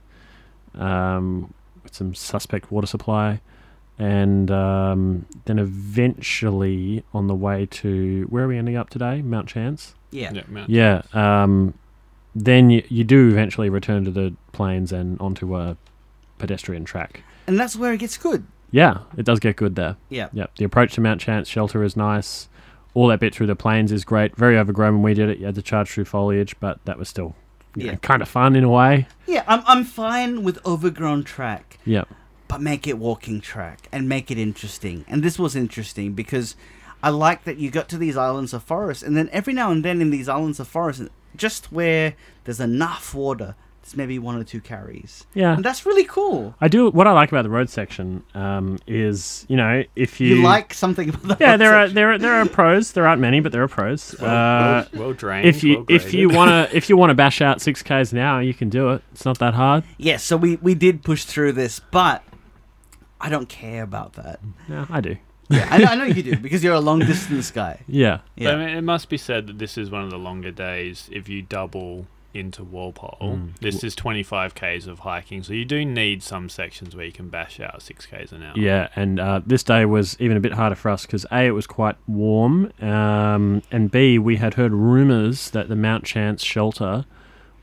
um, 0.76 1.54
with 1.84 1.96
some 1.96 2.14
suspect 2.14 2.72
water 2.72 2.88
supply, 2.88 3.42
and 3.98 4.52
um, 4.52 5.26
then 5.46 5.60
eventually 5.60 7.04
on 7.14 7.28
the 7.28 7.36
way 7.36 7.66
to 7.68 8.26
where 8.30 8.44
are 8.46 8.48
we 8.48 8.58
ending 8.58 8.76
up 8.76 8.90
today? 8.90 9.22
Mount 9.22 9.48
Chance. 9.48 9.96
Yeah. 10.12 10.32
Yeah. 10.34 10.42
Mount- 10.48 10.70
Yeah. 10.70 11.02
Um, 11.14 11.74
then 12.36 12.70
you, 12.70 12.84
you 12.90 13.04
do 13.04 13.30
eventually 13.30 13.70
return 13.70 14.04
to 14.06 14.12
the 14.12 14.34
plains 14.52 14.92
and 14.92 15.20
onto 15.22 15.56
a 15.56 15.78
pedestrian 16.38 16.84
track. 16.84 17.24
And 17.48 17.58
that's 17.60 17.76
where 17.76 17.94
it 17.94 18.00
gets 18.00 18.18
good. 18.18 18.46
Yeah, 18.72 19.00
it 19.16 19.26
does 19.26 19.40
get 19.40 19.56
good 19.56 19.76
there. 19.76 19.96
Yeah. 20.10 20.28
Yep. 20.34 20.56
The 20.58 20.66
approach 20.66 20.94
to 20.96 21.02
Mount 21.02 21.22
Chance 21.22 21.48
shelter 21.48 21.84
is 21.84 21.96
nice. 21.96 22.50
All 22.94 23.08
that 23.08 23.20
bit 23.20 23.34
through 23.34 23.48
the 23.48 23.56
plains 23.56 23.92
is 23.92 24.04
great. 24.04 24.36
Very 24.36 24.58
overgrown 24.58 24.96
when 24.96 25.04
we 25.04 25.14
did 25.14 25.30
it. 25.30 25.38
You 25.38 25.46
had 25.46 25.56
to 25.56 25.62
charge 25.62 25.90
through 25.92 26.06
foliage, 26.06 26.60
but 26.60 26.84
that 26.86 26.98
was 26.98 27.08
still 27.08 27.36
you 27.76 27.92
know, 27.92 27.98
kind 27.98 28.22
of 28.22 28.28
fun 28.28 28.56
in 28.56 28.64
a 28.64 28.70
way. 28.70 29.08
Yeah, 29.28 29.44
I'm, 29.48 29.64
I'm 29.68 29.84
fine 29.86 30.44
with 30.44 30.66
overgrown 30.66 31.24
track, 31.24 31.78
Yep. 31.86 32.08
But 32.56 32.62
make 32.62 32.88
it 32.88 32.98
walking 32.98 33.42
track 33.42 33.90
and 33.92 34.08
make 34.08 34.32
it 34.32 34.38
interesting. 34.38 35.04
And 35.10 35.22
this 35.22 35.38
was 35.38 35.58
interesting 35.58 36.14
because 36.14 36.56
I 37.04 37.10
like 37.10 37.44
that 37.44 37.58
you 37.58 37.70
got 37.70 37.90
to 37.90 37.98
these 37.98 38.16
islands 38.16 38.54
of 38.54 38.64
forest, 38.64 39.04
and 39.04 39.18
then 39.18 39.28
every 39.34 39.52
now 39.52 39.72
and 39.72 39.84
then 39.84 40.00
in 40.00 40.10
these 40.10 40.30
islands 40.30 40.58
of 40.62 40.70
forest, 40.70 41.02
just 41.36 41.70
where 41.74 42.14
there's 42.46 42.62
enough 42.62 43.14
water, 43.14 43.56
there's 43.82 43.98
maybe 43.98 44.18
one 44.20 44.38
or 44.38 44.46
two 44.46 44.62
karris. 44.62 45.26
Yeah. 45.34 45.54
And 45.56 45.66
that's 45.66 45.86
really 45.86 46.06
cool. 46.06 46.56
I 46.62 46.70
do. 46.70 46.90
What 46.92 47.08
I 47.08 47.12
like 47.12 47.30
about 47.30 47.42
the 47.44 47.50
road 47.50 47.70
section 47.70 48.24
um, 48.34 48.78
is, 48.88 49.46
you 49.50 49.58
know, 49.58 49.84
if 49.98 50.22
you, 50.22 50.36
You, 50.38 50.42
like 50.44 50.74
something 50.74 51.10
about 51.10 51.38
the 51.38 51.38
yeah, 51.44 51.52
road 51.52 51.60
there 51.60 51.76
are 51.76 51.88
there 51.90 52.12
are 52.14 52.18
there 52.18 52.34
are 52.36 52.46
pros. 52.48 52.94
There 52.94 53.06
aren't 53.06 53.20
many, 53.22 53.42
but 53.42 53.52
there 53.52 53.64
are 53.64 53.68
pros. 53.68 54.16
Well, 54.22 54.30
Uh, 54.32 54.86
well, 54.94 55.02
well 55.08 55.14
drained. 55.14 55.46
if 55.46 55.62
you 55.62 55.80
well 55.80 55.86
if 55.90 56.14
you 56.14 56.30
want 56.30 56.52
to 56.52 56.74
if 56.82 56.88
you 56.90 56.96
want 56.96 57.10
to 57.10 57.16
bash 57.16 57.42
out 57.42 57.60
six 57.60 57.84
k's 57.84 58.14
now, 58.14 58.40
you 58.40 58.54
can 58.54 58.70
do 58.70 58.92
it. 58.92 59.04
It's 59.12 59.26
not 59.26 59.40
that 59.40 59.56
hard. 59.56 59.84
Yeah, 59.98 60.16
so 60.16 60.38
we, 60.38 60.56
we 60.62 60.74
did 60.74 61.04
push 61.04 61.26
through 61.26 61.52
this, 61.52 61.82
but 61.92 62.24
I 63.20 63.30
don't 63.30 63.50
care 63.50 63.84
about 63.84 64.14
that. 64.14 64.40
Yeah, 64.70 64.86
I 64.90 65.02
do. 65.02 65.18
Yeah, 65.50 65.68
I 65.70 65.78
know, 65.78 65.86
I 65.86 65.96
know 65.96 66.04
you 66.06 66.24
do 66.24 66.38
because 66.38 66.64
you're 66.64 66.74
a 66.74 66.80
long 66.80 67.00
distance 67.00 67.52
guy. 67.52 67.82
Yeah. 67.88 68.20
Yeah. 68.36 68.52
I 68.52 68.56
mean, 68.56 68.70
it 68.70 68.82
must 68.82 69.10
be 69.10 69.18
said 69.18 69.48
that 69.48 69.60
this 69.60 69.78
is 69.78 69.92
one 69.92 70.04
of 70.04 70.10
the 70.10 70.18
longer 70.18 70.52
days 70.52 71.10
if 71.12 71.30
you 71.30 71.42
double 71.44 72.08
into 72.34 72.64
Walpole. 72.64 73.18
Mm. 73.22 73.60
This 73.60 73.84
is 73.84 73.96
25 73.96 74.56
k's 74.56 74.88
of 74.88 75.00
hiking, 75.00 75.42
so 75.42 75.54
you 75.54 75.66
do 75.66 75.86
need 75.86 76.22
some 76.22 76.50
sections 76.50 76.96
where 76.96 77.06
you 77.06 77.12
can 77.12 77.30
bash 77.30 77.60
out 77.60 77.82
6 77.82 78.06
k's 78.08 78.32
an 78.32 78.44
hour. 78.44 78.54
Yeah, 78.58 78.90
and 78.96 79.20
uh, 79.20 79.42
this 79.46 79.64
day 79.64 79.86
was 79.86 80.18
even 80.20 80.36
a 80.36 80.40
bit 80.40 80.54
harder 80.54 80.76
for 80.76 80.90
us 80.90 81.06
because 81.06 81.26
A, 81.32 81.46
it 81.46 81.52
was 81.52 81.66
quite 81.66 81.96
warm, 82.08 82.74
um, 82.82 83.64
and 83.72 83.90
B, 83.90 84.20
we 84.20 84.36
had 84.36 84.56
heard 84.56 84.74
rumours 84.74 85.50
that 85.52 85.70
the 85.70 85.76
Mount 85.76 86.04
Chance 86.04 86.44
shelter 86.44 87.06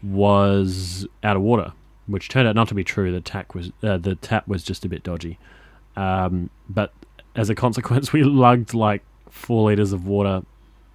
was 0.02 1.06
out 1.22 1.36
of 1.36 1.42
water, 1.42 1.72
which 2.06 2.28
turned 2.28 2.48
out 2.48 2.54
not 2.54 2.68
to 2.68 2.74
be 2.74 2.84
true. 2.84 3.12
The 3.12 3.20
tap 3.20 3.54
was 3.54 3.70
uh, 3.82 3.98
the 3.98 4.14
tap 4.16 4.48
was 4.48 4.62
just 4.62 4.84
a 4.84 4.88
bit 4.88 5.02
dodgy, 5.02 5.38
um, 5.96 6.50
but 6.68 6.92
as 7.34 7.50
a 7.50 7.54
consequence, 7.54 8.12
we 8.12 8.22
lugged 8.24 8.74
like 8.74 9.02
four 9.30 9.70
liters 9.70 9.92
of 9.92 10.06
water 10.06 10.42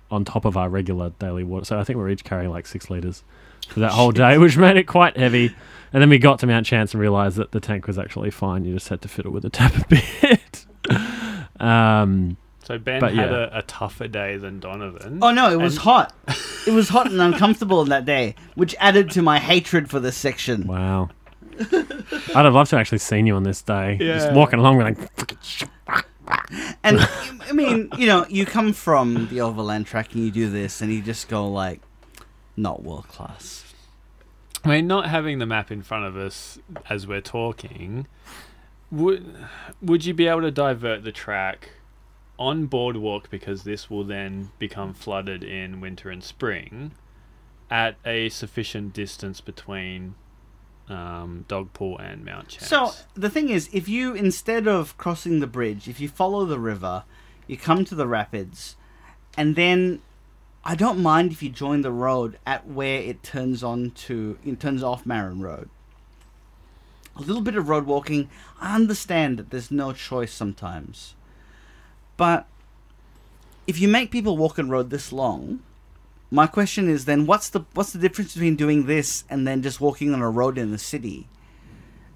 on 0.10 0.24
top 0.24 0.46
of 0.46 0.56
our 0.56 0.70
regular 0.70 1.12
daily 1.20 1.44
water. 1.44 1.66
So 1.66 1.80
I 1.80 1.84
think 1.84 1.98
we 1.98 2.04
we're 2.04 2.10
each 2.10 2.24
carrying 2.24 2.50
like 2.50 2.66
six 2.66 2.90
liters 2.90 3.24
for 3.68 3.82
that 3.82 3.92
whole 3.92 4.12
day, 4.12 4.38
which 4.38 4.58
made 4.58 4.78
it 4.78 4.86
quite 4.86 5.18
heavy. 5.18 5.54
And 5.94 6.02
then 6.02 6.10
we 6.10 6.18
got 6.18 6.40
to 6.40 6.48
Mount 6.48 6.66
Chance 6.66 6.94
and 6.94 7.02
realized 7.02 7.38
that 7.38 7.52
the 7.52 7.60
tank 7.60 7.88
was 7.88 7.98
actually 7.98 8.32
fine. 8.32 8.66
You 8.66 8.74
just 8.74 8.90
had 8.90 9.02
to 9.02 9.08
fiddle 9.08 9.32
with 9.32 9.44
the 9.44 9.50
tap 9.50 9.74
a 9.76 9.86
bit. 9.90 10.66
um, 11.62 12.38
So 12.68 12.78
Ben 12.78 13.00
But 13.00 13.14
had 13.14 13.32
yeah. 13.32 13.50
a, 13.54 13.60
a 13.60 13.62
tougher 13.62 14.10
day 14.10 14.36
than 14.36 14.60
Donovan. 14.60 15.20
Oh 15.22 15.32
no, 15.32 15.50
it 15.50 15.56
was 15.56 15.76
And- 15.76 15.84
hot. 15.84 16.14
It 16.68 16.72
was 16.72 16.90
hot 16.90 17.10
and 17.10 17.22
uncomfortable 17.22 17.82
in 17.82 17.88
that 17.90 18.04
day, 18.04 18.36
which 18.56 18.76
added 18.78 19.10
to 19.12 19.22
my 19.22 19.40
hatred 19.40 19.90
for 19.90 20.02
this 20.02 20.18
section. 20.18 20.68
wow. 20.68 21.08
I'd 21.60 22.36
have 22.36 22.54
loved 22.54 22.70
to 22.72 22.76
have 22.76 22.82
actually 22.82 22.98
seen 22.98 23.26
you 23.26 23.36
on 23.36 23.44
this 23.44 23.62
day. 23.62 23.96
Just 23.98 24.34
walking 24.34 24.60
along 24.60 24.80
like, 24.80 24.98
And 26.84 27.00
I 27.48 27.52
mean, 27.54 27.90
you 27.98 28.06
know, 28.06 28.26
you 28.28 28.46
come 28.46 28.74
from 28.74 29.30
the 29.30 29.40
overland 29.40 29.86
track 29.88 30.14
and 30.14 30.26
you 30.26 30.30
do 30.30 30.50
this, 30.50 30.82
and 30.82 30.92
you 30.92 31.02
just 31.02 31.30
go 31.30 31.48
like, 31.48 31.80
not 32.58 32.84
world 32.84 33.08
class. 33.08 33.74
I 34.66 34.70
mean, 34.70 34.88
not 34.88 35.08
having 35.08 35.40
the 35.40 35.46
map 35.46 35.72
in 35.72 35.82
front 35.84 36.04
of 36.04 36.18
us 36.18 36.60
as 36.90 37.08
we're 37.08 37.22
talking, 37.22 38.08
would 38.92 39.34
would 39.82 40.04
you 40.06 40.14
be 40.14 40.28
able 40.28 40.42
to 40.42 40.52
divert 40.52 41.04
the 41.06 41.12
track 41.14 41.70
on 42.40 42.66
boardwalk 42.66 43.30
because 43.30 43.64
this 43.64 43.90
will 43.90 44.04
then 44.04 44.52
become 44.60 44.94
flooded 44.94 45.44
in 45.44 45.82
winter 45.82 46.10
and 46.10 46.24
spring 46.24 46.92
at 47.70 47.96
a 48.06 48.30
sufficient 48.30 48.94
distance 48.94 49.42
between 49.42 50.16
um, 50.90 51.46
Dogpool 51.48 52.00
and 52.00 52.24
Mount 52.24 52.50
Chance? 52.50 52.68
So 52.68 52.92
the 53.14 53.30
thing 53.30 53.50
is, 53.50 53.70
if 53.74 53.90
you 53.90 54.14
instead 54.14 54.68
of 54.68 54.98
crossing 54.98 55.40
the 55.40 55.48
bridge, 55.48 55.88
if 55.88 56.00
you 56.00 56.08
follow 56.08 56.46
the 56.46 56.60
river, 56.60 57.04
you 57.48 57.58
come 57.58 57.86
to 57.86 57.96
the 57.96 58.08
rapids, 58.08 58.76
and 59.38 59.56
then 59.56 60.02
I 60.64 60.76
don't 60.76 61.02
mind 61.02 61.32
if 61.32 61.42
you 61.42 61.50
join 61.50 61.82
the 61.82 61.92
road 61.92 62.38
at 62.46 62.68
where 62.68 63.02
it 63.02 63.24
turns 63.24 63.64
on 63.64 63.92
to 63.92 64.38
it 64.46 64.60
turns 64.60 64.84
off 64.84 65.06
Marin 65.06 65.42
Road. 65.42 65.70
A 67.16 67.22
little 67.22 67.42
bit 67.42 67.56
of 67.56 67.68
road 67.68 67.86
walking. 67.86 68.30
I 68.62 68.76
understand 68.76 69.40
that 69.40 69.50
there's 69.50 69.72
no 69.72 69.92
choice 69.92 70.32
sometimes, 70.32 71.16
but 72.18 72.46
if 73.66 73.80
you 73.80 73.88
make 73.88 74.12
people 74.12 74.36
walk 74.36 74.58
and 74.58 74.70
road 74.70 74.90
this 74.90 75.14
long, 75.14 75.62
my 76.30 76.48
question 76.48 76.90
is 76.90 77.06
then 77.06 77.26
what's 77.26 77.50
the 77.50 77.62
what's 77.74 77.94
the 77.94 78.00
difference 78.00 78.34
between 78.34 78.56
doing 78.56 78.86
this 78.86 79.24
and 79.30 79.48
then 79.48 79.62
just 79.62 79.80
walking 79.80 80.14
on 80.14 80.22
a 80.22 80.30
road 80.30 80.58
in 80.58 80.72
the 80.72 80.78
city? 80.78 81.28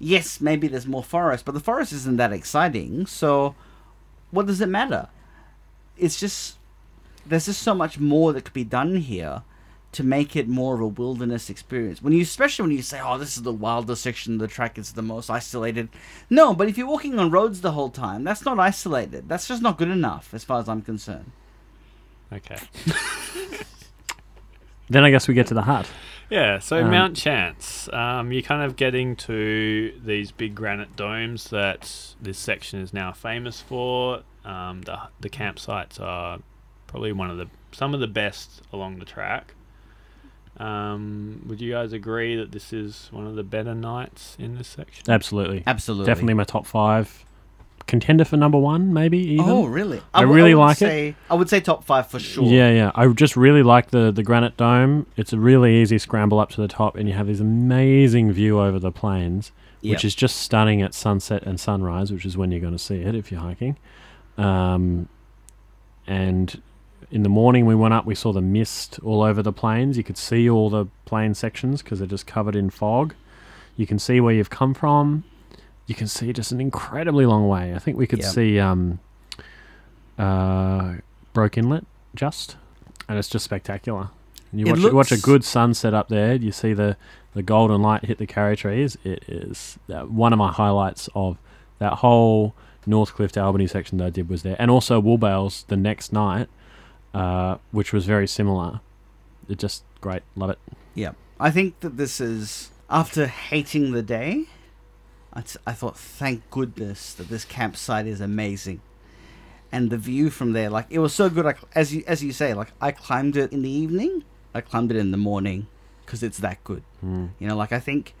yes, 0.02 0.40
maybe 0.40 0.66
there's 0.66 0.86
more 0.86 1.04
forest, 1.04 1.44
but 1.44 1.54
the 1.54 1.60
forest 1.60 1.92
isn't 1.92 2.16
that 2.16 2.32
exciting. 2.32 3.06
So, 3.06 3.54
what 4.30 4.46
does 4.46 4.60
it 4.60 4.68
matter? 4.68 5.08
It's 5.96 6.18
just 6.18 6.56
there's 7.24 7.46
just 7.46 7.62
so 7.62 7.74
much 7.74 8.00
more 8.00 8.32
that 8.32 8.44
could 8.44 8.52
be 8.52 8.64
done 8.64 8.96
here 8.96 9.42
to 9.92 10.02
make 10.02 10.34
it 10.36 10.48
more 10.48 10.74
of 10.74 10.80
a 10.80 10.86
wilderness 10.86 11.50
experience. 11.50 12.00
When 12.02 12.12
you, 12.14 12.22
especially 12.22 12.62
when 12.64 12.76
you 12.76 12.82
say, 12.82 13.00
"Oh, 13.02 13.18
this 13.18 13.36
is 13.36 13.42
the 13.42 13.52
wildest 13.52 14.02
section 14.02 14.34
of 14.34 14.38
the 14.40 14.48
track; 14.48 14.78
it's 14.78 14.92
the 14.92 15.02
most 15.02 15.28
isolated." 15.30 15.88
No, 16.30 16.54
but 16.54 16.68
if 16.68 16.78
you're 16.78 16.86
walking 16.86 17.18
on 17.18 17.30
roads 17.30 17.60
the 17.60 17.72
whole 17.72 17.90
time, 17.90 18.24
that's 18.24 18.44
not 18.44 18.58
isolated. 18.58 19.28
That's 19.28 19.48
just 19.48 19.62
not 19.62 19.76
good 19.78 19.88
enough, 19.88 20.32
as 20.32 20.44
far 20.44 20.60
as 20.60 20.68
I'm 20.68 20.82
concerned. 20.82 21.30
okay. 22.32 22.56
Then 24.90 25.04
I 25.04 25.10
guess 25.10 25.26
we 25.26 25.32
get 25.34 25.46
to 25.46 25.54
the 25.54 25.62
hut. 25.62 25.88
Yeah, 26.28 26.58
so 26.58 26.82
Um, 26.84 26.90
Mount 26.90 27.16
Chance, 27.16 27.88
um, 27.92 28.30
you're 28.32 28.42
kind 28.42 28.62
of 28.62 28.76
getting 28.76 29.16
to 29.16 29.92
these 30.04 30.32
big 30.32 30.54
granite 30.54 30.96
domes 30.96 31.48
that 31.50 32.14
this 32.20 32.38
section 32.38 32.80
is 32.80 32.92
now 32.92 33.12
famous 33.12 33.60
for. 33.60 34.22
Um, 34.44 34.82
the 34.82 34.98
the 35.20 35.30
campsites 35.30 36.00
are 36.00 36.40
probably 36.88 37.12
one 37.12 37.30
of 37.30 37.38
the 37.38 37.48
some 37.70 37.94
of 37.94 38.00
the 38.00 38.06
best 38.06 38.60
along 38.72 38.98
the 38.98 39.04
track. 39.04 39.54
Um, 40.62 41.42
would 41.48 41.60
you 41.60 41.72
guys 41.72 41.92
agree 41.92 42.36
that 42.36 42.52
this 42.52 42.72
is 42.72 43.08
one 43.10 43.26
of 43.26 43.34
the 43.34 43.42
better 43.42 43.74
nights 43.74 44.36
in 44.38 44.56
this 44.56 44.68
section? 44.68 45.10
Absolutely. 45.10 45.62
Absolutely, 45.66 46.06
Definitely 46.06 46.34
my 46.34 46.44
top 46.44 46.66
five. 46.66 47.24
contender 47.88 48.24
for 48.24 48.36
number 48.36 48.58
one, 48.58 48.92
maybe 48.94 49.18
even. 49.18 49.44
Oh, 49.48 49.64
really? 49.66 50.00
I 50.14 50.20
w- 50.20 50.36
really 50.36 50.54
would 50.54 50.60
like 50.60 50.82
it. 50.82 51.16
I 51.28 51.34
would 51.34 51.48
say 51.48 51.60
top 51.60 51.82
five 51.84 52.06
for 52.06 52.20
sure. 52.20 52.44
Yeah, 52.44 52.70
yeah. 52.70 52.92
I 52.94 53.08
just 53.08 53.36
really 53.36 53.62
like 53.64 53.90
the 53.90 54.12
the 54.12 54.22
granite 54.22 54.56
dome. 54.56 55.06
It's 55.16 55.32
a 55.32 55.38
really 55.38 55.82
easy 55.82 55.98
scramble 55.98 56.38
up 56.38 56.50
to 56.50 56.60
the 56.60 56.68
top, 56.68 56.94
and 56.96 57.08
you 57.08 57.14
have 57.14 57.26
this 57.26 57.40
amazing 57.40 58.30
view 58.32 58.60
over 58.60 58.78
the 58.78 58.92
plains, 58.92 59.50
Yep. 59.80 59.90
which 59.96 60.04
is 60.04 60.14
just 60.14 60.36
stunning 60.36 60.80
at 60.80 60.94
sunset 60.94 61.42
and 61.42 61.58
sunrise, 61.58 62.12
which 62.12 62.24
is 62.24 62.36
when 62.36 62.52
you're 62.52 62.60
going 62.60 62.72
to 62.72 62.78
see 62.78 63.00
it 63.00 63.16
if 63.16 63.32
you're 63.32 63.40
hiking. 63.40 63.76
Um, 64.38 65.08
and 66.06 66.62
in 67.12 67.22
the 67.22 67.28
morning, 67.28 67.66
we 67.66 67.74
went 67.74 67.94
up. 67.94 68.06
We 68.06 68.14
saw 68.14 68.32
the 68.32 68.40
mist 68.40 68.98
all 69.04 69.22
over 69.22 69.42
the 69.42 69.52
plains. 69.52 69.96
You 69.96 70.02
could 70.02 70.16
see 70.16 70.48
all 70.48 70.70
the 70.70 70.86
plain 71.04 71.34
sections 71.34 71.82
because 71.82 71.98
they're 71.98 72.08
just 72.08 72.26
covered 72.26 72.56
in 72.56 72.70
fog. 72.70 73.14
You 73.76 73.86
can 73.86 73.98
see 73.98 74.20
where 74.20 74.34
you've 74.34 74.50
come 74.50 74.74
from. 74.74 75.24
You 75.86 75.94
can 75.94 76.06
see 76.08 76.32
just 76.32 76.52
an 76.52 76.60
incredibly 76.60 77.26
long 77.26 77.46
way. 77.48 77.74
I 77.74 77.78
think 77.78 77.96
we 77.98 78.06
could 78.06 78.20
Yep. 78.20 78.32
see 78.32 78.58
um, 78.58 78.98
uh, 80.18 80.94
Broke 81.32 81.58
Inlet 81.58 81.84
just, 82.14 82.56
and 83.08 83.18
it's 83.18 83.28
just 83.28 83.44
spectacular. 83.44 84.08
And 84.50 84.60
you 84.60 84.66
watch, 84.66 84.78
you 84.80 84.94
watch 84.94 85.12
a 85.12 85.18
good 85.18 85.44
sunset 85.44 85.94
up 85.94 86.08
there. 86.08 86.34
You 86.34 86.52
see 86.52 86.72
the, 86.74 86.96
the 87.34 87.42
golden 87.42 87.82
light 87.82 88.04
hit 88.04 88.18
the 88.18 88.26
karri 88.26 88.56
trees. 88.56 88.96
It 89.04 89.24
is 89.28 89.78
uh, 89.92 90.02
one 90.02 90.32
of 90.32 90.38
my 90.38 90.52
highlights 90.52 91.08
of 91.14 91.38
that 91.78 91.94
whole 91.94 92.54
Northcliffe 92.86 93.32
to 93.32 93.40
Albany 93.42 93.66
section 93.66 93.98
that 93.98 94.06
I 94.06 94.10
did 94.10 94.28
was 94.28 94.42
there, 94.42 94.56
and 94.58 94.70
also 94.70 95.00
Woolbales 95.00 95.66
the 95.66 95.76
next 95.76 96.12
night, 96.12 96.48
uh, 97.14 97.58
which 97.70 97.92
was 97.92 98.06
very 98.06 98.26
similar. 98.26 98.80
It 99.48 99.58
just 99.58 99.84
great, 100.00 100.22
love 100.36 100.50
it. 100.50 100.58
Yeah. 100.94 101.12
I 101.38 101.50
think 101.50 101.80
that 101.80 101.96
this 101.96 102.20
is 102.20 102.70
after 102.88 103.26
hating 103.26 103.92
the 103.92 104.02
day. 104.02 104.44
I, 105.32 105.40
t- 105.40 105.58
I 105.66 105.72
thought, 105.72 105.96
thank 105.96 106.48
goodness 106.50 107.14
that 107.14 107.28
this 107.28 107.44
campsite 107.44 108.06
is 108.06 108.20
amazing, 108.20 108.82
and 109.72 109.88
the 109.90 109.96
view 109.96 110.28
from 110.28 110.52
there, 110.52 110.68
like 110.68 110.86
it 110.90 110.98
was 110.98 111.14
so 111.14 111.30
good. 111.30 111.44
Like 111.44 111.58
as 111.74 111.94
you 111.94 112.04
as 112.06 112.22
you 112.22 112.32
say, 112.32 112.52
like 112.52 112.72
I 112.80 112.92
climbed 112.92 113.36
it 113.36 113.52
in 113.52 113.62
the 113.62 113.70
evening. 113.70 114.24
I 114.54 114.60
climbed 114.60 114.90
it 114.90 114.98
in 114.98 115.10
the 115.10 115.16
morning 115.16 115.66
because 116.04 116.22
it's 116.22 116.38
that 116.38 116.62
good. 116.64 116.82
Mm. 117.04 117.30
You 117.38 117.48
know, 117.48 117.56
like 117.56 117.72
I 117.72 117.80
think 117.80 118.14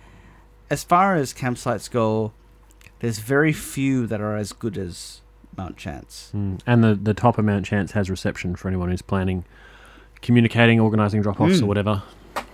as 0.70 0.82
far 0.82 1.14
as 1.16 1.34
campsites 1.34 1.90
go, 1.90 2.32
there's 3.00 3.18
very 3.18 3.52
few 3.52 4.06
that 4.06 4.20
are 4.20 4.36
as 4.36 4.52
good 4.52 4.78
as 4.78 5.20
Mount 5.56 5.76
Chance. 5.76 6.30
Mm. 6.34 6.60
And 6.66 6.82
the 6.84 6.94
the 6.94 7.14
top 7.14 7.38
of 7.38 7.44
Mount 7.44 7.64
Chance 7.66 7.92
has 7.92 8.08
reception 8.10 8.56
for 8.56 8.68
anyone 8.68 8.90
who's 8.90 9.02
planning, 9.02 9.44
communicating, 10.20 10.80
organising 10.80 11.22
drop-offs 11.22 11.58
Mm. 11.58 11.62
or 11.62 11.66
whatever. 11.66 12.02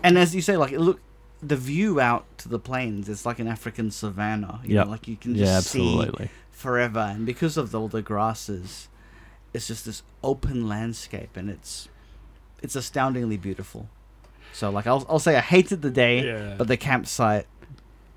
And 0.03 0.19
as 0.19 0.35
you 0.35 0.43
say, 0.43 0.57
like 0.57 0.73
look, 0.73 1.01
the 1.43 1.57
view 1.57 2.01
out 2.01 2.25
to 2.39 2.49
the 2.49 2.59
plains, 2.59 3.09
it's 3.09 3.25
like 3.27 3.39
an 3.39 3.49
African 3.49 3.91
savanna. 3.91 4.61
You 4.65 4.77
Yep. 4.77 4.85
know, 4.87 4.91
like 4.91 5.09
you 5.09 5.17
can 5.17 5.35
just 5.37 5.45
Yeah, 5.53 5.61
see 5.61 5.97
absolutely. 5.99 6.31
forever, 6.51 7.01
and 7.01 7.25
because 7.27 7.57
of 7.57 7.75
all 7.75 7.89
the 7.89 8.03
grasses, 8.03 8.89
it's 9.55 9.67
just 9.69 9.85
this 9.85 10.03
open 10.23 10.69
landscape, 10.69 11.37
and 11.37 11.49
it's 11.51 11.89
it's 12.63 12.75
astoundingly 12.75 13.37
beautiful. 13.37 13.89
So, 14.53 14.71
like, 14.71 14.87
I'll 14.87 15.07
I'll 15.09 15.21
say 15.21 15.37
I 15.37 15.41
hated 15.41 15.83
the 15.83 15.91
day, 15.91 16.25
Yeah. 16.27 16.55
but 16.59 16.67
the 16.67 16.77
campsite 16.77 17.47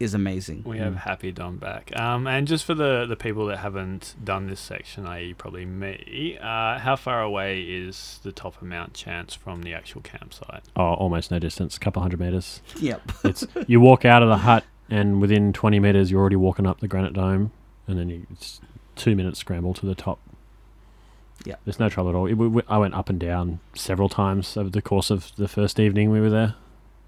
is 0.02 0.14
amazing. 0.14 0.64
We 0.66 0.78
have 0.80 0.94
Mm. 0.94 0.98
Happy 0.98 1.32
Don 1.32 1.58
back. 1.58 1.92
Um, 2.00 2.28
and 2.28 2.48
just 2.48 2.66
for 2.66 2.74
the, 2.74 3.06
the 3.06 3.16
people 3.16 3.46
that 3.48 3.58
haven't 3.60 4.16
done 4.24 4.48
this 4.48 4.60
section, 4.60 5.06
i.e., 5.08 5.34
probably 5.34 5.66
me, 5.66 6.38
uh, 6.42 6.80
how 6.80 6.96
far 6.96 7.22
away 7.22 7.62
is 7.62 8.20
the 8.24 8.32
top 8.32 8.56
of 8.62 8.64
Mount 8.68 8.94
Chance 8.94 9.36
from 9.36 9.62
the 9.64 9.74
actual 9.74 10.02
campsite? 10.02 10.64
Oh, 10.76 10.94
almost 10.96 11.32
no 11.32 11.40
distance, 11.40 11.78
a 11.78 11.80
couple 11.80 12.02
hundred 12.02 12.20
meters. 12.20 12.62
Yep. 12.80 13.12
It's 13.24 13.46
you 13.68 13.80
walk 13.80 14.04
out 14.06 14.24
of 14.24 14.30
the 14.30 14.38
hut, 14.38 14.64
and 14.90 15.22
within 15.22 15.54
20 15.54 15.80
meters, 15.80 16.10
you're 16.12 16.20
already 16.20 16.36
walking 16.36 16.66
up 16.68 16.80
the 16.80 16.88
granite 16.88 17.14
dome, 17.14 17.52
and 17.88 17.98
then 18.00 18.10
you 18.10 18.26
it's 18.32 18.60
two 18.96 19.16
minutes 19.16 19.40
scramble 19.40 19.74
to 19.76 19.86
the 19.86 19.96
top. 19.96 20.20
Yeah. 21.44 21.56
there's 21.66 21.80
no 21.80 21.90
trouble 21.90 22.12
at 22.12 22.16
all. 22.16 22.28
It, 22.28 22.36
we, 22.36 22.48
we- 22.48 22.62
I 22.68 22.78
went 22.78 22.94
up 22.94 23.10
and 23.10 23.20
down 23.20 23.60
several 23.74 24.10
times 24.10 24.56
over 24.58 24.70
the 24.70 24.82
course 24.82 25.10
of 25.10 25.32
the 25.38 25.48
first 25.48 25.80
evening 25.80 26.12
we 26.12 26.20
were 26.22 26.30
there. 26.30 26.54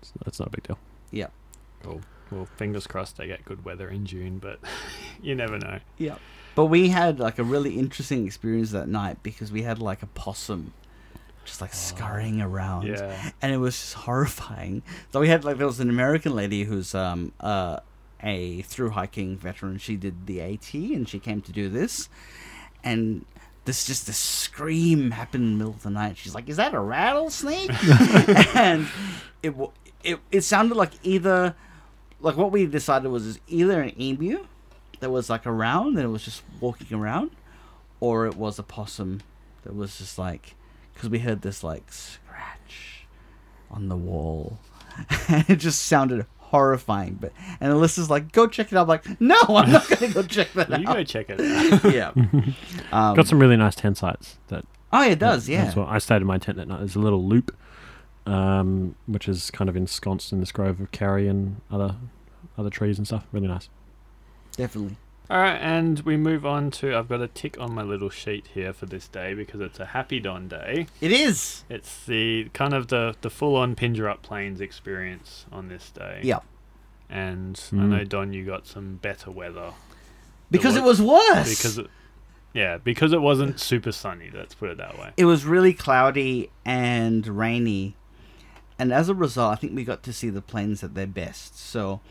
It's, 0.02 0.12
it's 0.26 0.40
not 0.40 0.48
a 0.48 0.52
big 0.52 0.64
deal. 0.64 0.80
Yeah. 1.12 1.28
Cool. 1.84 2.02
Well, 2.34 2.48
fingers 2.58 2.88
crossed 2.88 3.18
they 3.18 3.28
get 3.28 3.46
good 3.46 3.64
weather 3.66 3.90
in 3.90 4.06
June, 4.06 4.40
but 4.40 4.60
you 5.22 5.36
never 5.36 5.58
know. 5.58 5.80
Yep. 5.98 6.20
But 6.56 6.66
we 6.66 6.90
had 6.90 7.20
like 7.20 7.40
a 7.40 7.44
really 7.44 7.80
interesting 7.80 8.26
experience 8.26 8.72
that 8.72 8.88
night 8.88 9.24
because 9.24 9.52
we 9.52 9.64
had 9.64 9.80
like 9.80 10.04
a 10.04 10.08
possum 10.08 10.74
just 11.46 11.62
like 11.62 11.74
scurrying 11.74 12.42
around. 12.42 12.88
Yeah. 12.88 13.32
and 13.42 13.52
it 13.52 13.58
was 13.58 13.76
just 13.76 13.94
horrifying. 13.94 14.84
So 15.12 15.20
we 15.20 15.30
had 15.30 15.44
like 15.44 15.58
there 15.58 15.68
was 15.68 15.80
an 15.80 15.90
American 15.90 16.36
lady 16.36 16.64
who's 16.64 16.96
um 16.96 17.32
uh 17.40 17.80
a 18.22 18.62
through 18.64 18.92
hiking 18.92 19.38
veteran. 19.38 19.78
She 19.78 19.96
did 19.96 20.28
the 20.28 20.42
AT 20.42 20.74
and 20.74 21.08
she 21.08 21.20
came 21.20 21.42
to 21.42 21.52
do 21.52 21.70
this, 21.70 22.08
and 22.84 23.26
this 23.66 23.86
just 23.86 24.08
this 24.08 24.18
scream 24.18 25.12
happened 25.12 25.44
in 25.44 25.52
the 25.54 25.58
middle 25.58 25.74
of 25.74 25.84
the 25.84 25.90
night. 25.90 26.18
She's 26.18 26.34
like, 26.34 26.50
"Is 26.50 26.58
that 26.58 26.74
a 26.74 26.80
rattlesnake?" 26.80 27.70
and 28.56 28.88
it 29.42 29.54
it 30.04 30.20
it 30.32 30.42
sounded 30.42 30.76
like 30.76 30.92
either 31.04 31.56
like 32.24 32.36
what 32.38 32.52
we 32.52 32.66
decided 32.66 33.10
was 33.10 33.26
is 33.28 33.40
either 33.48 33.82
an 33.82 34.00
emu 34.02 34.46
that 35.00 35.12
was 35.12 35.30
like 35.30 35.46
around 35.46 35.98
and 35.98 36.06
it 36.06 36.08
was 36.08 36.24
just 36.26 36.42
walking 36.60 36.98
around, 36.98 37.30
or 38.00 38.26
it 38.26 38.36
was 38.36 38.58
a 38.58 38.64
possum 38.64 39.22
that 39.64 39.76
was 39.76 39.98
just 39.98 40.18
like 40.18 40.56
because 40.94 41.10
we 41.10 41.20
heard 41.20 41.42
this 41.42 41.64
like 41.64 41.92
scratch 41.92 43.06
on 43.70 43.88
the 43.90 43.96
wall 43.98 44.60
and 45.28 45.50
it 45.50 45.56
just 45.58 45.84
sounded 45.84 46.26
horrifying 46.38 47.16
but 47.20 47.32
and 47.60 47.74
alyssa's 47.74 48.10
like 48.12 48.32
go 48.32 48.46
check 48.46 48.72
it 48.72 48.78
out 48.78 48.84
I'm 48.84 48.88
like 48.88 49.20
no 49.22 49.36
i'm 49.50 49.72
not 49.72 49.88
gonna 49.90 50.14
go 50.14 50.22
check 50.22 50.54
that 50.54 50.70
Well, 50.70 50.80
you 50.82 50.88
out 50.88 50.96
go 50.98 51.04
check 51.04 51.26
it 51.30 51.40
out. 51.84 51.92
yeah 51.94 52.10
um, 52.92 53.16
Got 53.16 53.26
some 53.28 53.40
really 53.40 53.58
nice 53.58 53.74
tent 53.76 53.98
sites. 53.98 54.38
That 54.50 54.66
oh 54.92 55.02
it 55.04 55.18
does 55.18 55.50
yeah 55.50 55.64
That's 55.64 55.76
what 55.76 55.88
I 55.88 55.98
stayed 55.98 56.18
in 56.22 56.28
my 56.28 56.38
tent 56.38 56.58
that 56.58 56.68
night. 56.68 56.78
There's 56.80 56.96
a 56.96 57.00
little 57.00 57.26
loop, 57.26 57.56
um, 58.26 58.96
which 59.06 59.28
is 59.28 59.52
kind 59.52 59.70
of 59.70 59.76
ensconced 59.76 60.32
in 60.32 60.40
this 60.40 60.52
grove 60.52 60.80
of 60.80 60.92
karri 60.92 61.30
and 61.30 61.62
other 61.72 61.96
other 62.58 62.70
trees 62.70 62.98
and 62.98 63.08
stuff. 63.08 63.26
Really 63.32 63.48
nice. 63.48 63.70
definitely 64.56 64.96
All 65.30 65.38
right, 65.40 65.56
and 65.58 66.00
we 66.02 66.18
move 66.18 66.46
on 66.46 66.70
to. 66.72 66.96
I've 66.96 67.10
got 67.10 67.22
a 67.22 67.28
tick 67.28 67.60
on 67.60 67.74
my 67.74 67.82
little 67.82 68.10
sheet 68.10 68.48
here 68.54 68.74
for 68.74 68.86
this 68.86 69.08
day 69.08 69.34
because 69.34 69.60
it's 69.62 69.80
a 69.80 69.88
Happy 69.88 70.20
Don 70.20 70.48
day. 70.48 70.88
it 71.02 71.12
is 71.12 71.64
It's 71.70 72.06
the 72.06 72.50
kind 72.54 72.74
of 72.74 72.88
the, 72.90 73.16
the 73.22 73.30
full 73.30 73.56
on 73.56 73.76
Pingerup 73.76 74.22
Plains 74.22 74.62
experience 74.62 75.46
on 75.52 75.70
this 75.70 75.90
day. 75.92 76.20
yeah 76.24 76.40
And 77.10 77.60
I 77.72 77.76
Mm. 77.76 77.90
know, 77.90 78.04
Don, 78.04 78.34
you 78.34 78.46
got 78.46 78.68
some 78.68 78.96
better 79.02 79.32
weather. 79.32 79.72
because 80.52 80.76
wa- 80.76 80.82
it 80.82 80.84
was 80.86 81.02
worse 81.02 81.50
Because 81.50 81.78
it, 81.80 81.88
yeah, 82.54 82.78
because 82.78 83.14
it 83.14 83.22
wasn't 83.22 83.60
super 83.60 83.92
sunny, 83.92 84.30
let's 84.32 84.54
put 84.54 84.70
it 84.70 84.78
that 84.78 85.00
way. 85.00 85.12
it 85.18 85.26
was 85.26 85.44
really 85.46 85.74
cloudy 85.74 86.52
and 86.66 87.26
rainy 87.26 87.96
and 88.78 88.92
as 88.94 89.10
a 89.10 89.14
result 89.16 89.52
i 89.52 89.56
think 89.56 89.76
we 89.76 89.84
got 89.84 90.04
to 90.04 90.14
see 90.14 90.30
the 90.30 90.42
plains 90.42 90.84
at 90.84 90.96
their 90.96 91.08
best. 91.08 91.58
So 91.58 92.02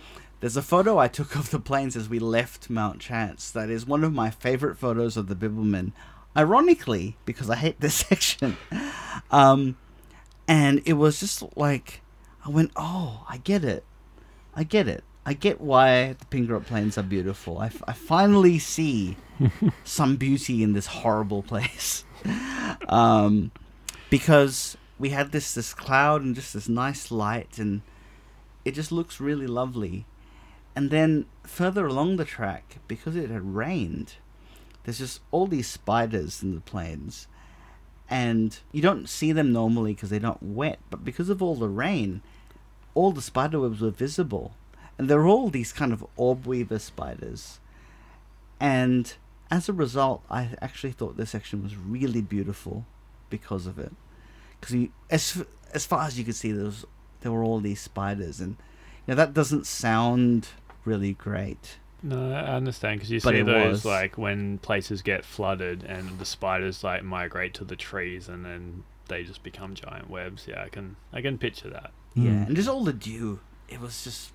there's 0.41 0.57
a 0.57 0.63
photo 0.63 0.99
i 0.99 1.09
took 1.09 1.35
of 1.41 1.51
the 1.51 1.61
plains 1.61 1.97
as 1.97 2.09
we 2.09 2.19
left 2.19 2.71
mount 2.71 3.01
chance 3.01 3.51
that 3.51 3.71
is 3.71 3.87
one 3.87 4.05
of 4.05 4.13
my 4.13 4.31
favorite 4.31 4.77
photos 4.79 5.17
of 5.17 5.27
the 5.29 5.35
bibbulmun. 5.37 5.93
Ironically 6.37 7.17
because 7.25 7.51
i 7.51 7.57
hate 7.57 7.81
this 7.81 7.95
section. 8.09 8.57
Um, 9.31 9.77
and 10.49 10.83
it 10.85 10.95
was 10.95 11.21
just 11.21 11.43
like 11.57 12.03
i 12.45 12.49
went 12.49 12.73
oh 12.77 13.25
i 13.29 13.37
get 13.39 13.65
it. 13.65 13.85
I 14.55 14.65
get 14.65 14.87
it. 14.87 15.03
I 15.25 15.33
get 15.35 15.61
why 15.61 16.15
the 16.15 16.25
pingerup 16.27 16.67
plains 16.67 16.99
are 16.99 17.03
beautiful. 17.03 17.59
I, 17.59 17.67
f- 17.67 17.83
I 17.87 17.93
finally 17.93 18.59
see 18.59 19.17
some 19.85 20.17
beauty 20.17 20.63
in 20.63 20.73
this 20.73 20.87
horrible 20.87 21.43
place. 21.43 22.05
Um, 22.89 23.51
because 24.11 24.77
we 25.03 25.11
had 25.11 25.33
this 25.33 25.53
this 25.53 25.75
cloud 25.75 26.23
and 26.23 26.37
just 26.37 26.55
this 26.55 26.69
nice 26.69 27.11
light 27.11 27.59
and 27.59 27.83
it 28.65 28.71
just 28.71 28.93
looks 28.93 29.21
really 29.21 29.49
lovely. 29.49 30.07
And 30.77 30.91
then 30.91 31.27
further 31.43 31.89
along 31.89 32.17
the 32.17 32.25
track 32.25 32.77
because 32.87 33.17
it 33.17 33.29
had 33.29 33.57
rained 33.57 34.15
there's 34.85 34.99
just 34.99 35.21
all 35.33 35.49
these 35.49 35.67
spiders 35.67 36.41
in 36.41 36.55
the 36.55 36.61
plains. 36.61 37.27
And 38.09 38.57
you 38.71 38.81
don't 38.81 39.09
see 39.09 39.33
them 39.33 39.53
normally 39.53 39.93
because 39.93 40.11
they're 40.11 40.21
not 40.21 40.41
wet 40.41 40.79
but 40.89 41.05
because 41.05 41.29
of 41.29 41.43
all 41.43 41.57
the 41.57 41.69
rain 41.69 42.23
all 42.95 43.11
the 43.11 43.21
spider 43.21 43.59
webs 43.59 43.81
were 43.81 43.91
visible. 43.91 44.55
And 44.99 45.09
they're 45.09 45.27
all 45.27 45.51
these 45.51 45.73
kind 45.73 45.93
of 45.93 46.07
orb 46.15 46.47
weaver 46.47 46.79
spiders. 46.79 47.59
And 48.61 49.13
as 49.51 49.69
a 49.69 49.73
result, 49.73 50.23
I 50.31 50.51
actually 50.61 50.93
thought 50.93 51.17
this 51.17 51.31
section 51.31 51.61
was 51.61 51.75
really 51.77 52.21
beautiful 52.21 52.87
because 53.31 53.67
of 53.67 53.81
it. 53.81 53.93
Because 54.63 54.89
as 55.11 55.45
as 55.75 55.85
far 55.85 56.07
as 56.07 56.19
you 56.19 56.25
could 56.25 56.35
see, 56.37 56.53
there 56.53 56.65
was 56.65 56.87
there 57.21 57.31
were 57.33 57.43
all 57.45 57.61
these 57.61 57.81
spiders, 57.81 58.41
and 58.41 58.53
you 59.07 59.09
know 59.09 59.15
that 59.17 59.35
doesn't 59.35 59.67
sound 59.67 60.49
really 60.87 61.13
great. 61.13 61.77
No, 62.03 62.33
I 62.33 62.55
understand 62.57 62.99
because 62.99 63.11
you 63.13 63.21
But 63.21 63.35
see 63.35 63.43
those 63.43 63.71
was. 63.73 63.85
like 63.85 64.17
when 64.19 64.59
places 64.59 65.03
get 65.03 65.25
flooded 65.25 65.85
and 65.85 66.19
the 66.19 66.25
spiders 66.25 66.83
like 66.83 67.05
migrate 67.05 67.55
to 67.55 67.65
the 67.65 67.77
trees 67.77 68.29
and 68.29 68.45
then 68.45 68.83
they 69.07 69.23
just 69.23 69.43
become 69.45 69.75
giant 69.75 70.09
webs. 70.11 70.47
Yeah, 70.49 70.63
I 70.65 70.69
can 70.69 70.97
I 71.13 71.21
can 71.23 71.39
picture 71.39 71.71
that. 71.71 71.93
Yeah, 72.15 72.31
Mm. 72.31 72.47
and 72.49 72.57
just 72.57 72.69
all 72.69 72.83
the 72.85 72.93
dew, 72.93 73.41
it 73.69 73.81
was 73.81 74.03
just 74.05 74.33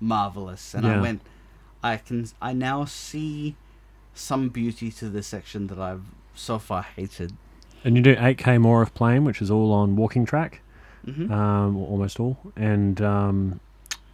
marvelous. 0.00 0.74
And 0.74 0.86
I 0.86 1.00
went, 1.00 1.20
I 1.82 1.96
can 1.98 2.26
I 2.40 2.52
now 2.54 2.84
see 2.86 3.54
some 4.14 4.48
beauty 4.48 4.90
to 4.92 5.08
this 5.08 5.26
section 5.26 5.66
that 5.68 5.78
I've 5.78 6.04
so 6.34 6.58
far 6.58 6.82
hated. 6.82 7.34
And 7.84 7.96
you 7.96 8.02
do 8.02 8.14
8k 8.16 8.60
more 8.60 8.82
of 8.82 8.94
Plain, 8.94 9.24
which 9.24 9.40
is 9.40 9.50
all 9.50 9.72
on 9.72 9.96
walking 9.96 10.24
track, 10.26 10.60
hmm 11.04 11.32
um, 11.32 11.76
almost 11.76 12.20
all. 12.20 12.38
And 12.56 13.00
um, 13.00 13.60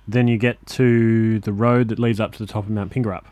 then 0.07 0.29
you 0.29 0.39
get 0.39 0.64
to 0.69 1.41
the 1.41 1.53
road 1.53 1.89
that 1.89 1.99
leads 1.99 2.21
up 2.21 2.33
to 2.33 2.39
the 2.39 2.47
top 2.53 2.64
of 2.64 2.71
Mount 2.71 2.93
Pingerup, 2.93 3.25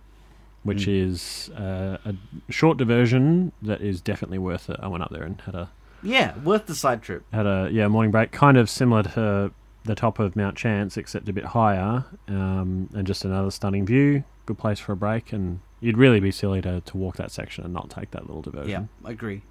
which 0.65 0.87
Mm. 0.87 1.09
is 1.09 1.51
uh, 1.57 1.99
a 2.05 2.15
short 2.51 2.79
diversion 2.79 3.53
that 3.63 3.81
is 3.81 4.01
definitely 4.01 4.39
worth 4.39 4.69
it. 4.71 4.77
I 4.83 4.89
went 4.89 5.03
up 5.05 5.11
there 5.11 5.23
and 5.23 5.41
had 5.43 5.55
a 5.55 5.71
Yeah, 6.03 6.37
worth 6.41 6.67
the 6.67 6.75
side 6.75 7.01
trip. 7.03 7.23
had 7.33 7.47
a 7.47 7.69
yeah 7.71 7.87
morning 7.89 8.11
break, 8.11 8.33
kind 8.33 8.57
of 8.57 8.69
similar 8.69 9.03
to 9.05 9.53
the 9.85 9.95
top 9.95 10.19
of 10.19 10.35
Mount 10.35 10.57
Chance, 10.57 10.97
except 10.97 11.29
a 11.29 11.33
bit 11.33 11.45
higher, 11.45 12.05
um, 12.29 12.89
and 12.95 13.07
just 13.07 13.25
another 13.25 13.51
stunning 13.51 13.85
view. 13.87 14.25
Good 14.47 14.59
place 14.59 14.79
for 14.81 14.93
a 14.93 14.97
break, 14.97 15.33
and 15.33 15.61
you'd 15.81 15.99
really 15.99 16.19
be 16.21 16.31
silly 16.31 16.61
to, 16.63 16.81
to 16.81 16.97
walk 16.97 17.17
that 17.17 17.31
section 17.31 17.65
and 17.65 17.73
not 17.75 17.91
take 17.91 18.11
that 18.13 18.27
little 18.27 18.43
diversion. 18.43 18.89
Yeah, 19.03 19.09
I 19.09 19.13
agree. 19.13 19.43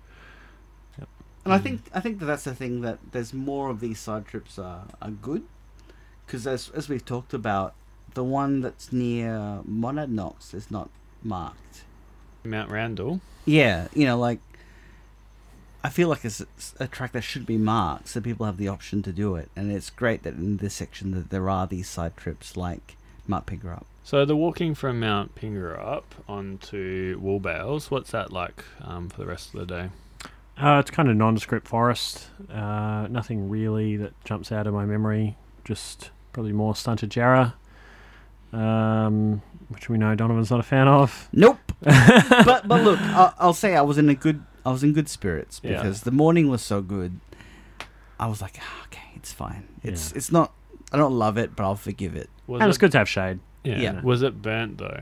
And 1.46 1.54
I 1.54 1.60
Mm. 1.60 1.64
think 1.64 1.82
I 1.94 2.00
think 2.00 2.20
that 2.20 2.26
that's 2.26 2.46
the 2.46 2.56
thing 2.56 2.82
that 2.82 3.00
there's 3.12 3.34
more 3.34 3.70
of 3.70 3.80
these 3.80 4.00
side 4.00 4.26
trips 4.26 4.58
are, 4.58 4.86
are 5.02 5.12
good 5.12 5.44
because 6.26 6.48
as 6.48 6.70
as 6.70 6.88
we've 6.90 7.06
talked 7.06 7.34
about, 7.34 7.74
the 8.14 8.24
one 8.24 8.62
that's 8.62 8.94
near 8.94 9.62
Monadnock 9.68 10.54
is 10.54 10.72
not 10.72 10.90
marked. 11.24 11.84
Mount 12.46 12.70
Randall. 12.70 13.20
Yeah, 13.46 13.88
you 13.94 14.06
know, 14.06 14.18
like 14.18 14.40
I 15.84 15.90
feel 15.90 16.08
like 16.08 16.24
it's 16.24 16.42
a 16.80 16.88
track 16.88 17.12
that 17.12 17.24
should 17.24 17.46
be 17.46 17.58
marked 17.58 18.08
so 18.08 18.22
people 18.22 18.46
have 18.46 18.56
the 18.58 18.70
option 18.70 19.02
to 19.04 19.12
do 19.12 19.36
it, 19.36 19.50
and 19.56 19.70
it's 19.70 19.90
great 19.90 20.24
that 20.24 20.36
in 20.36 20.58
this 20.58 20.74
section 20.74 21.12
that 21.12 21.30
there 21.30 21.50
are 21.50 21.68
these 21.68 21.90
side 21.90 22.16
trips 22.16 22.56
like 22.56 22.96
Mount 23.28 23.46
Pingerup. 23.48 23.84
So 24.06 24.24
the 24.26 24.36
walking 24.36 24.76
from 24.76 25.00
Mount 25.02 25.36
Pingerup 25.36 26.04
onto 26.28 27.20
Woolbales, 27.22 27.92
what's 27.92 28.12
that 28.12 28.32
like 28.32 28.64
um, 28.82 29.10
for 29.10 29.18
the 29.22 29.26
rest 29.28 29.54
of 29.54 29.60
the 29.60 29.66
day? 29.66 29.90
Uh, 30.58 30.78
it's 30.80 30.92
kind 30.92 31.10
of 31.10 31.16
nondescript 31.16 31.68
forest. 31.68 32.28
Uh, 32.52 33.08
nothing 33.10 33.50
really 33.50 33.98
that 33.98 34.14
jumps 34.24 34.52
out 34.52 34.68
of 34.68 34.74
my 34.74 34.86
memory. 34.86 35.36
Just 35.66 36.12
probably 36.32 36.52
more 36.54 36.76
stunted 36.76 37.10
Jarrah, 37.10 37.56
um, 38.52 39.42
which 39.70 39.90
we 39.90 39.98
know 39.98 40.14
Donovan's 40.16 40.52
not 40.52 40.60
a 40.60 40.64
fan 40.64 40.88
of. 40.88 41.30
Nope. 41.34 41.58
but 41.82 42.68
but 42.68 42.84
look, 42.84 43.00
I'll, 43.02 43.34
I'll 43.40 43.54
say 43.54 43.76
I 43.76 43.82
was 43.82 43.98
in 43.98 44.08
a 44.10 44.16
good 44.16 44.44
I 44.66 44.72
was 44.72 44.84
in 44.84 44.94
good 44.94 45.10
spirits 45.10 45.60
Yeah. 45.64 45.72
because 45.82 46.02
the 46.02 46.12
morning 46.12 46.48
was 46.50 46.62
so 46.62 46.82
good. 46.82 47.20
I 48.20 48.28
was 48.28 48.42
like, 48.42 48.58
"Ah, 48.62 48.84
okay, 48.86 49.02
it's 49.16 49.34
fine. 49.34 49.68
It's 49.84 50.12
Yeah. 50.12 50.18
it's 50.18 50.32
not. 50.32 50.54
I 50.92 50.98
don't 50.98 51.18
love 51.18 51.38
it, 51.38 51.56
but 51.56 51.64
I'll 51.64 51.76
forgive 51.76 52.16
it. 52.16 52.30
Was 52.48 52.62
and 52.62 52.68
it, 52.68 52.70
it's 52.70 52.78
good 52.78 52.92
to 52.94 53.00
have 53.00 53.10
shade. 53.10 53.40
Yeah. 53.64 53.80
Yeah. 53.80 54.02
Was 54.02 54.22
it 54.22 54.42
burnt 54.42 54.78
though? 54.78 55.02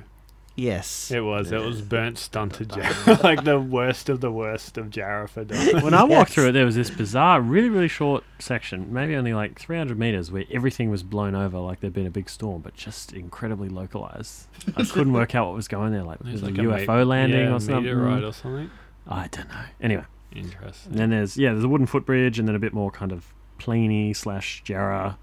Yes. 0.56 1.10
It 1.12 1.22
was. 1.22 1.52
It 1.52 1.62
was 1.62 1.82
burnt, 1.82 2.18
stunted 2.18 2.70
Jarrah. 2.72 3.20
like 3.24 3.46
the 3.46 3.60
worst 3.60 4.10
of 4.10 4.20
the 4.22 4.32
worst 4.32 4.78
of 4.78 4.90
Jarrah 4.90 5.28
for 5.30 5.44
Don. 5.46 5.82
When 5.82 5.94
I 5.94 6.04
walked 6.04 6.30
Yes. 6.30 6.34
through 6.36 6.50
it, 6.50 6.52
there 6.52 6.66
was 6.66 6.76
this 6.76 6.90
bizarre, 6.90 7.42
really, 7.42 7.70
really 7.70 7.88
short 7.88 8.24
section, 8.38 8.92
maybe 8.94 9.16
only 9.16 9.34
like 9.34 9.58
300 9.60 9.98
meters, 9.98 10.30
where 10.32 10.44
everything 10.52 10.90
was 10.90 11.04
blown 11.04 11.36
over 11.36 11.58
like 11.60 11.80
there'd 11.80 11.94
been 11.94 12.06
a 12.06 12.12
big 12.12 12.30
storm, 12.30 12.62
but 12.62 12.76
just 12.76 13.14
incredibly 13.14 13.70
localized. 13.70 14.48
I 14.76 14.84
couldn't 14.84 15.14
work 15.14 15.36
out 15.36 15.48
what 15.48 15.56
was 15.56 15.68
going 15.70 15.94
there. 15.94 16.04
Like, 16.04 16.20
was 16.24 16.42
There's 16.42 16.54
it 16.54 16.60
a 16.60 16.64
UFO 16.64 16.98
me- 17.00 17.04
landing 17.06 17.40
yeah, 17.48 17.54
or 17.56 17.60
something? 17.60 17.84
meteorite 17.84 18.24
or 18.24 18.34
something. 18.34 18.70
I 19.08 19.28
don't 19.30 19.48
know. 19.50 19.64
Anyway, 19.82 20.04
Interesting. 20.36 20.92
and 20.92 21.00
then 21.00 21.10
there's 21.12 21.38
yeah, 21.38 21.54
there's 21.54 21.64
a 21.64 21.70
wooden 21.70 21.88
footbridge, 21.88 22.38
and 22.40 22.48
then 22.48 22.56
a 22.56 22.60
bit 22.60 22.74
more 22.74 22.92
kind 22.92 23.12
of 23.12 23.34
Pliny 23.58 24.14
slash 24.14 24.62
Jarrah. 24.64 25.18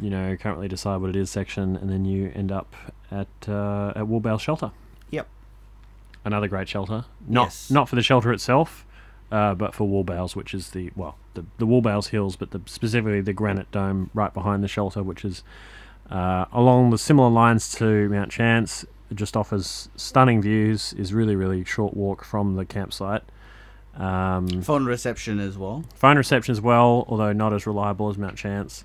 You 0.00 0.10
know, 0.10 0.36
can't 0.36 0.66
decide 0.68 0.98
what 1.00 1.10
it 1.10 1.16
is 1.16 1.30
section, 1.30 1.76
and 1.76 1.90
then 1.90 2.04
you 2.04 2.30
end 2.34 2.52
up 2.52 2.74
at 3.10 3.26
uh, 3.48 3.92
at 3.96 4.04
Woolbale 4.04 4.38
Shelter. 4.40 4.70
Yep. 5.10 5.26
Another 6.24 6.46
great 6.48 6.68
shelter. 6.68 7.04
Not 7.26 7.44
Yes. 7.46 7.70
not 7.70 7.88
for 7.88 7.96
the 7.96 8.02
shelter 8.02 8.32
itself, 8.32 8.84
uh, 9.32 9.54
but 9.54 9.74
for 9.74 9.88
Woolbales, 9.88 10.36
which 10.36 10.54
is 10.54 10.70
the 10.70 10.90
well 10.94 11.16
the 11.34 11.44
the 11.58 11.66
Woolbales 11.66 12.08
Hills, 12.10 12.36
but 12.36 12.50
the, 12.52 12.60
specifically 12.66 13.20
the 13.20 13.32
granite 13.32 13.70
dome 13.72 14.10
right 14.14 14.32
behind 14.32 14.62
the 14.62 14.68
shelter, 14.68 15.02
which 15.02 15.24
is 15.24 15.42
uh, 16.10 16.44
along 16.52 16.90
the 16.90 16.98
similar 16.98 17.30
lines 17.30 17.72
to 17.76 18.08
Mount 18.08 18.30
Chance. 18.30 18.84
It 19.10 19.16
just 19.16 19.36
offers 19.36 19.88
stunning 19.96 20.42
views. 20.42 20.92
Is 20.92 21.12
really 21.14 21.34
really 21.34 21.64
short 21.64 21.94
walk 21.94 22.22
from 22.24 22.54
the 22.56 22.64
campsite. 22.66 23.22
Um, 23.96 24.62
Phone 24.62 24.84
reception 24.86 25.40
as 25.40 25.58
well. 25.58 25.82
phone 25.96 26.16
reception 26.16 26.52
as 26.52 26.60
well, 26.60 27.04
although 27.08 27.32
not 27.32 27.52
as 27.52 27.66
reliable 27.66 28.08
as 28.10 28.16
Mount 28.16 28.36
Chance. 28.36 28.84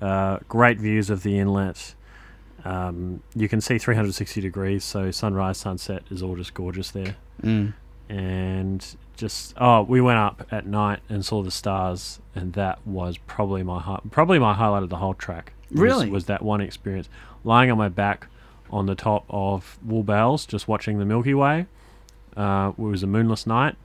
Uh, 0.00 0.38
great 0.48 0.78
views 0.78 1.10
of 1.10 1.22
the 1.22 1.38
inlet. 1.38 1.94
Um, 2.64 3.22
you 3.34 3.48
can 3.48 3.60
see 3.60 3.78
360 3.78 4.40
degrees, 4.40 4.84
so 4.84 5.10
sunrise, 5.10 5.58
sunset 5.58 6.02
is 6.10 6.22
all 6.22 6.36
just 6.36 6.54
gorgeous 6.54 6.90
there. 6.90 7.16
Mm. 7.42 7.74
And 8.08 8.96
just 9.16 9.54
oh, 9.56 9.82
we 9.82 10.00
went 10.00 10.18
up 10.18 10.46
at 10.50 10.66
night 10.66 11.00
and 11.08 11.24
saw 11.24 11.42
the 11.42 11.50
stars, 11.50 12.20
and 12.34 12.52
that 12.54 12.84
was 12.86 13.18
probably 13.18 13.62
my 13.62 13.80
hi- 13.80 14.00
probably 14.10 14.38
my 14.38 14.54
highlight 14.54 14.82
of 14.82 14.88
the 14.90 14.96
whole 14.96 15.14
track. 15.14 15.52
was- 15.70 15.80
Really? 15.80 16.10
was 16.10 16.26
that 16.26 16.42
one 16.42 16.60
experience 16.60 17.08
lying 17.44 17.70
on 17.70 17.78
my 17.78 17.88
back 17.88 18.26
on 18.70 18.86
the 18.86 18.94
top 18.94 19.24
of 19.30 19.78
Woolbales, 19.86 20.46
just 20.48 20.66
watching 20.68 20.98
the 20.98 21.04
Milky 21.04 21.34
Way. 21.34 21.66
Uh, 22.36 22.72
it 22.76 22.80
was 22.82 23.02
a 23.02 23.06
moonless 23.06 23.46
night. 23.46 23.76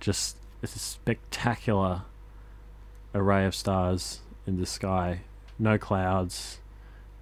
Just 0.00 0.36
it's 0.62 0.76
a 0.76 0.78
spectacular 0.80 2.02
array 3.14 3.46
of 3.46 3.54
stars 3.54 4.20
in 4.46 4.58
the 4.60 4.66
sky. 4.66 5.20
No 5.60 5.78
clouds. 5.78 6.58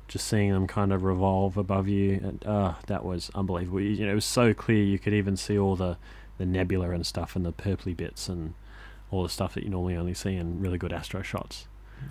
Just 0.07 0.27
seeing 0.27 0.53
them 0.53 0.67
kind 0.67 0.91
of 0.93 1.05
revolve 1.05 1.59
above 1.59 1.87
you, 1.87 2.13
and 2.23 2.47
uh, 2.47 2.75
that 2.87 3.05
was 3.05 3.31
unbelievable. 3.35 3.81
You, 3.81 4.07
know, 4.07 4.13
it 4.13 4.15
was 4.15 4.25
so 4.25 4.55
clear 4.55 4.83
you 4.83 4.99
could 4.99 5.13
even 5.13 5.37
see 5.37 5.59
all 5.59 5.77
the, 5.77 5.99
the 6.39 6.47
nebula 6.47 6.91
and 6.93 7.05
stuff, 7.05 7.37
and 7.37 7.45
the 7.45 7.53
purply 7.53 7.93
bits, 7.93 8.27
and 8.27 8.55
all 9.11 9.23
the 9.23 9.29
stuff 9.29 9.53
that 9.55 9.65
you 9.65 9.69
normally 9.71 9.97
only 9.97 10.15
see 10.15 10.35
in 10.35 10.61
really 10.61 10.79
good 10.79 10.93
astro 10.95 11.21
shots 11.23 11.67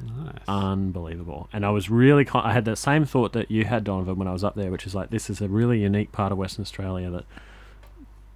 Nice. 0.06 0.36
unbelievable. 0.48 1.50
And 1.54 1.66
I 1.66 1.70
was 1.72 1.90
really, 1.90 2.24
con- 2.26 2.44
I 2.46 2.54
had 2.54 2.66
that 2.66 2.76
same 2.78 3.06
thought 3.06 3.34
that 3.34 3.50
you 3.50 3.66
had, 3.66 3.84
Donovan, 3.84 4.18
when 4.18 4.28
I 4.28 4.34
was 4.34 4.44
up 4.44 4.54
there, 4.56 4.70
which 4.70 4.86
is 4.86 4.94
like 4.94 5.10
this 5.10 5.30
is 5.30 5.42
a 5.42 5.48
really 5.48 5.80
unique 5.82 6.12
part 6.12 6.32
of 6.32 6.38
Western 6.38 6.62
Australia 6.64 7.10
that 7.10 7.26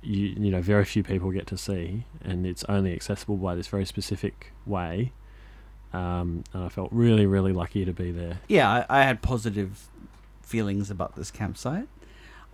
you 0.02 0.28
you 0.40 0.50
know 0.50 0.62
very 0.62 0.86
few 0.86 1.04
people 1.04 1.30
get 1.30 1.46
to 1.48 1.58
see, 1.58 2.06
and 2.24 2.48
it's 2.48 2.64
only 2.64 2.94
accessible 2.94 3.38
by 3.38 3.54
this 3.54 3.68
very 3.68 3.86
specific 3.86 4.54
way. 4.66 5.12
Um, 5.94 6.44
and 6.54 6.64
I 6.64 6.70
felt 6.70 6.90
really, 6.92 7.26
really 7.26 7.52
lucky 7.54 7.84
to 7.86 7.92
be 7.94 8.12
there. 8.12 8.40
Yeah, 8.48 8.86
I, 8.90 9.02
I 9.02 9.04
had 9.04 9.22
positive 9.22 9.88
feelings 10.42 10.90
about 10.90 11.16
this 11.16 11.32
campsite. 11.32 11.88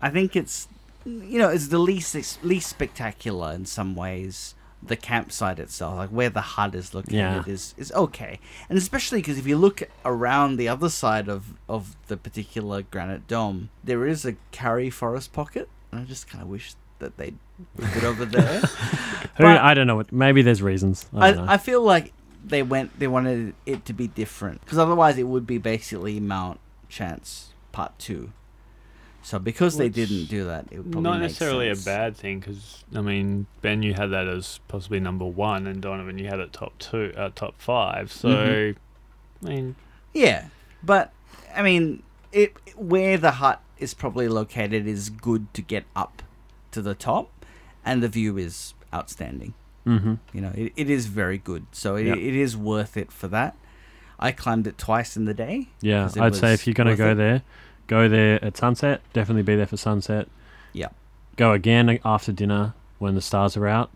I 0.02 0.10
think 0.10 0.36
it's, 0.36 0.68
you 1.06 1.40
know, 1.40 1.50
it's 1.50 1.68
the 1.68 1.80
least 1.80 2.16
ex- 2.16 2.40
least 2.44 2.70
spectacular 2.70 3.54
in 3.54 3.66
some 3.66 3.96
ways. 3.96 4.54
The 4.84 4.96
campsite 4.96 5.58
itself, 5.58 5.98
like 5.98 6.10
where 6.12 6.30
the 6.30 6.40
hut 6.42 6.76
is 6.76 6.94
located, 6.94 7.14
Yeah. 7.16 7.44
is 7.48 7.74
is 7.78 7.92
okay, 7.94 8.40
and 8.70 8.78
especially 8.78 9.20
because 9.20 9.40
if 9.40 9.48
you 9.48 9.58
look 9.58 9.82
around 10.06 10.58
the 10.58 10.68
other 10.68 10.88
side 10.90 11.28
of 11.28 11.56
of 11.68 11.96
the 12.08 12.16
particular 12.16 12.84
granite 12.84 13.28
dome, 13.28 13.70
there 13.84 14.06
is 14.06 14.24
a 14.24 14.36
Karri 14.54 14.94
forest 14.94 15.34
pocket, 15.34 15.68
and 15.92 16.00
I 16.02 16.04
just 16.04 16.30
kind 16.30 16.44
of 16.44 16.48
wish 16.50 16.76
that 17.00 17.18
they'd 17.18 17.38
move 17.76 17.98
it 17.98 18.04
over 18.04 18.24
there. 18.24 18.60
Who 19.38 19.46
I 19.48 19.74
don't 19.74 19.88
know. 19.88 20.04
Maybe 20.12 20.44
there's 20.44 20.62
reasons. 20.62 21.08
I 21.12 21.34
I. 21.34 21.54
I 21.54 21.58
feel 21.58 21.82
like 21.82 22.14
they 22.48 22.64
went 22.64 22.98
they 23.00 23.08
wanted 23.08 23.54
it 23.66 23.86
to 23.86 23.94
be 23.94 24.08
different 24.08 24.62
because 24.62 24.78
otherwise 24.78 25.18
it 25.18 25.24
would 25.28 25.46
be 25.46 25.58
basically 25.58 26.20
Mount 26.20 26.60
Chance 26.90 27.54
Part 27.72 27.98
Two. 28.00 28.32
So 29.22 29.40
because 29.40 29.78
they 29.78 29.90
didn't 29.90 30.26
do 30.26 30.46
that, 30.46 30.68
it 30.72 30.78
would 30.78 30.92
probably 30.92 31.10
Not 31.12 31.20
necessarily 31.20 31.70
a 31.70 31.76
bad 31.76 32.16
thing 32.16 32.40
because 32.40 32.86
I 32.96 33.02
mean 33.02 33.48
Ben, 33.62 33.84
you 33.84 33.94
had 33.94 34.08
that 34.12 34.28
as 34.28 34.60
possibly 34.70 35.00
number 35.02 35.26
one, 35.26 35.68
and 35.68 35.82
Donovan, 35.82 36.18
you 36.18 36.28
had 36.28 36.40
it 36.40 36.54
top 36.54 36.78
two, 36.80 37.14
uh, 37.18 37.30
top 37.36 37.56
five. 37.60 38.12
So 38.12 38.30
Mhm. 38.30 38.76
I 39.46 39.50
mean, 39.50 39.76
Yeah, 40.14 40.46
but 40.82 41.12
I 41.56 41.62
mean, 41.62 42.04
it 42.32 42.54
where 42.78 43.18
the 43.18 43.32
hut 43.32 43.62
is 43.78 43.94
probably 43.94 44.28
located 44.30 44.88
is 44.88 45.10
good 45.10 45.54
to 45.54 45.62
get 45.62 45.84
up 45.96 46.24
to 46.72 46.82
the 46.82 46.96
top, 46.96 47.46
and 47.84 48.02
the 48.02 48.08
view 48.08 48.38
is 48.38 48.74
outstanding. 48.94 49.54
Mm-hmm. 49.88 50.14
You 50.34 50.42
know, 50.42 50.52
it, 50.56 50.74
it 50.76 50.90
is 50.90 51.06
very 51.08 51.38
good. 51.38 51.66
So 51.72 51.96
it, 51.96 52.06
Yep. 52.06 52.18
it 52.18 52.36
is 52.36 52.56
worth 52.58 52.98
it 52.98 53.12
for 53.12 53.28
that. 53.30 53.56
I 54.20 54.32
climbed 54.32 54.68
it 54.68 54.78
twice 54.78 55.16
in 55.16 55.26
the 55.26 55.34
day. 55.34 55.70
Yeah, 55.82 56.10
I'd 56.20 56.36
say 56.36 56.54
if 56.54 56.66
you're 56.66 56.74
going 56.74 56.88
to 56.88 56.96
go 56.96 57.12
it. 57.12 57.16
there, 57.16 57.44
go 57.88 58.10
there 58.10 58.44
at 58.44 58.58
sunset. 58.58 59.02
Definitely 59.14 59.44
be 59.44 59.56
there 59.56 59.68
for 59.68 59.78
sunset. 59.78 60.28
Yep. 60.74 60.94
Go 61.36 61.52
again 61.54 62.00
after 62.04 62.32
dinner 62.32 62.74
when 63.00 63.14
the 63.14 63.22
stars 63.22 63.56
are 63.56 63.68
out, 63.68 63.92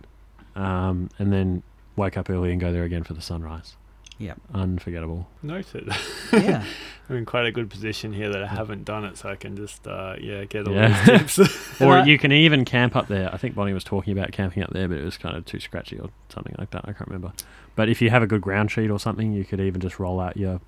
um, 0.56 1.10
and 1.18 1.34
then 1.34 1.64
wake 1.96 2.18
up 2.18 2.30
early 2.30 2.52
and 2.52 2.62
go 2.62 2.72
there 2.72 2.84
again 2.84 3.04
for 3.04 3.14
the 3.14 3.22
sunrise. 3.22 3.76
Yep. 4.22 4.39
Unforgettable. 4.53 5.28
noted. 5.41 5.89
Yeah. 6.32 6.63
I'm 7.09 7.17
in 7.17 7.26
quite 7.26 7.45
a 7.45 7.51
good 7.51 7.69
position 7.69 8.13
here 8.13 8.30
that 8.32 8.41
I 8.41 8.47
haven't 8.47 8.86
done 8.86 9.03
it, 9.03 9.17
so 9.17 9.28
I 9.30 9.36
can 9.36 9.55
just 9.57 9.86
uh, 9.88 10.15
yeah 10.22 10.45
get 10.45 10.67
all 10.67 10.74
Yeah. 10.74 11.03
these 11.05 11.36
tips. 11.36 11.57
Or 11.82 11.99
you 11.99 12.17
can 12.17 12.32
even 12.32 12.63
camp 12.63 12.95
up 12.95 13.07
there. 13.07 13.34
I 13.34 13.38
think 13.38 13.55
Bonnie 13.55 13.74
was 13.74 13.84
talking 13.84 14.17
about 14.17 14.32
camping 14.32 14.63
up 14.63 14.69
there, 14.72 14.88
but 14.88 14.97
it 14.97 15.03
was 15.03 15.17
kind 15.17 15.36
of 15.36 15.43
too 15.45 15.59
scratchy 15.59 15.97
or 15.99 16.09
something 16.30 16.55
like 16.57 16.69
that. 16.72 16.82
I 16.86 16.93
can't 16.93 17.07
remember. 17.09 17.34
But 17.76 17.89
if 17.89 18.01
you 18.01 18.09
have 18.11 18.22
a 18.24 18.28
good 18.28 18.41
ground 18.41 18.69
sheet 18.72 18.89
or 18.91 18.99
something, 18.99 19.34
you 19.34 19.43
could 19.43 19.59
even 19.59 19.82
just 19.82 19.99
roll 19.99 20.19
out 20.19 20.38
your 20.38 20.61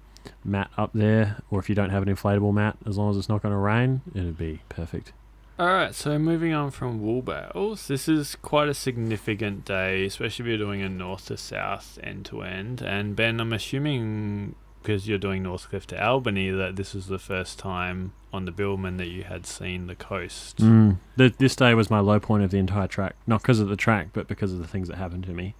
mat 0.43 0.71
up 0.77 0.91
there. 0.93 1.37
Or 1.51 1.59
if 1.59 1.69
you 1.69 1.75
don't 1.75 1.91
have 1.91 2.01
an 2.05 2.13
inflatable 2.13 2.53
mat, 2.53 2.77
as 2.87 2.97
long 2.97 3.11
as 3.11 3.17
it's 3.17 3.29
not 3.29 3.41
going 3.43 3.53
to 3.53 3.57
rain, 3.59 4.01
it'd 4.15 4.37
be 4.37 4.61
perfect. 4.69 5.13
All 5.59 5.67
right, 5.67 5.93
so 5.93 6.17
moving 6.17 6.51
on 6.53 6.71
from 6.71 7.01
wool 7.01 7.21
this 7.87 8.07
is 8.07 8.35
quite 8.35 8.69
a 8.69 8.73
significant 8.73 9.65
day, 9.65 10.05
especially 10.05 10.45
if 10.45 10.49
you're 10.49 10.57
doing 10.57 10.81
a 10.81 10.89
north 10.89 11.27
to 11.27 11.37
south, 11.37 11.99
end 12.01 12.25
to 12.25 12.41
end. 12.41 12.81
And 12.81 13.15
Ben, 13.15 13.39
I'm 13.39 13.53
assuming 13.53 14.55
because 14.83 15.07
you're 15.07 15.17
doing 15.17 15.43
Northcliffe 15.43 15.85
to 15.87 16.03
Albany 16.03 16.49
that 16.49 16.75
this 16.75 16.93
was 16.93 17.07
the 17.07 17.17
first 17.17 17.57
time 17.57 18.13
on 18.33 18.45
the 18.45 18.51
Bibbulmun 18.51 18.97
that 18.97 19.07
you 19.07 19.23
had 19.23 19.45
seen 19.45 19.87
the 19.87 19.95
coast. 19.95 20.57
Mm. 20.57 20.97
The, 21.15 21.33
this 21.37 21.55
day 21.55 21.73
was 21.73 21.89
my 21.89 21.99
low 21.99 22.19
point 22.19 22.43
of 22.43 22.51
the 22.51 22.57
entire 22.57 22.87
track, 22.87 23.15
not 23.25 23.41
because 23.41 23.59
of 23.59 23.69
the 23.69 23.77
track, 23.77 24.09
but 24.11 24.27
because 24.27 24.51
of 24.51 24.59
the 24.59 24.67
things 24.67 24.89
that 24.89 24.97
happened 24.97 25.23
to 25.23 25.31
me. 25.31 25.55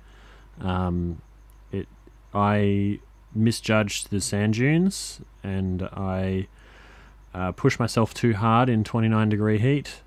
Um, 0.60 1.22
it, 1.72 1.88
I 2.34 3.00
misjudged 3.34 4.12
the 4.12 4.20
sand 4.20 4.56
dunes, 4.56 5.22
and 5.42 5.84
I 5.84 6.48
uh, 7.34 7.52
pushed 7.52 7.80
myself 7.80 8.14
too 8.14 8.34
hard 8.34 8.70
in 8.70 8.84
29 8.84 9.30
degree 9.30 9.60
heat, 9.60 10.02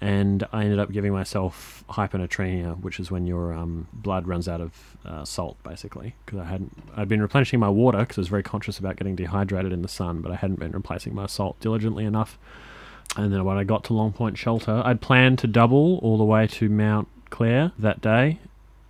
and 0.00 0.46
I 0.52 0.64
ended 0.64 0.78
up 0.78 0.92
giving 0.92 1.12
myself 1.12 1.82
hyponatremia, 1.90 2.80
which 2.80 3.00
is 3.00 3.10
when 3.10 3.26
your 3.26 3.52
um, 3.52 3.88
blood 3.92 4.28
runs 4.28 4.48
out 4.48 4.60
of 4.60 4.96
uh, 5.04 5.24
salt, 5.24 5.56
basically. 5.64 6.14
Because 6.24 6.40
I 6.40 6.44
hadn't, 6.44 6.76
I'd 6.96 7.08
been 7.08 7.22
replenishing 7.22 7.58
my 7.58 7.68
water 7.68 7.98
because 7.98 8.18
I 8.18 8.20
was 8.20 8.28
very 8.28 8.42
conscious 8.42 8.78
about 8.78 8.96
getting 8.96 9.16
dehydrated 9.16 9.72
in 9.72 9.82
the 9.82 9.88
sun, 9.88 10.20
but 10.20 10.30
I 10.30 10.36
hadn't 10.36 10.60
been 10.60 10.72
replacing 10.72 11.14
my 11.14 11.26
salt 11.26 11.58
diligently 11.60 12.04
enough. 12.04 12.38
And 13.16 13.32
then 13.32 13.44
when 13.44 13.56
I 13.56 13.64
got 13.64 13.84
to 13.84 13.94
Long 13.94 14.12
Point 14.12 14.38
Shelter, 14.38 14.82
I'd 14.84 15.00
planned 15.00 15.38
to 15.40 15.46
double 15.46 15.98
all 15.98 16.18
the 16.18 16.24
way 16.24 16.46
to 16.46 16.68
Mount 16.68 17.08
Clare 17.30 17.72
that 17.78 18.00
day, 18.00 18.38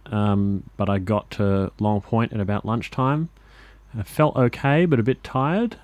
um, 0.06 0.64
but 0.76 0.90
I 0.90 0.98
got 0.98 1.30
to 1.32 1.72
Long 1.78 2.00
Point 2.00 2.32
at 2.32 2.40
about 2.40 2.66
lunchtime. 2.66 3.30
I 3.96 4.02
felt 4.02 4.36
okay, 4.36 4.84
but 4.84 5.00
a 5.00 5.02
bit 5.02 5.24
tired, 5.24 5.76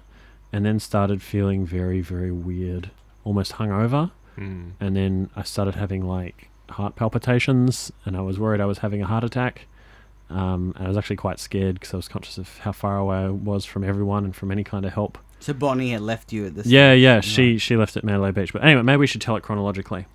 and 0.55 0.64
then 0.64 0.78
started 0.78 1.20
feeling 1.20 1.66
very, 1.66 2.00
very 2.00 2.30
weird, 2.30 2.92
almost 3.24 3.55
hungover. 3.55 4.12
Mm. 4.38 4.74
And 4.78 4.96
then 4.96 5.28
I 5.34 5.42
started 5.42 5.74
having 5.74 6.07
like 6.07 6.48
heart 6.70 6.94
palpitations, 6.94 7.90
and 8.05 8.16
I 8.16 8.20
was 8.20 8.38
worried 8.38 8.61
I 8.61 8.66
was 8.66 8.78
having 8.78 9.02
a 9.02 9.07
heart 9.07 9.24
attack. 9.24 9.66
Um, 10.30 10.72
and 10.76 10.86
I 10.86 10.88
was 10.88 10.96
actually 10.96 11.16
quite 11.16 11.40
scared 11.40 11.74
because 11.74 11.92
I 11.92 11.96
was 11.96 12.07
conscious 12.07 12.38
of 12.38 12.59
how 12.59 12.70
far 12.70 12.98
away 12.98 13.16
I 13.16 13.30
was 13.30 13.64
from 13.64 13.82
everyone 13.82 14.24
and 14.24 14.34
from 14.34 14.52
any 14.52 14.62
kind 14.62 14.86
of 14.86 14.92
help. 14.92 15.18
So 15.40 15.52
Bonnie 15.52 15.90
had 15.90 16.02
left 16.02 16.32
you 16.32 16.46
at 16.46 16.55
this. 16.55 16.66
Yeah, 16.66 16.92
stage. 16.92 17.02
yeah, 17.02 17.20
she 17.20 17.59
she 17.59 17.76
left 17.76 17.96
at 17.96 18.05
Mandalay 18.05 18.30
Beach. 18.30 18.52
But 18.52 18.62
anyway, 18.62 18.82
maybe 18.82 18.98
we 18.98 19.09
should 19.09 19.20
tell 19.20 19.34
it 19.34 19.42
chronologically. 19.42 20.07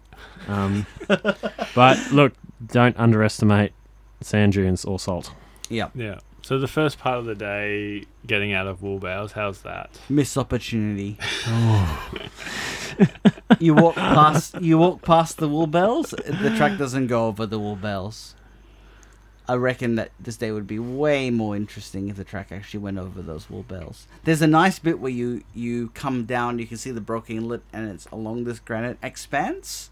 Um, 0.47 0.85
but 1.75 2.11
look, 2.13 2.31
don't 2.65 2.97
underestimate 2.97 3.73
sand 4.21 4.53
dunes 4.53 4.85
or 4.85 4.99
salt. 4.99 5.33
Yeah. 5.67 5.89
Yeah. 5.93 6.19
So 6.41 6.57
the 6.57 6.67
first 6.67 6.99
part 6.99 7.19
of 7.19 7.25
the 7.25 7.35
day, 7.35 8.05
getting 8.25 8.53
out 8.53 8.67
of 8.67 8.81
wool 8.81 8.99
bales, 8.99 9.33
how's 9.33 9.61
that? 9.61 9.89
Missed 10.09 10.37
opportunity. 10.37 11.17
Oh. 11.45 12.09
you 13.59 13.73
walk 13.73 13.95
past. 13.95 14.61
You 14.61 14.77
walk 14.77 15.01
past 15.01 15.37
the 15.37 15.47
Woolbales. 15.47 16.09
The 16.41 16.55
track 16.55 16.77
doesn't 16.77 17.07
go 17.07 17.27
over 17.27 17.45
the 17.45 17.59
Woolbales. 17.59 18.33
I 19.47 19.55
reckon 19.55 19.95
that 19.95 20.11
this 20.19 20.37
day 20.37 20.51
would 20.51 20.67
be 20.67 20.77
way 20.77 21.31
more 21.31 21.55
interesting 21.55 22.09
if 22.09 22.17
the 22.17 22.23
track 22.23 22.51
actually 22.51 22.81
went 22.81 22.99
over 22.99 23.21
those 23.21 23.47
Woolbales. 23.47 24.05
There's 24.23 24.43
a 24.43 24.47
nice 24.47 24.77
bit 24.77 24.99
where 24.99 25.11
you 25.11 25.43
you 25.55 25.89
come 25.95 26.25
down. 26.25 26.59
You 26.59 26.67
can 26.67 26.77
see 26.77 26.91
the 26.91 27.01
Broken 27.01 27.37
Inlet, 27.37 27.61
and 27.73 27.89
it's 27.89 28.05
along 28.11 28.43
this 28.43 28.59
granite 28.59 28.99
expanse, 29.01 29.89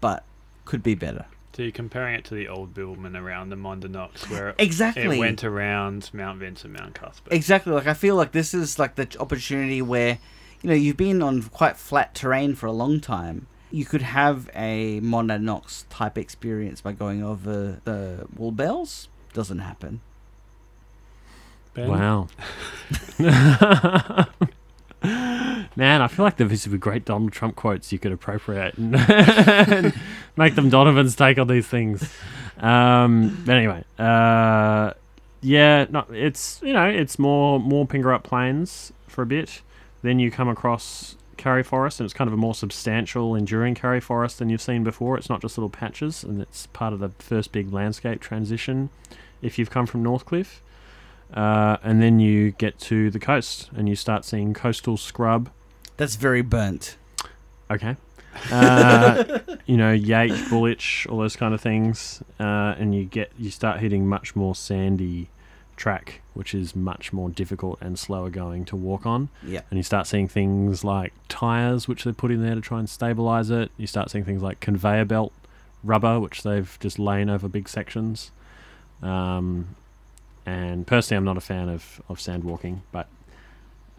but 0.00 0.24
could 0.66 0.82
be 0.82 0.94
better. 0.94 1.24
So 1.54 1.62
you're 1.62 1.70
comparing 1.70 2.16
it 2.16 2.24
to 2.26 2.34
the 2.34 2.48
old 2.48 2.74
Bibbulmun 2.74 3.16
around 3.16 3.50
the 3.50 3.56
Monadnocks, 3.56 4.28
where 4.28 4.48
it, 4.50 4.56
Exactly. 4.58 5.04
it 5.16 5.18
went 5.20 5.44
around 5.44 6.10
Mount 6.12 6.40
Vincent, 6.40 6.76
Mount 6.76 6.94
Cuthbert. 6.96 7.32
Exactly. 7.32 7.72
Like 7.72 7.86
I 7.86 7.94
feel 7.94 8.16
like 8.16 8.32
this 8.32 8.54
is 8.54 8.76
like 8.76 8.96
the 8.96 9.08
opportunity 9.20 9.80
where, 9.80 10.18
you 10.62 10.68
know, 10.68 10.74
you've 10.74 10.96
been 10.96 11.22
on 11.22 11.42
quite 11.42 11.76
flat 11.76 12.12
terrain 12.12 12.56
for 12.56 12.66
a 12.66 12.72
long 12.72 12.98
time. 13.00 13.46
You 13.70 13.84
could 13.84 14.02
have 14.02 14.50
a 14.54 15.00
Monadnocks 15.00 15.84
type 15.90 16.18
experience 16.18 16.80
by 16.80 16.90
going 16.90 17.22
over 17.22 17.80
the 17.84 18.26
Woolbales. 18.36 19.06
Doesn't 19.32 19.60
happen. 19.60 20.00
Ben? 21.72 21.88
Wow. 21.88 22.28
Man, 25.04 26.02
I 26.02 26.08
feel 26.08 26.24
like 26.24 26.36
these 26.36 26.66
would 26.66 26.72
be 26.72 26.78
great 26.78 27.04
Donald 27.04 27.32
Trump 27.32 27.56
quotes 27.56 27.92
you 27.92 27.98
could 27.98 28.12
appropriate 28.12 28.78
and, 28.78 28.96
and 29.10 29.94
make 30.36 30.54
them 30.54 30.70
Donovan's 30.70 31.14
take 31.16 31.38
on 31.38 31.46
these 31.46 31.66
things. 31.66 32.08
Um, 32.58 33.42
but 33.44 33.56
anyway, 33.56 33.84
uh, 33.98 34.92
yeah, 35.40 35.86
no, 35.90 36.06
it's 36.10 36.60
you 36.62 36.72
know 36.72 36.88
it's 36.88 37.18
more 37.18 37.60
more 37.60 37.86
Pingerup 37.86 38.22
Plains 38.22 38.92
for 39.06 39.22
a 39.22 39.26
bit. 39.26 39.60
Then 40.02 40.18
you 40.18 40.30
come 40.30 40.48
across 40.48 41.16
Karri 41.36 41.64
Forest, 41.64 42.00
and 42.00 42.06
it's 42.06 42.14
kind 42.14 42.28
of 42.28 42.34
a 42.34 42.38
more 42.38 42.54
substantial, 42.54 43.34
enduring 43.34 43.74
Karri 43.74 44.02
Forest 44.02 44.38
than 44.38 44.48
you've 44.48 44.62
seen 44.62 44.84
before. 44.84 45.18
It's 45.18 45.28
not 45.28 45.42
just 45.42 45.58
little 45.58 45.70
patches, 45.70 46.24
and 46.24 46.40
it's 46.40 46.66
part 46.68 46.92
of 46.92 47.00
the 47.00 47.10
first 47.18 47.52
big 47.52 47.72
landscape 47.72 48.20
transition. 48.20 48.90
If 49.42 49.58
you've 49.58 49.70
come 49.70 49.86
from 49.86 50.02
Northcliffe. 50.02 50.62
Uh, 51.34 51.78
and 51.82 52.00
then 52.00 52.20
you 52.20 52.52
get 52.52 52.78
to 52.78 53.10
the 53.10 53.18
coast 53.18 53.68
and 53.76 53.88
you 53.88 53.96
start 53.96 54.24
seeing 54.24 54.54
coastal 54.54 54.96
scrub. 54.96 55.50
That's 55.96 56.16
very 56.16 56.42
burnt. 56.42 56.96
Okay. 57.70 57.96
Uh, 58.50 59.40
you 59.66 59.76
know, 59.76 59.92
Yate, 59.92 60.32
Bullich, 60.48 61.10
all 61.10 61.18
those 61.18 61.36
kind 61.36 61.52
of 61.52 61.60
things. 61.60 62.22
Uh, 62.38 62.74
and 62.78 62.94
you 62.94 63.04
get 63.04 63.32
you 63.36 63.50
start 63.50 63.80
hitting 63.80 64.06
much 64.06 64.36
more 64.36 64.54
sandy 64.54 65.28
track, 65.76 66.20
which 66.34 66.54
is 66.54 66.76
much 66.76 67.12
more 67.12 67.28
difficult 67.28 67.78
and 67.80 67.98
slower 67.98 68.30
going 68.30 68.64
to 68.66 68.76
walk 68.76 69.04
on. 69.06 69.28
Yeah. 69.44 69.62
And 69.70 69.76
you 69.76 69.82
start 69.82 70.06
seeing 70.06 70.28
things 70.28 70.84
like 70.84 71.12
tires, 71.28 71.88
which 71.88 72.04
they 72.04 72.12
put 72.12 72.30
in 72.30 72.42
there 72.42 72.54
to 72.54 72.60
try 72.60 72.78
and 72.78 72.88
stabilize 72.88 73.50
it. 73.50 73.70
You 73.76 73.88
start 73.88 74.10
seeing 74.10 74.24
things 74.24 74.42
like 74.42 74.60
conveyor 74.60 75.06
belt 75.06 75.32
rubber, 75.82 76.20
which 76.20 76.42
they've 76.42 76.76
just 76.80 76.98
lain 76.98 77.28
over 77.28 77.48
big 77.48 77.68
sections. 77.68 78.30
Um, 79.02 79.74
and 80.46 80.86
personally, 80.86 81.16
I'm 81.18 81.24
not 81.24 81.36
a 81.36 81.40
fan 81.40 81.68
of, 81.68 82.00
of 82.08 82.20
sand 82.20 82.44
walking, 82.44 82.82
but 82.92 83.08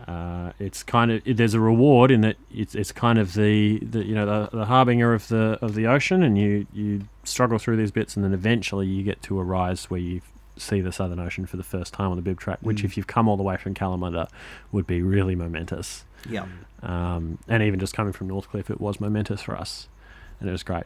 uh, 0.08 0.52
it's 0.60 0.84
kind 0.84 1.12
of 1.12 1.22
there's 1.26 1.54
a 1.54 1.60
reward 1.60 2.12
in 2.12 2.22
that 2.22 2.36
it's 2.54 2.76
it's 2.76 2.92
kind 2.92 3.18
of 3.18 3.34
the, 3.34 3.80
the 3.80 4.04
you 4.06 4.14
know 4.14 4.26
the, 4.26 4.58
the 4.58 4.66
harbinger 4.66 5.14
of 5.14 5.28
the 5.30 5.58
of 5.62 5.74
the 5.76 5.88
ocean, 5.88 6.22
and 6.22 6.38
you 6.38 6.68
you 6.74 7.02
struggle 7.24 7.58
through 7.58 7.78
these 7.78 7.92
bits, 7.92 8.16
and 8.16 8.24
then 8.26 8.34
eventually 8.34 8.88
you 8.88 9.04
get 9.04 9.22
to 9.24 9.40
a 9.40 9.44
rise 9.44 9.86
where 9.90 10.00
you 10.00 10.22
see 10.58 10.80
the 10.82 10.92
Southern 10.92 11.20
Ocean 11.20 11.46
for 11.46 11.58
the 11.58 11.64
first 11.64 11.94
time 11.94 12.12
on 12.12 12.16
the 12.18 12.22
bib 12.22 12.40
track, 12.40 12.60
which 12.62 12.82
Mm. 12.82 12.86
if 12.86 12.96
you've 12.98 13.08
come 13.08 13.28
all 13.28 13.36
the 13.36 13.44
way 13.44 13.58
from 13.58 13.74
Kalamunda 13.74 14.30
would 14.72 14.88
be 14.88 15.02
really 15.02 15.36
momentous. 15.36 16.06
Yeah. 16.30 16.46
Um, 16.82 17.40
and 17.50 17.62
even 17.62 17.78
just 17.80 17.94
coming 17.94 18.14
from 18.14 18.30
Northcliffe, 18.30 18.70
it 18.70 18.80
was 18.80 19.02
momentous 19.02 19.42
for 19.42 19.56
us, 19.58 19.90
and 20.40 20.48
it 20.48 20.52
was 20.52 20.64
great. 20.64 20.86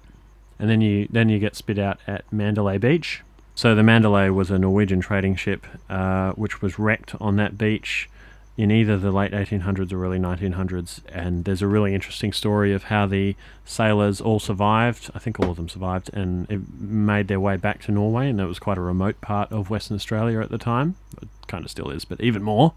And 0.60 0.70
then 0.70 0.82
you 0.82 1.07
then 1.12 1.30
you 1.30 1.39
get 1.39 1.55
spit 1.55 1.80
out 1.80 1.99
at 2.07 2.32
Mandalay 2.32 2.78
Beach. 2.78 3.22
So 3.60 3.76
the 3.76 3.84
Mandalay 3.84 4.30
was 4.30 4.49
a 4.51 4.57
Norwegian 4.57 5.01
trading 5.01 5.36
ship 5.36 5.68
uh, 5.89 6.32
which 6.32 6.62
was 6.62 6.80
wrecked 6.80 7.14
on 7.20 7.36
that 7.36 7.57
beach 7.57 8.10
in 8.55 8.72
either 8.72 8.97
the 8.97 9.12
late 9.12 9.34
1800s 9.34 9.91
or 9.91 10.05
early 10.05 10.18
1900s. 10.18 11.01
And 11.10 11.43
there's 11.43 11.62
a 11.62 11.68
really 11.68 11.93
interesting 11.93 12.32
story 12.32 12.72
of 12.72 12.84
how 12.84 13.05
the 13.05 13.36
sailors 13.66 14.22
all 14.22 14.39
survived. 14.39 15.12
I 15.14 15.20
think 15.20 15.41
all 15.41 15.51
of 15.51 15.57
them 15.57 15.68
survived 15.68 16.10
and 16.14 16.70
made 16.80 17.28
their 17.28 17.41
way 17.41 17.57
back 17.57 17.82
to 17.82 17.91
Norway. 17.91 18.30
And 18.30 18.39
that 18.39 18.47
was 18.47 18.60
quite 18.60 18.78
a 18.78 18.82
remote 18.82 19.20
part 19.20 19.51
of 19.51 19.70
Western 19.70 19.95
Australia 19.95 20.39
at 20.39 20.51
the 20.51 20.57
time. 20.57 20.95
It 21.22 21.28
kind 21.47 21.66
of 21.66 21.70
still 21.70 21.89
is, 21.89 22.05
but 22.05 22.22
even 22.22 22.41
more. 22.41 22.76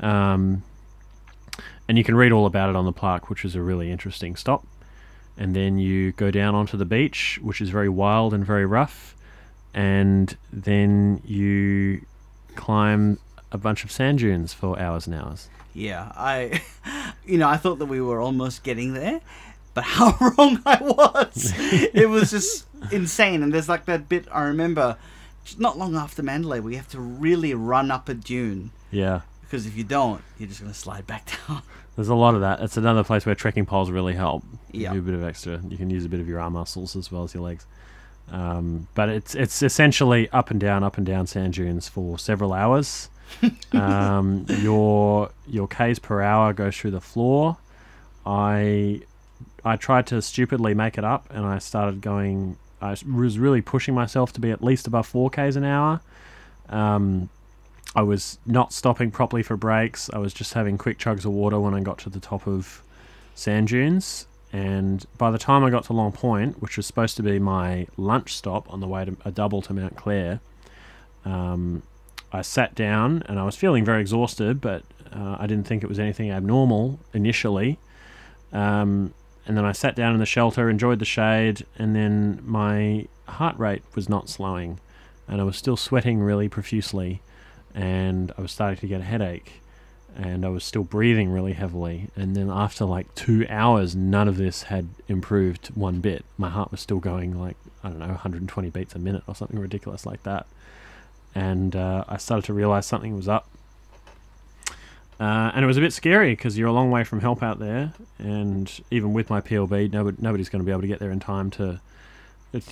Um, 0.00 0.62
and 1.88 1.98
you 1.98 2.04
can 2.04 2.14
read 2.14 2.30
all 2.30 2.46
about 2.46 2.70
it 2.70 2.76
on 2.76 2.84
the 2.84 2.92
plaque, 2.92 3.30
which 3.30 3.44
is 3.44 3.56
a 3.56 3.62
really 3.62 3.90
interesting 3.90 4.36
stop. 4.36 4.64
And 5.36 5.56
then 5.56 5.76
you 5.76 6.12
go 6.12 6.30
down 6.30 6.54
onto 6.54 6.76
the 6.76 6.84
beach, 6.84 7.40
which 7.42 7.60
is 7.60 7.70
very 7.70 7.88
wild 7.88 8.32
and 8.32 8.46
very 8.46 8.64
rough. 8.64 9.16
And 9.74 10.36
then 10.52 11.20
you 11.24 12.06
climb 12.54 13.18
a 13.50 13.58
bunch 13.58 13.84
of 13.84 13.90
sand 13.90 14.18
dunes 14.20 14.52
for 14.52 14.78
hours 14.78 15.06
and 15.06 15.14
hours. 15.16 15.48
Yeah. 15.74 16.12
I, 16.16 16.62
you 17.26 17.38
know, 17.38 17.48
I 17.48 17.56
thought 17.56 17.78
that 17.80 17.86
we 17.86 18.00
were 18.00 18.20
almost 18.20 18.62
getting 18.62 18.94
there, 18.94 19.20
but 19.74 19.84
how 19.84 20.16
wrong 20.38 20.62
I 20.64 20.78
was. 20.80 21.52
it 21.58 22.08
was 22.08 22.30
just 22.30 22.66
insane. 22.92 23.42
And 23.42 23.52
there's 23.52 23.68
like 23.68 23.86
that 23.86 24.08
bit 24.08 24.26
I 24.30 24.42
remember, 24.42 24.96
not 25.58 25.76
long 25.76 25.96
after 25.96 26.22
Mandalay, 26.22 26.60
we 26.60 26.76
have 26.76 26.88
to 26.90 27.00
really 27.00 27.52
run 27.54 27.90
up 27.90 28.08
a 28.08 28.14
dune 28.14 28.70
Yeah. 28.92 29.22
because 29.42 29.66
if 29.66 29.76
you 29.76 29.84
don't, 29.84 30.22
you're 30.38 30.48
just 30.48 30.60
gonna 30.60 30.72
slide 30.74 31.06
back 31.06 31.30
down. 31.48 31.62
There's 31.96 32.08
a 32.08 32.14
lot 32.14 32.34
of 32.34 32.40
that. 32.40 32.60
It's 32.60 32.76
another 32.76 33.04
place 33.04 33.24
where 33.24 33.34
trekking 33.36 33.66
poles 33.66 33.88
really 33.90 34.14
help. 34.14 34.44
Yeah. 34.72 34.92
Do 34.92 34.98
a 34.98 35.02
bit 35.02 35.14
of 35.14 35.22
extra. 35.22 35.60
You 35.68 35.76
can 35.76 35.90
use 35.90 36.04
a 36.04 36.08
bit 36.08 36.18
of 36.20 36.26
your 36.28 36.40
arm 36.40 36.54
muscles 36.54 36.96
as 36.96 37.10
well 37.12 37.22
as 37.22 37.34
your 37.34 37.42
legs. 37.44 37.66
Um, 38.30 38.88
but 38.94 39.08
it's 39.08 39.34
it's 39.34 39.62
essentially 39.62 40.28
up 40.30 40.50
and 40.50 40.58
down, 40.58 40.82
up 40.82 40.96
and 40.96 41.06
down 41.06 41.26
sand 41.26 41.54
dunes 41.54 41.88
for 41.88 42.18
several 42.18 42.52
hours. 42.52 43.08
um, 43.72 44.46
your 44.48 45.30
your 45.46 45.68
k's 45.68 45.98
per 45.98 46.22
hour 46.22 46.52
goes 46.52 46.76
through 46.76 46.92
the 46.92 47.00
floor. 47.00 47.56
I 48.26 49.02
I 49.64 49.76
tried 49.76 50.06
to 50.08 50.20
stupidly 50.22 50.74
make 50.74 50.98
it 50.98 51.04
up, 51.04 51.26
and 51.30 51.44
I 51.44 51.58
started 51.58 52.00
going. 52.00 52.56
I 52.80 52.90
was 52.90 53.38
really 53.38 53.62
pushing 53.62 53.94
myself 53.94 54.32
to 54.34 54.40
be 54.40 54.50
at 54.50 54.62
least 54.62 54.86
above 54.86 55.06
four 55.06 55.30
k's 55.30 55.56
an 55.56 55.64
hour. 55.64 56.00
Um, 56.68 57.30
I 57.96 58.02
was 58.02 58.38
not 58.44 58.72
stopping 58.72 59.10
properly 59.10 59.42
for 59.42 59.56
breaks. 59.56 60.10
I 60.12 60.18
was 60.18 60.34
just 60.34 60.52
having 60.54 60.76
quick 60.76 60.98
chugs 60.98 61.24
of 61.24 61.32
water 61.32 61.60
when 61.60 61.74
I 61.74 61.80
got 61.80 61.98
to 61.98 62.10
the 62.10 62.20
top 62.20 62.46
of 62.46 62.82
sand 63.34 63.68
dunes, 63.68 64.26
And 64.54 65.04
by 65.18 65.32
the 65.32 65.38
time 65.38 65.64
I 65.64 65.70
got 65.70 65.82
to 65.86 65.92
Long 65.92 66.12
Point, 66.12 66.62
which 66.62 66.76
was 66.76 66.86
supposed 66.86 67.16
to 67.16 67.24
be 67.24 67.40
my 67.40 67.88
lunch 67.96 68.36
stop 68.36 68.72
on 68.72 68.78
the 68.78 68.86
way 68.86 69.04
to 69.04 69.16
a 69.24 69.32
double 69.32 69.60
to 69.62 69.74
Mount 69.74 69.96
Clare, 69.96 70.38
um, 71.24 71.82
I 72.32 72.42
sat 72.42 72.76
down 72.76 73.24
and 73.26 73.40
I 73.40 73.44
was 73.44 73.56
feeling 73.56 73.84
very 73.84 74.00
exhausted, 74.00 74.60
but 74.60 74.84
uh, 75.12 75.38
I 75.40 75.48
didn't 75.48 75.66
think 75.66 75.82
it 75.82 75.88
was 75.88 75.98
anything 75.98 76.30
abnormal 76.30 77.00
initially. 77.12 77.80
Um, 78.52 79.12
and 79.44 79.56
then 79.56 79.64
I 79.64 79.72
sat 79.72 79.96
down 79.96 80.14
in 80.14 80.20
the 80.20 80.26
shelter, 80.26 80.70
enjoyed 80.70 81.00
the 81.00 81.04
shade, 81.04 81.66
and 81.76 81.96
then 81.96 82.40
my 82.44 83.08
heart 83.26 83.58
rate 83.58 83.82
was 83.96 84.08
not 84.08 84.28
slowing, 84.28 84.78
and 85.26 85.40
I 85.40 85.44
was 85.44 85.56
still 85.56 85.76
sweating 85.76 86.20
really 86.20 86.48
profusely, 86.48 87.22
and 87.74 88.30
I 88.38 88.40
was 88.40 88.52
starting 88.52 88.78
to 88.78 88.86
get 88.86 89.00
a 89.00 89.04
headache, 89.04 89.62
and 90.16 90.44
I 90.44 90.48
was 90.48 90.64
still 90.64 90.84
breathing 90.84 91.30
really 91.30 91.54
heavily. 91.54 92.08
And 92.16 92.36
then 92.36 92.50
after 92.50 92.84
like 92.84 93.14
two 93.14 93.46
hours, 93.48 93.96
none 93.96 94.28
of 94.28 94.36
this 94.36 94.64
had 94.64 94.88
improved 95.08 95.68
one 95.68 96.00
bit. 96.00 96.24
My 96.38 96.50
heart 96.50 96.70
was 96.70 96.80
still 96.80 97.00
going 97.00 97.38
like 97.38 97.56
I 97.84 97.90
don't 97.90 97.98
know, 97.98 98.06
120 98.06 98.70
beats 98.70 98.94
a 98.94 98.98
minute 98.98 99.22
or 99.26 99.34
something 99.34 99.58
ridiculous 99.58 100.06
like 100.06 100.22
that. 100.22 100.46
And 101.34 101.76
uh, 101.76 102.04
I 102.08 102.16
started 102.16 102.46
to 102.46 102.54
realize 102.54 102.86
something 102.86 103.14
was 103.14 103.28
up. 103.28 103.48
Uh, 105.20 105.52
and 105.54 105.62
it 105.62 105.66
was 105.66 105.76
a 105.76 105.80
bit 105.80 105.92
scary 105.92 106.32
because 106.32 106.56
you're 106.58 106.68
a 106.68 106.72
long 106.72 106.90
way 106.90 107.04
from 107.04 107.20
help 107.20 107.40
out 107.40 107.60
there, 107.60 107.92
and 108.18 108.80
even 108.90 109.12
with 109.12 109.30
my 109.30 109.40
PLB, 109.40 109.92
nobody, 109.92 110.16
nobody's 110.20 110.48
going 110.48 110.60
to 110.60 110.66
be 110.66 110.72
able 110.72 110.80
to 110.80 110.88
get 110.88 110.98
there 110.98 111.12
in 111.12 111.20
time 111.20 111.52
to, 111.52 111.80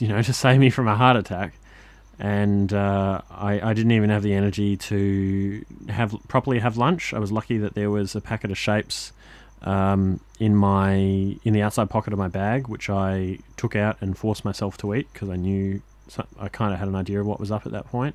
you 0.01 0.09
know, 0.09 0.21
to 0.23 0.33
save 0.33 0.59
me 0.59 0.69
from 0.69 0.89
a 0.89 0.97
heart 0.97 1.17
attack. 1.17 1.55
And 2.23 2.73
uh, 2.73 3.21
I, 3.33 3.71
I 3.71 3.75
didn't 3.75 3.91
even 3.91 4.09
have 4.11 4.23
the 4.23 4.33
energy 4.33 4.77
to 4.77 5.65
have 5.89 6.15
properly 6.29 6.61
have 6.61 6.77
lunch. 6.77 7.13
I 7.13 7.19
was 7.19 7.33
lucky 7.33 7.59
that 7.59 7.75
there 7.75 7.91
was 7.91 8.15
a 8.15 8.21
packet 8.21 8.53
of 8.53 8.57
shapes 8.59 9.13
um, 9.63 10.21
in 10.39 10.55
my 10.55 10.95
in 11.43 11.53
the 11.53 11.63
outside 11.63 11.91
pocket 11.91 12.13
of 12.13 12.21
my 12.21 12.29
bag, 12.29 12.69
which 12.69 12.89
I 12.89 13.39
took 13.57 13.75
out 13.75 13.97
and 14.01 14.17
forced 14.17 14.45
myself 14.45 14.77
to 14.79 14.95
eat 14.95 15.13
because 15.13 15.31
I 15.31 15.37
knew 15.37 15.83
I 16.39 16.49
kind 16.49 16.73
of 16.73 16.79
had 16.79 16.87
an 16.87 16.95
idea 16.95 17.21
of 17.21 17.27
what 17.27 17.41
was 17.41 17.51
up 17.51 17.67
at 17.67 17.73
that 17.73 17.87
point. 17.87 18.15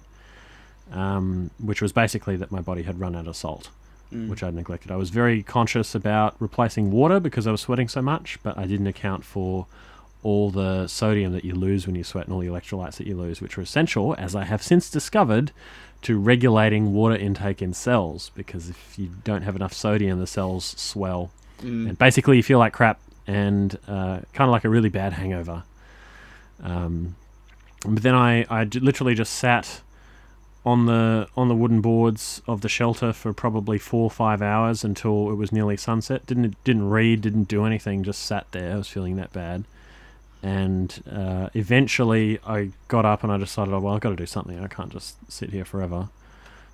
Um, 0.94 1.52
which 1.60 1.82
was 1.82 1.92
basically 1.92 2.38
that 2.38 2.50
my 2.50 2.62
body 2.62 2.84
had 2.84 2.98
run 2.98 3.14
out 3.14 3.28
of 3.28 3.36
salt 3.36 3.70
Mm. 4.14 4.30
which 4.30 4.42
I'd 4.42 4.54
neglected. 4.56 4.90
I 4.90 4.96
was 4.96 5.10
very 5.10 5.44
conscious 5.44 5.94
about 5.94 6.38
replacing 6.40 6.92
water 6.92 7.20
because 7.20 7.46
I 7.46 7.52
was 7.52 7.60
sweating 7.60 7.90
so 7.90 8.02
much, 8.02 8.40
but 8.42 8.58
I 8.58 8.66
didn't 8.66 8.88
account 8.88 9.26
for 9.26 9.66
all 10.24 10.50
the 10.50 10.88
sodium 10.88 11.32
that 11.34 11.46
you 11.46 11.54
lose 11.54 11.86
when 11.88 11.96
you 11.96 12.04
sweat 12.04 12.26
and 12.26 12.34
all 12.34 12.40
the 12.40 12.48
electrolytes 12.48 12.96
that 12.98 13.08
you 13.08 13.16
lose, 13.16 13.42
which 13.42 13.58
are 13.58 13.62
essential, 13.62 14.16
as 14.18 14.36
I 14.36 14.44
have 14.46 14.62
since 14.64 14.90
discovered, 14.90 15.52
to 16.04 16.18
regulating 16.20 16.94
water 16.94 17.16
intake 17.16 17.62
in 17.62 17.74
cells. 17.74 18.32
Because 18.36 18.70
if 18.70 18.98
you 19.00 19.10
don't 19.24 19.44
have 19.44 19.56
enough 19.56 19.74
sodium, 19.74 20.20
the 20.20 20.28
cells 20.28 20.66
swell, 20.78 21.32
Mm. 21.62 21.90
and 21.90 21.98
basically 21.98 22.38
you 22.38 22.44
feel 22.44 22.60
like 22.60 22.72
crap 22.72 23.00
and 23.26 23.80
uh, 23.88 24.20
kind 24.34 24.48
of 24.48 24.52
like 24.52 24.64
a 24.64 24.70
really 24.70 24.90
bad 24.90 25.14
hangover. 25.14 25.64
Um, 26.62 27.16
but 27.84 28.04
then 28.04 28.16
I, 28.16 28.46
I 28.50 28.64
literally 28.64 29.16
just 29.16 29.34
sat 29.34 29.82
on 30.66 30.86
the 30.86 31.28
on 31.38 31.48
the 31.48 31.56
wooden 31.56 31.80
boards 31.82 32.42
of 32.48 32.62
the 32.62 32.68
shelter 32.70 33.14
for 33.14 33.32
probably 33.34 33.78
four 33.78 34.04
or 34.04 34.12
five 34.12 34.42
hours 34.42 34.84
until 34.84 35.32
it 35.32 35.36
was 35.36 35.52
nearly 35.52 35.78
sunset. 35.78 36.26
Didn't 36.26 36.62
didn't 36.64 36.90
read, 36.90 37.22
didn't 37.22 37.48
do 37.48 37.66
anything, 37.66 38.04
just 38.04 38.24
sat 38.24 38.46
there. 38.52 38.74
I 38.74 38.78
was 38.78 38.88
feeling 38.88 39.16
that 39.16 39.32
bad, 39.32 39.64
and 40.44 41.04
uh, 41.12 41.50
eventually 41.54 42.40
I 42.46 42.72
got 42.88 43.06
up 43.06 43.24
and 43.24 43.32
I 43.32 43.38
decided, 43.38 43.74
oh, 43.74 43.80
well, 43.80 43.96
I've 43.96 44.02
got 44.02 44.10
to 44.10 44.16
do 44.16 44.26
something. 44.26 44.60
I 44.60 44.68
can't 44.68 44.92
just 44.92 45.16
sit 45.32 45.52
here 45.52 45.66
forever. 45.66 46.10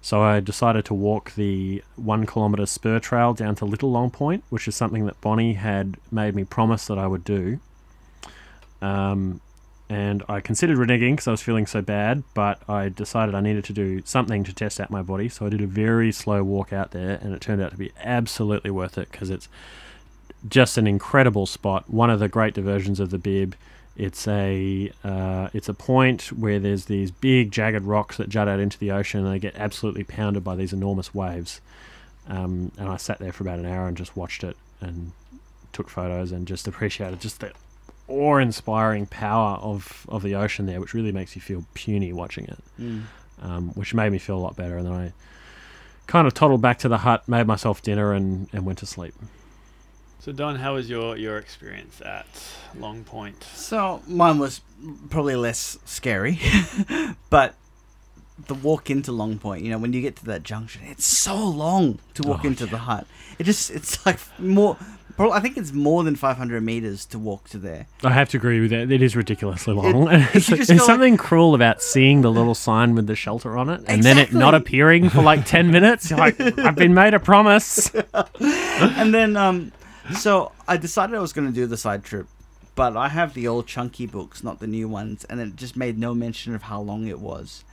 So 0.02 0.22
I 0.22 0.42
decided 0.42 0.84
to 0.86 0.94
walk 0.94 1.34
the 1.36 1.82
one 1.96 2.26
kilometre 2.26 2.66
spur 2.66 3.00
trail 3.00 3.34
down 3.34 3.56
to 3.56 3.66
Little 3.66 3.90
Long 3.90 4.12
Point, 4.12 4.44
which 4.50 4.68
is 4.68 4.76
something 4.76 5.06
that 5.06 5.20
Bonnie 5.22 5.54
had 5.54 5.96
made 6.12 6.36
me 6.36 6.44
promise 6.44 6.88
that 6.88 6.98
I 6.98 7.08
would 7.08 7.24
do. 7.24 7.60
Um, 8.82 9.40
and 9.90 10.24
I 10.28 10.42
considered 10.42 10.78
reneging 10.78 11.14
because 11.14 11.28
I 11.28 11.32
was 11.32 11.42
feeling 11.42 11.66
so 11.66 11.82
bad, 11.82 12.24
but 12.34 12.68
I 12.70 12.90
decided 12.90 13.34
I 13.34 13.40
needed 13.40 13.64
to 13.66 13.74
do 13.74 14.02
something 14.04 14.44
to 14.44 14.54
test 14.54 14.82
out 14.82 14.92
my 14.92 15.02
body. 15.02 15.30
So 15.30 15.46
I 15.46 15.50
did 15.50 15.62
a 15.62 15.68
very 15.68 16.12
slow 16.12 16.44
walk 16.44 16.74
out 16.74 16.92
there, 16.92 17.20
and 17.22 17.34
it 17.34 17.40
turned 17.40 17.62
out 17.62 17.72
to 17.72 17.78
be 17.78 17.92
absolutely 18.04 18.72
worth 18.72 18.98
it 18.98 19.10
because 19.10 19.30
it's 19.30 19.48
just 20.48 20.78
an 20.78 20.88
incredible 20.88 21.46
spot. 21.46 21.90
One 21.90 22.10
of 22.10 22.20
the 22.20 22.28
great 22.28 22.54
diversions 22.54 23.00
of 23.00 23.10
the 23.10 23.18
Bib. 23.18 23.56
It's 23.96 24.28
a 24.28 24.92
uh, 25.04 25.50
it's 25.54 25.70
a 25.70 25.74
point 25.74 26.24
where 26.34 26.60
there's 26.60 26.86
these 26.86 27.12
big 27.12 27.52
jagged 27.52 27.84
rocks 27.84 28.18
that 28.18 28.28
jut 28.28 28.48
out 28.48 28.60
into 28.60 28.80
the 28.80 28.90
ocean, 28.92 29.24
and 29.24 29.32
they 29.34 29.38
get 29.40 29.56
absolutely 29.56 30.04
pounded 30.04 30.44
by 30.44 30.56
these 30.56 30.74
enormous 30.74 31.14
waves. 31.14 31.62
Um, 32.28 32.72
and 32.78 32.90
I 32.90 32.98
sat 32.98 33.20
there 33.20 33.32
for 33.32 33.44
about 33.44 33.60
an 33.60 33.66
hour 33.68 33.88
and 33.88 33.96
just 33.96 34.16
watched 34.18 34.44
it 34.44 34.58
and 34.82 35.12
took 35.74 35.90
photos 35.90 36.32
and 36.32 36.48
just 36.48 36.68
appreciated 36.72 37.20
just 37.20 37.40
the 37.42 37.52
awe-inspiring 38.08 39.06
power 39.08 39.58
of, 39.58 40.06
of 40.10 40.24
the 40.24 40.36
ocean 40.36 40.66
there, 40.66 40.80
which 40.82 40.94
really 40.94 41.12
makes 41.12 41.36
you 41.36 41.42
feel 41.42 41.66
puny 41.74 42.12
watching 42.14 42.46
it, 42.46 42.58
Mm. 42.80 43.04
um, 43.42 43.70
which 43.76 43.94
made 43.94 44.12
me 44.12 44.18
feel 44.18 44.38
a 44.38 44.40
lot 44.40 44.56
better. 44.56 44.78
And 44.78 44.86
then 44.86 44.94
I 44.94 45.14
kind 46.08 46.28
of 46.28 46.34
toddled 46.34 46.62
back 46.62 46.80
to 46.80 46.90
the 46.90 47.00
hut, 47.00 47.28
made 47.28 47.48
myself 47.48 47.82
dinner, 47.82 48.12
and, 48.14 48.48
and 48.54 48.66
went 48.66 48.80
to 48.80 48.86
sleep. 48.86 49.14
So 50.24 50.32
Don, 50.32 50.56
how 50.56 50.76
was 50.76 50.90
your 50.90 51.18
your 51.18 51.38
experience 51.38 52.00
at 52.02 52.26
Long 52.80 53.04
Point? 53.04 53.44
So 53.56 54.02
mine 54.08 54.40
was 54.40 54.62
probably 55.10 55.36
less 55.36 55.78
scary, 55.84 56.40
but 57.30 57.56
the 58.48 58.54
walk 58.54 58.90
into 58.90 59.12
Long 59.12 59.38
Point, 59.38 59.64
you 59.64 59.70
know, 59.70 59.78
when 59.78 59.92
you 59.92 60.00
get 60.02 60.16
to 60.18 60.26
that 60.26 60.44
junction, 60.44 60.82
it's 60.86 61.06
so 61.06 61.36
long 61.36 62.00
to 62.14 62.24
walk 62.24 62.42
Oh, 62.46 62.48
into 62.48 62.66
the 62.66 62.78
hut. 62.80 63.06
It 63.38 63.44
just, 63.44 63.70
it's 63.72 64.06
like 64.06 64.18
more. 64.40 64.78
Probably, 65.18 65.34
I 65.38 65.42
think 65.42 65.58
it's 65.58 65.72
more 65.74 66.04
than 66.04 66.16
500 66.16 66.64
meters 66.64 67.06
to 67.08 67.20
walk 67.20 67.48
to 67.50 67.58
there. 67.60 67.86
I 68.04 68.10
have 68.12 68.30
to 68.30 68.38
agree 68.38 68.60
with 68.62 68.72
that. 68.72 68.92
It 68.92 69.02
is 69.04 69.16
ridiculously 69.18 69.74
long. 69.76 70.08
It's- 70.12 70.50
you 70.50 70.56
There's 70.56 70.70
go 70.70 70.76
like- 70.76 70.84
something 70.86 71.18
cruel 71.18 71.54
about 71.54 71.82
seeing 71.84 72.22
the 72.22 72.32
little 72.32 72.56
sign 72.56 72.96
with 72.96 73.06
the 73.08 73.16
shelter 73.16 73.56
on 73.58 73.70
it 73.70 73.82
and 73.88 74.02
then 74.02 74.18
it 74.18 74.34
not 74.34 74.56
appearing 74.56 75.10
for 75.10 75.22
like 75.22 75.46
10 75.46 75.70
minutes. 75.70 76.10
You're 76.10 76.18
like, 76.18 76.40
I've 76.60 76.76
been 76.76 76.94
made 76.96 77.14
a 77.14 77.20
promise. 77.20 77.92
and 78.40 79.14
then, 79.14 79.36
um, 79.38 79.72
so 80.20 80.52
I 80.68 80.78
decided 80.78 81.16
I 81.16 81.20
was 81.20 81.34
going 81.34 81.48
to 81.48 81.54
do 81.54 81.66
the 81.66 81.78
side 81.78 82.04
trip, 82.04 82.28
but 82.76 82.98
I 82.98 83.10
have 83.10 83.34
the 83.34 83.48
old 83.48 83.68
chunky 83.68 84.06
books, 84.06 84.44
not 84.44 84.60
the 84.60 84.68
new 84.68 84.88
ones, 84.88 85.26
and 85.26 85.40
it 85.40 85.56
just 85.56 85.76
made 85.78 85.98
no 85.98 86.14
mention 86.14 86.56
of 86.56 86.64
how 86.64 86.82
long 86.82 87.08
it 87.08 87.20
was. 87.20 87.64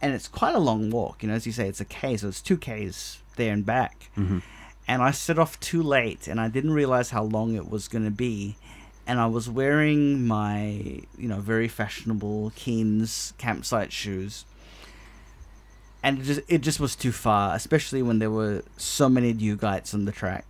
And 0.00 0.12
it's 0.14 0.28
quite 0.28 0.54
a 0.54 0.58
long 0.60 0.90
walk, 0.90 1.22
you 1.22 1.28
know, 1.28 1.34
as 1.34 1.46
you 1.46 1.52
say, 1.52 1.68
it's 1.68 1.80
a 1.80 1.84
K, 1.84 2.16
so 2.16 2.28
it's 2.28 2.42
two 2.42 2.56
Ks 2.56 3.18
there 3.36 3.52
and 3.52 3.64
back. 3.64 4.10
Mhm. 4.16 4.42
And 4.88 5.00
I 5.00 5.12
set 5.12 5.38
off 5.38 5.58
too 5.60 5.82
late, 5.82 6.26
and 6.26 6.40
I 6.40 6.48
didn't 6.48 6.72
realize 6.72 7.10
how 7.10 7.22
long 7.22 7.54
it 7.54 7.70
was 7.70 7.86
going 7.88 8.04
to 8.04 8.10
be. 8.10 8.56
And 9.06 9.20
I 9.20 9.26
was 9.26 9.48
wearing 9.48 10.26
my, 10.26 11.02
you 11.16 11.28
know, 11.28 11.40
very 11.40 11.68
fashionable 11.68 12.52
Keen's 12.56 13.32
campsite 13.38 13.92
shoes. 13.92 14.44
And 16.02 16.18
it 16.18 16.24
just 16.24 16.40
it 16.48 16.58
just 16.62 16.80
was 16.80 16.96
too 16.96 17.12
far, 17.12 17.54
especially 17.54 18.02
when 18.02 18.18
there 18.18 18.30
were 18.30 18.62
so 18.76 19.08
many 19.08 19.32
new 19.32 19.56
guides 19.56 19.94
on 19.94 20.04
the 20.04 20.12
track. 20.12 20.44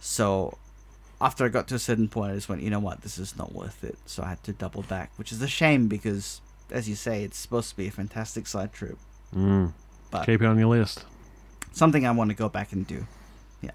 So 0.00 0.56
after 1.20 1.44
I 1.44 1.48
got 1.48 1.68
to 1.68 1.74
a 1.74 1.78
certain 1.78 2.08
point, 2.08 2.32
I 2.32 2.34
just 2.34 2.48
went, 2.48 2.62
you 2.62 2.70
know 2.70 2.78
what, 2.78 3.02
this 3.02 3.18
is 3.18 3.36
not 3.36 3.52
worth 3.54 3.82
it. 3.84 3.96
So 4.06 4.22
I 4.22 4.28
had 4.30 4.42
to 4.44 4.52
double 4.52 4.82
back, 4.82 5.10
which 5.16 5.32
is 5.32 5.40
a 5.42 5.48
shame 5.48 5.88
because, 5.88 6.40
as 6.70 6.88
you 6.88 6.94
say, 6.94 7.22
it's 7.24 7.38
supposed 7.38 7.70
to 7.70 7.76
be 7.76 7.88
a 7.88 7.90
fantastic 7.90 8.46
side 8.46 8.72
trip. 8.72 8.98
Mm. 9.34 9.72
But 10.10 10.26
Keep 10.26 10.42
it 10.42 10.46
on 10.46 10.58
your 10.58 10.68
list. 10.68 11.04
something 11.72 12.06
I 12.06 12.10
want 12.12 12.30
to 12.30 12.36
go 12.36 12.48
back 12.48 12.72
and 12.72 12.86
do. 12.86 13.06
Yeah. 13.62 13.70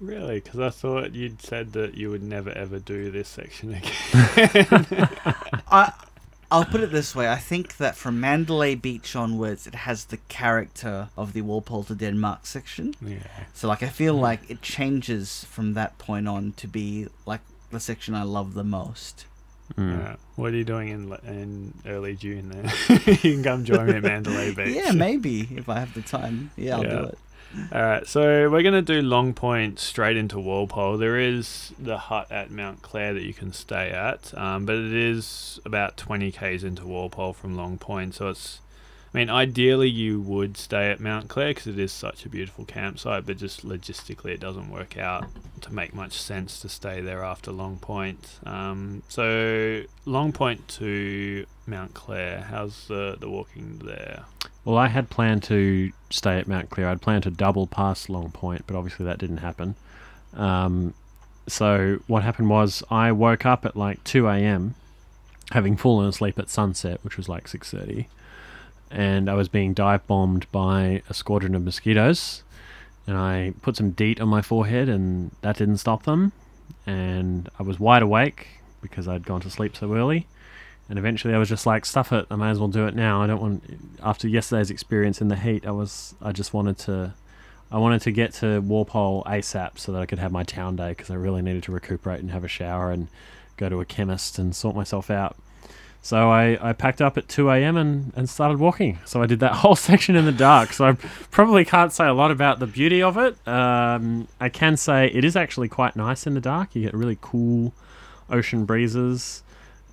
Really? 0.00 0.40
Because 0.40 0.60
I 0.60 0.70
thought 0.70 1.14
you'd 1.14 1.42
said 1.42 1.72
that 1.72 1.94
you 1.94 2.10
would 2.10 2.22
never 2.22 2.50
ever 2.50 2.78
do 2.78 3.10
this 3.10 3.28
section 3.28 3.74
again. 3.74 5.08
I, 5.70 5.92
I'll 6.50 6.64
put 6.64 6.80
it 6.80 6.90
this 6.90 7.14
way: 7.14 7.28
I 7.28 7.36
think 7.36 7.76
that 7.76 7.94
from 7.96 8.20
Mandalay 8.20 8.74
Beach 8.74 9.14
onwards, 9.14 9.66
it 9.66 9.74
has 9.74 10.06
the 10.06 10.16
character 10.28 11.08
of 11.16 11.32
the 11.34 11.42
Walpole 11.42 11.84
to 11.84 11.94
Denmark 11.94 12.46
section. 12.46 12.94
yeah. 13.02 13.18
So, 13.54 13.68
like, 13.68 13.82
I 13.82 13.88
feel 13.88 14.14
like 14.14 14.48
it 14.50 14.62
changes 14.62 15.44
from 15.44 15.74
that 15.74 15.98
point 15.98 16.26
on 16.28 16.52
to 16.56 16.66
be 16.66 17.06
like 17.26 17.40
the 17.70 17.80
section 17.80 18.14
I 18.14 18.22
love 18.22 18.54
the 18.54 18.64
most. 18.64 19.26
Mm. 19.76 20.12
Uh, 20.12 20.16
what 20.36 20.54
are 20.54 20.56
you 20.56 20.64
doing 20.64 20.88
in 20.88 21.12
in 21.26 21.74
early 21.84 22.16
June 22.16 22.48
then? 22.48 22.72
you 23.06 23.34
can 23.34 23.42
come 23.42 23.64
join 23.64 23.86
me 23.86 23.96
at 23.96 24.02
Mandalay 24.02 24.54
Beach. 24.54 24.74
Yeah, 24.74 24.92
maybe 24.92 25.46
if 25.54 25.68
I 25.68 25.78
have 25.80 25.92
the 25.92 26.00
time. 26.00 26.50
Yeah, 26.56 26.76
I'll 26.76 26.84
Yeah. 26.84 26.90
do 27.00 27.04
it. 27.08 27.18
All 27.72 27.82
right, 27.82 28.06
so 28.06 28.50
we're 28.50 28.62
gonna 28.62 28.82
do 28.82 29.00
Long 29.00 29.32
Point 29.32 29.78
straight 29.78 30.18
into 30.18 30.38
Walpole. 30.38 30.98
There 30.98 31.18
is 31.18 31.72
the 31.78 31.96
hut 31.96 32.30
at 32.30 32.50
Mount 32.50 32.82
Clare 32.82 33.14
that 33.14 33.22
you 33.22 33.32
can 33.32 33.52
stay 33.54 33.90
at, 33.90 34.36
um, 34.36 34.66
but 34.66 34.76
it 34.76 34.92
is 34.92 35.58
about 35.64 35.96
20 35.96 36.30
k's 36.30 36.62
into 36.62 36.86
Walpole 36.86 37.32
from 37.32 37.56
Long 37.56 37.78
Point. 37.78 38.14
So 38.16 38.28
it's, 38.28 38.60
I 39.14 39.18
mean, 39.18 39.30
ideally 39.30 39.88
you 39.88 40.20
would 40.20 40.58
stay 40.58 40.90
at 40.90 41.00
Mount 41.00 41.28
Clare 41.28 41.48
because 41.48 41.66
it 41.66 41.78
is 41.78 41.90
such 41.90 42.26
a 42.26 42.28
beautiful 42.28 42.66
campsite, 42.66 43.24
but 43.24 43.38
just 43.38 43.66
logistically 43.66 44.32
it 44.32 44.40
doesn't 44.40 44.70
work 44.70 44.98
out 44.98 45.28
to 45.62 45.72
make 45.72 45.94
much 45.94 46.20
sense 46.20 46.60
to 46.60 46.68
stay 46.68 47.00
there 47.00 47.24
after 47.24 47.50
Long 47.50 47.78
Point. 47.78 48.40
Um, 48.44 49.02
so 49.08 49.84
Long 50.04 50.32
Point 50.32 50.68
to 50.68 51.46
Mount 51.66 51.94
Clare, 51.94 52.42
how's 52.50 52.88
the 52.88 53.16
the 53.18 53.30
walking 53.30 53.80
there? 53.82 54.24
Well, 54.68 54.76
I 54.76 54.88
had 54.88 55.08
planned 55.08 55.44
to 55.44 55.92
stay 56.10 56.38
at 56.38 56.46
Mount 56.46 56.68
Clare. 56.68 56.90
I'd 56.90 57.00
planned 57.00 57.22
to 57.22 57.30
double 57.30 57.66
past 57.66 58.10
Long 58.10 58.30
Point, 58.30 58.64
but 58.66 58.76
obviously 58.76 59.06
that 59.06 59.16
didn't 59.16 59.38
happen. 59.38 59.76
Um, 60.34 60.92
so 61.46 62.00
what 62.06 62.22
happened 62.22 62.50
was 62.50 62.82
I 62.90 63.10
woke 63.12 63.46
up 63.46 63.64
at 63.64 63.76
like 63.76 64.04
2 64.04 64.28
a.m. 64.28 64.74
having 65.52 65.78
fallen 65.78 66.06
asleep 66.06 66.38
at 66.38 66.50
sunset, 66.50 67.00
which 67.02 67.16
was 67.16 67.30
like 67.30 67.48
6:30, 67.48 68.08
and 68.90 69.30
I 69.30 69.34
was 69.36 69.48
being 69.48 69.72
dive 69.72 70.06
bombed 70.06 70.44
by 70.52 71.00
a 71.08 71.14
squadron 71.14 71.54
of 71.54 71.62
mosquitoes, 71.62 72.42
and 73.06 73.16
I 73.16 73.54
put 73.62 73.74
some 73.74 73.92
DEET 73.92 74.20
on 74.20 74.28
my 74.28 74.42
forehead, 74.42 74.90
and 74.90 75.30
that 75.40 75.56
didn't 75.56 75.78
stop 75.78 76.02
them, 76.02 76.32
and 76.86 77.48
I 77.58 77.62
was 77.62 77.80
wide 77.80 78.02
awake 78.02 78.60
because 78.82 79.08
I'd 79.08 79.24
gone 79.24 79.40
to 79.40 79.50
sleep 79.50 79.74
so 79.78 79.94
early. 79.94 80.26
And 80.88 80.98
eventually, 80.98 81.34
I 81.34 81.38
was 81.38 81.48
just 81.48 81.66
like, 81.66 81.84
"Stuff 81.84 82.12
it! 82.12 82.26
I 82.30 82.36
may 82.36 82.50
as 82.50 82.58
well 82.58 82.68
do 82.68 82.86
it 82.86 82.94
now. 82.94 83.22
I 83.22 83.26
don't 83.26 83.40
want." 83.40 83.62
After 84.02 84.26
yesterday's 84.26 84.70
experience 84.70 85.20
in 85.20 85.28
the 85.28 85.36
heat, 85.36 85.66
I 85.66 85.70
was, 85.70 86.14
I 86.22 86.32
just 86.32 86.54
wanted 86.54 86.78
to, 86.78 87.14
I 87.70 87.78
wanted 87.78 88.00
to 88.02 88.10
get 88.10 88.32
to 88.34 88.60
Walpole 88.60 89.22
ASAP 89.24 89.78
so 89.78 89.92
that 89.92 90.00
I 90.00 90.06
could 90.06 90.18
have 90.18 90.32
my 90.32 90.44
town 90.44 90.76
day 90.76 90.90
because 90.90 91.10
I 91.10 91.14
really 91.14 91.42
needed 91.42 91.62
to 91.64 91.72
recuperate 91.72 92.20
and 92.20 92.30
have 92.30 92.44
a 92.44 92.48
shower 92.48 92.90
and 92.90 93.08
go 93.56 93.68
to 93.68 93.80
a 93.80 93.84
chemist 93.84 94.38
and 94.38 94.56
sort 94.56 94.74
myself 94.74 95.10
out. 95.10 95.36
So 96.00 96.30
I, 96.30 96.70
I 96.70 96.72
packed 96.72 97.02
up 97.02 97.18
at 97.18 97.28
2 97.28 97.50
a.m. 97.50 97.76
And, 97.76 98.12
and 98.16 98.30
started 98.30 98.58
walking. 98.58 98.98
So 99.04 99.20
I 99.22 99.26
did 99.26 99.40
that 99.40 99.52
whole 99.56 99.76
section 99.76 100.16
in 100.16 100.24
the 100.24 100.32
dark. 100.32 100.72
So 100.72 100.86
I 100.86 100.92
probably 100.92 101.64
can't 101.64 101.92
say 101.92 102.06
a 102.06 102.14
lot 102.14 102.30
about 102.30 102.60
the 102.60 102.66
beauty 102.66 103.02
of 103.02 103.18
it. 103.18 103.36
Um, 103.46 104.28
I 104.40 104.48
can 104.48 104.76
say 104.76 105.08
it 105.08 105.24
is 105.24 105.36
actually 105.36 105.68
quite 105.68 105.96
nice 105.96 106.26
in 106.26 106.34
the 106.34 106.40
dark. 106.40 106.74
You 106.74 106.82
get 106.82 106.94
really 106.94 107.18
cool 107.20 107.74
ocean 108.30 108.64
breezes. 108.64 109.42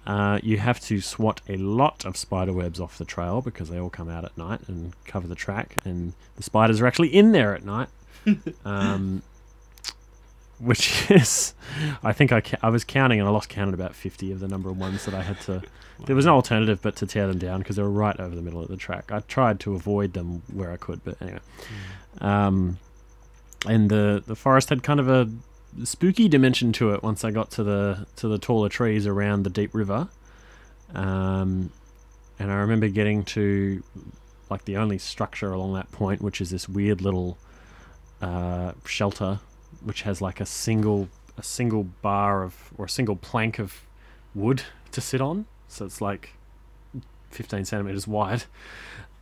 Uh, 0.06 0.40
you 0.44 0.58
have 0.58 0.80
to 0.80 1.02
swat 1.02 1.42
a 1.50 1.58
lot 1.58 2.06
of 2.06 2.16
spider 2.16 2.54
webs 2.54 2.80
off 2.80 2.98
the 2.98 3.06
trail 3.06 3.42
because 3.42 3.70
they 3.70 3.80
all 3.80 3.90
come 3.90 4.10
out 4.10 4.24
at 4.24 4.38
night 4.38 4.62
and 4.68 4.94
cover 5.06 5.28
the 5.28 5.36
track, 5.36 5.78
and 5.84 6.14
the 6.36 6.44
spiders 6.44 6.80
are 6.82 6.86
actually 6.88 7.10
in 7.10 7.32
there 7.32 7.56
at 7.56 7.64
night. 7.66 7.90
um, 8.66 9.22
which 10.60 11.12
is, 11.12 11.54
I 12.04 12.14
think 12.14 12.32
I, 12.32 12.42
ca- 12.42 12.58
I 12.62 12.70
was 12.70 12.84
counting 12.84 13.20
and 13.20 13.28
I 13.28 13.32
lost 13.32 13.50
count 13.50 13.68
at 13.70 13.74
about 13.74 13.94
50 13.94 14.32
of 14.32 14.40
the 14.40 14.48
number 14.48 14.70
of 14.70 14.78
ones 14.78 15.06
that 15.06 15.14
I 15.14 15.22
had 15.22 15.40
to. 15.42 15.62
There 16.06 16.16
was 16.16 16.26
no 16.26 16.36
alternative 16.36 16.82
but 16.82 16.96
to 16.98 17.08
tear 17.08 17.28
them 17.28 17.40
down 17.40 17.60
because 17.60 17.76
they 17.76 17.84
were 17.84 17.90
right 17.90 18.18
over 18.20 18.36
the 18.36 18.42
middle 18.42 18.62
of 18.62 18.68
the 18.68 18.78
track. 18.78 19.12
I 19.12 19.20
tried 19.20 19.60
to 19.62 19.76
avoid 19.76 20.14
them 20.14 20.44
where 20.52 20.72
I 20.72 20.78
could, 20.78 21.04
but 21.04 21.22
anyway. 21.22 21.40
Um, 22.20 22.80
and 23.68 23.90
the 23.90 24.24
the 24.26 24.36
forest 24.36 24.70
had 24.70 24.84
kind 24.84 25.00
of 25.00 25.10
a 25.10 25.30
spooky 25.84 26.28
dimension 26.28 26.72
to 26.74 26.92
it 26.94 27.04
once 27.04 27.24
I 27.24 27.32
got 27.32 27.52
to 27.52 27.64
the 27.64 28.08
to 28.18 28.28
the 28.28 28.38
taller 28.38 28.70
trees 28.70 29.06
around 29.08 29.44
the 29.44 29.50
deep 29.50 29.74
river. 29.74 30.10
Um, 30.94 31.72
and 32.40 32.52
I 32.52 32.56
remember 32.56 32.88
getting 32.88 33.24
to 33.26 33.84
like 34.50 34.66
the 34.66 34.78
only 34.78 34.98
structure 34.98 35.52
along 35.52 35.74
that 35.74 35.92
point, 35.92 36.22
which 36.22 36.42
is 36.42 36.52
this 36.52 36.70
weird 36.70 37.02
little 37.02 37.38
uh, 38.22 38.74
shelter, 38.86 39.40
which 39.84 40.04
has 40.04 40.22
like 40.22 40.40
a 40.40 40.46
single 40.46 41.10
a 41.38 41.44
single 41.44 41.84
bar 41.84 42.44
of 42.44 42.72
or 42.78 42.86
a 42.86 42.90
single 42.90 43.16
plank 43.16 43.60
of 43.60 43.82
wood 44.34 44.64
to 44.92 45.02
sit 45.02 45.22
on. 45.22 45.46
So 45.68 45.86
it's 45.86 46.00
like 46.00 46.32
15 47.32 47.66
centimeters 47.66 48.08
wide, 48.08 48.46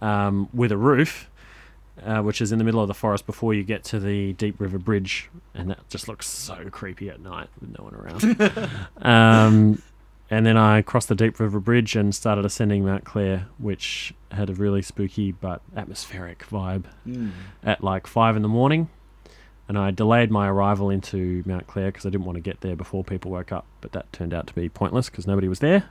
um, 0.02 0.50
with 0.54 0.72
a 0.72 0.78
roof 0.78 1.30
uh, 2.02 2.22
which 2.22 2.42
is 2.42 2.52
in 2.52 2.58
the 2.58 2.64
middle 2.64 2.82
of 2.82 2.88
the 2.88 2.94
forest 2.94 3.26
before 3.26 3.54
you 3.54 3.64
get 3.64 3.84
to 3.86 4.00
the 4.00 4.34
Deep 4.34 4.60
River 4.60 4.78
Bridge, 4.80 5.30
and 5.54 5.70
that 5.70 5.88
just 5.90 6.08
looks 6.08 6.28
so 6.28 6.70
creepy 6.72 7.10
at 7.10 7.20
night 7.22 7.50
with 7.60 7.78
no 7.78 7.84
one 7.84 7.96
around. 7.96 8.68
um, 9.02 9.82
and 10.30 10.46
then 10.46 10.58
I 10.58 10.82
crossed 10.82 11.10
the 11.10 11.16
Deep 11.16 11.40
River 11.40 11.60
Bridge 11.60 11.96
and 11.96 12.16
started 12.16 12.46
ascending 12.46 12.86
Mount 12.86 13.04
Clare, 13.04 13.48
which 13.60 14.14
had 14.32 14.50
a 14.50 14.54
really 14.54 14.82
spooky 14.82 15.32
but 15.32 15.62
atmospheric 15.76 16.48
vibe 16.48 16.86
Mm. 17.08 17.32
at 17.64 17.84
like 17.84 18.08
five 18.08 18.36
in 18.36 18.42
the 18.42 18.48
morning. 18.48 18.90
And 19.68 19.78
I 19.78 19.92
delayed 19.92 20.30
my 20.32 20.48
arrival 20.50 20.90
into 20.90 21.42
Mount 21.46 21.68
Clare 21.68 21.88
because 21.88 22.06
I 22.06 22.10
didn't 22.10 22.26
want 22.26 22.36
to 22.36 22.42
get 22.42 22.62
there 22.62 22.76
before 22.76 23.04
people 23.04 23.32
woke 23.32 23.52
up, 23.52 23.66
but 23.80 23.94
that 23.94 24.12
turned 24.12 24.34
out 24.34 24.46
to 24.48 24.54
be 24.54 24.68
pointless 24.68 25.10
because 25.10 25.26
nobody 25.28 25.48
was 25.48 25.60
there. 25.60 25.86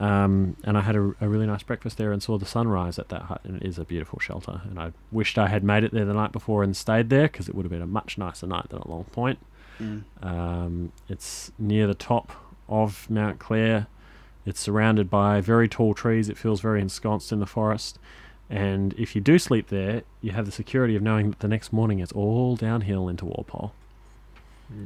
Um, 0.00 0.56
and 0.62 0.78
I 0.78 0.82
had 0.82 0.94
a, 0.94 1.14
a 1.20 1.28
really 1.28 1.46
nice 1.46 1.62
breakfast 1.62 1.98
there 1.98 2.12
and 2.12 2.22
saw 2.22 2.38
the 2.38 2.46
sunrise 2.46 2.98
at 2.98 3.08
that 3.08 3.22
hut, 3.22 3.40
and 3.44 3.60
it 3.60 3.66
is 3.66 3.78
a 3.78 3.84
beautiful 3.84 4.20
shelter. 4.20 4.60
And 4.64 4.78
I 4.78 4.92
wished 5.10 5.38
I 5.38 5.48
had 5.48 5.64
made 5.64 5.82
it 5.82 5.92
there 5.92 6.04
the 6.04 6.14
night 6.14 6.32
before 6.32 6.62
and 6.62 6.76
stayed 6.76 7.10
there 7.10 7.24
because 7.24 7.48
it 7.48 7.54
would 7.54 7.64
have 7.64 7.72
been 7.72 7.82
a 7.82 7.86
much 7.86 8.16
nicer 8.16 8.46
night 8.46 8.68
than 8.68 8.78
at 8.78 8.88
Long 8.88 9.04
Point. 9.04 9.38
Mm. 9.80 10.04
Um, 10.22 10.92
it's 11.08 11.50
near 11.58 11.86
the 11.86 11.94
top 11.94 12.32
of 12.68 13.08
Mount 13.10 13.38
Clare. 13.38 13.88
It's 14.46 14.60
surrounded 14.60 15.10
by 15.10 15.40
very 15.40 15.68
tall 15.68 15.94
trees. 15.94 16.28
It 16.28 16.38
feels 16.38 16.60
very 16.60 16.80
ensconced 16.80 17.32
in 17.32 17.40
the 17.40 17.46
forest. 17.46 17.98
And 18.48 18.94
if 18.94 19.14
you 19.14 19.20
do 19.20 19.38
sleep 19.38 19.68
there, 19.68 20.02
you 20.22 20.32
have 20.32 20.46
the 20.46 20.52
security 20.52 20.96
of 20.96 21.02
knowing 21.02 21.30
that 21.30 21.40
the 21.40 21.48
next 21.48 21.72
morning 21.72 21.98
it's 21.98 22.12
all 22.12 22.56
downhill 22.56 23.08
into 23.08 23.26
Walpole. 23.26 23.72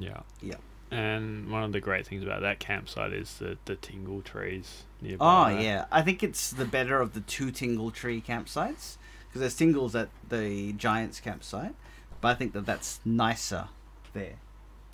Yeah. 0.00 0.20
Yeah. 0.40 0.56
And 0.92 1.50
one 1.50 1.64
of 1.64 1.72
the 1.72 1.80
great 1.80 2.06
things 2.06 2.22
about 2.22 2.42
that 2.42 2.58
campsite 2.58 3.14
is 3.14 3.38
the, 3.38 3.56
the 3.64 3.76
tingle 3.76 4.20
trees 4.20 4.84
nearby. 5.00 5.54
Oh 5.54 5.58
yeah, 5.58 5.86
I 5.90 6.02
think 6.02 6.22
it's 6.22 6.50
the 6.50 6.66
better 6.66 7.00
of 7.00 7.14
the 7.14 7.20
two 7.20 7.50
Tingle 7.50 7.90
Tree 7.90 8.22
campsites 8.26 8.96
because 9.28 9.40
there's 9.40 9.56
Tingles 9.56 9.94
at 9.94 10.10
the 10.28 10.72
Giants 10.74 11.18
campsite, 11.18 11.74
but 12.20 12.28
I 12.28 12.34
think 12.34 12.52
that 12.52 12.66
that's 12.66 13.00
nicer 13.04 13.68
there. 14.12 14.34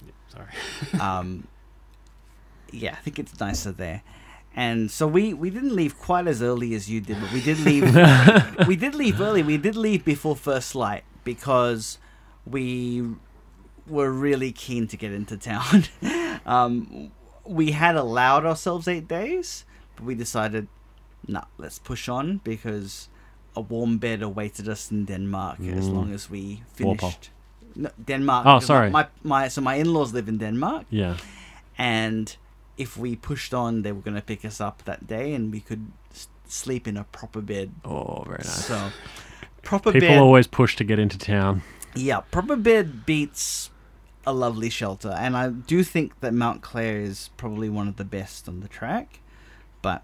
Yeah, 0.05 0.13
Sorry. 0.29 1.01
Um, 1.01 1.49
yeah, 2.71 2.93
I 2.93 2.97
think 2.97 3.19
it's 3.19 3.39
nicer 3.41 3.73
there. 3.73 4.03
And 4.55 4.91
so 4.91 5.07
we, 5.07 5.35
we 5.35 5.51
didn't 5.51 5.75
leave 5.75 5.99
quite 5.99 6.27
as 6.27 6.43
early 6.43 6.75
as 6.75 6.91
you 6.91 7.01
did, 7.01 7.21
but 7.21 7.33
we 7.33 7.41
did 7.41 7.59
leave. 7.61 7.83
we 8.69 8.77
did 8.77 8.95
leave 8.95 9.21
early. 9.21 9.43
We 9.43 9.57
did 9.57 9.77
leave 9.77 10.05
before 10.05 10.37
first 10.37 10.75
light 10.75 11.05
because 11.25 11.99
we 12.47 13.05
were 13.91 14.11
really 14.11 14.53
keen 14.53 14.87
to 14.89 14.97
get 14.97 15.13
into 15.13 15.37
town. 15.37 15.85
um, 16.47 17.11
we 17.45 17.73
had 17.73 17.97
allowed 17.97 18.45
ourselves 18.47 18.89
eight 18.89 19.09
days, 19.09 19.65
but 19.97 20.05
we 20.05 20.15
decided, 20.15 20.69
nah, 21.27 21.45
let's 21.59 21.79
push 21.79 22.09
on 22.09 22.41
because 22.45 23.09
a 23.57 23.61
warm 23.61 23.99
bed 23.99 24.23
awaited 24.23 24.69
us 24.69 24.91
in 24.91 25.05
Denmark 25.07 25.59
as 25.61 25.89
Mm. 25.89 25.95
long 25.95 26.13
as 26.15 26.31
we 26.31 26.63
finished. 26.75 27.31
No, 27.75 27.91
Denmark. 28.05 28.47
Oh, 28.47 28.61
sorry. 28.61 28.91
My, 28.91 29.07
my 29.23 29.49
so 29.49 29.61
my 29.61 29.75
in-laws 29.77 30.13
live 30.13 30.29
in 30.29 30.39
Denmark, 30.39 30.87
Yeah. 30.91 31.17
and 31.77 32.37
if 32.77 32.97
we 32.97 33.17
pushed 33.17 33.53
on, 33.55 33.83
they 33.83 33.93
were 33.93 34.01
going 34.03 34.17
to 34.17 34.23
pick 34.23 34.45
us 34.45 34.61
up 34.61 34.83
that 34.85 35.07
day, 35.07 35.35
and 35.35 35.53
we 35.53 35.61
could 35.61 35.87
s- 36.13 36.29
sleep 36.47 36.87
in 36.89 36.97
a 36.97 37.05
proper 37.05 37.41
bed. 37.41 37.71
Oh, 37.85 38.23
very 38.27 38.39
nice. 38.39 38.67
So, 38.67 38.91
proper 39.63 39.93
People 39.93 40.09
bed. 40.09 40.19
always 40.19 40.47
push 40.47 40.77
to 40.77 40.85
get 40.85 40.99
into 40.99 41.19
town. 41.19 41.63
Yeah, 41.95 42.21
proper 42.31 42.57
bed 42.57 43.05
beats 43.07 43.71
a 44.29 44.33
lovely 44.33 44.69
shelter, 44.71 45.11
and 45.11 45.37
I 45.37 45.49
do 45.49 45.83
think 45.83 46.21
that 46.21 46.35
Mount 46.35 46.61
Clare 46.63 47.01
is 47.01 47.31
probably 47.37 47.69
one 47.69 47.89
of 47.89 47.97
the 47.97 48.05
best 48.05 48.49
on 48.49 48.61
the 48.61 48.69
track. 48.69 49.21
But 49.81 50.03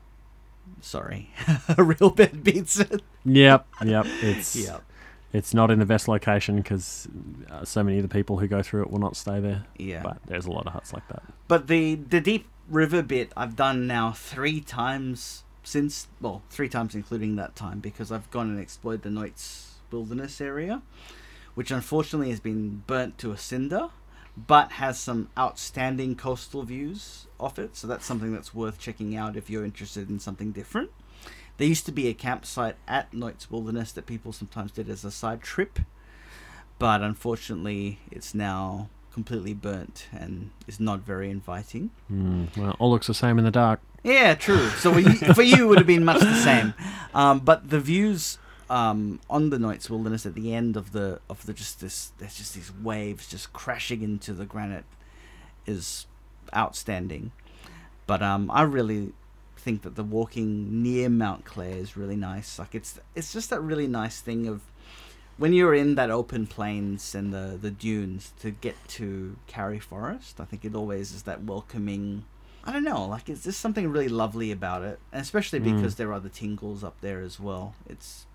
sorry, 0.81 1.31
a 1.79 1.83
real 1.83 2.11
bed 2.11 2.43
beats 2.43 2.79
it. 2.81 3.03
Yep, 3.25 3.67
yep. 3.85 4.07
It's 4.23 4.57
Yeah, 4.67 4.79
it's 5.33 5.53
not 5.53 5.71
in 5.71 5.79
the 5.79 5.87
best 5.87 6.09
location 6.09 6.57
because 6.57 7.07
uh, 7.51 7.65
so 7.65 7.83
many 7.83 7.99
of 7.99 8.03
the 8.03 8.09
people 8.09 8.39
who 8.39 8.47
go 8.47 8.63
through 8.63 8.83
it 8.83 8.91
will 8.91 9.01
not 9.01 9.17
stay 9.17 9.41
there. 9.41 9.67
yeah. 9.79 10.03
But 10.03 10.19
there's 10.27 10.47
a 10.47 10.51
lot 10.51 10.67
of 10.67 10.73
huts 10.73 10.93
like 10.93 11.07
that. 11.09 11.23
But 11.49 11.67
the 11.67 11.97
the 11.97 12.21
deep 12.21 12.47
river 12.69 13.03
bit 13.03 13.31
I've 13.37 13.57
done 13.57 13.87
now 13.87 14.13
three 14.13 14.61
times 14.61 15.45
since 15.63 16.09
well 16.21 16.43
three 16.49 16.69
times 16.69 16.95
including 16.95 17.37
that 17.37 17.55
time 17.57 17.81
because 17.81 18.11
I've 18.11 18.31
gone 18.31 18.49
and 18.49 18.59
explored 18.59 19.03
the 19.03 19.11
Nuyts 19.11 19.73
wilderness 19.91 20.41
area, 20.41 20.81
which 21.55 21.71
unfortunately 21.71 22.31
has 22.31 22.41
been 22.41 22.83
burnt 22.87 23.19
to 23.19 23.33
a 23.33 23.37
cinder, 23.39 23.89
but 24.37 24.73
has 24.73 24.99
some 24.99 25.29
outstanding 25.39 26.17
coastal 26.17 26.63
views 26.63 27.27
off 27.39 27.59
it. 27.59 27.77
So 27.77 27.87
that's 27.87 28.05
something 28.05 28.33
that's 28.33 28.55
worth 28.55 28.79
checking 28.79 29.17
out 29.17 29.37
if 29.37 29.49
you're 29.49 29.65
interested 29.65 30.09
in 30.09 30.19
something 30.19 30.53
different. 30.53 30.91
There 31.57 31.69
used 31.69 31.87
to 31.87 31.93
be 31.93 32.09
a 32.09 32.15
campsite 32.15 32.77
at 32.89 33.13
Nuyts 33.13 33.51
Wilderness 33.51 33.93
that 33.93 34.07
people 34.07 34.33
sometimes 34.33 34.73
did 34.73 34.89
as 34.89 35.05
a 35.05 35.11
side 35.11 35.41
trip, 35.41 35.79
but 36.79 37.01
unfortunately 37.01 38.01
it's 38.11 38.35
now 38.35 38.89
completely 39.13 39.55
burnt 39.55 40.09
and 40.13 40.51
is 40.67 40.81
not 40.81 41.01
very 41.01 41.31
inviting. 41.31 41.91
Mm, 42.13 42.57
well, 42.57 42.75
all 42.81 42.91
looks 42.91 43.07
the 43.07 43.15
same 43.15 43.39
in 43.39 43.45
the 43.45 43.53
dark. 43.53 43.81
Yeah, 44.03 44.35
true. 44.35 44.69
So 44.71 44.93
we, 44.93 45.05
for 45.05 45.43
you, 45.43 45.65
it 45.65 45.69
would 45.69 45.79
have 45.79 45.87
been 45.87 46.05
much 46.05 46.21
the 46.21 46.35
same. 46.35 46.75
Um, 47.15 47.39
but 47.39 47.71
the 47.71 47.79
views 47.79 48.39
um, 48.75 49.21
on 49.31 49.51
the 49.51 49.59
Nuyts 49.59 49.89
Wilderness 49.89 50.27
at 50.27 50.35
the 50.35 50.53
end 50.53 50.77
of 50.77 50.91
the 50.93 51.21
of 51.31 51.47
the 51.47 51.53
just 51.53 51.81
this 51.81 52.13
there's 52.19 52.37
just 52.37 52.55
these 52.55 52.73
waves 52.83 53.29
just 53.29 53.53
crashing 53.53 54.03
into 54.03 54.33
the 54.33 54.45
granite 54.45 54.85
is 55.67 56.07
outstanding. 56.55 57.31
But 58.07 58.21
um, 58.23 58.51
I 58.51 58.63
really 58.63 59.13
think 59.57 59.83
that 59.83 59.95
the 59.95 60.05
walking 60.05 60.83
near 60.83 61.09
Mount 61.09 61.45
Clare 61.45 61.77
is 61.77 61.97
really 61.97 62.17
nice. 62.17 62.59
Like 62.59 62.75
it's 62.75 62.99
it's 63.15 63.33
just 63.33 63.49
that 63.51 63.61
really 63.61 63.87
nice 63.87 64.21
thing 64.21 64.47
of 64.49 64.61
when 65.37 65.53
you're 65.53 65.75
in 65.75 65.95
that 65.95 66.11
open 66.11 66.47
plains 66.47 67.15
and 67.15 67.33
the 67.33 67.57
the 67.61 67.71
dunes 67.71 68.33
to 68.41 68.51
get 68.51 68.77
to 68.89 69.37
Karri 69.49 69.81
Forest. 69.81 70.41
I 70.41 70.45
think 70.45 70.65
it 70.65 70.75
always 70.75 71.13
is 71.13 71.23
that 71.23 71.45
welcoming. 71.45 72.25
I 72.67 72.73
don't 72.73 72.85
know, 72.85 73.07
like 73.07 73.29
it's 73.29 73.45
just 73.45 73.61
something 73.61 73.87
really 73.91 74.09
lovely 74.09 74.51
about 74.51 74.83
it, 74.83 74.99
and 75.13 75.21
especially 75.23 75.61
Mm. 75.61 75.77
because 75.77 75.95
there 75.97 76.13
are 76.15 76.21
the 76.21 76.31
tingles 76.31 76.83
up 76.83 76.97
there 77.03 77.21
as 77.21 77.39
well. 77.39 77.75
It's 77.87 78.27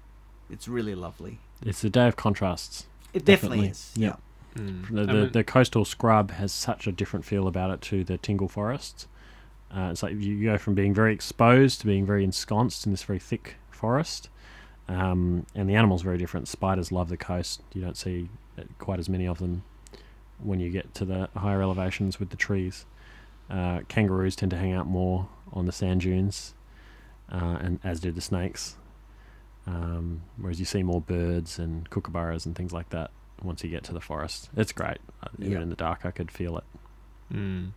it's 0.49 0.67
really 0.67 0.95
lovely. 0.95 1.39
It's 1.65 1.83
a 1.83 1.89
day 1.89 2.07
of 2.07 2.15
contrasts. 2.15 2.85
It 3.13 3.25
definitely, 3.25 3.67
Definitely, 3.67 3.69
is. 3.69 3.91
yeah. 3.95 4.15
Mm. 4.55 4.89
The, 4.89 5.01
I 5.01 5.13
mean- 5.13 5.31
the 5.31 5.43
coastal 5.43 5.85
scrub 5.85 6.31
has 6.31 6.51
such 6.51 6.87
a 6.87 6.91
different 6.91 7.25
feel 7.25 7.47
about 7.47 7.71
it 7.71 7.81
to 7.81 8.03
the 8.03 8.17
Tingle 8.17 8.47
forests. 8.47 9.07
Uh, 9.75 9.89
it's 9.91 10.01
like 10.01 10.15
you 10.15 10.43
go 10.43 10.57
from 10.57 10.73
being 10.73 10.93
very 10.93 11.13
exposed 11.13 11.79
to 11.81 11.85
being 11.85 12.05
very 12.05 12.23
ensconced 12.23 12.85
in 12.85 12.91
this 12.91 13.03
very 13.03 13.19
thick 13.19 13.55
forest. 13.69 14.29
Um, 14.87 15.45
and 15.53 15.69
the 15.69 15.75
animals 15.75 16.01
are 16.01 16.05
very 16.05 16.17
different. 16.17 16.47
Spiders 16.47 16.91
love 16.91 17.09
the 17.09 17.17
coast. 17.17 17.61
You 17.73 17.81
don't 17.81 17.95
see 17.97 18.29
uh, 18.57 18.63
quite 18.79 18.97
as 18.99 19.07
many 19.07 19.27
of 19.27 19.37
them 19.37 19.63
when 20.41 20.59
you 20.59 20.71
get 20.71 20.95
to 20.95 21.05
the 21.05 21.29
higher 21.35 21.61
elevations 21.61 22.19
with 22.19 22.29
the 22.31 22.37
trees. 22.37 22.85
Uh, 23.49 23.81
kangaroos 23.87 24.35
tend 24.35 24.49
to 24.51 24.57
hang 24.57 24.73
out 24.73 24.87
more 24.87 25.27
on 25.53 25.65
the 25.67 25.71
sand 25.71 26.01
dunes, 26.01 26.53
uh, 27.31 27.57
and 27.61 27.79
as 27.83 27.99
do 27.99 28.11
the 28.11 28.21
snakes. 28.21 28.75
Um, 29.67 30.21
whereas 30.37 30.59
you 30.59 30.65
see 30.65 30.81
more 30.83 31.01
birds 31.01 31.59
and 31.59 31.89
kookaburras 31.89 32.45
and 32.45 32.55
things 32.55 32.71
like 32.73 32.89
that 32.89 33.11
once 33.43 33.63
you 33.63 33.69
get 33.69 33.83
to 33.85 33.93
the 33.93 34.01
forest. 34.01 34.49
It's 34.57 34.71
great. 34.71 34.97
Uh, 35.23 35.27
Even 35.39 35.51
Yeah. 35.53 35.61
in 35.61 35.69
the 35.69 35.75
dark, 35.75 36.05
I 36.05 36.11
could 36.11 36.31
feel 36.31 36.57
it. 36.57 36.63
Mm. 37.31 37.69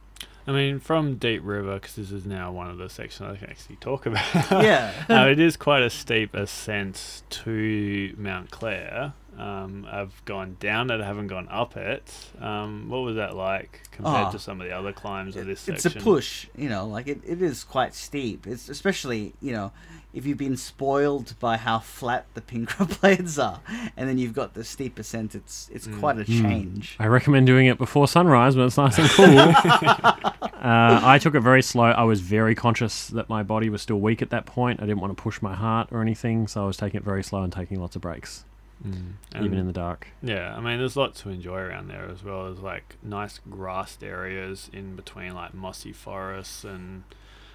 I 0.46 0.50
mean, 0.52 0.80
from 0.80 1.16
Deep 1.16 1.42
River, 1.44 1.74
because 1.74 1.94
this 1.94 2.10
is 2.10 2.24
now 2.26 2.50
one 2.50 2.68
of 2.68 2.78
the 2.78 2.88
sections 2.88 3.30
I 3.30 3.36
can 3.36 3.50
actually 3.50 3.76
talk 3.76 4.06
about. 4.06 4.24
yeah. 4.50 4.92
uh, 5.08 5.26
it 5.28 5.38
is 5.38 5.56
quite 5.56 5.82
a 5.82 5.90
steep 5.90 6.34
ascent 6.34 7.22
to 7.30 8.14
Mount 8.16 8.50
Clare. 8.50 9.12
Um, 9.38 9.86
I've 9.90 10.22
gone 10.26 10.56
down 10.60 10.90
it, 10.90 11.00
I 11.00 11.06
haven't 11.06 11.28
gone 11.28 11.48
up 11.50 11.76
it. 11.76 12.12
Um, 12.40 12.90
what 12.90 12.98
was 12.98 13.16
that 13.16 13.34
like 13.34 13.80
compared 13.90 14.26
Ah. 14.26 14.30
to 14.30 14.38
some 14.38 14.60
of 14.60 14.66
the 14.68 14.74
other 14.76 14.92
climbs 14.92 15.36
of 15.36 15.46
this 15.46 15.66
it's 15.68 15.82
section? 15.84 16.00
a 16.02 16.04
push, 16.04 16.46
you 16.56 16.68
know, 16.68 16.86
like 16.86 17.08
it, 17.08 17.20
it 17.26 17.40
is 17.40 17.64
quite 17.64 17.94
steep. 17.94 18.46
It's 18.46 18.68
especially, 18.68 19.32
you 19.40 19.52
know, 19.52 19.72
if 20.12 20.26
you've 20.26 20.36
been 20.36 20.58
spoiled 20.58 21.34
by 21.40 21.56
how 21.56 21.78
flat 21.78 22.26
the 22.34 22.42
Pingerup 22.42 22.90
Plains 23.00 23.38
are, 23.48 23.60
and 23.96 24.06
then 24.06 24.18
you've 24.18 24.34
got 24.34 24.52
the 24.52 24.64
steep 24.64 24.98
ascent, 24.98 25.34
it's 25.34 25.70
it's 25.72 25.86
Mm. 25.86 25.98
quite 25.98 26.18
a 26.18 26.24
Mm. 26.24 26.42
change. 26.42 26.96
I 27.00 27.06
recommend 27.06 27.46
doing 27.46 27.66
it 27.66 27.78
before 27.78 28.06
sunrise 28.08 28.54
when 28.54 28.66
it's 28.66 28.76
nice 28.76 28.98
and 28.98 29.08
cool. 29.08 29.38
uh, 30.08 31.00
I 31.02 31.18
took 31.20 31.34
it 31.34 31.40
very 31.40 31.62
slow. 31.62 31.84
I 31.86 32.04
was 32.04 32.20
very 32.20 32.54
conscious 32.54 33.06
that 33.08 33.28
my 33.28 33.42
body 33.42 33.70
was 33.70 33.82
still 33.82 33.98
weak 34.00 34.20
at 34.22 34.30
that 34.30 34.44
point. 34.46 34.80
I 34.82 34.86
didn't 34.86 35.00
want 35.00 35.16
to 35.16 35.22
push 35.22 35.40
my 35.40 35.54
heart 35.54 35.88
or 35.90 36.02
anything, 36.02 36.46
so 36.46 36.64
I 36.64 36.66
was 36.66 36.76
taking 36.76 36.98
it 36.98 37.04
very 37.04 37.22
slow 37.22 37.42
and 37.42 37.52
taking 37.52 37.80
lots 37.80 37.96
of 37.96 38.02
breaks, 38.02 38.44
Mm. 38.84 39.44
even 39.44 39.58
in 39.58 39.66
the 39.66 39.72
dark. 39.72 40.08
Yeah, 40.22 40.56
I 40.56 40.60
mean, 40.60 40.78
there's 40.78 40.96
lots 40.96 41.20
to 41.22 41.30
enjoy 41.30 41.58
around 41.58 41.88
there 41.88 42.08
as 42.10 42.24
well 42.24 42.46
as 42.46 42.58
like 42.58 42.96
nice 43.02 43.38
grassed 43.50 44.02
areas 44.02 44.68
in 44.72 44.96
between 44.96 45.34
like 45.34 45.54
mossy 45.54 45.92
forests 45.92 46.64
and, 46.64 47.04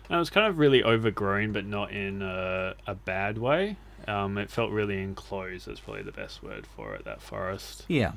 and 0.09 0.15
it 0.15 0.17
was 0.17 0.29
kind 0.29 0.47
of 0.47 0.57
really 0.57 0.83
overgrown, 0.83 1.51
but 1.51 1.65
not 1.65 1.91
in 1.91 2.21
a, 2.21 2.75
a 2.85 2.95
bad 2.95 3.37
way. 3.37 3.77
Um, 4.07 4.37
it 4.37 4.49
felt 4.49 4.71
really 4.71 5.01
enclosed. 5.01 5.67
That's 5.67 5.81
probably 5.81 6.03
the 6.03 6.11
best 6.13 6.41
word 6.41 6.65
for 6.65 6.95
it. 6.95 7.03
That 7.03 7.21
forest. 7.21 7.83
Yeah. 7.89 8.13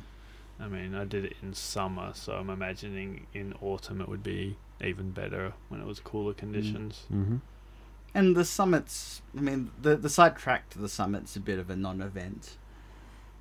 I 0.61 0.69
mean, 0.69 0.95
I 0.95 1.05
did 1.05 1.24
it 1.24 1.35
in 1.43 1.55
summer, 1.55 2.12
so 2.15 2.35
I'm 2.35 2.51
imagining 2.51 3.27
in 3.32 3.55
autumn 3.62 4.01
it 4.01 4.09
would 4.09 4.23
be 4.23 4.57
even 4.85 5.11
better 5.11 5.55
when 5.69 5.81
it 5.81 5.87
was 5.87 6.01
cooler 6.01 6.35
conditions. 6.35 7.07
hmm 7.09 7.37
And 8.15 8.37
the 8.37 8.45
summits, 8.45 9.23
I 9.37 9.41
mean, 9.41 9.70
the 9.81 9.97
the 9.97 10.11
side 10.11 10.37
track 10.37 10.70
to 10.70 10.78
the 10.78 10.89
summit's 10.89 11.35
a 11.35 11.41
bit 11.41 11.59
of 11.59 11.70
a 11.70 11.77
non-event. 11.77 12.57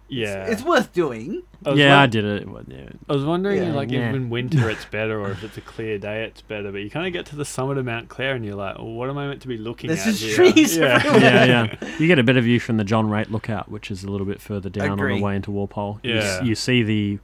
Yeah, 0.10 0.44
It's, 0.46 0.54
it's 0.54 0.64
worth 0.64 0.92
doing. 0.94 1.44
I 1.66 1.70
was 1.72 1.80
Yeah, 1.80 2.00
I 2.00 2.06
did 2.08 2.26
it. 2.26 2.48
Yeah. 2.68 2.90
I 3.10 3.14
was 3.14 3.24
wondering, 3.26 3.62
Yeah. 3.62 3.74
like, 3.74 3.92
Yeah. 3.92 4.10
if 4.10 4.16
in 4.16 4.30
winter 4.30 4.70
it's 4.70 4.86
better, 4.86 5.20
or 5.22 5.32
if 5.32 5.44
it's 5.44 5.58
a 5.58 5.62
clear 5.62 5.98
day 5.98 6.24
it's 6.24 6.42
better. 6.42 6.72
But 6.72 6.80
you 6.82 6.90
kind 6.90 7.06
of 7.06 7.14
get 7.14 7.26
to 7.28 7.36
the 7.36 7.46
summit 7.46 7.78
of 7.78 7.86
Mount 7.86 8.10
Clare, 8.10 8.34
and 8.36 8.44
you're 8.46 8.56
like, 8.56 8.78
well, 8.78 8.88
"What 8.88 9.10
am 9.10 9.18
I 9.18 9.28
meant 9.28 9.42
to 9.44 9.48
be 9.48 9.58
looking 9.58 9.88
There's 9.90 10.00
at?" 10.02 10.06
just 10.16 10.24
here? 10.24 10.36
trees 10.36 10.78
yeah. 10.78 10.96
everywhere. 11.04 11.20
yeah, 11.22 11.46
yeah. 11.82 11.90
You 12.00 12.08
get 12.08 12.18
a 12.20 12.24
better 12.24 12.42
view 12.42 12.60
from 12.60 12.78
the 12.78 12.84
John 12.84 13.10
Rate 13.10 13.30
lookout, 13.32 13.70
which 13.70 13.92
is 13.92 14.04
a 14.04 14.10
little 14.12 14.26
bit 14.28 14.42
further 14.42 14.70
down 14.70 14.92
on 14.92 14.98
the 14.98 15.22
way 15.22 15.36
into 15.36 15.52
Walpole. 15.52 16.00
You, 16.04 16.16
Yeah. 16.16 16.42
you 16.44 16.56
see 16.56 16.82
the 16.84 17.20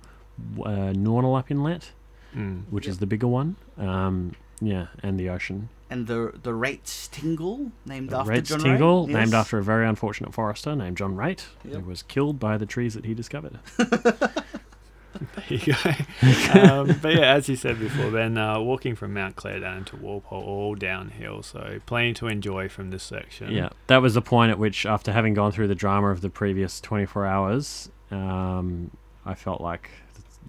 uh, 0.59 0.93
Nornalup 0.93 1.49
Inlet, 1.49 1.91
Mm. 2.35 2.63
which 2.69 2.85
is 2.87 2.97
the 2.97 3.05
bigger 3.07 3.27
one. 3.27 3.55
Um, 3.77 4.33
yeah, 4.59 4.87
and 5.01 5.17
the 5.19 5.29
ocean. 5.29 5.69
And 5.89 6.07
the 6.07 6.33
the 6.41 6.53
Rates 6.53 7.07
Tingle, 7.09 7.71
named 7.85 8.11
after 8.11 8.31
Rates 8.31 8.49
John 8.49 8.59
Tingle, 8.59 9.05
Rate. 9.07 9.13
named 9.13 9.33
after 9.35 9.57
a 9.59 9.63
very 9.63 9.87
unfortunate 9.87 10.33
forester 10.33 10.75
named 10.75 10.97
John 10.97 11.15
Rate, 11.15 11.45
Yep. 11.63 11.81
who 11.81 11.89
was 11.89 12.01
killed 12.03 12.39
by 12.39 12.57
the 12.57 12.65
trees 12.65 12.95
that 12.95 13.05
he 13.05 13.13
discovered. 13.13 13.59
There 15.47 15.59
you 15.59 15.73
go. 15.73 16.59
um, 16.59 16.99
but 17.01 17.13
yeah, 17.15 17.33
as 17.35 17.47
you 17.47 17.55
said 17.55 17.79
before, 17.79 18.09
then 18.09 18.37
uh, 18.37 18.59
walking 18.59 18.95
from 18.95 19.13
Mount 19.13 19.35
Clare 19.37 19.59
down 19.61 19.77
into 19.77 19.95
Walpole, 19.95 20.43
all 20.43 20.75
downhill, 20.75 21.41
so 21.41 21.79
plenty 21.85 22.13
to 22.15 22.27
enjoy 22.27 22.67
from 22.67 22.89
this 22.89 23.03
section. 23.03 23.51
Yeah, 23.51 23.69
that 23.87 24.01
was 24.01 24.15
the 24.15 24.21
point 24.21 24.51
at 24.51 24.59
which, 24.59 24.85
after 24.85 25.13
having 25.13 25.33
gone 25.33 25.51
through 25.51 25.67
the 25.67 25.75
drama 25.75 26.09
of 26.09 26.19
the 26.21 26.29
previous 26.29 26.81
24 26.81 27.25
hours, 27.25 27.89
um, 28.11 28.91
I 29.25 29.35
felt 29.35 29.61
like 29.61 29.89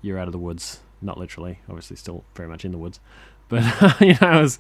you're 0.02 0.18
out 0.18 0.26
of 0.28 0.32
the 0.32 0.38
woods. 0.38 0.80
Not 1.00 1.18
literally, 1.18 1.60
obviously, 1.68 1.96
still 1.96 2.24
very 2.34 2.48
much 2.48 2.64
in 2.64 2.72
the 2.72 2.78
woods. 2.78 2.98
But, 3.48 3.62
you 4.00 4.14
know, 4.20 4.28
I 4.28 4.40
was 4.40 4.58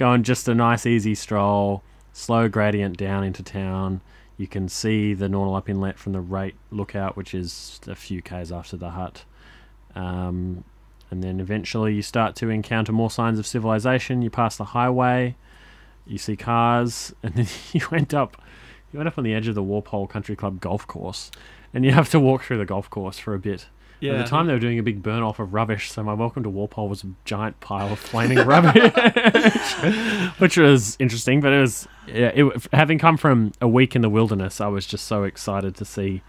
going 0.00 0.22
just 0.22 0.48
a 0.48 0.54
nice, 0.54 0.86
easy 0.86 1.14
stroll, 1.14 1.82
slow 2.14 2.48
gradient 2.48 2.96
down 2.96 3.22
into 3.22 3.42
town. 3.42 4.00
You 4.38 4.46
can 4.46 4.66
see 4.66 5.12
the 5.12 5.28
Nornalup 5.28 5.68
Inlet 5.68 5.98
from 5.98 6.14
the 6.14 6.22
Rate 6.22 6.54
Lookout, 6.70 7.18
which 7.18 7.34
is 7.34 7.78
a 7.86 7.94
few 7.94 8.22
k's 8.22 8.50
after 8.50 8.78
the 8.78 8.90
hut. 8.90 9.24
Um, 9.94 10.64
and 11.10 11.22
then 11.22 11.38
eventually 11.38 11.94
you 11.94 12.00
start 12.00 12.34
to 12.36 12.48
encounter 12.48 12.92
more 12.92 13.10
signs 13.10 13.38
of 13.38 13.46
civilization. 13.46 14.22
You 14.22 14.30
pass 14.30 14.56
the 14.56 14.64
highway, 14.64 15.36
you 16.06 16.16
see 16.16 16.34
cars, 16.34 17.14
and 17.22 17.34
then 17.34 17.48
you 17.72 17.86
end 17.92 18.14
up 18.14 18.40
you 18.92 19.00
end 19.00 19.06
up 19.06 19.18
on 19.18 19.24
the 19.24 19.34
edge 19.34 19.48
of 19.48 19.54
the 19.54 19.62
Walpole 19.62 20.06
Country 20.06 20.34
Club 20.34 20.60
golf 20.60 20.86
course, 20.86 21.30
and 21.74 21.84
you 21.84 21.92
have 21.92 22.08
to 22.08 22.18
walk 22.18 22.42
through 22.42 22.58
the 22.58 22.64
golf 22.64 22.88
course 22.88 23.18
for 23.18 23.34
a 23.34 23.38
bit. 23.38 23.66
Yeah. 24.00 24.14
At 24.14 24.24
the 24.24 24.28
time, 24.30 24.46
they 24.46 24.52
were 24.52 24.58
doing 24.58 24.78
a 24.78 24.82
big 24.82 25.02
burn 25.02 25.22
off 25.22 25.38
of 25.38 25.52
rubbish, 25.54 25.90
so 25.90 26.02
my 26.02 26.14
welcome 26.14 26.42
to 26.42 26.50
Walpole 26.50 26.88
was 26.88 27.04
a 27.04 27.08
giant 27.24 27.60
pile 27.60 27.92
of 27.92 27.98
flaming 27.98 28.38
rubbish, 28.38 28.92
which 30.38 30.56
was 30.56 30.96
interesting. 30.98 31.40
But 31.40 31.52
it 31.52 31.60
was 31.60 31.88
yeah, 32.06 32.32
it, 32.34 32.66
having 32.72 32.98
come 32.98 33.16
from 33.16 33.52
a 33.60 33.68
week 33.68 33.94
in 33.94 34.02
the 34.02 34.10
wilderness, 34.10 34.60
I 34.60 34.68
was 34.68 34.86
just 34.86 35.06
so 35.06 35.24
excited 35.24 35.74
to 35.76 35.84
see 35.84 36.22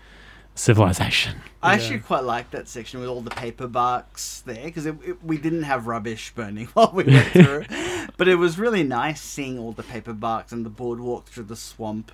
civilization. 0.56 1.38
I 1.64 1.72
Yeah. 1.72 1.76
actually 1.82 2.00
quite 2.00 2.24
liked 2.24 2.52
that 2.52 2.68
section 2.68 3.00
with 3.00 3.10
all 3.10 3.22
the 3.22 3.30
paper 3.30 3.68
barks 3.68 4.42
there 4.46 4.66
because 4.66 4.86
it, 4.86 4.96
it, 5.06 5.24
we 5.24 5.38
didn't 5.38 5.64
have 5.64 5.88
rubbish 5.88 6.34
burning 6.36 6.66
while 6.74 6.92
we 6.94 7.06
went 7.06 7.28
through, 7.28 7.66
but 8.18 8.28
it 8.28 8.36
was 8.36 8.60
really 8.60 8.84
nice 8.84 9.22
seeing 9.22 9.58
all 9.58 9.72
the 9.72 9.84
paper 9.84 10.14
barks 10.14 10.52
and 10.52 10.66
the 10.66 10.70
boardwalk 10.70 11.28
through 11.28 11.46
the 11.46 11.56
swamp. 11.56 12.12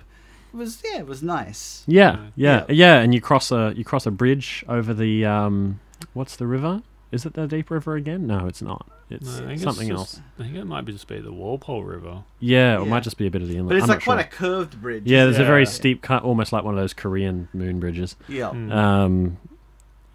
It 0.52 0.56
was 0.56 0.82
yeah, 0.84 1.00
it 1.00 1.06
was 1.06 1.22
nice. 1.22 1.84
Yeah, 1.86 2.28
Yeah. 2.36 2.64
yeah, 2.68 2.74
yeah, 2.74 2.98
and 3.00 3.14
you 3.14 3.20
cross 3.20 3.50
a 3.52 3.72
you 3.76 3.84
cross 3.84 4.06
a 4.06 4.10
bridge 4.10 4.64
over 4.68 4.94
the 4.94 5.24
um, 5.26 5.80
what's 6.14 6.36
the 6.36 6.46
river? 6.46 6.82
Is 7.10 7.24
it 7.24 7.32
the 7.34 7.46
Deep 7.46 7.70
River 7.70 7.96
again? 7.96 8.26
No, 8.26 8.46
it's 8.46 8.60
not. 8.60 8.86
It's 9.08 9.24
No, 9.26 9.32
I 9.32 9.38
think 9.38 9.52
it's 9.52 9.62
something 9.62 9.88
just- 9.88 9.98
else. 10.16 10.20
I 10.38 10.42
think 10.42 10.56
it 10.56 10.64
might 10.66 10.82
be 10.84 10.92
just 10.92 11.08
be 11.08 11.18
the 11.20 11.32
Walpole 11.32 11.82
River. 11.82 12.24
Yeah, 12.38 12.74
or 12.76 12.80
it 12.80 12.84
Yeah. 12.84 12.90
might 12.90 13.02
just 13.02 13.16
be 13.16 13.26
a 13.26 13.30
bit 13.30 13.40
of 13.40 13.48
the 13.48 13.56
inlet. 13.56 13.68
But 13.70 13.76
it's 13.78 13.84
I'm 13.84 13.88
like 13.88 14.04
quite 14.04 14.14
sure. 14.16 14.20
a 14.20 14.24
curved 14.24 14.82
bridge. 14.82 15.04
Yeah, 15.06 15.20
isn't 15.22 15.32
there's 15.32 15.42
a 15.42 15.46
very 15.46 15.62
Yeah. 15.62 15.70
steep 15.70 16.02
cut, 16.02 16.22
almost 16.22 16.52
like 16.52 16.64
one 16.64 16.74
of 16.74 16.80
those 16.80 16.92
Korean 16.92 17.48
moon 17.54 17.80
bridges. 17.80 18.16
Yeah. 18.28 18.50
Mm. 18.50 18.72
Um, 18.74 19.36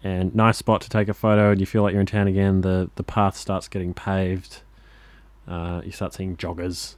and 0.04 0.34
nice 0.36 0.58
spot 0.58 0.82
to 0.82 0.90
take 0.90 1.08
a 1.08 1.14
photo, 1.14 1.50
and 1.50 1.58
you 1.60 1.66
feel 1.66 1.82
like 1.82 1.92
you're 1.92 2.00
in 2.00 2.06
town 2.06 2.28
again. 2.28 2.60
The 2.60 2.90
the 2.94 3.02
path 3.02 3.36
starts 3.36 3.66
getting 3.68 3.92
paved. 3.94 4.62
Uh, 5.48 5.80
you 5.84 5.90
start 5.90 6.14
seeing 6.14 6.36
joggers 6.36 6.94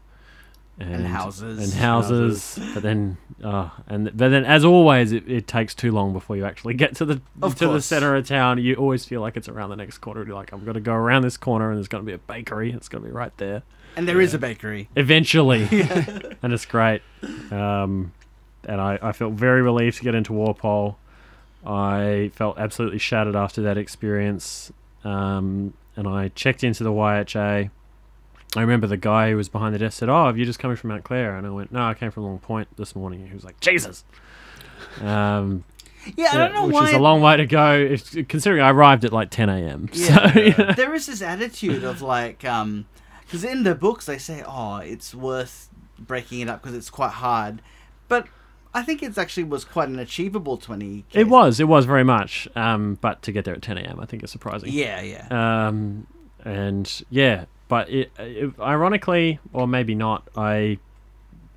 and, 0.78 1.06
houses. 1.06 1.58
and 1.72 1.72
houses. 1.80 2.58
but 2.74 2.82
then, 2.82 3.16
uh, 3.42 3.70
and 3.86 4.04
but 4.16 4.28
then, 4.28 4.44
as 4.44 4.64
always, 4.64 5.12
it, 5.12 5.28
it 5.30 5.46
takes 5.46 5.74
too 5.74 5.90
long 5.92 6.12
before 6.12 6.36
you 6.36 6.44
actually 6.44 6.74
get 6.74 6.94
to 6.96 7.04
the 7.04 7.20
Of 7.40 7.54
to 7.56 7.68
the 7.68 7.80
center 7.80 8.14
of 8.16 8.26
town. 8.26 8.58
You 8.58 8.74
always 8.74 9.04
feel 9.04 9.20
like 9.20 9.36
it's 9.36 9.48
around 9.48 9.70
the 9.70 9.76
next 9.76 9.98
corner. 9.98 10.24
You're 10.24 10.34
like, 10.34 10.52
I'm 10.52 10.64
going 10.64 10.74
to 10.74 10.80
go 10.80 10.92
around 10.94 11.22
this 11.22 11.36
corner, 11.36 11.70
and 11.70 11.78
there's 11.78 11.88
going 11.88 12.02
to 12.04 12.06
be 12.06 12.12
a 12.14 12.18
bakery. 12.18 12.72
It's 12.72 12.88
going 12.88 13.02
to 13.04 13.08
be 13.08 13.14
right 13.14 13.32
there 13.38 13.62
And 13.96 14.06
there 14.06 14.20
is 14.20 14.32
Yeah. 14.32 14.36
a 14.36 14.40
bakery. 14.40 14.88
eventually, 14.96 15.62
and 16.42 16.52
it's 16.52 16.66
great. 16.66 17.00
Um, 17.50 18.12
and 18.64 18.80
I, 18.80 18.98
I 19.00 19.12
felt 19.12 19.32
very 19.34 19.62
relieved 19.62 19.96
to 19.98 20.02
get 20.04 20.14
into 20.14 20.32
Walpole. 20.32 20.98
I 21.64 22.30
felt 22.34 22.58
absolutely 22.58 22.98
shattered 22.98 23.34
after 23.36 23.62
that 23.62 23.78
experience. 23.78 24.72
Um, 25.04 25.72
and 25.96 26.06
I 26.06 26.28
checked 26.28 26.62
into 26.64 26.84
the 26.84 26.90
YHA. 26.92 27.70
I 28.56 28.60
remember 28.62 28.86
the 28.86 28.96
guy 28.96 29.30
who 29.30 29.36
was 29.36 29.48
behind 29.48 29.74
the 29.74 29.78
desk 29.78 29.98
said, 29.98 30.08
"Oh, 30.08 30.26
have 30.26 30.38
you 30.38 30.44
just 30.44 30.58
coming 30.58 30.76
from 30.76 30.88
Mount 30.88 31.04
Clare?" 31.04 31.36
And 31.36 31.46
I 31.46 31.50
went, 31.50 31.72
"No, 31.72 31.82
I 31.82 31.94
came 31.94 32.10
from 32.10 32.24
Long 32.24 32.38
Point 32.38 32.68
this 32.76 32.94
morning." 32.96 33.26
He 33.26 33.34
was 33.34 33.44
like, 33.44 33.60
"Jesus." 33.60 34.04
Um, 35.02 35.64
Yeah, 36.16 36.30
I 36.32 36.36
don't 36.36 36.54
know 36.54 36.66
which 36.66 36.74
why. 36.74 36.88
is 36.88 36.94
a 36.94 36.98
long 37.00 37.20
way 37.20 37.36
to 37.36 37.46
go, 37.46 37.72
if, 37.74 38.28
considering 38.28 38.62
I 38.62 38.70
arrived 38.70 39.04
at 39.04 39.12
like 39.12 39.30
10 39.30 39.48
a.m. 39.48 39.88
Yeah. 39.92 40.32
So, 40.32 40.62
know. 40.64 40.72
there 40.74 40.94
is 40.94 41.06
this 41.06 41.20
attitude 41.20 41.82
of 41.82 42.00
like, 42.00 42.44
um, 42.44 42.86
because 43.22 43.42
in 43.42 43.64
the 43.64 43.74
books 43.74 44.06
they 44.06 44.18
say, 44.18 44.44
oh, 44.46 44.76
it's 44.76 45.14
worth 45.14 45.68
breaking 45.98 46.40
it 46.40 46.48
up 46.48 46.62
because 46.62 46.76
it's 46.76 46.90
quite 46.90 47.10
hard, 47.10 47.60
but 48.06 48.28
I 48.72 48.82
think 48.82 49.02
it 49.02 49.18
actually 49.18 49.44
was 49.44 49.64
quite 49.64 49.88
an 49.88 49.98
achievable 49.98 50.58
twenty. 50.58 51.04
It 51.12 51.28
was, 51.28 51.58
it 51.58 51.64
was 51.66 51.86
very 51.86 52.04
much. 52.04 52.46
Um, 52.54 52.98
but 53.00 53.22
to 53.22 53.32
get 53.32 53.44
there 53.44 53.54
at 53.54 53.62
10 53.62 53.78
a.m., 53.78 53.98
I 53.98 54.06
think 54.06 54.22
is 54.22 54.30
surprising. 54.30 54.70
Yeah, 54.72 55.00
yeah. 55.00 55.26
Um, 55.68 56.06
and 56.44 57.02
yeah, 57.10 57.46
but 57.68 57.88
it, 57.90 58.10
it, 58.18 58.58
ironically, 58.60 59.40
or 59.52 59.66
maybe 59.66 59.94
not, 59.94 60.28
I 60.36 60.78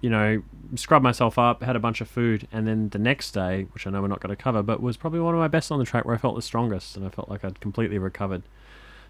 you 0.01 0.09
know, 0.09 0.41
scrubbed 0.75 1.03
myself 1.03 1.37
up, 1.37 1.61
had 1.61 1.75
a 1.75 1.79
bunch 1.79 1.99
of 2.01 2.07
food, 2.07 2.47
and 2.51 2.67
then 2.67 2.89
the 2.89 2.99
next 2.99 3.31
day, 3.31 3.67
which 3.73 3.85
I 3.85 3.89
know 3.89 4.01
we're 4.01 4.07
not 4.07 4.21
going 4.21 4.35
to 4.35 4.41
cover, 4.41 4.63
but 4.63 4.81
was 4.81 4.97
probably 4.97 5.19
one 5.19 5.33
of 5.33 5.39
my 5.39 5.47
best 5.47 5.71
on 5.71 5.79
the 5.79 5.85
track 5.85 6.05
where 6.05 6.15
I 6.15 6.17
felt 6.17 6.35
the 6.35 6.41
strongest 6.41 6.95
and 6.95 7.05
I 7.05 7.09
felt 7.09 7.29
like 7.29 7.43
I'd 7.43 7.59
completely 7.59 7.97
recovered. 7.97 8.43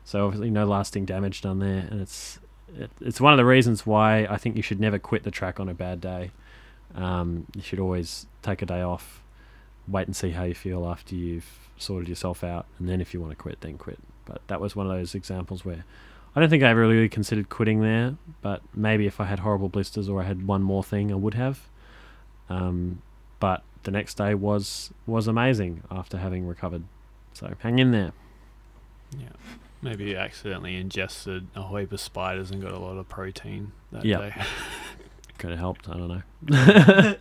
So 0.03 0.25
obviously 0.25 0.49
no 0.49 0.65
lasting 0.65 1.05
damage 1.05 1.41
done 1.41 1.59
there, 1.59 1.87
and 1.89 2.01
it's 2.01 2.39
it, 2.75 2.89
it's 3.01 3.21
one 3.21 3.33
of 3.33 3.37
the 3.37 3.45
reasons 3.45 3.85
why 3.85 4.25
I 4.29 4.37
think 4.37 4.55
you 4.55 4.63
should 4.63 4.79
never 4.79 4.97
quit 4.97 5.23
the 5.23 5.31
track 5.31 5.59
on 5.59 5.69
a 5.69 5.73
bad 5.73 6.01
day. 6.01 6.31
Um, 6.95 7.45
you 7.53 7.61
should 7.61 7.79
always 7.79 8.25
take 8.41 8.61
a 8.63 8.65
day 8.65 8.81
off, 8.81 9.21
wait 9.87 10.07
and 10.07 10.15
see 10.15 10.31
how 10.31 10.43
you 10.43 10.55
feel 10.55 10.87
after 10.87 11.13
you've 11.13 11.69
sorted 11.77 12.09
yourself 12.09 12.43
out, 12.43 12.65
and 12.79 12.89
then 12.89 12.99
if 12.99 13.13
you 13.13 13.21
want 13.21 13.31
to 13.31 13.35
quit, 13.35 13.61
then 13.61 13.77
quit. 13.77 13.99
But 14.25 14.41
that 14.47 14.59
was 14.59 14.75
one 14.75 14.87
of 14.87 14.91
those 14.91 15.13
examples 15.13 15.63
where 15.63 15.85
I 16.39 16.43
don't 16.43 16.49
think 16.49 16.63
I 16.63 16.69
ever 16.69 16.87
really 16.87 17.09
considered 17.09 17.49
quitting 17.49 17.81
there, 17.81 18.15
but 18.41 18.61
maybe 18.73 19.05
if 19.07 19.19
I 19.19 19.25
had 19.25 19.39
horrible 19.39 19.67
blisters 19.67 20.07
or 20.07 20.21
I 20.21 20.23
had 20.23 20.47
one 20.47 20.63
more 20.63 20.85
thing, 20.85 21.11
I 21.11 21.15
would 21.15 21.33
have. 21.33 21.67
Um, 22.49 23.01
but 23.41 23.61
the 23.83 23.91
next 23.91 24.13
day 24.15 24.33
was 24.35 24.93
was 25.05 25.27
amazing 25.27 25.83
after 25.91 26.17
having 26.17 26.47
recovered. 26.47 26.83
So 27.33 27.53
hang 27.59 27.79
in 27.79 27.91
there. 27.91 28.13
Yeah. 29.19 29.27
Maybe 29.81 30.05
you 30.05 30.15
accidentally 30.15 30.77
ingested 30.77 31.47
a 31.57 31.67
heap 31.77 31.91
of 31.91 31.99
spiders 31.99 32.51
and 32.51 32.61
got 32.61 32.71
a 32.71 32.79
lot 32.79 32.95
of 32.97 33.09
protein 33.09 33.73
that 33.91 34.05
Yeah. 34.05 34.17
day. 34.19 34.33
Could 35.39 35.51
have 35.51 35.59
helped. 35.59 35.87
I 35.87 35.93
don't 35.93 36.07
know. 36.09 36.21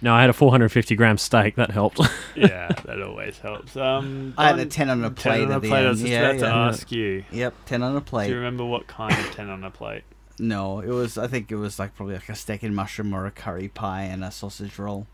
no, 0.00 0.14
I 0.14 0.20
had 0.20 0.30
a 0.30 0.32
450 0.32 0.94
gram 0.94 1.18
steak. 1.18 1.56
That 1.56 1.72
helped. 1.72 2.00
yeah, 2.36 2.68
that 2.84 3.02
always 3.02 3.38
helps. 3.40 3.76
Um, 3.76 4.32
I 4.38 4.46
had 4.46 4.60
a 4.60 4.66
10 4.66 4.88
on 4.88 5.04
a 5.04 5.10
10 5.10 5.14
plate 5.14 5.42
on 5.44 5.50
a 5.50 5.56
at 5.56 5.62
the 5.62 5.68
plate. 5.68 5.84
I 5.84 5.88
was 5.88 5.98
just 5.98 6.10
Yeah, 6.10 6.20
about 6.30 6.40
to 6.40 6.46
yeah. 6.46 6.68
ask 6.68 6.92
you. 6.92 7.24
Yep, 7.32 7.54
10 7.66 7.82
on 7.82 7.96
a 7.96 8.00
plate. 8.00 8.26
Do 8.28 8.30
you 8.30 8.36
remember 8.38 8.64
what 8.64 8.86
kind 8.86 9.12
of 9.12 9.32
10 9.32 9.50
on 9.50 9.64
a 9.64 9.70
plate? 9.72 10.04
No, 10.38 10.78
it 10.78 10.88
was. 10.90 11.18
I 11.18 11.26
think 11.26 11.50
it 11.50 11.56
was 11.56 11.80
like 11.80 11.96
probably 11.96 12.14
like 12.14 12.28
a 12.28 12.36
steak 12.36 12.62
and 12.62 12.76
mushroom 12.76 13.12
or 13.12 13.26
a 13.26 13.32
curry 13.32 13.66
pie 13.68 14.02
and 14.02 14.22
a 14.22 14.30
sausage 14.30 14.78
roll. 14.78 15.08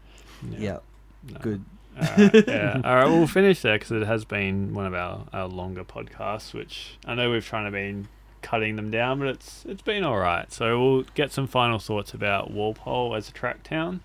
Yeah, 0.50 0.80
no. 1.30 1.38
good. 1.40 1.64
Alright, 1.96 2.46
yeah. 2.46 2.80
All 2.84 2.94
right, 2.96 3.06
we'll 3.06 3.26
finish 3.26 3.62
there 3.62 3.78
because 3.78 3.92
it 3.92 4.06
has 4.06 4.26
been 4.26 4.74
one 4.74 4.84
of 4.84 4.92
our, 4.92 5.24
our 5.32 5.46
longer 5.46 5.84
podcasts, 5.84 6.52
which 6.52 6.98
I 7.06 7.14
know 7.14 7.30
we've 7.30 7.44
trying 7.46 7.64
to 7.64 7.70
been 7.70 8.08
cutting 8.44 8.76
them 8.76 8.90
down, 8.90 9.18
but 9.18 9.28
it's 9.28 9.64
it's 9.66 9.82
been 9.82 10.04
all 10.04 10.18
right. 10.18 10.52
So 10.52 10.78
we'll 10.78 11.02
get 11.14 11.32
some 11.32 11.46
final 11.46 11.78
thoughts 11.78 12.12
about 12.12 12.50
Walpole 12.50 13.16
as 13.16 13.28
a 13.28 13.32
track 13.32 13.62
town. 13.62 14.00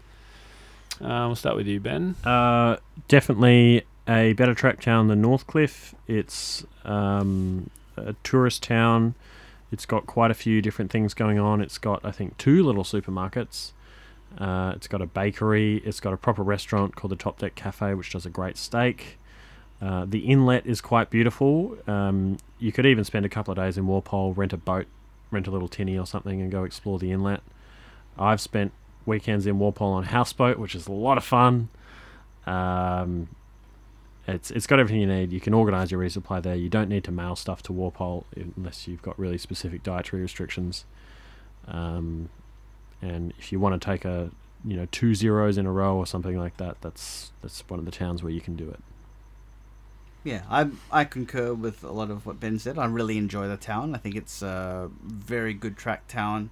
Uh, 1.01 1.27
we'll 1.27 1.35
start 1.35 1.55
with 1.57 1.67
you, 1.67 1.79
Ben. 1.79 2.15
Uh, 2.23 2.77
definitely 3.07 3.83
a 4.07 4.33
better 4.33 4.55
track 4.55 4.81
town 4.81 5.07
than 5.07 5.21
Northcliffe. 5.21 5.93
It's 6.07 6.65
um, 6.85 7.69
a 7.95 8.13
tourist 8.23 8.63
town. 8.63 9.13
It's 9.71 9.85
got 9.85 10.07
quite 10.07 10.31
a 10.31 10.33
few 10.33 10.61
different 10.61 10.89
things 10.89 11.13
going 11.13 11.37
on. 11.37 11.61
It's 11.61 11.77
got, 11.77 12.03
I 12.03 12.11
think, 12.11 12.37
two 12.37 12.63
little 12.63 12.83
supermarkets. 12.83 13.71
Uh, 14.37 14.73
it's 14.75 14.87
got 14.87 15.01
a 15.01 15.05
bakery. 15.05 15.77
It's 15.85 15.99
got 15.99 16.13
a 16.13 16.17
proper 16.17 16.43
restaurant 16.43 16.95
called 16.95 17.11
the 17.11 17.17
Top 17.17 17.39
Deck 17.39 17.55
Cafe, 17.55 17.93
which 17.93 18.11
does 18.11 18.25
a 18.25 18.29
great 18.29 18.57
steak. 18.57 19.18
Uh, 19.81 20.05
the 20.05 20.19
inlet 20.19 20.65
is 20.65 20.81
quite 20.81 21.09
beautiful. 21.09 21.77
Um, 21.87 22.37
you 22.57 22.71
could 22.71 22.85
even 22.85 23.03
spend 23.03 23.25
a 23.25 23.29
couple 23.29 23.51
of 23.51 23.57
days 23.57 23.77
in 23.77 23.87
Walpole, 23.87 24.33
rent 24.33 24.51
a 24.51 24.57
boat, 24.57 24.87
rent 25.31 25.47
a 25.47 25.51
little 25.51 25.69
tinny 25.69 25.97
or 25.97 26.05
something, 26.05 26.41
and 26.41 26.51
go 26.51 26.63
explore 26.63 26.99
the 26.99 27.11
inlet. 27.11 27.41
I've 28.17 28.41
spent 28.41 28.73
weekends 29.05 29.45
in 29.47 29.57
Walpole 29.59 29.93
on 29.93 30.03
houseboat, 30.03 30.57
which 30.59 30.75
is 30.75 30.87
a 30.87 30.91
lot 30.91 31.17
of 31.17 31.23
fun. 31.23 31.69
Um, 32.45 33.29
it's 34.27 34.51
it's 34.51 34.67
got 34.67 34.79
everything 34.79 35.01
you 35.01 35.07
need. 35.07 35.31
You 35.31 35.39
can 35.39 35.53
organise 35.53 35.91
your 35.91 36.01
resupply 36.01 36.43
there. 36.43 36.55
You 36.55 36.69
don't 36.69 36.89
need 36.89 37.03
to 37.05 37.11
mail 37.11 37.35
stuff 37.35 37.63
to 37.63 37.73
Walpole 37.73 38.25
unless 38.35 38.87
you've 38.87 39.01
got 39.01 39.17
really 39.17 39.37
specific 39.37 39.81
dietary 39.83 40.21
restrictions. 40.21 40.85
Um, 41.67 42.29
and 43.01 43.33
if 43.39 43.51
you 43.51 43.59
want 43.59 43.79
to 43.79 43.85
take 43.85 44.05
a 44.05 44.31
you 44.65 44.75
know 44.75 44.87
two 44.91 45.15
zeros 45.15 45.57
in 45.57 45.65
a 45.65 45.71
row 45.71 45.95
or 45.95 46.05
something 46.05 46.37
like 46.37 46.57
that, 46.57 46.81
that's 46.81 47.31
that's 47.41 47.63
one 47.67 47.79
of 47.79 47.85
the 47.85 47.91
towns 47.91 48.21
where 48.21 48.31
you 48.31 48.41
can 48.41 48.55
do 48.55 48.69
it. 48.69 48.79
Yeah, 50.29 50.43
I 50.47 50.69
I 50.91 51.05
concur 51.05 51.55
with 51.55 51.83
a 51.83 51.91
lot 51.91 52.11
of 52.11 52.23
what 52.23 52.39
Ben 52.39 52.59
said. 52.59 52.77
I 52.77 52.85
really 52.85 53.17
enjoy 53.17 53.47
the 53.47 53.57
town. 53.57 53.95
I 53.95 53.97
think 53.97 54.15
it's 54.15 54.43
a 54.43 54.91
very 55.03 55.55
good 55.55 55.75
track 55.75 56.07
town. 56.07 56.51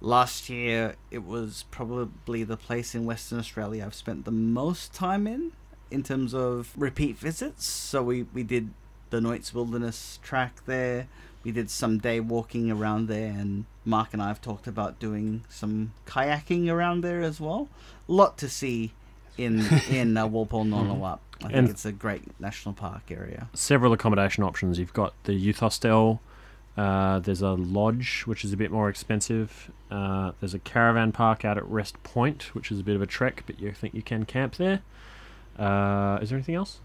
Last 0.00 0.50
year, 0.50 0.96
it 1.12 1.24
was 1.24 1.66
probably 1.70 2.42
the 2.42 2.56
place 2.56 2.96
in 2.96 3.06
Western 3.06 3.38
Australia 3.38 3.84
I've 3.86 3.94
spent 3.94 4.24
the 4.24 4.32
most 4.32 4.92
time 4.92 5.28
in, 5.28 5.52
in 5.88 6.02
terms 6.02 6.34
of 6.34 6.72
repeat 6.76 7.16
visits. 7.16 7.64
So 7.64 8.02
we, 8.02 8.24
we 8.34 8.42
did 8.42 8.70
the 9.10 9.20
Nuyts 9.20 9.54
Wilderness 9.54 10.18
track 10.20 10.66
there. 10.66 11.06
We 11.44 11.52
did 11.52 11.70
some 11.70 11.98
day 11.98 12.18
walking 12.18 12.72
around 12.72 13.06
there, 13.06 13.28
and 13.30 13.66
Mark 13.84 14.14
and 14.14 14.20
I 14.20 14.26
have 14.26 14.40
talked 14.40 14.66
about 14.66 14.98
doing 14.98 15.44
some 15.48 15.92
kayaking 16.06 16.68
around 16.68 17.02
there 17.02 17.22
as 17.22 17.40
well. 17.40 17.68
A 18.08 18.12
lot 18.12 18.36
to 18.38 18.48
see 18.48 18.94
in 19.38 19.64
in 19.88 20.16
uh, 20.16 20.26
Walpole 20.26 20.64
Nornalup. 20.64 21.20
I 21.40 21.48
think 21.48 21.54
And- 21.54 21.68
it's 21.68 21.84
a 21.84 21.92
great 21.92 22.38
national 22.40 22.74
park 22.74 23.10
area. 23.10 23.48
several 23.54 23.92
accommodation 23.92 24.42
options. 24.42 24.78
You've 24.78 24.92
got 24.94 25.12
the 25.24 25.34
youth 25.34 25.60
hostel. 25.60 26.20
Uh, 26.76 27.18
there's 27.20 27.40
a 27.42 27.50
lodge, 27.52 28.22
which 28.26 28.44
is 28.44 28.52
a 28.52 28.56
bit 28.56 28.70
more 28.70 28.88
expensive. 28.88 29.70
Uh, 29.90 30.32
there's 30.40 30.52
a 30.54 30.58
caravan 30.58 31.10
park 31.12 31.44
out 31.44 31.56
at 31.56 31.64
Rest 31.66 32.02
Point, 32.02 32.54
which 32.54 32.70
is 32.70 32.80
a 32.80 32.82
bit 32.84 32.96
of 32.96 33.02
a 33.02 33.06
trek, 33.06 33.44
but 33.46 33.58
you 33.60 33.72
think 33.72 33.94
you 33.94 34.02
can 34.02 34.24
camp 34.26 34.56
there. 34.56 34.80
Uh, 35.58 36.18
is 36.20 36.28
there 36.30 36.36
anything 36.36 36.54
else? 36.54 36.80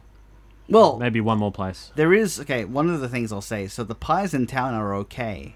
Well, 0.69 0.98
Maybe 0.98 1.19
one 1.19 1.38
more 1.40 1.52
place. 1.52 1.91
There 1.95 2.14
is 2.14 2.40
okay. 2.40 2.64
One 2.64 2.90
of 2.90 3.02
the 3.02 3.10
things 3.10 3.34
I'll 3.34 3.41
say. 3.41 3.68
So 3.68 3.84
the 3.84 3.95
pies 3.95 4.34
in 4.34 4.48
town 4.48 4.73
are 4.73 4.94
okay. 4.95 5.56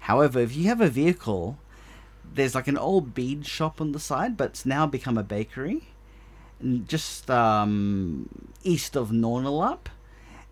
However, 0.00 0.40
if 0.40 0.56
you 0.56 0.64
have 0.68 0.80
a 0.80 0.88
vehicle, 0.88 1.58
there's 2.34 2.54
like 2.56 2.66
an 2.66 2.78
old 2.78 3.14
bead 3.14 3.46
shop 3.46 3.80
on 3.80 3.92
the 3.92 4.00
side, 4.00 4.36
but 4.36 4.50
it's 4.50 4.66
now 4.66 4.86
become 4.86 5.16
a 5.16 5.22
bakery, 5.22 5.88
just 6.86 7.30
um, 7.30 8.28
east 8.62 8.96
of 8.96 9.10
Nornalup, 9.10 9.86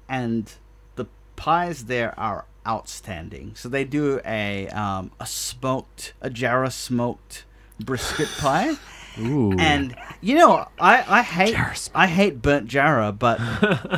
and 0.08 0.52
the 0.96 1.06
pies 1.36 1.84
there 1.84 2.18
are 2.18 2.46
outstanding. 2.66 3.52
So 3.54 3.68
they 3.68 3.84
do 3.84 4.20
a 4.24 4.68
um, 4.68 5.12
a 5.20 5.26
smoked 5.26 6.14
a 6.20 6.30
Jarrah 6.30 6.70
smoked 6.70 7.44
brisket 7.80 8.28
pie. 8.38 8.76
Ooh. 9.18 9.56
And 9.58 9.96
you 10.20 10.34
know, 10.34 10.68
I, 10.78 11.04
I 11.08 11.22
hate 11.22 11.54
Jarrah. 11.54 11.76
I 11.94 12.06
hate 12.06 12.42
burnt 12.42 12.68
Jarrah, 12.68 13.12
but 13.12 13.38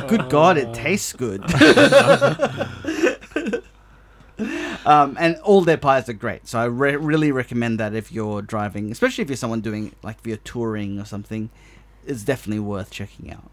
good 0.07 0.29
God, 0.29 0.57
it 0.57 0.73
tastes 0.73 1.11
good. 1.13 1.43
um, 4.85 5.17
and 5.19 5.35
all 5.43 5.61
their 5.61 5.77
pies 5.77 6.07
are 6.07 6.13
great, 6.13 6.47
so 6.47 6.59
I 6.59 6.65
re- 6.65 6.95
really 6.95 7.33
recommend 7.33 7.81
that 7.81 7.93
if 7.93 8.13
you're 8.13 8.41
driving, 8.41 8.91
especially 8.91 9.23
if 9.23 9.29
you're 9.29 9.37
someone 9.37 9.61
doing 9.61 9.93
like 10.03 10.17
if 10.19 10.27
you're 10.27 10.37
touring 10.37 10.99
or 10.99 11.05
something, 11.05 11.49
it's 12.05 12.23
definitely 12.23 12.59
worth 12.59 12.91
checking 12.91 13.31
out. 13.31 13.49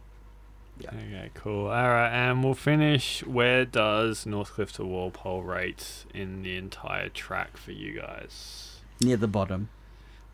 Okay, 0.84 1.30
cool. 1.34 1.66
All 1.66 1.88
right, 1.88 2.10
and 2.10 2.44
we'll 2.44 2.54
finish. 2.54 3.24
Where 3.24 3.64
does 3.64 4.24
Northcliffe 4.24 4.72
to 4.72 4.84
Walpole 4.84 5.42
rate 5.42 6.04
in 6.12 6.42
the 6.42 6.56
entire 6.56 7.08
track 7.08 7.56
for 7.56 7.72
you 7.72 7.98
guys? 8.00 8.80
Near 9.00 9.16
the 9.16 9.28
bottom. 9.28 9.70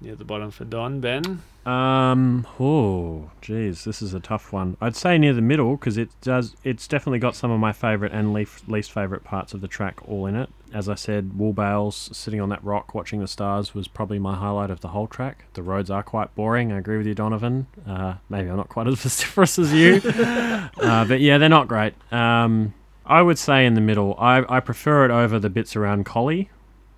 Near 0.03 0.17
the 0.17 0.25
bottom 0.25 0.51
for 0.51 0.65
Don, 0.65 1.01
Ben. 1.01 1.43
Um. 1.65 2.45
Oh, 2.59 3.31
geez, 3.41 3.85
this 3.85 4.03
is 4.03 4.15
a 4.15 4.19
tough 4.19 4.53
one. 4.53 4.77
I'd 4.81 4.97
say 4.97 5.17
near 5.17 5.33
the 5.33 5.41
middle 5.41 5.77
because 5.77 5.97
it 5.97 6.11
does. 6.21 6.57
It's 6.65 6.89
definitely 6.89 7.21
got 7.21 7.37
some 7.37 7.53
of 7.53 7.61
my 7.61 7.71
favourite 7.73 8.13
and 8.13 8.33
leaf, 8.33 8.67
least 8.67 8.91
favourite 8.91 9.23
parts 9.23 9.55
of 9.55 9.61
the 9.61 9.69
track 9.69 10.01
all 10.09 10.27
in 10.27 10.35
it. 10.35 10.51
As 10.75 10.89
I 10.89 10.97
said, 10.97 11.35
Woolbales 11.39 12.13
sitting 12.13 12.41
on 12.41 12.49
that 12.49 12.65
rock 12.65 12.97
watching 12.97 13.21
the 13.21 13.29
stars 13.29 13.75
was 13.75 13.87
probably 13.87 14.19
my 14.19 14.35
highlight 14.35 14.71
of 14.71 14.81
the 14.81 14.89
whole 14.89 15.07
track. 15.07 15.45
The 15.53 15.63
roads 15.63 15.89
are 15.89 16.03
quite 16.03 16.35
boring. 16.35 16.73
I 16.73 16.79
agree 16.79 16.99
with 16.99 17.07
you, 17.07 17.15
Donovan. 17.15 17.69
Uh, 17.87 18.15
maybe 18.29 18.49
I'm 18.49 18.57
not 18.57 18.69
quite 18.69 18.89
as 18.89 18.95
vociferous 19.03 19.57
as 19.57 19.73
you, 19.73 20.01
uh, 20.05 21.05
but 21.05 21.21
yeah, 21.21 21.39
they're 21.39 21.49
not 21.49 21.69
great. 21.69 21.95
Um, 22.13 22.75
I 23.07 23.23
would 23.23 23.39
say 23.39 23.67
in 23.67 23.75
the 23.75 23.81
middle. 23.81 24.17
I, 24.19 24.45
I 24.49 24.59
prefer 24.59 25.05
it 25.05 25.13
over 25.13 25.39
the 25.39 25.51
bits 25.51 25.77
around 25.77 26.07
Collie, 26.07 26.51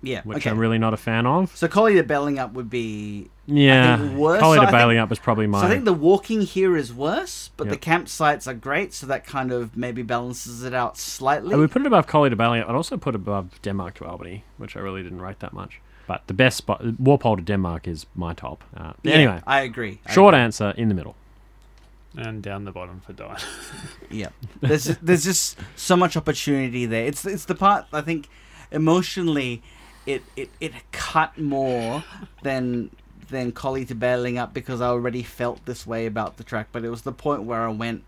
Yeah. 0.05 0.21
which 0.23 0.37
okay. 0.37 0.49
I'm 0.49 0.57
really 0.57 0.77
not 0.77 0.93
a 0.93 0.97
fan 0.97 1.25
of. 1.25 1.55
so 1.55 1.67
Collie 1.67 1.95
to 1.95 2.03
Balingup 2.03 2.53
would 2.53 2.69
be. 2.69 3.29
Yeah, 3.47 3.97
think 3.97 4.17
worse. 4.17 4.39
Collie 4.39 4.57
So 4.57 4.61
to 4.61 4.67
I 4.75 4.87
think- 4.87 4.99
Up 5.01 5.09
was 5.09 5.19
probably 5.19 5.47
my. 5.47 5.59
So 5.61 5.67
I 5.67 5.69
think 5.69 5.85
the 5.85 5.93
walking 5.93 6.41
here 6.41 6.77
is 6.77 6.93
worse, 6.93 7.49
but 7.57 7.65
the 7.67 7.75
Yep. 7.75 7.81
campsites 7.81 8.47
are 8.47 8.53
great, 8.53 8.93
so 8.93 9.05
that 9.07 9.25
kind 9.25 9.51
of 9.51 9.75
maybe 9.75 10.01
balances 10.03 10.63
it 10.63 10.73
out 10.73 10.97
slightly. 10.97 11.53
I 11.53 11.57
would 11.57 11.71
put 11.71 11.81
it 11.81 11.87
above 11.87 12.07
Collie 12.07 12.29
to 12.29 12.35
Balingup. 12.35 12.69
I'd 12.69 12.75
also 12.75 12.97
put 12.97 13.13
it 13.15 13.21
above 13.21 13.45
Denmark 13.61 13.95
to 13.95 14.05
Albany, 14.05 14.43
which 14.57 14.75
I 14.77 14.79
really 14.79 15.03
didn't 15.03 15.21
rate 15.21 15.39
that 15.39 15.53
much. 15.53 15.79
But 16.07 16.21
the 16.27 16.33
best 16.35 16.57
spot, 16.57 16.83
Walpole 16.99 17.35
to 17.37 17.41
Denmark 17.43 17.87
is 17.87 18.05
my 18.15 18.33
top. 18.33 18.63
Uh, 18.77 18.93
Yeah, 19.03 19.13
anyway, 19.15 19.41
I 19.47 19.61
agree. 19.61 19.99
I 20.05 20.11
short 20.13 20.33
agree. 20.35 20.43
answer 20.43 20.73
in 20.77 20.87
the 20.89 20.95
middle. 20.95 21.15
And 22.17 22.41
down 22.41 22.63
the 22.65 22.71
bottom 22.71 23.01
for 23.05 23.13
Don. 23.13 23.37
Yeah, 24.09 24.29
there's 24.61 24.85
there's 25.01 25.23
just 25.25 25.57
so 25.75 25.95
much 25.97 26.15
opportunity 26.15 26.85
there. 26.85 27.05
It's 27.05 27.25
it's 27.25 27.45
the 27.45 27.55
part 27.55 27.85
I 27.91 28.01
think 28.01 28.27
emotionally, 28.71 29.61
it 30.05 30.23
it, 30.35 30.49
it 30.59 30.73
cut 30.91 31.37
more 31.37 32.03
than 32.43 32.91
than 33.29 33.51
Collie 33.51 33.85
to 33.85 33.95
Balingup 33.95 34.53
because 34.53 34.81
I 34.81 34.87
already 34.87 35.23
felt 35.23 35.65
this 35.65 35.85
way 35.87 36.05
about 36.05 36.37
the 36.37 36.43
track. 36.43 36.67
But 36.71 36.83
it 36.83 36.89
was 36.89 37.01
the 37.01 37.11
point 37.11 37.43
where 37.43 37.61
I 37.61 37.69
went, 37.69 38.03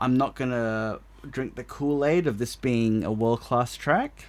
I'm 0.00 0.16
not 0.16 0.36
gonna 0.36 1.00
drink 1.28 1.56
the 1.56 1.64
Kool 1.64 2.04
Aid 2.04 2.26
of 2.26 2.38
this 2.38 2.56
being 2.56 3.04
a 3.04 3.12
world 3.12 3.40
class 3.40 3.76
track. 3.76 4.24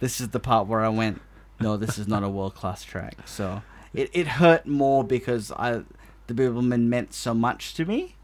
This 0.00 0.20
is 0.20 0.28
the 0.28 0.40
part 0.40 0.66
where 0.66 0.82
I 0.82 0.90
went, 0.90 1.22
no, 1.58 1.76
this 1.76 1.98
is 1.98 2.06
not 2.06 2.22
a 2.22 2.28
world 2.28 2.54
class 2.54 2.84
track. 2.84 3.16
So 3.24 3.62
it, 3.94 4.10
it 4.12 4.26
hurt 4.26 4.66
more 4.66 5.02
because 5.02 5.50
I 5.52 5.82
the 6.26 6.34
Bibbulmun 6.34 6.82
meant 6.82 7.14
so 7.14 7.32
much 7.32 7.74
to 7.74 7.84
me, 7.84 8.16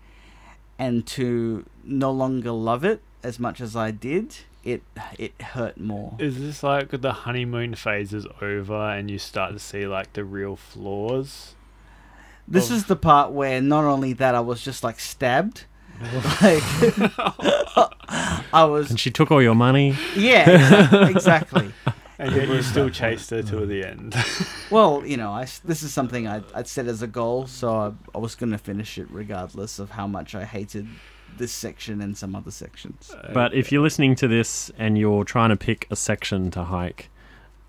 and 0.78 1.06
to 1.06 1.64
no 1.84 2.10
longer 2.10 2.50
love 2.50 2.84
it 2.84 3.00
as 3.22 3.38
much 3.38 3.60
as 3.60 3.76
I 3.76 3.90
did, 3.90 4.36
it 4.64 4.82
it 5.18 5.40
hurt 5.40 5.78
more. 5.78 6.14
Is 6.18 6.38
this 6.38 6.62
like 6.62 6.90
the 7.00 7.12
honeymoon 7.12 7.74
phase 7.74 8.12
is 8.12 8.26
over 8.40 8.74
and 8.90 9.10
you 9.10 9.18
start 9.18 9.52
to 9.52 9.58
see 9.58 9.86
like 9.86 10.12
the 10.12 10.24
real 10.24 10.56
flaws? 10.56 11.54
This 12.46 12.70
of- 12.70 12.76
is 12.76 12.84
the 12.86 12.96
part 12.96 13.32
where 13.32 13.60
not 13.60 13.84
only 13.84 14.12
that 14.14 14.34
I 14.34 14.40
was 14.40 14.62
just 14.62 14.82
like 14.84 14.98
stabbed, 15.00 15.64
like 16.42 16.62
I 18.52 18.64
was 18.68 18.90
And 18.90 18.98
she 19.00 19.10
took 19.10 19.30
all 19.30 19.42
your 19.42 19.54
money. 19.54 19.96
yeah 20.16 20.48
exactly, 20.50 21.10
exactly. 21.10 21.72
And 22.18 22.36
yet 22.36 22.46
you 22.46 22.62
still 22.62 22.88
chased 22.88 23.30
her 23.30 23.42
till 23.42 23.66
the 23.66 23.84
end. 23.84 24.14
Well, 24.70 25.02
you 25.04 25.16
know, 25.16 25.32
I 25.32 25.42
s 25.42 25.58
this 25.58 25.82
is 25.82 25.92
something 25.92 26.28
I 26.28 26.42
I'd 26.54 26.68
set 26.68 26.86
as 26.86 27.02
a 27.02 27.06
goal, 27.08 27.46
so 27.46 27.68
I, 27.74 27.92
I 28.14 28.18
was 28.18 28.34
gonna 28.36 28.58
finish 28.58 28.96
it 28.96 29.08
regardless 29.10 29.78
of 29.80 29.90
how 29.90 30.06
much 30.06 30.34
I 30.34 30.44
hated 30.44 30.86
this 31.38 31.52
section 31.52 32.00
and 32.00 32.16
some 32.16 32.34
other 32.36 32.50
sections. 32.50 33.14
But 33.32 33.54
if 33.54 33.72
you're 33.72 33.82
listening 33.82 34.14
to 34.16 34.28
this 34.28 34.70
and 34.78 34.96
you're 34.98 35.24
trying 35.24 35.50
to 35.50 35.56
pick 35.56 35.86
a 35.90 35.96
section 35.96 36.50
to 36.52 36.64
hike, 36.64 37.08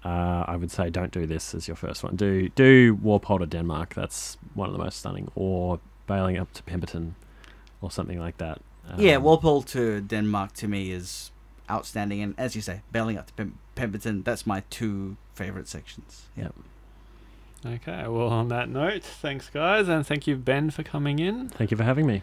uh, 0.05 0.43
I 0.47 0.55
would 0.57 0.71
say 0.71 0.89
don't 0.89 1.11
do 1.11 1.25
this 1.25 1.55
as 1.55 1.67
your 1.67 1.75
first 1.77 2.03
one. 2.03 2.15
Do 2.15 2.49
do 2.49 2.95
Walpole 3.01 3.39
to 3.39 3.45
Denmark. 3.45 3.93
That's 3.93 4.37
one 4.53 4.67
of 4.69 4.73
the 4.77 4.83
most 4.83 4.97
stunning. 4.99 5.31
Or 5.35 5.79
Balingup 6.07 6.51
to 6.53 6.63
Pemberton, 6.63 7.15
or 7.81 7.89
something 7.91 8.19
like 8.19 8.37
that. 8.37 8.59
yeah, 8.97 9.15
Um, 9.15 9.23
Walpole 9.23 9.61
to 9.63 10.01
Denmark 10.01 10.51
to 10.55 10.67
me 10.67 10.91
is 10.91 11.31
outstanding, 11.71 12.21
and 12.21 12.35
as 12.37 12.55
you 12.55 12.61
say, 12.61 12.81
Balingup 12.93 13.27
to 13.27 13.33
Pem- 13.33 13.57
Pemberton, 13.75 14.23
that's 14.23 14.45
my 14.45 14.63
two 14.69 15.15
favorite 15.35 15.67
sections. 15.69 16.23
Yeah. 16.35 16.49
Okay, 17.65 18.05
well, 18.09 18.27
on 18.27 18.49
that 18.49 18.67
note, 18.67 19.03
thanks, 19.03 19.49
guys, 19.49 19.87
and 19.87 20.05
thank 20.05 20.27
you, 20.27 20.35
Ben, 20.35 20.69
for 20.69 20.83
coming 20.83 21.19
in. 21.19 21.47
Thank 21.47 21.71
you 21.71 21.77
for 21.77 21.83
having 21.85 22.05
me. 22.05 22.21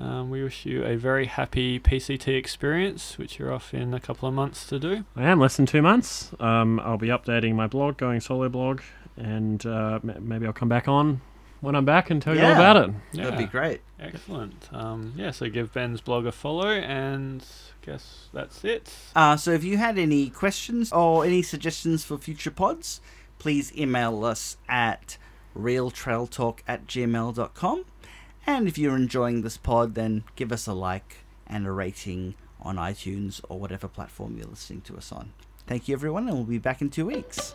Um, 0.00 0.30
we 0.30 0.42
wish 0.42 0.64
you 0.64 0.84
a 0.84 0.96
very 0.96 1.26
happy 1.26 1.80
PCT 1.80 2.28
experience, 2.36 3.18
which 3.18 3.38
you're 3.38 3.52
off 3.52 3.74
in 3.74 3.92
a 3.94 4.00
couple 4.00 4.28
of 4.28 4.34
months 4.34 4.66
to 4.68 4.78
do. 4.78 5.04
I 5.16 5.24
am 5.24 5.40
less 5.40 5.56
than 5.56 5.66
two 5.66 5.82
months. 5.82 6.30
Um, 6.38 6.78
I'll 6.80 6.98
be 6.98 7.08
updating 7.08 7.54
my 7.54 7.66
blog, 7.66 7.96
going 7.96 8.20
solo 8.20 8.48
blog, 8.48 8.80
and 9.16 9.64
uh, 9.66 9.98
m- 10.04 10.16
maybe 10.28 10.46
I'll 10.46 10.52
come 10.52 10.68
back 10.68 10.86
on 10.86 11.20
when 11.60 11.74
I'm 11.74 11.84
back 11.84 12.10
and 12.10 12.22
tell 12.22 12.36
you 12.36 12.42
all 12.44 12.52
about 12.52 12.76
it. 12.76 12.94
Yeah. 13.12 13.24
That'd 13.24 13.38
be 13.38 13.46
great. 13.46 13.80
Excellent. 13.98 14.68
Um, 14.72 15.14
yeah, 15.16 15.32
so 15.32 15.48
give 15.50 15.72
Ben's 15.72 16.00
blog 16.00 16.26
a 16.26 16.30
follow, 16.32 16.68
and 16.68 17.44
guess 17.82 18.28
that's 18.32 18.62
it. 18.64 18.92
Uh, 19.16 19.36
so 19.36 19.50
if 19.50 19.64
you 19.64 19.78
had 19.78 19.98
any 19.98 20.30
questions 20.30 20.92
or 20.92 21.24
any 21.24 21.42
suggestions 21.42 22.04
for 22.04 22.16
future 22.18 22.52
pods, 22.52 23.00
please 23.40 23.76
email 23.76 24.24
us 24.24 24.56
at 24.68 25.18
realtrailtalk 25.56 26.60
at 26.68 26.86
gmail.com. 26.86 27.84
And 28.48 28.66
if 28.66 28.78
you're 28.78 28.96
enjoying 28.96 29.42
this 29.42 29.58
pod, 29.58 29.94
then 29.94 30.24
give 30.34 30.52
us 30.52 30.66
a 30.66 30.72
like 30.72 31.18
and 31.46 31.66
a 31.66 31.70
rating 31.70 32.34
on 32.62 32.76
iTunes 32.76 33.42
or 33.50 33.60
whatever 33.60 33.88
platform 33.88 34.38
you're 34.38 34.46
listening 34.46 34.80
to 34.80 34.96
us 34.96 35.12
on. 35.12 35.32
Thank 35.66 35.86
you, 35.86 35.94
everyone, 35.94 36.26
and 36.28 36.34
we'll 36.34 36.46
be 36.46 36.56
back 36.56 36.80
in 36.80 36.88
two 36.88 37.04
weeks. 37.04 37.54